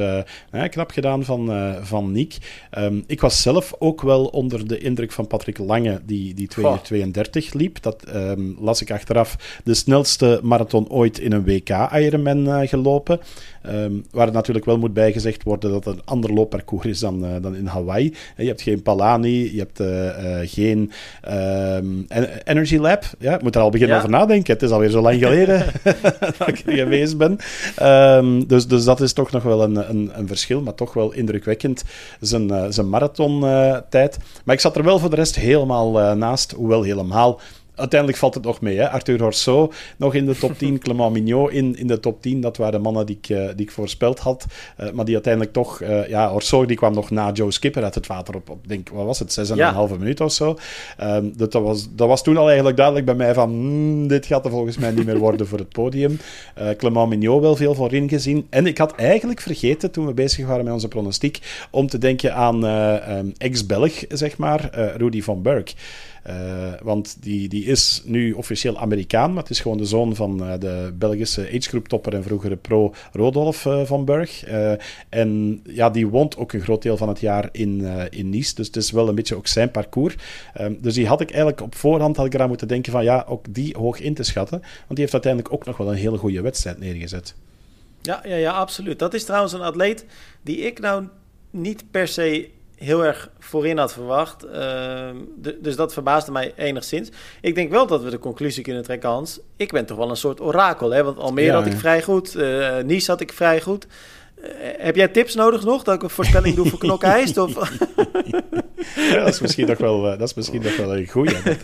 ja, 0.53 0.69
knap 0.71 0.91
gedaan 0.91 1.25
van, 1.25 1.53
van 1.83 2.13
Niek. 2.13 2.37
Um, 2.79 3.05
ik 3.07 3.21
was 3.21 3.43
zelf 3.43 3.75
ook 3.79 4.03
wel 4.03 4.27
onder 4.27 4.69
de 4.69 4.79
indruk 4.79 5.13
van 5.13 5.27
Patrick 5.27 5.59
Lange, 5.59 6.01
die, 6.05 6.35
die 6.35 6.49
232 6.49 7.53
liep. 7.53 7.83
Dat 7.83 8.05
um, 8.15 8.57
las 8.61 8.81
ik 8.81 8.91
achteraf. 8.91 9.61
De 9.65 9.75
snelste 9.75 10.41
marathon 10.43 10.89
ooit 10.89 11.19
in 11.19 11.33
een 11.33 11.45
WK-Ironman 11.45 12.48
uh, 12.49 12.69
gelopen. 12.69 13.21
Um, 13.67 14.05
waar 14.11 14.25
het 14.25 14.35
natuurlijk 14.35 14.65
wel 14.65 14.79
moet 14.79 14.93
bijgezegd 14.93 15.43
worden 15.43 15.71
dat 15.71 15.85
het 15.85 15.95
een 15.95 16.03
ander 16.05 16.33
loopparcours 16.33 16.87
is 16.87 16.99
dan, 16.99 17.25
uh, 17.25 17.31
dan 17.41 17.57
in 17.57 17.67
Hawaii. 17.67 18.15
Je 18.37 18.47
hebt 18.47 18.63
geen 18.63 18.83
Palani, 18.83 19.55
je 19.55 19.59
hebt 19.59 19.83
geen 20.51 20.93
um, 21.31 22.07
Energy 22.45 22.77
Lab. 22.77 23.05
Ja, 23.19 23.35
ik 23.35 23.43
moet 23.43 23.55
er 23.55 23.61
al 23.61 23.71
beginnen 23.71 23.97
ja. 23.97 24.03
over 24.03 24.15
nadenken. 24.15 24.53
Het 24.53 24.63
is 24.63 24.71
alweer 24.71 24.91
zo 24.91 25.01
lang 25.01 25.19
geleden 25.19 25.67
dat 26.39 26.49
ik 26.49 26.63
er 26.67 26.73
geweest 26.73 27.17
ben. 27.17 27.39
Um, 27.83 28.47
dus, 28.47 28.67
dus 28.67 28.85
dat 28.85 29.01
is 29.01 29.13
toch 29.13 29.31
nog 29.31 29.43
wel 29.43 29.63
een, 29.63 29.91
een, 29.91 30.11
een 30.13 30.27
verschil, 30.27 30.61
maar 30.61 30.75
toch 30.75 30.93
wel 30.93 31.13
indrukwekkend 31.13 31.85
zijn, 32.21 32.73
zijn 32.73 32.89
marathontijd. 32.89 34.19
maar 34.45 34.55
ik 34.55 34.61
zat 34.61 34.77
er 34.77 34.85
wel 34.85 34.99
voor 34.99 35.11
de 35.11 35.17
rest 35.17 35.37
helemaal 35.37 36.15
naast, 36.17 36.53
hoewel 36.53 36.83
helemaal 36.83 37.41
uiteindelijk 37.79 38.19
valt 38.19 38.35
het 38.35 38.45
nog 38.45 38.61
mee. 38.61 38.77
Hè? 38.77 38.91
Arthur 38.91 39.23
Horso 39.23 39.73
nog 39.97 40.15
in 40.15 40.27
de 40.27 40.37
top 40.37 40.59
10. 40.59 40.79
Clement 40.83 41.13
Mignot 41.13 41.51
in, 41.51 41.77
in 41.77 41.87
de 41.87 42.01
top 42.01 42.23
10. 42.23 42.41
Dat 42.41 42.57
waren 42.57 42.73
de 42.73 42.79
mannen 42.79 43.07
die 43.07 43.19
ik, 43.21 43.29
uh, 43.29 43.49
die 43.57 43.67
ik 43.67 43.71
voorspeld 43.71 44.19
had. 44.19 44.47
Uh, 44.81 44.91
maar 44.91 45.05
die 45.05 45.15
uiteindelijk 45.15 45.53
toch... 45.53 45.81
Uh, 45.81 46.09
ja, 46.09 46.31
Horso 46.31 46.67
die 46.67 46.77
kwam 46.77 46.95
nog 46.95 47.11
na 47.11 47.33
Joe 47.33 47.51
Skipper 47.51 47.85
uit 47.85 47.95
het 47.95 48.07
water 48.07 48.35
op, 48.35 48.51
op 48.51 48.69
denk, 48.69 48.89
wat 48.89 49.05
was 49.05 49.19
het, 49.19 49.51
6,5 49.51 49.57
ja. 49.57 49.87
minuut 49.99 50.21
of 50.21 50.33
zo. 50.33 50.59
Um, 51.03 51.33
dat, 51.37 51.53
dat, 51.53 51.63
was, 51.63 51.89
dat 51.95 52.09
was 52.09 52.23
toen 52.23 52.37
al 52.37 52.47
eigenlijk 52.47 52.77
duidelijk 52.77 53.07
bij 53.07 53.15
mij 53.15 53.35
van... 53.35 53.51
Mm, 53.51 54.09
dit 54.09 54.27
gaat 54.27 54.45
er 54.45 54.51
volgens 54.51 54.79
mij 54.79 54.91
niet 54.91 55.07
meer 55.07 55.19
worden 55.19 55.47
voor 55.47 55.59
het 55.59 55.69
podium. 55.69 56.19
Clement 56.77 57.09
Mignot 57.09 57.41
wel 57.41 57.57
veel 57.57 57.75
voorin 57.75 58.09
gezien. 58.09 58.47
En 58.51 58.67
ik 58.67 58.79
had 58.79 58.95
eigenlijk 58.95 59.41
vergeten, 59.41 59.91
toen 59.91 60.07
we 60.07 60.13
bezig 60.13 60.47
waren 60.47 60.65
met 60.65 60.73
onze 60.73 60.89
pronostiek, 60.89 61.67
om 61.71 61.89
te 61.89 61.99
denken 61.99 62.35
aan 62.35 62.65
um, 62.65 63.33
ex-Belg, 63.39 64.05
zeg 64.09 64.37
maar, 64.37 64.71
Rudy 64.97 65.23
van 65.23 65.43
Berg. 65.43 65.75
Uh, 66.29 66.73
want 66.83 67.17
die, 67.21 67.49
die 67.49 67.65
is 67.65 68.03
nu 68.05 68.33
officieel 68.33 68.79
Amerikaan, 68.79 69.33
maar 69.33 69.43
het 69.43 69.51
is 69.51 69.61
gewoon 69.61 69.79
de 69.79 69.85
zoon 69.85 70.15
van 70.15 70.43
uh, 70.43 70.59
de 70.59 70.95
Belgische 70.99 71.49
agegroep 71.55 71.89
topper 71.89 72.15
en 72.15 72.23
vroegere 72.23 72.57
pro 72.57 72.95
Rodolf 73.13 73.65
uh, 73.65 73.85
van 73.85 74.05
Burg. 74.05 74.49
Uh, 74.49 74.73
en 75.09 75.61
ja, 75.65 75.91
die 75.91 76.07
woont 76.07 76.37
ook 76.37 76.53
een 76.53 76.61
groot 76.61 76.83
deel 76.83 76.97
van 76.97 77.09
het 77.09 77.21
jaar 77.21 77.49
in, 77.53 77.81
in 78.11 78.31
Nice, 78.31 78.55
dus 78.55 78.67
het 78.67 78.77
is 78.77 78.91
wel 78.91 79.09
een 79.09 79.15
beetje 79.15 79.37
ook 79.37 79.47
zijn 79.47 79.71
parcours. 79.71 80.15
Um, 80.61 80.79
dus 80.81 80.95
die 80.95 81.07
had 81.07 81.21
ik 81.21 81.29
eigenlijk 81.29 81.61
op 81.61 81.75
voorhand 81.75 82.17
had 82.17 82.27
ik 82.27 82.35
eraan 82.35 82.49
moeten 82.49 82.69
denken 82.69 82.93
van 82.93 83.05
ja, 83.05 83.25
ook 83.29 83.45
die 83.51 83.77
hoog 83.77 84.01
in 84.01 84.15
te 84.15 84.23
schatten, 84.23 84.59
want 84.61 84.89
die 84.89 84.99
heeft 84.99 85.13
uiteindelijk 85.13 85.55
ook 85.55 85.65
nog 85.65 85.77
wel 85.77 85.91
een 85.91 85.99
hele 85.99 86.19
goede 86.19 86.41
wedstrijd 86.41 86.79
neergezet. 86.79 87.35
Ja, 88.03 88.21
ja, 88.25 88.37
ja, 88.37 88.53
absoluut. 88.53 88.99
Dat 88.99 89.15
is 89.15 89.25
trouwens 89.25 89.53
een 89.53 89.61
atleet 89.61 90.05
die 90.43 90.57
ik 90.57 90.81
nou 90.81 91.07
niet 91.51 91.85
per 91.91 92.09
se 92.09 92.49
heel 92.79 93.05
erg 93.05 93.31
voorin 93.39 93.79
had 93.79 93.93
verwacht. 93.93 94.45
Uh, 94.45 95.09
dus 95.61 95.77
dat 95.77 95.93
verbaasde 95.93 96.33
mij 96.33 96.53
enigszins. 96.57 97.11
Ik 97.41 97.55
denk 97.55 97.71
wel 97.71 97.87
dat 97.87 98.03
we 98.03 98.11
de 98.11 98.19
conclusie 98.19 98.63
kunnen 98.63 98.83
trekken, 98.83 99.09
Hans. 99.09 99.41
Ik 99.57 99.73
ben 99.73 99.87
toch 99.87 99.97
wel 99.97 100.11
een 100.11 100.17
soort 100.17 100.41
orakel, 100.41 100.91
hè? 100.91 101.05
Want 101.05 101.19
Almere 101.19 101.47
ja, 101.47 101.55
had 101.55 101.67
ik 101.67 101.79
vrij 101.79 102.03
goed, 102.03 102.37
uh, 102.37 102.79
Nice 102.79 103.11
had 103.11 103.21
ik 103.21 103.33
vrij 103.33 103.61
goed. 103.61 103.87
Uh, 104.39 104.45
heb 104.61 104.97
jij 104.97 105.09
tips 105.09 105.35
nodig 105.35 105.65
nog 105.65 105.83
dat 105.83 105.95
ik 105.95 106.03
een 106.03 106.11
voorspelling 106.11 106.55
doe 106.55 106.69
voor 106.69 106.79
Knokheist? 106.79 107.39
Of? 107.49 107.73
ja, 108.97 109.19
dat 109.19 109.29
is 109.29 109.41
misschien 109.41 109.67
nog 109.67 109.79
wel, 109.79 110.03
dat 110.03 110.21
is 110.21 110.35
misschien 110.35 110.63
nog 110.63 110.77
wel 110.77 110.97
een 110.97 111.09
goeie. 111.09 111.37
Dat, 111.43 111.61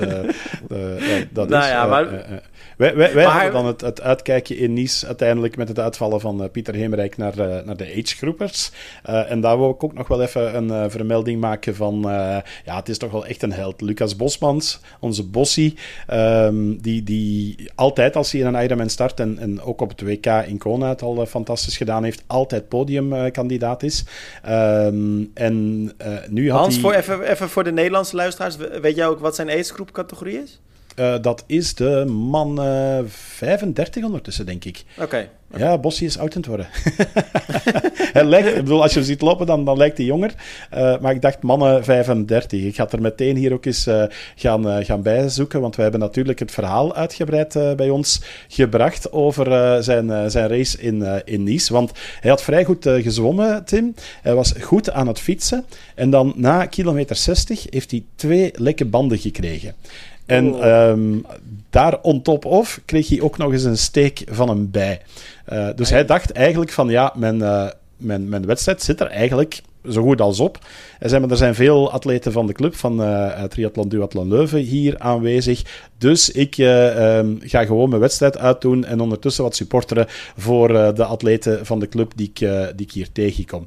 dat 1.31 1.49
nou 1.49 1.63
is, 1.63 1.69
ja, 1.69 1.87
maar 1.87 2.43
wij, 2.77 2.97
wij, 2.97 3.15
wij 3.15 3.25
hadden 3.25 3.53
dan 3.53 3.67
het, 3.67 3.81
het, 3.81 4.01
uitkijken 4.01 4.57
in 4.57 4.73
Nice 4.73 5.07
uiteindelijk 5.07 5.57
met 5.57 5.69
het 5.69 5.79
uitvallen 5.79 6.21
van 6.21 6.43
uh, 6.43 6.49
Pieter 6.51 6.75
Hemerijk 6.75 7.17
naar, 7.17 7.39
uh, 7.39 7.65
naar 7.65 7.77
de 7.77 7.93
agegroepers. 7.99 8.71
Uh, 9.11 9.31
en 9.31 9.41
daar 9.41 9.59
wil 9.59 9.71
ik 9.71 9.85
ook 9.85 9.95
nog 9.95 10.09
wel 10.09 10.23
even 10.23 10.57
een 10.57 10.91
vermelding 10.91 11.41
maken 11.41 11.75
van... 11.75 12.01
ja, 12.65 12.77
het 12.77 12.89
is 12.89 12.99
toch 12.99 13.11
wel 13.11 13.27
echt 13.27 13.43
een 13.43 13.53
held. 13.53 13.81
Lucas 13.81 14.17
Bosmans, 14.17 14.81
onze 15.01 15.27
Bossie, 15.27 15.79
um, 16.13 16.83
die, 16.83 17.03
die 17.03 17.71
altijd 17.75 18.17
als 18.17 18.33
hij 18.33 18.41
in 18.41 18.47
een 18.47 18.63
Ironman 18.63 18.91
start 18.91 19.21
en, 19.21 19.39
en 19.39 19.63
ook 19.63 19.81
op 19.81 19.89
het 19.89 20.01
WK 20.01 20.27
in 20.27 20.59
Kona 20.59 20.89
het 20.89 21.03
al 21.03 21.27
fantastisch 21.27 21.77
gedaan 21.77 22.05
heeft, 22.05 22.23
altijd 22.27 22.69
podiumkandidaat 22.69 23.83
is. 23.83 24.05
Um, 24.49 25.31
en 25.35 25.83
nu 26.29 26.51
had 26.51 26.61
Hans, 26.61 26.75
hij... 26.75 26.83
voor 26.83 26.93
even, 26.93 27.31
even 27.31 27.49
voor 27.49 27.65
de 27.65 27.73
Nederlandse 27.73 28.17
luisteraars, 28.17 28.57
weet 28.57 28.97
jij 28.97 29.07
ook 29.07 29.21
wat 29.21 29.35
zijn 29.35 29.51
agegroep 29.51 29.93
categorie 29.93 30.43
is? 30.43 30.61
Uh, 30.97 31.15
dat 31.21 31.45
is 31.47 31.75
de 31.75 32.05
man 32.05 32.65
uh, 32.67 32.99
35 33.07 34.05
ondertussen, 34.05 34.47
denk 34.47 34.65
ik. 34.65 34.85
Oké. 34.95 35.05
Okay, 35.05 35.29
okay. 35.51 35.67
Ja, 35.67 35.79
Bossie 35.79 36.07
is 36.07 36.19
oud 36.19 36.35
aan 36.35 36.41
het 36.41 36.47
worden. 36.47 36.67
hij 38.17 38.25
lijkt, 38.25 38.49
ik 38.49 38.55
bedoel, 38.55 38.83
als 38.83 38.93
je 38.93 38.99
hem 38.99 39.09
ziet 39.09 39.21
lopen, 39.21 39.47
dan, 39.47 39.65
dan 39.65 39.77
lijkt 39.77 39.97
hij 39.97 40.07
jonger. 40.07 40.35
Uh, 40.75 40.99
maar 41.01 41.13
ik 41.13 41.23
dacht 41.23 41.43
mannen 41.43 41.85
35. 41.85 42.63
Ik 42.63 42.75
ga 42.75 42.91
er 42.91 43.01
meteen 43.01 43.37
hier 43.37 43.53
ook 43.53 43.65
eens 43.65 43.89
gaan, 44.37 44.85
gaan 44.85 45.03
bijzoeken, 45.03 45.61
want 45.61 45.75
wij 45.75 45.85
hebben 45.85 46.03
natuurlijk 46.03 46.39
het 46.39 46.51
verhaal 46.51 46.95
uitgebreid 46.95 47.77
bij 47.77 47.91
ons 47.91 48.21
gebracht 48.49 49.13
over 49.13 49.83
zijn, 49.83 50.31
zijn 50.31 50.49
race 50.49 50.79
in, 50.81 51.23
in 51.25 51.43
Nice. 51.43 51.73
Want 51.73 51.93
hij 52.21 52.31
had 52.31 52.43
vrij 52.43 52.65
goed 52.65 52.89
gezwommen, 52.89 53.65
Tim. 53.65 53.95
Hij 54.23 54.35
was 54.35 54.53
goed 54.61 54.91
aan 54.91 55.07
het 55.07 55.19
fietsen. 55.21 55.65
En 55.95 56.11
dan 56.11 56.33
na 56.37 56.67
kilometer 56.67 57.17
60 57.17 57.67
heeft 57.71 57.91
hij 57.91 58.05
twee 58.15 58.51
lekke 58.57 58.85
banden 58.85 59.19
gekregen. 59.19 59.75
En 60.27 60.55
oh. 60.55 60.89
um, 60.89 61.27
daar 61.71 61.99
on 62.03 62.23
top 62.23 62.45
of 62.45 62.81
kreeg 62.85 63.09
hij 63.09 63.21
ook 63.21 63.39
nog 63.39 63.53
eens 63.53 63.65
een 63.65 63.79
steek 63.79 64.23
van 64.31 64.49
een 64.49 64.71
bij. 64.71 65.03
Uh, 65.53 65.69
dus 65.77 65.91
hij 65.91 66.05
dacht 66.05 66.33
eigenlijk 66.33 66.73
van 66.73 66.89
ja, 66.89 67.13
mijn, 67.17 67.39
uh, 67.39 67.69
mijn, 67.97 68.29
mijn 68.29 68.47
wedstrijd 68.47 68.83
zit 68.83 69.01
er 69.01 69.07
eigenlijk 69.07 69.63
zo 69.91 70.03
goed 70.03 70.21
als 70.21 70.41
op. 70.41 70.59
Er 70.99 71.09
zijn, 71.09 71.31
er 71.31 71.37
zijn 71.37 71.55
veel 71.55 71.93
atleten 71.93 72.33
van 72.33 72.47
de 72.47 72.53
club, 72.53 72.75
van 72.75 73.01
uh, 73.01 73.43
Triathlon 73.43 73.89
Duathlon 73.89 74.29
Leuven, 74.29 74.59
hier 74.59 74.99
aanwezig. 74.99 75.63
Dus 76.05 76.31
ik 76.31 76.59
uh, 76.59 77.17
um, 77.17 77.39
ga 77.43 77.65
gewoon 77.65 77.89
mijn 77.89 78.01
wedstrijd 78.01 78.39
uitdoen 78.39 78.85
en 78.85 79.01
ondertussen 79.01 79.45
wat 79.45 79.57
supporteren 79.57 80.07
voor 80.37 80.71
uh, 80.71 80.95
de 80.95 81.05
atleten 81.05 81.67
van 81.67 81.79
de 81.79 81.89
club 81.89 82.13
die 82.17 82.31
ik, 82.35 82.39
die 82.77 82.87
ik 82.87 82.93
hier 82.93 83.13
tegenkom. 83.13 83.67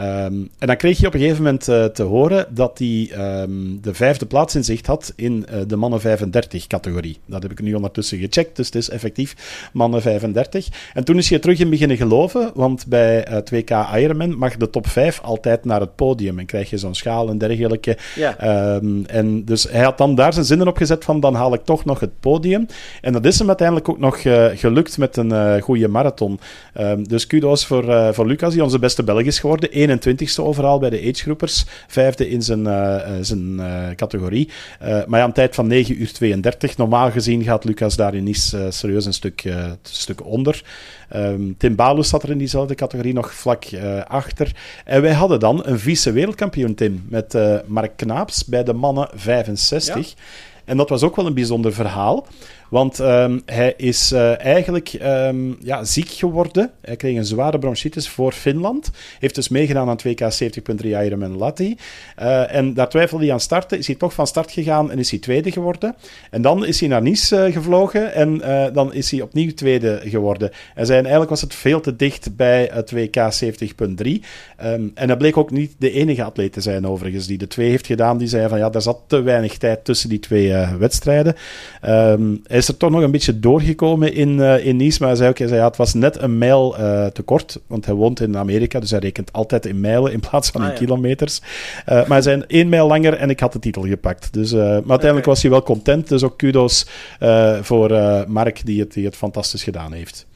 Um, 0.00 0.02
en 0.58 0.66
dan 0.66 0.76
kreeg 0.76 0.98
je 0.98 1.06
op 1.06 1.14
een 1.14 1.20
gegeven 1.20 1.42
moment 1.42 1.64
te 1.94 2.02
horen 2.02 2.46
dat 2.50 2.78
hij 2.78 3.10
um, 3.42 3.78
de 3.82 3.94
vijfde 3.94 4.26
plaats 4.26 4.54
in 4.54 4.64
zicht 4.64 4.86
had 4.86 5.12
in 5.16 5.46
de 5.66 5.76
mannen 5.76 6.00
35 6.00 6.66
categorie. 6.66 7.18
Dat 7.26 7.42
heb 7.42 7.50
ik 7.50 7.62
nu 7.62 7.74
ondertussen 7.74 8.18
gecheckt, 8.18 8.56
dus 8.56 8.66
het 8.66 8.74
is 8.74 8.88
effectief 8.88 9.68
mannen 9.72 10.02
35. 10.02 10.68
En 10.94 11.04
toen 11.04 11.16
is 11.18 11.30
hij 11.30 11.38
terug 11.38 11.58
in 11.58 11.70
beginnen 11.70 11.96
geloven, 11.96 12.50
want 12.54 12.86
bij 12.86 13.42
2K 13.54 13.96
Ironman 13.96 14.38
mag 14.38 14.56
de 14.56 14.70
top 14.70 14.86
5 14.86 15.20
altijd 15.20 15.64
naar 15.64 15.80
het 15.80 15.94
podium 15.94 16.38
en 16.38 16.46
krijg 16.46 16.70
je 16.70 16.78
zo'n 16.78 16.94
schaal 16.94 17.28
en 17.28 17.38
dergelijke. 17.38 17.96
Ja. 18.14 18.36
En 19.06 19.44
dus 19.44 19.62
hij 19.70 19.84
had 19.84 19.98
dan 19.98 20.14
daar 20.14 20.32
zijn 20.32 20.44
zinnen 20.44 20.68
op 20.68 20.76
gezet 20.76 21.04
van 21.04 21.20
dan 21.20 21.34
haal 21.34 21.54
ik 21.54 21.64
toch 21.64 21.73
nog 21.82 22.00
het 22.00 22.20
podium. 22.20 22.66
En 23.00 23.12
dat 23.12 23.24
is 23.24 23.38
hem 23.38 23.48
uiteindelijk 23.48 23.88
ook 23.88 23.98
nog 23.98 24.24
uh, 24.24 24.46
gelukt 24.54 24.98
met 24.98 25.16
een 25.16 25.32
uh, 25.32 25.62
goede 25.62 25.88
marathon. 25.88 26.40
Um, 26.80 27.08
dus 27.08 27.26
kudos 27.26 27.66
voor, 27.66 27.84
uh, 27.84 28.08
voor 28.12 28.26
Lucas, 28.26 28.52
die 28.52 28.62
onze 28.62 28.78
beste 28.78 29.02
Belg 29.02 29.22
is 29.22 29.38
geworden. 29.38 29.70
21ste 29.70 30.36
overal 30.36 30.78
bij 30.78 30.90
de 30.90 31.00
agegroepers. 31.10 31.64
Vijfde 31.88 32.28
in 32.28 32.42
zijn, 32.42 32.64
zijn 33.24 33.60
categorie. 33.96 34.48
maar 35.06 35.18
ja, 35.18 35.24
een 35.24 35.32
tijd 35.32 35.54
van 35.54 35.66
9 35.66 36.00
uur 36.00 36.12
32. 36.12 36.76
Normaal 36.76 37.10
gezien 37.10 37.42
gaat 37.42 37.64
Lucas 37.64 37.96
daar 37.96 38.14
in 38.14 38.24
Nice 38.24 38.66
serieus 38.68 39.06
een 39.06 39.12
stuk, 39.12 39.44
stuk 39.82 40.26
onder. 40.26 40.64
Um, 41.16 41.54
Tim 41.58 41.74
Balus 41.74 42.08
zat 42.08 42.22
er 42.22 42.30
in 42.30 42.38
diezelfde 42.38 42.74
categorie 42.74 43.12
nog 43.12 43.34
vlak 43.34 43.64
achter. 44.06 44.52
En 44.84 45.02
wij 45.02 45.12
hadden 45.12 45.40
dan 45.40 45.66
een 45.66 45.78
vice-wereldkampioen, 45.78 46.74
Tim, 46.74 47.04
met 47.08 47.38
Mark 47.66 47.96
Knaaps 47.96 48.44
bij 48.44 48.64
de 48.64 48.72
mannen 48.72 49.08
65. 49.14 50.08
Ja. 50.08 50.14
En 50.64 50.76
dat 50.76 50.88
was 50.88 51.02
ook 51.02 51.16
wel 51.16 51.26
een 51.26 51.34
bijzonder 51.34 51.72
verhaal. 51.72 52.26
Want 52.74 52.98
um, 52.98 53.42
hij 53.46 53.74
is 53.76 54.12
uh, 54.12 54.40
eigenlijk 54.40 54.92
um, 55.02 55.56
ja, 55.62 55.84
ziek 55.84 56.08
geworden. 56.08 56.70
Hij 56.80 56.96
kreeg 56.96 57.16
een 57.16 57.24
zware 57.24 57.58
bronchitis 57.58 58.08
voor 58.08 58.32
Finland. 58.32 58.90
Heeft 59.18 59.34
dus 59.34 59.48
meegedaan 59.48 59.88
aan 59.88 59.98
2K 60.06 60.22
70.3 60.82 60.86
Ironman 60.86 61.36
Latti. 61.36 61.76
Uh, 62.22 62.54
en 62.54 62.74
daar 62.74 62.88
twijfelde 62.88 63.24
hij 63.24 63.32
aan 63.32 63.40
starten. 63.40 63.78
Is 63.78 63.86
hij 63.86 63.96
toch 63.96 64.12
van 64.12 64.26
start 64.26 64.52
gegaan 64.52 64.90
en 64.90 64.98
is 64.98 65.10
hij 65.10 65.18
tweede 65.18 65.52
geworden. 65.52 65.94
En 66.30 66.42
dan 66.42 66.66
is 66.66 66.80
hij 66.80 66.88
naar 66.88 67.02
Nice 67.02 67.46
uh, 67.46 67.52
gevlogen 67.52 68.14
en 68.14 68.38
dan 68.72 68.94
is 68.94 69.10
hij 69.10 69.20
opnieuw 69.20 69.54
tweede 69.54 70.00
geworden. 70.04 70.50
En 70.74 70.88
eigenlijk 70.88 71.30
was 71.30 71.40
het 71.40 71.54
veel 71.54 71.80
te 71.80 71.96
dicht 71.96 72.36
bij 72.36 72.70
het 72.72 72.94
2K 72.94 73.44
70.3. 73.44 74.06
Um, 74.64 74.90
en 74.94 75.08
dat 75.08 75.18
bleek 75.18 75.36
ook 75.36 75.50
niet 75.50 75.74
de 75.78 75.90
enige 75.90 76.24
atleet 76.24 76.52
te 76.52 76.60
zijn 76.60 76.86
overigens 76.86 77.26
die 77.26 77.38
de 77.38 77.46
twee 77.46 77.70
heeft 77.70 77.86
gedaan. 77.86 78.18
Die 78.18 78.28
zei 78.28 78.48
van 78.48 78.58
ja, 78.58 78.70
daar 78.70 78.82
zat 78.82 79.00
te 79.06 79.22
weinig 79.22 79.58
tijd 79.58 79.84
tussen 79.84 80.08
die 80.08 80.20
twee 80.20 80.53
wedstrijden. 80.78 81.36
hij 81.80 82.58
is 82.58 82.68
er 82.68 82.76
toch 82.76 82.90
nog 82.90 83.02
een 83.02 83.10
beetje 83.10 83.40
doorgekomen 83.40 84.14
in, 84.14 84.38
uh, 84.38 84.66
in 84.66 84.76
Nice. 84.76 84.98
Maar 84.98 85.08
hij 85.08 85.16
zei 85.16 85.30
ook, 85.30 85.38
hij 85.38 85.48
zei, 85.48 85.60
ja, 85.60 85.66
het 85.66 85.76
was 85.76 85.94
net 85.94 86.22
een 86.22 86.38
mijl 86.38 86.80
uh, 86.80 87.06
te 87.06 87.22
kort. 87.22 87.60
Want 87.66 87.86
hij 87.86 87.94
woont 87.94 88.20
in 88.20 88.36
Amerika, 88.36 88.80
dus 88.80 88.90
hij 88.90 89.00
rekent 89.00 89.32
altijd 89.32 89.66
in 89.66 89.80
mijlen 89.80 90.12
in 90.12 90.20
plaats 90.20 90.50
van 90.50 90.60
ah, 90.60 90.66
in 90.66 90.72
ja. 90.72 90.78
kilometers. 90.78 91.40
Maar 91.86 92.06
hij 92.06 92.22
zei 92.22 92.42
één 92.46 92.68
mijl 92.68 92.86
langer 92.86 93.14
en 93.14 93.30
ik 93.30 93.40
had 93.40 93.52
de 93.52 93.58
titel 93.58 93.82
gepakt. 93.82 94.32
Dus, 94.32 94.52
maar 94.52 94.62
uiteindelijk 94.62 95.04
okay. 95.04 95.24
was 95.24 95.42
hij 95.42 95.50
wel 95.50 95.62
content. 95.62 96.08
Dus 96.08 96.22
ook 96.22 96.38
kudos 96.38 96.86
voor 97.60 97.90
Mark, 98.28 98.60
die 98.64 98.80
het, 98.80 98.92
die 98.92 99.04
het 99.04 99.16
fantastisch 99.16 99.62
gedaan 99.62 99.92
heeft. 99.92 100.26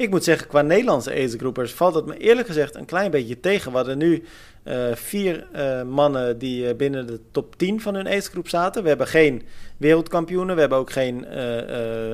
Ik 0.00 0.10
moet 0.10 0.24
zeggen, 0.24 0.46
qua 0.46 0.62
Nederlandse 0.62 1.10
agegroepers 1.10 1.72
valt 1.72 1.94
het 1.94 2.06
me 2.06 2.16
eerlijk 2.16 2.46
gezegd 2.46 2.74
een 2.74 2.84
klein 2.84 3.10
beetje 3.10 3.40
tegen. 3.40 3.70
We 3.70 3.76
hadden 3.76 3.98
nu 3.98 4.24
uh, 4.64 4.94
vier 4.94 5.46
uh, 5.56 5.82
mannen 5.82 6.38
die 6.38 6.64
uh, 6.64 6.74
binnen 6.76 7.06
de 7.06 7.20
top 7.30 7.56
10 7.56 7.80
van 7.80 7.94
hun 7.94 8.06
agegroep 8.06 8.48
zaten. 8.48 8.82
We 8.82 8.88
hebben 8.88 9.06
geen 9.06 9.42
wereldkampioenen, 9.76 10.54
we 10.54 10.60
hebben 10.60 10.78
ook 10.78 10.92
geen 10.92 11.26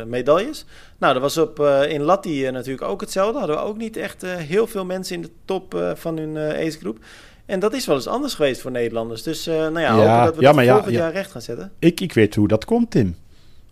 medailles. 0.07 0.65
Nou, 0.99 1.13
dat 1.13 1.23
was 1.23 1.39
op, 1.39 1.61
in 1.89 2.03
Latti 2.03 2.51
natuurlijk 2.51 2.89
ook 2.89 3.01
hetzelfde. 3.01 3.39
Hadden 3.39 3.57
we 3.57 3.63
ook 3.63 3.77
niet 3.77 3.97
echt 3.97 4.23
heel 4.27 4.67
veel 4.67 4.85
mensen 4.85 5.15
in 5.15 5.23
de 5.23 5.31
top 5.45 5.93
van 5.95 6.19
hun 6.19 6.37
agegroep. 6.39 6.99
En 7.45 7.61
dat 7.61 7.75
is 7.75 7.87
wel 7.87 7.97
eens 7.97 8.07
anders 8.07 8.35
geweest 8.35 8.61
voor 8.61 8.71
Nederlanders. 8.71 9.23
Dus 9.23 9.45
nou 9.45 9.81
ja, 9.81 9.81
ja 9.81 9.93
hopen 9.93 10.25
dat 10.25 10.37
we 10.37 10.43
ja, 10.43 10.53
dat 10.53 10.75
volgend 10.75 10.95
ja, 10.95 11.01
jaar 11.01 11.13
recht 11.13 11.31
gaan 11.31 11.43
zetten. 11.43 11.73
Ik, 11.79 12.01
ik 12.01 12.13
weet 12.13 12.35
hoe 12.35 12.49
dat 12.49 12.65
komt, 12.65 12.91
Tim. 12.91 13.17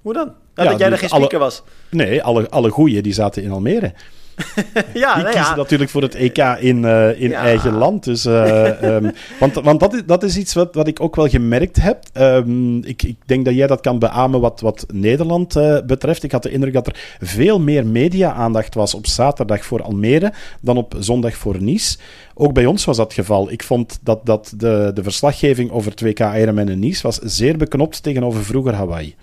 Hoe 0.03 0.13
dan? 0.13 0.35
Dat 0.55 0.79
jij 0.79 0.91
er 0.91 0.99
geen 0.99 1.09
speaker 1.09 1.39
alle, 1.39 1.45
was. 1.45 1.63
Nee, 1.91 2.23
alle, 2.23 2.51
alle 2.51 2.71
goeie 2.71 3.03
die 3.03 3.13
zaten 3.13 3.43
in 3.43 3.51
Almere. 3.51 3.93
ja, 4.95 5.15
die 5.15 5.25
kiezen 5.25 5.57
natuurlijk 5.57 5.91
voor 5.91 6.03
het 6.03 6.15
EK 6.15 6.39
in, 6.39 6.83
uh, 6.83 7.21
in 7.21 7.31
ja. 7.31 7.41
eigen 7.41 7.73
land. 7.73 8.05
Dus, 8.05 8.27
uh, 8.27 8.83
um, 8.83 9.13
want 9.41 9.55
want 9.55 9.81
dat, 9.81 9.95
is, 9.95 10.03
dat 10.07 10.23
is 10.23 10.37
iets 10.37 10.55
wat, 10.55 10.75
wat 10.75 10.87
ik 10.87 11.01
ook 11.01 11.17
wel 11.17 11.29
gemerkt 11.29 11.77
heb. 11.77 11.99
Um, 12.15 12.85
ik, 12.85 13.03
ik 13.03 13.17
denk 13.27 13.45
dat 13.45 13.55
jij 13.55 13.67
dat 13.67 13.81
kan 13.81 13.99
beamen 13.99 14.41
wat, 14.41 14.61
wat 14.61 14.87
Nederland 14.93 15.57
uh, 15.57 15.79
betreft. 15.87 16.23
Ik 16.23 16.33
had 16.33 16.43
de 16.43 16.51
indruk 16.51 16.73
dat 16.73 16.87
er 16.87 17.17
veel 17.21 17.61
meer 17.61 17.87
media-aandacht 17.87 18.75
was 18.75 18.95
op 18.95 19.07
zaterdag 19.07 19.65
voor 19.65 19.83
Almere 19.83 20.33
dan 20.61 20.77
op 20.77 20.95
zondag 20.99 21.35
voor 21.35 21.63
Nice. 21.63 21.99
Ook 22.35 22.53
bij 22.53 22.67
ons 22.67 22.85
was 22.85 22.97
dat 22.97 23.07
het 23.07 23.15
geval. 23.15 23.51
Ik 23.51 23.63
vond 23.63 23.99
dat, 24.03 24.27
dat 24.27 24.53
de, 24.57 24.91
de 24.95 25.03
verslaggeving 25.03 25.71
over 25.71 25.93
2K 26.05 26.37
Ironman 26.37 26.69
en 26.69 26.79
Nice 26.79 27.03
was 27.03 27.19
zeer 27.19 27.57
beknopt 27.57 28.03
tegenover 28.03 28.45
vroeger 28.45 28.75
Hawaii. 28.75 29.15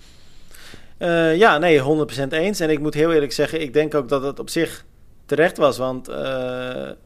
Uh, 1.02 1.36
ja, 1.36 1.58
nee, 1.58 1.80
100% 1.80 2.28
eens. 2.28 2.60
En 2.60 2.70
ik 2.70 2.80
moet 2.80 2.94
heel 2.94 3.12
eerlijk 3.12 3.32
zeggen, 3.32 3.60
ik 3.60 3.72
denk 3.72 3.94
ook 3.94 4.08
dat 4.08 4.22
het 4.22 4.38
op 4.38 4.50
zich 4.50 4.84
terecht 5.24 5.56
was. 5.56 5.78
Want 5.78 6.08
uh, 6.08 6.16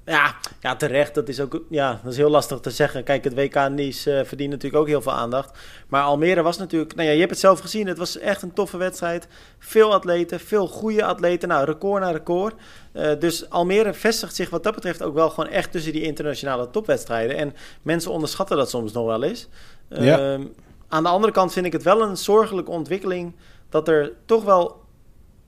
ja, 0.05 0.35
ja, 0.61 0.77
terecht, 0.77 1.15
dat 1.15 1.29
is 1.29 1.41
ook 1.41 1.63
ja, 1.71 2.01
dat 2.03 2.13
is 2.13 2.19
heel 2.19 2.31
lastig 2.31 2.61
te 2.61 2.71
zeggen. 2.71 3.05
Kijk, 3.05 3.25
het 3.25 3.35
WK 3.35 3.69
Nice 3.69 4.11
uh, 4.11 4.25
verdient 4.25 4.51
natuurlijk 4.51 4.83
ook 4.83 4.89
heel 4.89 5.03
veel 5.03 5.13
aandacht. 5.13 5.59
Maar 5.89 6.03
Almere 6.03 6.43
was 6.43 6.59
natuurlijk, 6.59 6.95
nou 6.95 7.07
ja, 7.07 7.13
je 7.15 7.19
hebt 7.19 7.31
het 7.31 7.41
zelf 7.41 7.61
gezien. 7.61 7.87
Het 7.87 7.99
was 7.99 8.19
echt 8.19 8.43
een 8.43 8.53
toffe 8.53 8.77
wedstrijd. 8.77 9.29
Veel 9.59 9.93
atleten, 9.93 10.41
veel 10.41 10.67
goede 10.67 11.05
atleten. 11.05 11.49
Nou, 11.49 11.65
record 11.65 12.03
na 12.03 12.11
record. 12.11 12.55
Uh, 12.93 13.11
dus 13.19 13.51
Almere 13.51 13.95
vestigt 13.95 14.35
zich 14.35 14.51
wat 14.51 14.63
dat 14.63 14.75
betreft 14.75 15.03
ook 15.03 15.15
wel 15.15 15.31
gewoon 15.31 15.51
echt 15.51 15.73
tussen 15.73 15.93
die 15.93 16.03
internationale 16.03 16.71
topwedstrijden. 16.71 17.37
En 17.37 17.55
mensen 17.83 18.11
onderschatten 18.11 18.57
dat 18.57 18.71
soms 18.71 18.93
nog 18.93 19.07
wel 19.07 19.23
eens. 19.23 19.49
Ja. 19.89 20.37
Uh, 20.37 20.45
aan 20.89 21.03
de 21.03 21.09
andere 21.09 21.33
kant 21.33 21.53
vind 21.53 21.67
ik 21.67 21.73
het 21.73 21.83
wel 21.83 22.03
een 22.03 22.17
zorgelijke 22.17 22.71
ontwikkeling 22.71 23.35
dat 23.69 23.89
er 23.89 24.13
toch 24.27 24.45
wel 24.45 24.85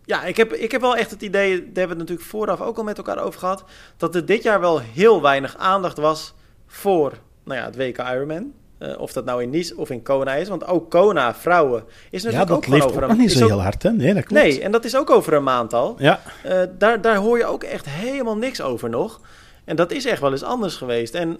ja, 0.04 0.24
ik 0.24 0.36
heb, 0.36 0.52
ik 0.52 0.72
heb 0.72 0.80
wel 0.80 0.96
echt 0.96 1.10
het 1.10 1.22
idee, 1.22 1.48
daar 1.50 1.64
hebben 1.64 1.72
we 1.74 1.88
het 1.88 1.98
natuurlijk 1.98 2.28
vooraf 2.28 2.60
ook 2.60 2.76
al 2.78 2.84
met 2.84 2.96
elkaar 2.98 3.18
over 3.18 3.40
gehad, 3.40 3.64
dat 3.96 4.14
er 4.14 4.26
dit 4.26 4.42
jaar 4.42 4.60
wel 4.60 4.78
heel 4.80 5.22
weinig 5.22 5.56
aandacht 5.56 5.96
was 5.96 6.34
voor 6.66 7.12
nou 7.44 7.58
ja, 7.60 7.64
het 7.66 7.76
WK 7.76 7.98
Ironman. 7.98 8.52
Uh, 8.78 8.98
of 9.00 9.12
dat 9.12 9.24
nou 9.24 9.42
in 9.42 9.50
Nice 9.50 9.76
of 9.76 9.90
in 9.90 10.02
Kona 10.02 10.34
is. 10.34 10.48
Want 10.48 10.66
ook 10.66 10.90
Kona, 10.90 11.34
vrouwen, 11.34 11.84
is 12.10 12.22
natuurlijk 12.22 12.50
ja, 12.50 12.56
ook 12.56 12.64
gewoon 12.64 12.82
over 12.82 13.02
een 13.02 13.10
een 13.10 13.16
niet 13.16 13.32
zo 13.32 13.42
ook- 13.42 13.48
heel 13.48 13.62
hard, 13.62 13.82
hè? 13.82 13.90
Nee, 13.92 14.14
dat 14.14 14.24
klopt. 14.24 14.42
Nee, 14.42 14.60
en 14.62 14.72
dat 14.72 14.84
is 14.84 14.96
ook 14.96 15.10
over 15.10 15.32
een 15.32 15.42
maand 15.42 15.72
al. 15.74 15.94
Ja, 15.98 16.20
Eh, 16.42 16.62
daar, 16.78 17.00
daar 17.00 17.16
hoor 17.16 17.38
je 17.38 17.44
ook 17.46 17.62
echt 17.62 17.86
helemaal 17.88 18.36
niks 18.36 18.60
over 18.60 18.90
nog. 18.90 19.20
En 19.64 19.76
dat 19.76 19.90
is 19.90 20.04
echt 20.04 20.20
wel 20.20 20.30
eens 20.30 20.42
anders 20.42 20.76
geweest. 20.76 21.14
En 21.14 21.38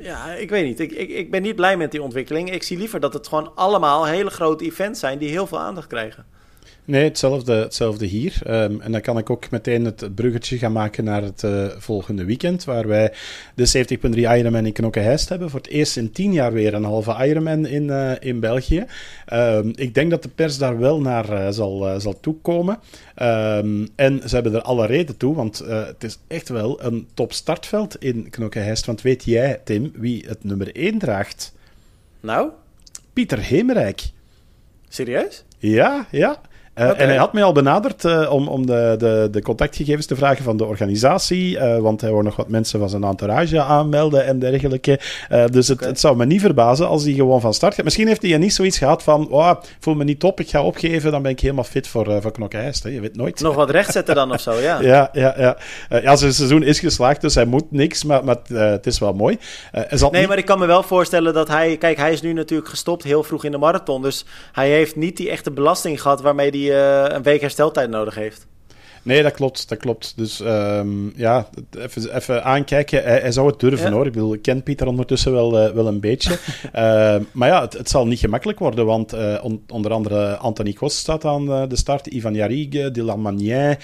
ja, 0.00 0.32
ik 0.32 0.50
weet 0.50 0.64
niet. 0.64 0.80
Ik, 0.80 0.92
ik, 0.92 1.08
ik 1.08 1.30
ben 1.30 1.42
niet 1.42 1.56
blij 1.56 1.76
met 1.76 1.90
die 1.90 2.02
ontwikkeling. 2.02 2.50
Ik 2.52 2.62
zie 2.62 2.78
liever 2.78 3.00
dat 3.00 3.12
het 3.12 3.28
gewoon 3.28 3.52
allemaal 3.54 4.06
hele 4.06 4.30
grote 4.30 4.64
events 4.64 5.00
zijn 5.00 5.18
die 5.18 5.28
heel 5.28 5.46
veel 5.46 5.60
aandacht 5.60 5.86
krijgen. 5.86 6.26
Nee, 6.90 7.04
hetzelfde, 7.04 7.52
hetzelfde 7.52 8.06
hier. 8.06 8.38
Ehm, 8.42 8.80
en 8.80 8.92
dan 8.92 9.00
kan 9.00 9.18
ik 9.18 9.30
ook 9.30 9.50
meteen 9.50 9.84
het 9.84 10.14
bruggetje 10.14 10.58
gaan 10.58 10.72
maken 10.72 11.04
naar 11.04 11.22
het 11.22 11.44
eh, 11.44 11.66
volgende 11.78 12.24
weekend, 12.24 12.64
waar 12.64 12.88
wij 12.88 13.12
de 13.54 13.66
70.3 13.66 14.18
Ironman 14.18 14.66
in 14.66 14.72
Knokke-Heist 14.72 15.28
hebben. 15.28 15.50
Voor 15.50 15.60
het 15.60 15.68
eerst 15.68 15.96
in 15.96 16.12
tien 16.12 16.32
jaar 16.32 16.52
weer 16.52 16.74
een 16.74 16.84
halve 16.84 17.26
Ironman 17.26 17.66
in, 17.66 17.90
eh, 17.90 18.12
in 18.20 18.40
België. 18.40 18.84
Ehm, 19.26 19.72
ik 19.74 19.94
denk 19.94 20.10
dat 20.10 20.22
de 20.22 20.28
pers 20.28 20.58
daar 20.58 20.78
wel 20.78 21.00
naar 21.00 21.28
eh, 21.28 21.52
zal, 21.52 22.00
zal 22.00 22.20
toekomen. 22.20 22.78
Ehm, 23.14 23.86
en 23.94 24.20
ze 24.28 24.34
hebben 24.34 24.54
er 24.54 24.62
alle 24.62 24.86
reden 24.86 25.16
toe, 25.16 25.34
want 25.34 25.58
het 25.58 26.04
is 26.04 26.18
echt 26.26 26.48
wel 26.48 26.82
een 26.82 27.08
top 27.14 27.32
startveld 27.32 28.02
in 28.02 28.30
Knokke-Heist. 28.30 28.86
Want 28.86 29.02
weet 29.02 29.24
jij, 29.24 29.60
Tim, 29.64 29.92
wie 29.94 30.24
het 30.26 30.44
nummer 30.44 30.76
1 30.76 30.98
draagt? 30.98 31.52
Nou, 32.20 32.50
Pieter 33.12 33.38
Hemerijk. 33.38 34.02
serieus? 34.88 35.44
Ja, 35.58 36.06
ja. 36.10 36.40
Oké. 36.88 36.92
En 36.98 37.08
hij 37.08 37.16
had 37.16 37.32
mij 37.32 37.42
al 37.42 37.52
benaderd 37.52 38.04
uh, 38.04 38.32
om, 38.32 38.48
om 38.48 38.66
de, 38.66 38.94
de, 38.98 39.28
de 39.30 39.42
contactgegevens 39.42 40.06
te 40.06 40.16
vragen 40.16 40.44
van 40.44 40.56
de 40.56 40.64
organisatie. 40.64 41.56
Uh, 41.56 41.78
want 41.78 42.00
hij 42.00 42.10
wou 42.10 42.22
nog 42.22 42.36
wat 42.36 42.48
mensen 42.48 42.78
van 42.78 42.88
zijn 42.88 43.04
entourage 43.04 43.60
aanmelden 43.60 44.26
en 44.26 44.38
dergelijke. 44.38 45.00
Dus 45.50 45.68
het, 45.68 45.80
het 45.84 46.00
zou 46.00 46.16
me 46.16 46.26
niet 46.26 46.40
verbazen 46.40 46.88
als 46.88 47.04
hij 47.04 47.12
gewoon 47.12 47.40
van 47.40 47.54
start 47.54 47.74
gaat. 47.74 47.84
Misschien 47.84 48.06
heeft 48.06 48.22
hij 48.22 48.38
niet 48.38 48.54
zoiets 48.54 48.78
gehad 48.78 49.02
van: 49.02 49.28
oh, 49.30 49.50
ik 49.62 49.76
voel 49.80 49.94
me 49.94 50.04
niet 50.04 50.20
top, 50.20 50.40
ik 50.40 50.48
ga 50.48 50.62
opgeven, 50.62 51.10
dan 51.10 51.22
ben 51.22 51.30
ik 51.30 51.40
helemaal 51.40 51.64
fit 51.64 51.88
voor, 51.88 52.22
voor 52.22 52.32
Knokke-Heist. 52.32 52.82
hè. 52.82 52.88
Je 52.90 53.00
weet 53.00 53.16
nooit. 53.16 53.40
Nog 53.40 53.54
wat 53.54 53.70
rechtzetten 53.70 54.14
dan 54.14 54.32
of 54.32 54.40
zo, 54.40 54.52
ja. 54.54 54.80
Ja, 54.90 55.08
ja, 55.12 55.34
ja. 55.38 55.56
Ja, 56.02 56.16
zijn 56.16 56.32
seizoen 56.32 56.62
is 56.62 56.78
geslaagd, 56.80 57.20
dus 57.20 57.34
hij 57.34 57.44
moet 57.44 57.70
niks, 57.70 58.04
maar, 58.04 58.24
maar 58.24 58.36
het 58.48 58.86
is 58.86 58.98
wel 58.98 59.12
mooi. 59.12 59.38
Nee, 59.72 60.20
niet- 60.20 60.28
maar 60.28 60.38
ik 60.38 60.44
kan 60.44 60.58
me 60.58 60.66
wel 60.66 60.82
voorstellen 60.82 61.34
dat 61.34 61.48
hij... 61.48 61.76
Kijk, 61.76 61.96
hij 61.96 62.12
is 62.12 62.20
nu 62.22 62.32
natuurlijk 62.32 62.68
gestopt 62.70 63.02
heel 63.04 63.22
vroeg 63.22 63.44
in 63.44 63.50
de 63.50 63.58
marathon. 63.58 64.02
Dus 64.02 64.24
hij 64.52 64.68
heeft 64.70 64.96
niet 64.96 65.16
die 65.16 65.30
echte 65.30 65.50
belasting 65.50 66.02
gehad 66.02 66.20
waarmee 66.20 66.50
hij 66.50 66.58
eh, 66.60 66.69
een 66.76 67.22
week 67.22 67.40
hersteltijd 67.40 67.90
nodig 67.90 68.14
heeft. 68.14 68.46
Nee, 69.02 69.22
dat 69.22 69.32
klopt, 69.32 69.68
dat 69.68 69.78
klopt. 69.78 70.12
Dus 70.16 70.40
ehm, 70.40 71.18
ja, 71.18 71.48
even, 71.78 72.14
even 72.16 72.44
aankijken. 72.44 73.02
Hij, 73.02 73.18
hij 73.20 73.32
zou 73.32 73.46
het 73.46 73.60
durven 73.60 73.88
Ja. 73.88 73.92
hoor. 73.96 74.06
Ik 74.06 74.12
bedoel, 74.12 74.34
ik 74.34 74.42
ken 74.42 74.62
Pieter 74.62 74.86
ondertussen 74.86 75.32
wel, 75.32 75.58
eh, 75.58 75.72
wel 75.72 75.86
een 75.86 76.00
beetje. 76.00 76.38
Eh, 76.72 77.16
maar 77.32 77.48
ja, 77.48 77.60
het, 77.60 77.72
het 77.72 77.90
zal 77.90 78.06
niet 78.06 78.18
gemakkelijk 78.18 78.58
worden, 78.58 78.86
want 78.86 79.12
eh, 79.12 79.38
on- 79.42 79.62
onder 79.68 79.92
andere 79.92 80.36
Anthony 80.36 80.72
Kos 80.72 80.98
staat 80.98 81.24
aan 81.24 81.52
eh, 81.52 81.62
de 81.68 81.76
start, 81.76 82.06
Ivan 82.06 82.34
Jarrigue, 82.34 82.90
Dylan 82.90 83.20
Magnin, 83.20 83.76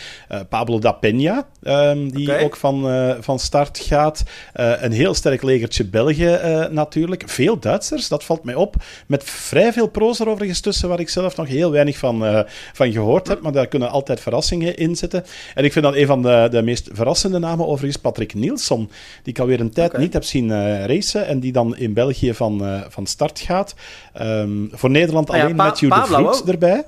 Pablo 0.48 0.78
da 0.78 0.98
Peña, 1.06 1.46
ehm, 1.62 2.08
die 2.08 2.38
ook 2.44 2.56
van, 2.56 2.84
van 3.20 3.38
start 3.38 3.78
gaat. 3.78 4.22
Een 4.52 4.92
heel 4.92 5.14
sterk 5.14 5.42
legertje 5.42 5.84
België 5.86 6.26
eh, 6.26 6.66
natuurlijk. 6.68 7.22
Veel 7.26 7.58
Duitsers, 7.58 8.08
dat 8.08 8.24
valt 8.24 8.44
mij 8.44 8.54
op. 8.54 8.74
Met 9.06 9.24
vrij 9.24 9.72
veel 9.72 9.88
pro's 9.88 10.20
er 10.20 10.28
overigens 10.28 10.60
tussen, 10.60 10.88
waar 10.88 11.00
ik 11.00 11.08
zelf 11.08 11.36
nog 11.36 11.46
heel 11.48 11.70
weinig 11.70 11.98
van, 11.98 12.44
van 12.72 12.92
gehoord 12.92 13.28
heb. 13.28 13.40
Maar 13.40 13.52
daar 13.52 13.66
kunnen 13.66 13.90
altijd 13.90 14.20
verrassingen 14.20 14.76
in 14.76 14.86
zitten. 14.96 15.04
En 15.54 15.64
ik 15.64 15.72
vind 15.72 15.84
dan 15.84 15.96
een 15.96 16.06
van 16.06 16.22
de, 16.22 16.48
de 16.50 16.62
meest 16.62 16.88
verrassende 16.92 17.38
namen 17.38 17.66
overigens 17.66 18.02
Patrick 18.02 18.34
Nielsen, 18.34 18.90
die 19.22 19.32
ik 19.32 19.38
alweer 19.38 19.60
een 19.60 19.72
tijd 19.72 19.98
niet 19.98 20.12
heb 20.12 20.24
zien 20.24 20.50
eh, 20.50 20.84
racen 20.84 21.26
en 21.26 21.40
die 21.40 21.52
dan 21.52 21.76
in 21.76 21.92
België 21.92 22.34
van, 22.34 22.64
eh, 22.64 22.80
van 22.88 23.06
start 23.06 23.40
gaat. 23.40 23.74
Ehm, 24.12 24.66
voor 24.70 24.90
Nederland 24.90 25.32
ja, 25.32 25.42
alleen 25.42 25.56
Matthew 25.56 25.90
de 25.94 26.02
Vries 26.04 26.44
erbij. 26.44 26.84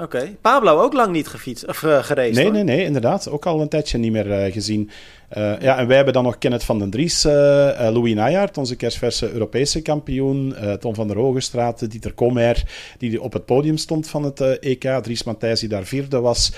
Oké. 0.00 0.36
Pablo 0.40 0.80
ook 0.80 0.92
lang 0.92 1.12
niet 1.12 1.28
gefietst 1.28 1.66
of 1.66 1.82
uh, 1.82 2.02
geraced, 2.02 2.34
Nee, 2.34 2.44
hoor. 2.44 2.52
nee, 2.52 2.62
nee, 2.62 2.84
inderdaad. 2.84 3.28
Ook 3.30 3.46
al 3.46 3.60
een 3.60 3.68
tijdje 3.68 3.98
niet 3.98 4.12
meer 4.12 4.32
eh, 4.32 4.52
gezien. 4.52 4.90
Uh, 5.36 5.60
ja, 5.60 5.78
en 5.78 5.86
wij 5.86 5.96
hebben 5.96 6.14
dan 6.14 6.22
nog 6.22 6.38
Kenneth 6.38 6.64
van 6.64 6.78
den 6.78 6.90
Dries, 6.90 7.24
uh, 7.24 7.32
uh, 7.32 7.88
Louis 7.92 8.14
Najaert, 8.14 8.58
onze 8.58 8.76
kerstverse 8.76 9.32
Europese 9.32 9.82
kampioen, 9.82 10.54
uh, 10.62 10.72
Tom 10.72 10.94
van 10.94 11.06
der 11.06 11.16
Hogestraat, 11.16 11.90
Dieter 11.90 12.12
Kommer, 12.12 12.62
die 12.98 13.22
op 13.22 13.32
het 13.32 13.44
podium 13.44 13.76
stond 13.76 14.08
van 14.08 14.22
het 14.22 14.40
EK, 14.40 14.82
Dries 15.02 15.24
Matthijs, 15.24 15.60
die 15.60 15.68
daar 15.68 15.84
vierde 15.84 16.20
was, 16.20 16.52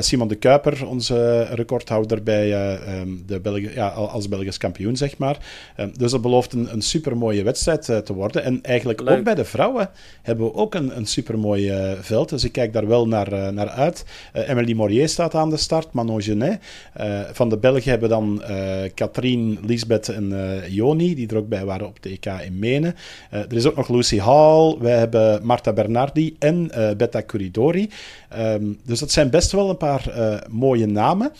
Simon 0.00 0.28
de 0.28 0.34
Kuiper, 0.34 0.86
onze 0.86 1.42
recordhouder 1.42 2.22
bij 2.22 2.72
um, 3.00 3.22
de 3.26 3.40
Belgi 3.40 3.70
ja, 3.74 3.88
als 3.88 4.28
Belgisch 4.28 4.58
kampioen, 4.58 4.96
zeg 4.96 5.18
maar. 5.18 5.36
Um, 5.76 5.92
dus 5.98 6.10
dat 6.10 6.22
belooft 6.22 6.52
een, 6.52 6.72
een 6.72 6.82
supermooie 6.82 7.42
wedstrijd 7.42 7.84
te 7.84 8.14
worden. 8.14 8.44
En 8.44 8.58
eigenlijk 8.62 9.00
Leuk. 9.00 9.18
ook 9.18 9.24
bij 9.24 9.34
de 9.34 9.44
vrouwen 9.44 9.90
hebben 10.22 10.46
we 10.46 10.54
ook 10.54 10.74
een, 10.74 10.96
een 10.96 11.06
supermooi 11.06 11.72
veld, 12.00 12.28
dus 12.28 12.44
ik 12.44 12.52
kijk 12.52 12.72
daar 12.72 12.86
wel 12.86 13.08
naar, 13.08 13.52
naar 13.52 13.68
uit. 13.68 14.04
Emily 14.32 14.72
Morier 14.72 15.08
staat 15.08 15.34
aan 15.34 15.50
de 15.50 15.56
start, 15.56 15.92
Manon 15.92 16.22
Genet. 16.22 16.60
Van 17.32 17.48
de 17.48 17.58
Belgen 17.58 17.93
hebben 18.00 18.08
dan 18.08 18.42
Katrien, 18.94 19.58
Lisbeth 19.66 20.08
en 20.08 20.30
uh, 20.32 20.68
Joni, 20.68 21.14
die 21.14 21.28
er 21.28 21.36
ook 21.36 21.48
bij 21.48 21.64
waren 21.64 21.86
op 21.86 21.98
EK 22.00 22.26
in 22.44 22.58
Menen. 22.58 22.94
Uh, 23.34 23.40
er 23.40 23.52
is 23.52 23.66
ook 23.66 23.76
nog 23.76 23.88
Lucy 23.88 24.18
Hall, 24.18 24.76
wij 24.80 24.98
hebben 24.98 25.40
Marta 25.46 25.72
Bernardi 25.72 26.36
en 26.38 26.70
Betta 26.96 27.22
Curidori. 27.26 27.88
Um, 28.38 28.78
dus 28.84 28.98
dat 29.00 29.10
zijn 29.10 29.30
best 29.30 29.52
wel 29.52 29.70
een 29.70 29.76
paar 29.76 30.14
mooie 30.50 30.86
namen. 30.86 31.30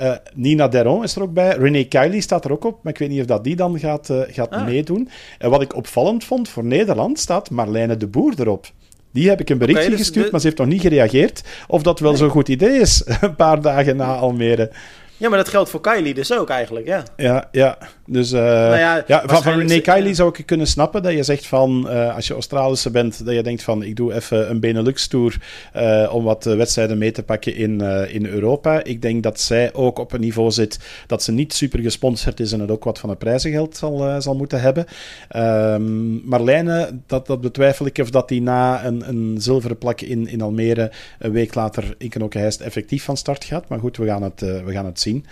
Uh, 0.00 0.12
Nina 0.34 0.68
Deron 0.68 1.02
is 1.02 1.16
er 1.16 1.22
ook 1.22 1.32
bij. 1.32 1.56
René 1.56 1.84
Kiley 1.84 2.20
staat 2.20 2.44
er 2.44 2.52
ook 2.52 2.64
op, 2.64 2.78
maar 2.82 2.92
ik 2.92 2.98
weet 2.98 3.08
niet 3.08 3.20
of 3.20 3.26
dat 3.26 3.44
die 3.44 3.56
dan 3.56 3.78
gaat, 3.78 4.08
uh, 4.10 4.20
gaat 4.28 4.50
Ah. 4.50 4.64
meedoen. 4.66 5.08
En 5.38 5.50
wat 5.50 5.62
ik 5.62 5.76
opvallend 5.76 6.24
vond, 6.24 6.48
voor 6.48 6.64
Nederland 6.64 7.18
staat 7.18 7.50
Marlijne 7.50 7.96
de 7.96 8.06
Boer 8.06 8.32
erop. 8.38 8.66
Die 9.12 9.28
heb 9.28 9.40
ik 9.40 9.50
een 9.50 9.58
berichtje 9.58 9.90
dus 9.90 9.98
gestuurd, 9.98 10.24
de- 10.24 10.30
maar 10.30 10.40
ze 10.40 10.46
heeft 10.46 10.58
nog 10.58 10.68
niet 10.68 10.80
gereageerd. 10.80 11.42
Of 11.68 11.82
dat 11.82 12.00
wel 12.00 12.10
Nee. 12.10 12.18
zo'n 12.18 12.28
goed 12.28 12.48
idee 12.48 12.80
is, 12.80 13.02
een 13.20 13.36
paar 13.36 13.60
dagen 13.62 13.96
na 13.96 14.14
Almere. 14.16 14.70
Ja, 15.20 15.28
maar 15.28 15.38
dat 15.38 15.48
geldt 15.48 15.70
voor 15.70 15.80
Kylie 15.80 16.14
dus 16.14 16.32
ook 16.32 16.48
eigenlijk, 16.48 16.86
ja. 16.86 17.02
Ja, 17.16 17.48
ja. 17.52 17.78
Dus 18.06 18.32
uh, 18.32 18.40
Nou 18.40 18.76
ja, 18.76 19.04
ja, 19.06 19.22
van, 19.26 19.42
van 19.42 19.66
Kiley 19.66 20.06
ja. 20.06 20.12
zou 20.12 20.34
ik 20.38 20.46
kunnen 20.46 20.66
snappen 20.66 21.02
dat 21.02 21.12
je 21.12 21.22
zegt 21.22 21.46
van, 21.46 21.86
uh, 21.88 22.14
als 22.14 22.26
je 22.26 22.34
Australische 22.34 22.90
bent, 22.90 23.24
dat 23.24 23.34
je 23.34 23.42
denkt 23.42 23.62
van, 23.62 23.82
ik 23.82 23.96
doe 23.96 24.14
even 24.14 24.50
een 24.50 24.60
Benelux-tour 24.60 25.36
uh, 25.76 26.14
om 26.14 26.24
wat 26.24 26.44
wedstrijden 26.44 26.98
mee 26.98 27.10
te 27.10 27.22
pakken 27.22 27.54
in, 27.54 27.80
in 28.08 28.26
Europa. 28.26 28.84
Ik 28.84 29.02
denk 29.02 29.22
dat 29.22 29.40
zij 29.40 29.74
ook 29.74 29.98
op 29.98 30.12
een 30.12 30.20
niveau 30.20 30.50
zit 30.50 30.78
dat 31.06 31.22
ze 31.22 31.32
niet 31.32 31.52
super 31.52 31.80
gesponsord 31.80 32.40
is 32.40 32.52
en 32.52 32.60
het 32.60 32.70
ook 32.70 32.84
wat 32.84 32.98
van 32.98 33.08
het 33.08 33.18
prijzengeld 33.18 33.76
zal, 33.76 34.20
zal 34.20 34.36
moeten 34.36 34.60
hebben. 34.60 34.86
Um, 35.36 36.22
Marlijne, 36.24 37.00
dat, 37.06 37.26
dat 37.26 37.40
betwijfel 37.40 37.86
ik 37.86 37.98
of 37.98 38.10
dat 38.10 38.28
die 38.28 38.42
na 38.42 38.84
een, 38.84 39.08
een 39.08 39.36
zilveren 39.38 39.78
plak 39.78 40.00
in, 40.00 40.28
in 40.28 40.40
Almere 40.40 40.92
een 41.18 41.32
week 41.32 41.54
later 41.54 41.94
in 41.98 42.08
Knokke-Heist 42.08 42.60
effectief 42.60 43.04
van 43.04 43.16
start 43.16 43.44
gaat. 43.44 43.68
Maar 43.68 43.78
goed, 43.78 43.96
we 43.96 44.06
gaan 44.06 44.22
het, 44.22 44.40
we 44.40 44.72
gaan 44.72 44.86
het 44.86 45.00
zien. 45.00 45.09
zien. 45.10 45.26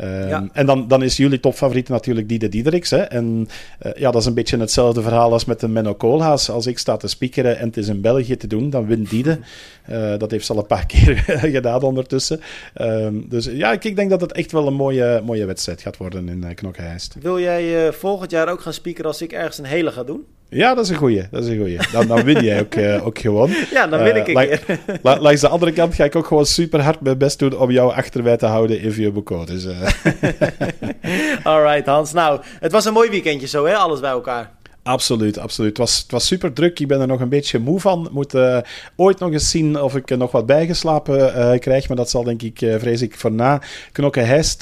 Um, 0.00 0.28
Ja. 0.28 0.48
En 0.52 0.66
dan, 0.66 0.88
dan 0.88 1.02
is 1.02 1.16
jullie 1.16 1.40
topfavoriet 1.40 1.88
natuurlijk 1.88 2.28
Diede 2.28 2.48
Diedericks. 2.48 2.90
Hè? 2.90 2.98
En 2.98 3.48
uh, 3.86 3.92
ja, 3.96 4.10
dat 4.10 4.20
is 4.20 4.26
een 4.26 4.34
beetje 4.34 4.58
hetzelfde 4.58 5.02
verhaal 5.02 5.32
als 5.32 5.44
met 5.44 5.60
de 5.60 5.68
Menno 5.68 5.94
Koolhaas. 5.94 6.50
Als 6.50 6.66
ik 6.66 6.78
sta 6.78 6.96
te 6.96 7.08
spiekeren 7.08 7.58
en 7.58 7.66
het 7.66 7.76
is 7.76 7.88
in 7.88 8.00
België 8.00 8.36
te 8.36 8.46
doen, 8.46 8.70
dan 8.70 8.86
wint 8.86 9.10
Diede. 9.10 9.38
Uh, 9.90 10.12
dat 10.18 10.30
heeft 10.30 10.46
ze 10.46 10.52
al 10.52 10.58
een 10.58 10.66
paar 10.66 10.86
keer 10.94 11.16
gedaan 11.26 11.82
ondertussen. 11.82 12.40
Um, 12.80 13.26
dus 13.28 13.44
ja, 13.44 13.72
ik, 13.72 13.84
ik 13.84 13.96
denk 13.96 14.10
dat 14.10 14.20
het 14.20 14.32
echt 14.32 14.52
wel 14.52 14.66
een 14.66 14.74
mooie, 14.74 15.22
mooie 15.24 15.44
wedstrijd 15.44 15.80
gaat 15.82 15.96
worden 15.96 16.28
in 16.28 16.42
uh, 16.44 16.54
Knokke-Heist. 16.54 17.16
Wil 17.20 17.40
jij 17.40 17.86
eh, 17.86 17.92
volgend 17.92 18.30
jaar 18.30 18.48
ook 18.48 18.60
gaan 18.60 18.72
speakeren 18.72 19.10
als 19.10 19.22
ik 19.22 19.32
ergens 19.32 19.58
een 19.58 19.64
hele 19.64 19.92
ga 19.92 20.02
doen? 20.04 20.24
Ja, 20.48 20.74
dat 20.74 20.84
is 20.84 20.90
een 20.90 20.96
goeie. 20.96 21.22
Dat 21.30 21.42
is 21.44 21.48
een 21.48 21.58
goeie. 21.58 21.78
Dan, 21.92 22.06
dan 22.06 22.22
win 22.22 22.44
jij 22.44 22.60
ook, 22.60 22.74
uh, 22.74 23.06
ook 23.06 23.18
gewoon. 23.18 23.50
Ja, 23.72 23.86
dan 23.86 24.02
win 24.02 24.16
ik 24.16 24.58
la- 25.02 25.18
langs 25.20 25.40
de 25.40 25.48
andere 25.48 25.72
kant 25.72 25.94
ga 25.94 26.04
ik 26.04 26.16
ook 26.16 26.26
gewoon 26.26 26.46
super 26.46 26.80
hard 26.80 27.00
mijn 27.00 27.18
best 27.18 27.38
doen 27.38 27.58
om 27.58 27.70
jou 27.70 27.92
achterbij 27.92 28.36
te 28.36 28.46
houden 28.46 28.80
in 28.80 28.92
Vieux 28.92 29.46
Dus, 29.46 29.64
uh, 29.64 29.83
Alright 31.44 31.86
Hans, 31.86 32.12
nou, 32.12 32.40
het 32.60 32.72
was 32.72 32.84
een 32.84 32.92
mooi 32.92 33.10
weekendje 33.10 33.46
zo 33.46 33.64
hè, 33.64 33.76
alles 33.76 34.00
bij 34.00 34.10
elkaar. 34.10 34.50
Absoluut, 34.84 35.38
absoluut. 35.38 35.68
Het 35.68 35.78
was, 35.78 35.98
het 35.98 36.10
was 36.10 36.26
super 36.26 36.52
druk. 36.52 36.80
Ik 36.80 36.88
ben 36.88 37.00
er 37.00 37.06
nog 37.06 37.20
een 37.20 37.28
beetje 37.28 37.58
moe 37.58 37.80
van. 37.80 38.08
Moet 38.12 38.34
uh, 38.34 38.58
ooit 38.96 39.18
nog 39.18 39.32
eens 39.32 39.50
zien 39.50 39.80
of 39.80 39.96
ik 39.96 40.16
nog 40.16 40.30
wat 40.30 40.46
bijgeslapen 40.46 41.18
uh, 41.18 41.58
krijg. 41.58 41.88
Maar 41.88 41.96
dat 41.96 42.10
zal 42.10 42.22
denk 42.22 42.42
ik, 42.42 42.60
uh, 42.60 42.74
vrees 42.78 43.02
ik, 43.02 43.16
voor 43.16 43.32
na 43.32 43.62
knokken 43.92 44.26
hijst 44.26 44.60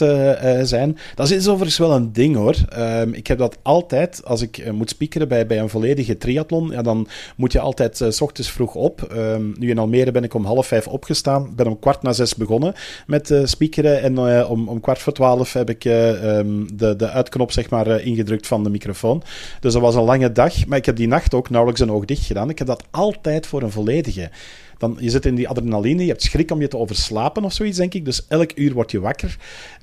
zijn. 0.63 0.99
Dat 1.15 1.31
is 1.31 1.49
overigens 1.49 1.79
wel 1.79 1.93
een 1.93 2.13
ding 2.13 2.37
hoor. 2.37 2.55
Um, 2.79 3.15
ik 3.15 3.27
heb 3.27 3.39
dat 3.39 3.59
altijd, 3.63 4.25
als 4.25 4.43
ik 4.43 4.73
moet 4.73 4.91
speakeren 4.91 5.29
bij, 5.29 5.47
bij 5.47 5.59
een 5.59 5.69
volledige 5.69 6.19
triathlon, 6.19 6.71
ja, 6.71 6.83
dan 6.83 7.09
moet 7.37 7.53
je 7.53 7.61
altijd 7.61 8.05
s 8.09 8.21
ochtends 8.21 8.51
vroeg 8.51 8.75
op. 8.75 9.09
Um, 9.17 9.55
nu 9.59 9.71
in 9.71 9.79
Almere 9.79 10.11
ben 10.11 10.25
ik 10.25 10.35
om 10.35 10.45
half 10.45 10.67
vijf 10.67 10.89
opgestaan. 10.89 11.53
Ben 11.57 11.67
om 11.67 11.79
kwart 11.79 12.03
na 12.03 12.13
zes 12.13 12.35
begonnen 12.35 12.75
met 13.07 13.35
speakeren. 13.45 14.03
En 14.03 14.19
om, 14.47 14.69
om 14.69 14.81
kwart 14.81 14.99
voor 14.99 15.13
twaalf 15.13 15.53
heb 15.53 15.71
ik 15.71 15.85
um, 15.85 16.77
de, 16.77 16.97
de 16.97 17.09
uitknop 17.09 17.53
zeg 17.53 17.71
maar, 17.71 18.01
ingedrukt 18.01 18.47
van 18.47 18.65
de 18.65 18.71
microfoon. 18.71 19.23
Dus 19.61 19.73
dat 19.73 19.83
was 19.83 19.95
een 19.95 20.11
lange 20.13 20.33
dag, 20.33 20.67
maar 20.67 20.79
ik 20.79 20.87
heb 20.87 20.97
die 20.97 21.09
nacht 21.09 21.35
ook 21.35 21.51
nauwelijks 21.51 21.83
een 21.83 21.93
oog 21.93 22.05
dicht 22.05 22.27
gedaan. 22.27 22.51
Ik 22.51 22.59
heb 22.59 22.67
dat 22.67 22.85
altijd 22.91 23.47
voor 23.47 23.63
een 23.63 23.71
volledige. 23.71 24.31
Dan, 24.79 24.97
je 25.01 25.11
zit 25.11 25.27
in 25.27 25.35
die 25.35 25.49
adrenaline, 25.49 26.03
je 26.03 26.09
hebt 26.09 26.23
schrik 26.23 26.51
om 26.51 26.61
je 26.61 26.69
te 26.69 26.77
overslapen 26.77 27.45
of 27.45 27.53
zoiets, 27.53 27.79
denk 27.79 27.95
ik. 27.95 28.05
Dus 28.05 28.27
elk 28.29 28.51
uur 28.55 28.73
word 28.73 28.91
je 28.91 29.01
wakker. 29.01 29.37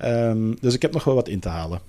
Um, 0.04 0.56
dus 0.60 0.74
ik 0.74 0.82
heb 0.82 0.92
nog 0.92 1.04
wel 1.04 1.14
wat 1.14 1.28
in 1.28 1.40
te 1.40 1.48
halen. 1.48 1.80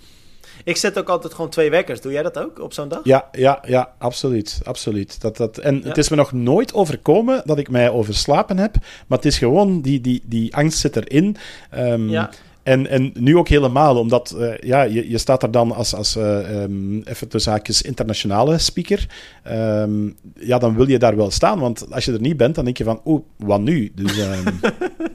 Ik 0.64 0.78
zet 0.78 1.00
ook 1.00 1.10
altijd 1.10 1.34
gewoon 1.34 1.50
twee 1.50 1.70
wekkers. 1.70 2.02
Doe 2.02 2.12
jij 2.12 2.24
dat 2.24 2.38
ook 2.38 2.60
op 2.60 2.74
zo'n 2.74 2.88
dag? 2.88 3.00
Ja, 3.04 3.30
ja, 3.32 3.64
ja, 3.68 3.94
absoluut. 3.98 4.62
absoluut. 4.64 5.22
Dat, 5.22 5.38
dat, 5.38 5.58
en 5.58 5.76
ja. 5.76 5.88
het 5.88 5.98
is 5.98 6.10
me 6.10 6.16
nog 6.16 6.32
nooit 6.32 6.74
overkomen 6.74 7.42
dat 7.46 7.58
ik 7.58 7.70
mij 7.70 7.90
overslapen 7.90 8.58
heb. 8.58 8.76
Maar 9.08 9.18
het 9.18 9.28
is 9.28 9.38
gewoon, 9.38 9.82
die, 9.82 10.02
die, 10.02 10.22
die 10.26 10.56
angst 10.56 10.80
zit 10.80 10.96
erin. 10.96 11.38
Um, 11.76 12.10
ja. 12.10 12.30
En, 12.64 12.88
en 12.88 13.12
nu 13.14 13.38
ook 13.38 13.48
helemaal, 13.48 13.98
omdat 13.98 14.36
uh, 14.38 14.58
ja, 14.58 14.82
je, 14.82 15.10
je 15.10 15.18
staat 15.18 15.44
er 15.44 15.52
dan 15.52 15.72
als, 15.72 15.96
als 15.96 16.16
uh, 16.16 16.62
um, 16.62 17.02
even 17.04 17.28
tussen 17.28 17.52
haakjes 17.52 17.82
internationale 17.82 18.58
speaker. 18.58 19.08
Um, 19.52 20.16
ja, 20.40 20.58
dan 20.58 20.76
wil 20.76 20.90
je 20.90 21.00
daar 21.00 21.16
wel 21.16 21.32
staan, 21.32 21.60
want 21.60 21.92
als 21.92 22.06
je 22.06 22.14
er 22.14 22.22
niet 22.22 22.38
bent, 22.38 22.56
dan 22.56 22.64
denk 22.64 22.78
je 22.78 22.84
van, 22.84 23.02
oeh, 23.06 23.22
wat 23.38 23.62
nu? 23.62 23.92
Dus, 23.96 24.18
um... 24.18 24.44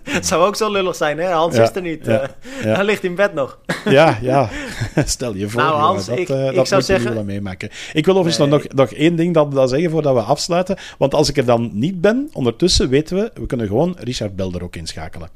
Het 0.02 0.26
zou 0.26 0.46
ook 0.46 0.56
zo 0.56 0.70
lullig 0.70 0.96
zijn, 0.96 1.18
hè? 1.18 1.30
Hans 1.30 1.56
ja, 1.56 1.62
is 1.62 1.74
er 1.74 1.82
niet. 1.82 2.06
Ja, 2.06 2.30
ja. 2.62 2.74
Hij 2.74 2.84
ligt 2.84 3.04
in 3.04 3.14
bed 3.14 3.34
nog. 3.34 3.58
ja, 3.84 4.18
ja. 4.20 4.48
Stel 5.04 5.34
je 5.34 5.48
voor. 5.48 5.62
Nou, 5.62 5.74
Hans, 5.74 6.06
dat, 6.06 6.18
ik, 6.18 6.28
dat 6.28 6.54
ik 6.54 6.66
zou 6.66 6.82
zeggen... 6.82 7.14
wel 7.14 7.24
meemaken. 7.24 7.70
Ik 7.92 8.04
wil 8.04 8.14
overigens 8.14 8.48
nee. 8.50 8.58
nog, 8.58 8.68
nog 8.68 8.92
één 8.92 9.16
ding 9.16 9.34
dat, 9.34 9.52
dat 9.52 9.70
zeggen 9.70 9.90
voordat 9.90 10.14
we 10.14 10.20
afsluiten. 10.20 10.76
Want 10.98 11.14
als 11.14 11.28
ik 11.28 11.36
er 11.36 11.44
dan 11.44 11.70
niet 11.72 12.00
ben, 12.00 12.30
ondertussen 12.32 12.88
weten 12.88 13.16
we, 13.16 13.30
we 13.34 13.46
kunnen 13.46 13.66
gewoon 13.66 13.96
Richard 13.98 14.36
Belder 14.36 14.62
ook 14.62 14.76
inschakelen. 14.76 15.28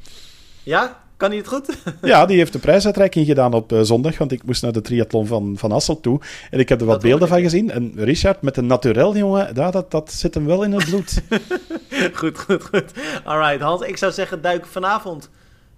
Ja? 0.63 1.01
Kan 1.21 1.29
hij 1.29 1.39
het 1.39 1.49
goed? 1.49 1.77
ja, 2.03 2.27
die 2.27 2.37
heeft 2.37 2.53
de 2.53 2.59
prijsuitreiking 2.59 3.27
gedaan 3.27 3.53
op 3.53 3.73
uh, 3.73 3.81
zondag, 3.81 4.19
want 4.19 4.33
ik 4.33 4.45
moest 4.45 4.63
naar 4.63 4.73
de 4.73 4.81
triathlon 4.81 5.27
van, 5.27 5.55
van 5.57 5.73
Asselt 5.73 6.03
toe. 6.03 6.21
En 6.51 6.59
ik 6.59 6.69
heb 6.69 6.81
er 6.81 6.87
wat 6.87 6.95
dat 6.95 7.11
beelden 7.11 7.29
van 7.29 7.41
gezien. 7.41 7.71
En 7.71 7.93
Richard, 7.97 8.43
met 8.43 8.57
een 8.57 8.67
naturel, 8.67 9.17
jongen, 9.17 9.55
dat, 9.55 9.73
dat, 9.73 9.91
dat 9.91 10.13
zit 10.13 10.35
hem 10.35 10.47
wel 10.47 10.63
in 10.63 10.73
het 10.73 10.85
bloed. 10.85 11.23
goed, 12.21 12.39
goed, 12.39 12.65
goed. 12.65 12.93
Alright, 13.25 13.61
Hans, 13.61 13.83
ik 13.83 13.97
zou 13.97 14.13
zeggen, 14.13 14.43
duik 14.43 14.67
vanavond 14.67 15.31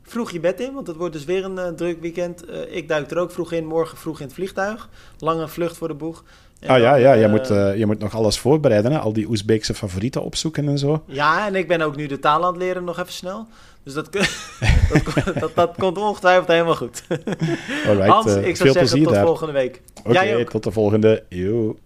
vroeg 0.03 0.31
je 0.31 0.41
bed 0.41 0.61
in, 0.61 0.73
want 0.75 0.87
het 0.87 0.97
wordt 0.97 1.13
dus 1.13 1.25
weer 1.25 1.45
een 1.45 1.59
uh, 1.59 1.69
druk 1.69 2.01
weekend. 2.01 2.49
Uh, 2.49 2.77
ik 2.77 2.89
duik 2.89 3.11
er 3.11 3.19
ook 3.19 3.31
vroeg 3.31 3.53
in, 3.53 3.67
morgen 3.67 3.99
vroeg 3.99 4.21
in 4.21 4.27
het 4.27 4.35
vliegtuig. 4.35 4.89
Lange 5.19 5.49
vlucht 5.49 5.77
voor 5.77 5.89
de 5.89 5.95
boeg. 5.95 6.25
Ah 6.67 6.79
ja, 6.79 6.95
ja. 6.95 7.13
Je, 7.13 7.25
uh, 7.25 7.31
moet, 7.31 7.49
je 7.79 7.87
moet 7.87 7.99
nog 7.99 8.15
alles 8.15 8.39
voorbereiden, 8.39 8.93
hè? 8.93 8.99
al 8.99 9.13
die 9.13 9.29
Oezbeekse 9.29 9.75
favorieten 9.75 10.23
opzoeken 10.23 10.69
en 10.69 10.79
zo. 10.79 11.03
Ja, 11.07 11.47
en 11.47 11.55
ik 11.55 11.69
ben 11.69 11.81
ook 11.81 11.97
nu 11.97 12.07
de 12.07 12.19
taal 12.19 12.45
aan 12.45 12.53
het 12.53 12.63
leren 12.63 12.85
nog 12.85 12.99
even 12.99 13.13
snel. 13.13 13.47
Dus 13.85 13.95
dat, 13.95 14.13
dat, 14.13 15.35
dat, 15.41 15.55
dat, 15.55 15.75
komt 15.79 15.99
ongetwijfeld 15.99 16.49
helemaal 16.49 16.75
goed. 16.75 17.03
Alright, 17.87 18.09
Hans, 18.09 18.35
ik 18.35 18.57
zou 18.57 18.73
zeggen 18.73 19.03
tot 19.03 19.13
daar. 19.13 19.27
volgende 19.27 19.53
week. 19.53 19.81
Oké, 19.99 20.09
okay, 20.09 20.45
tot 20.45 20.65
de 20.65 20.71
volgende. 20.71 21.25
Yo. 21.29 21.77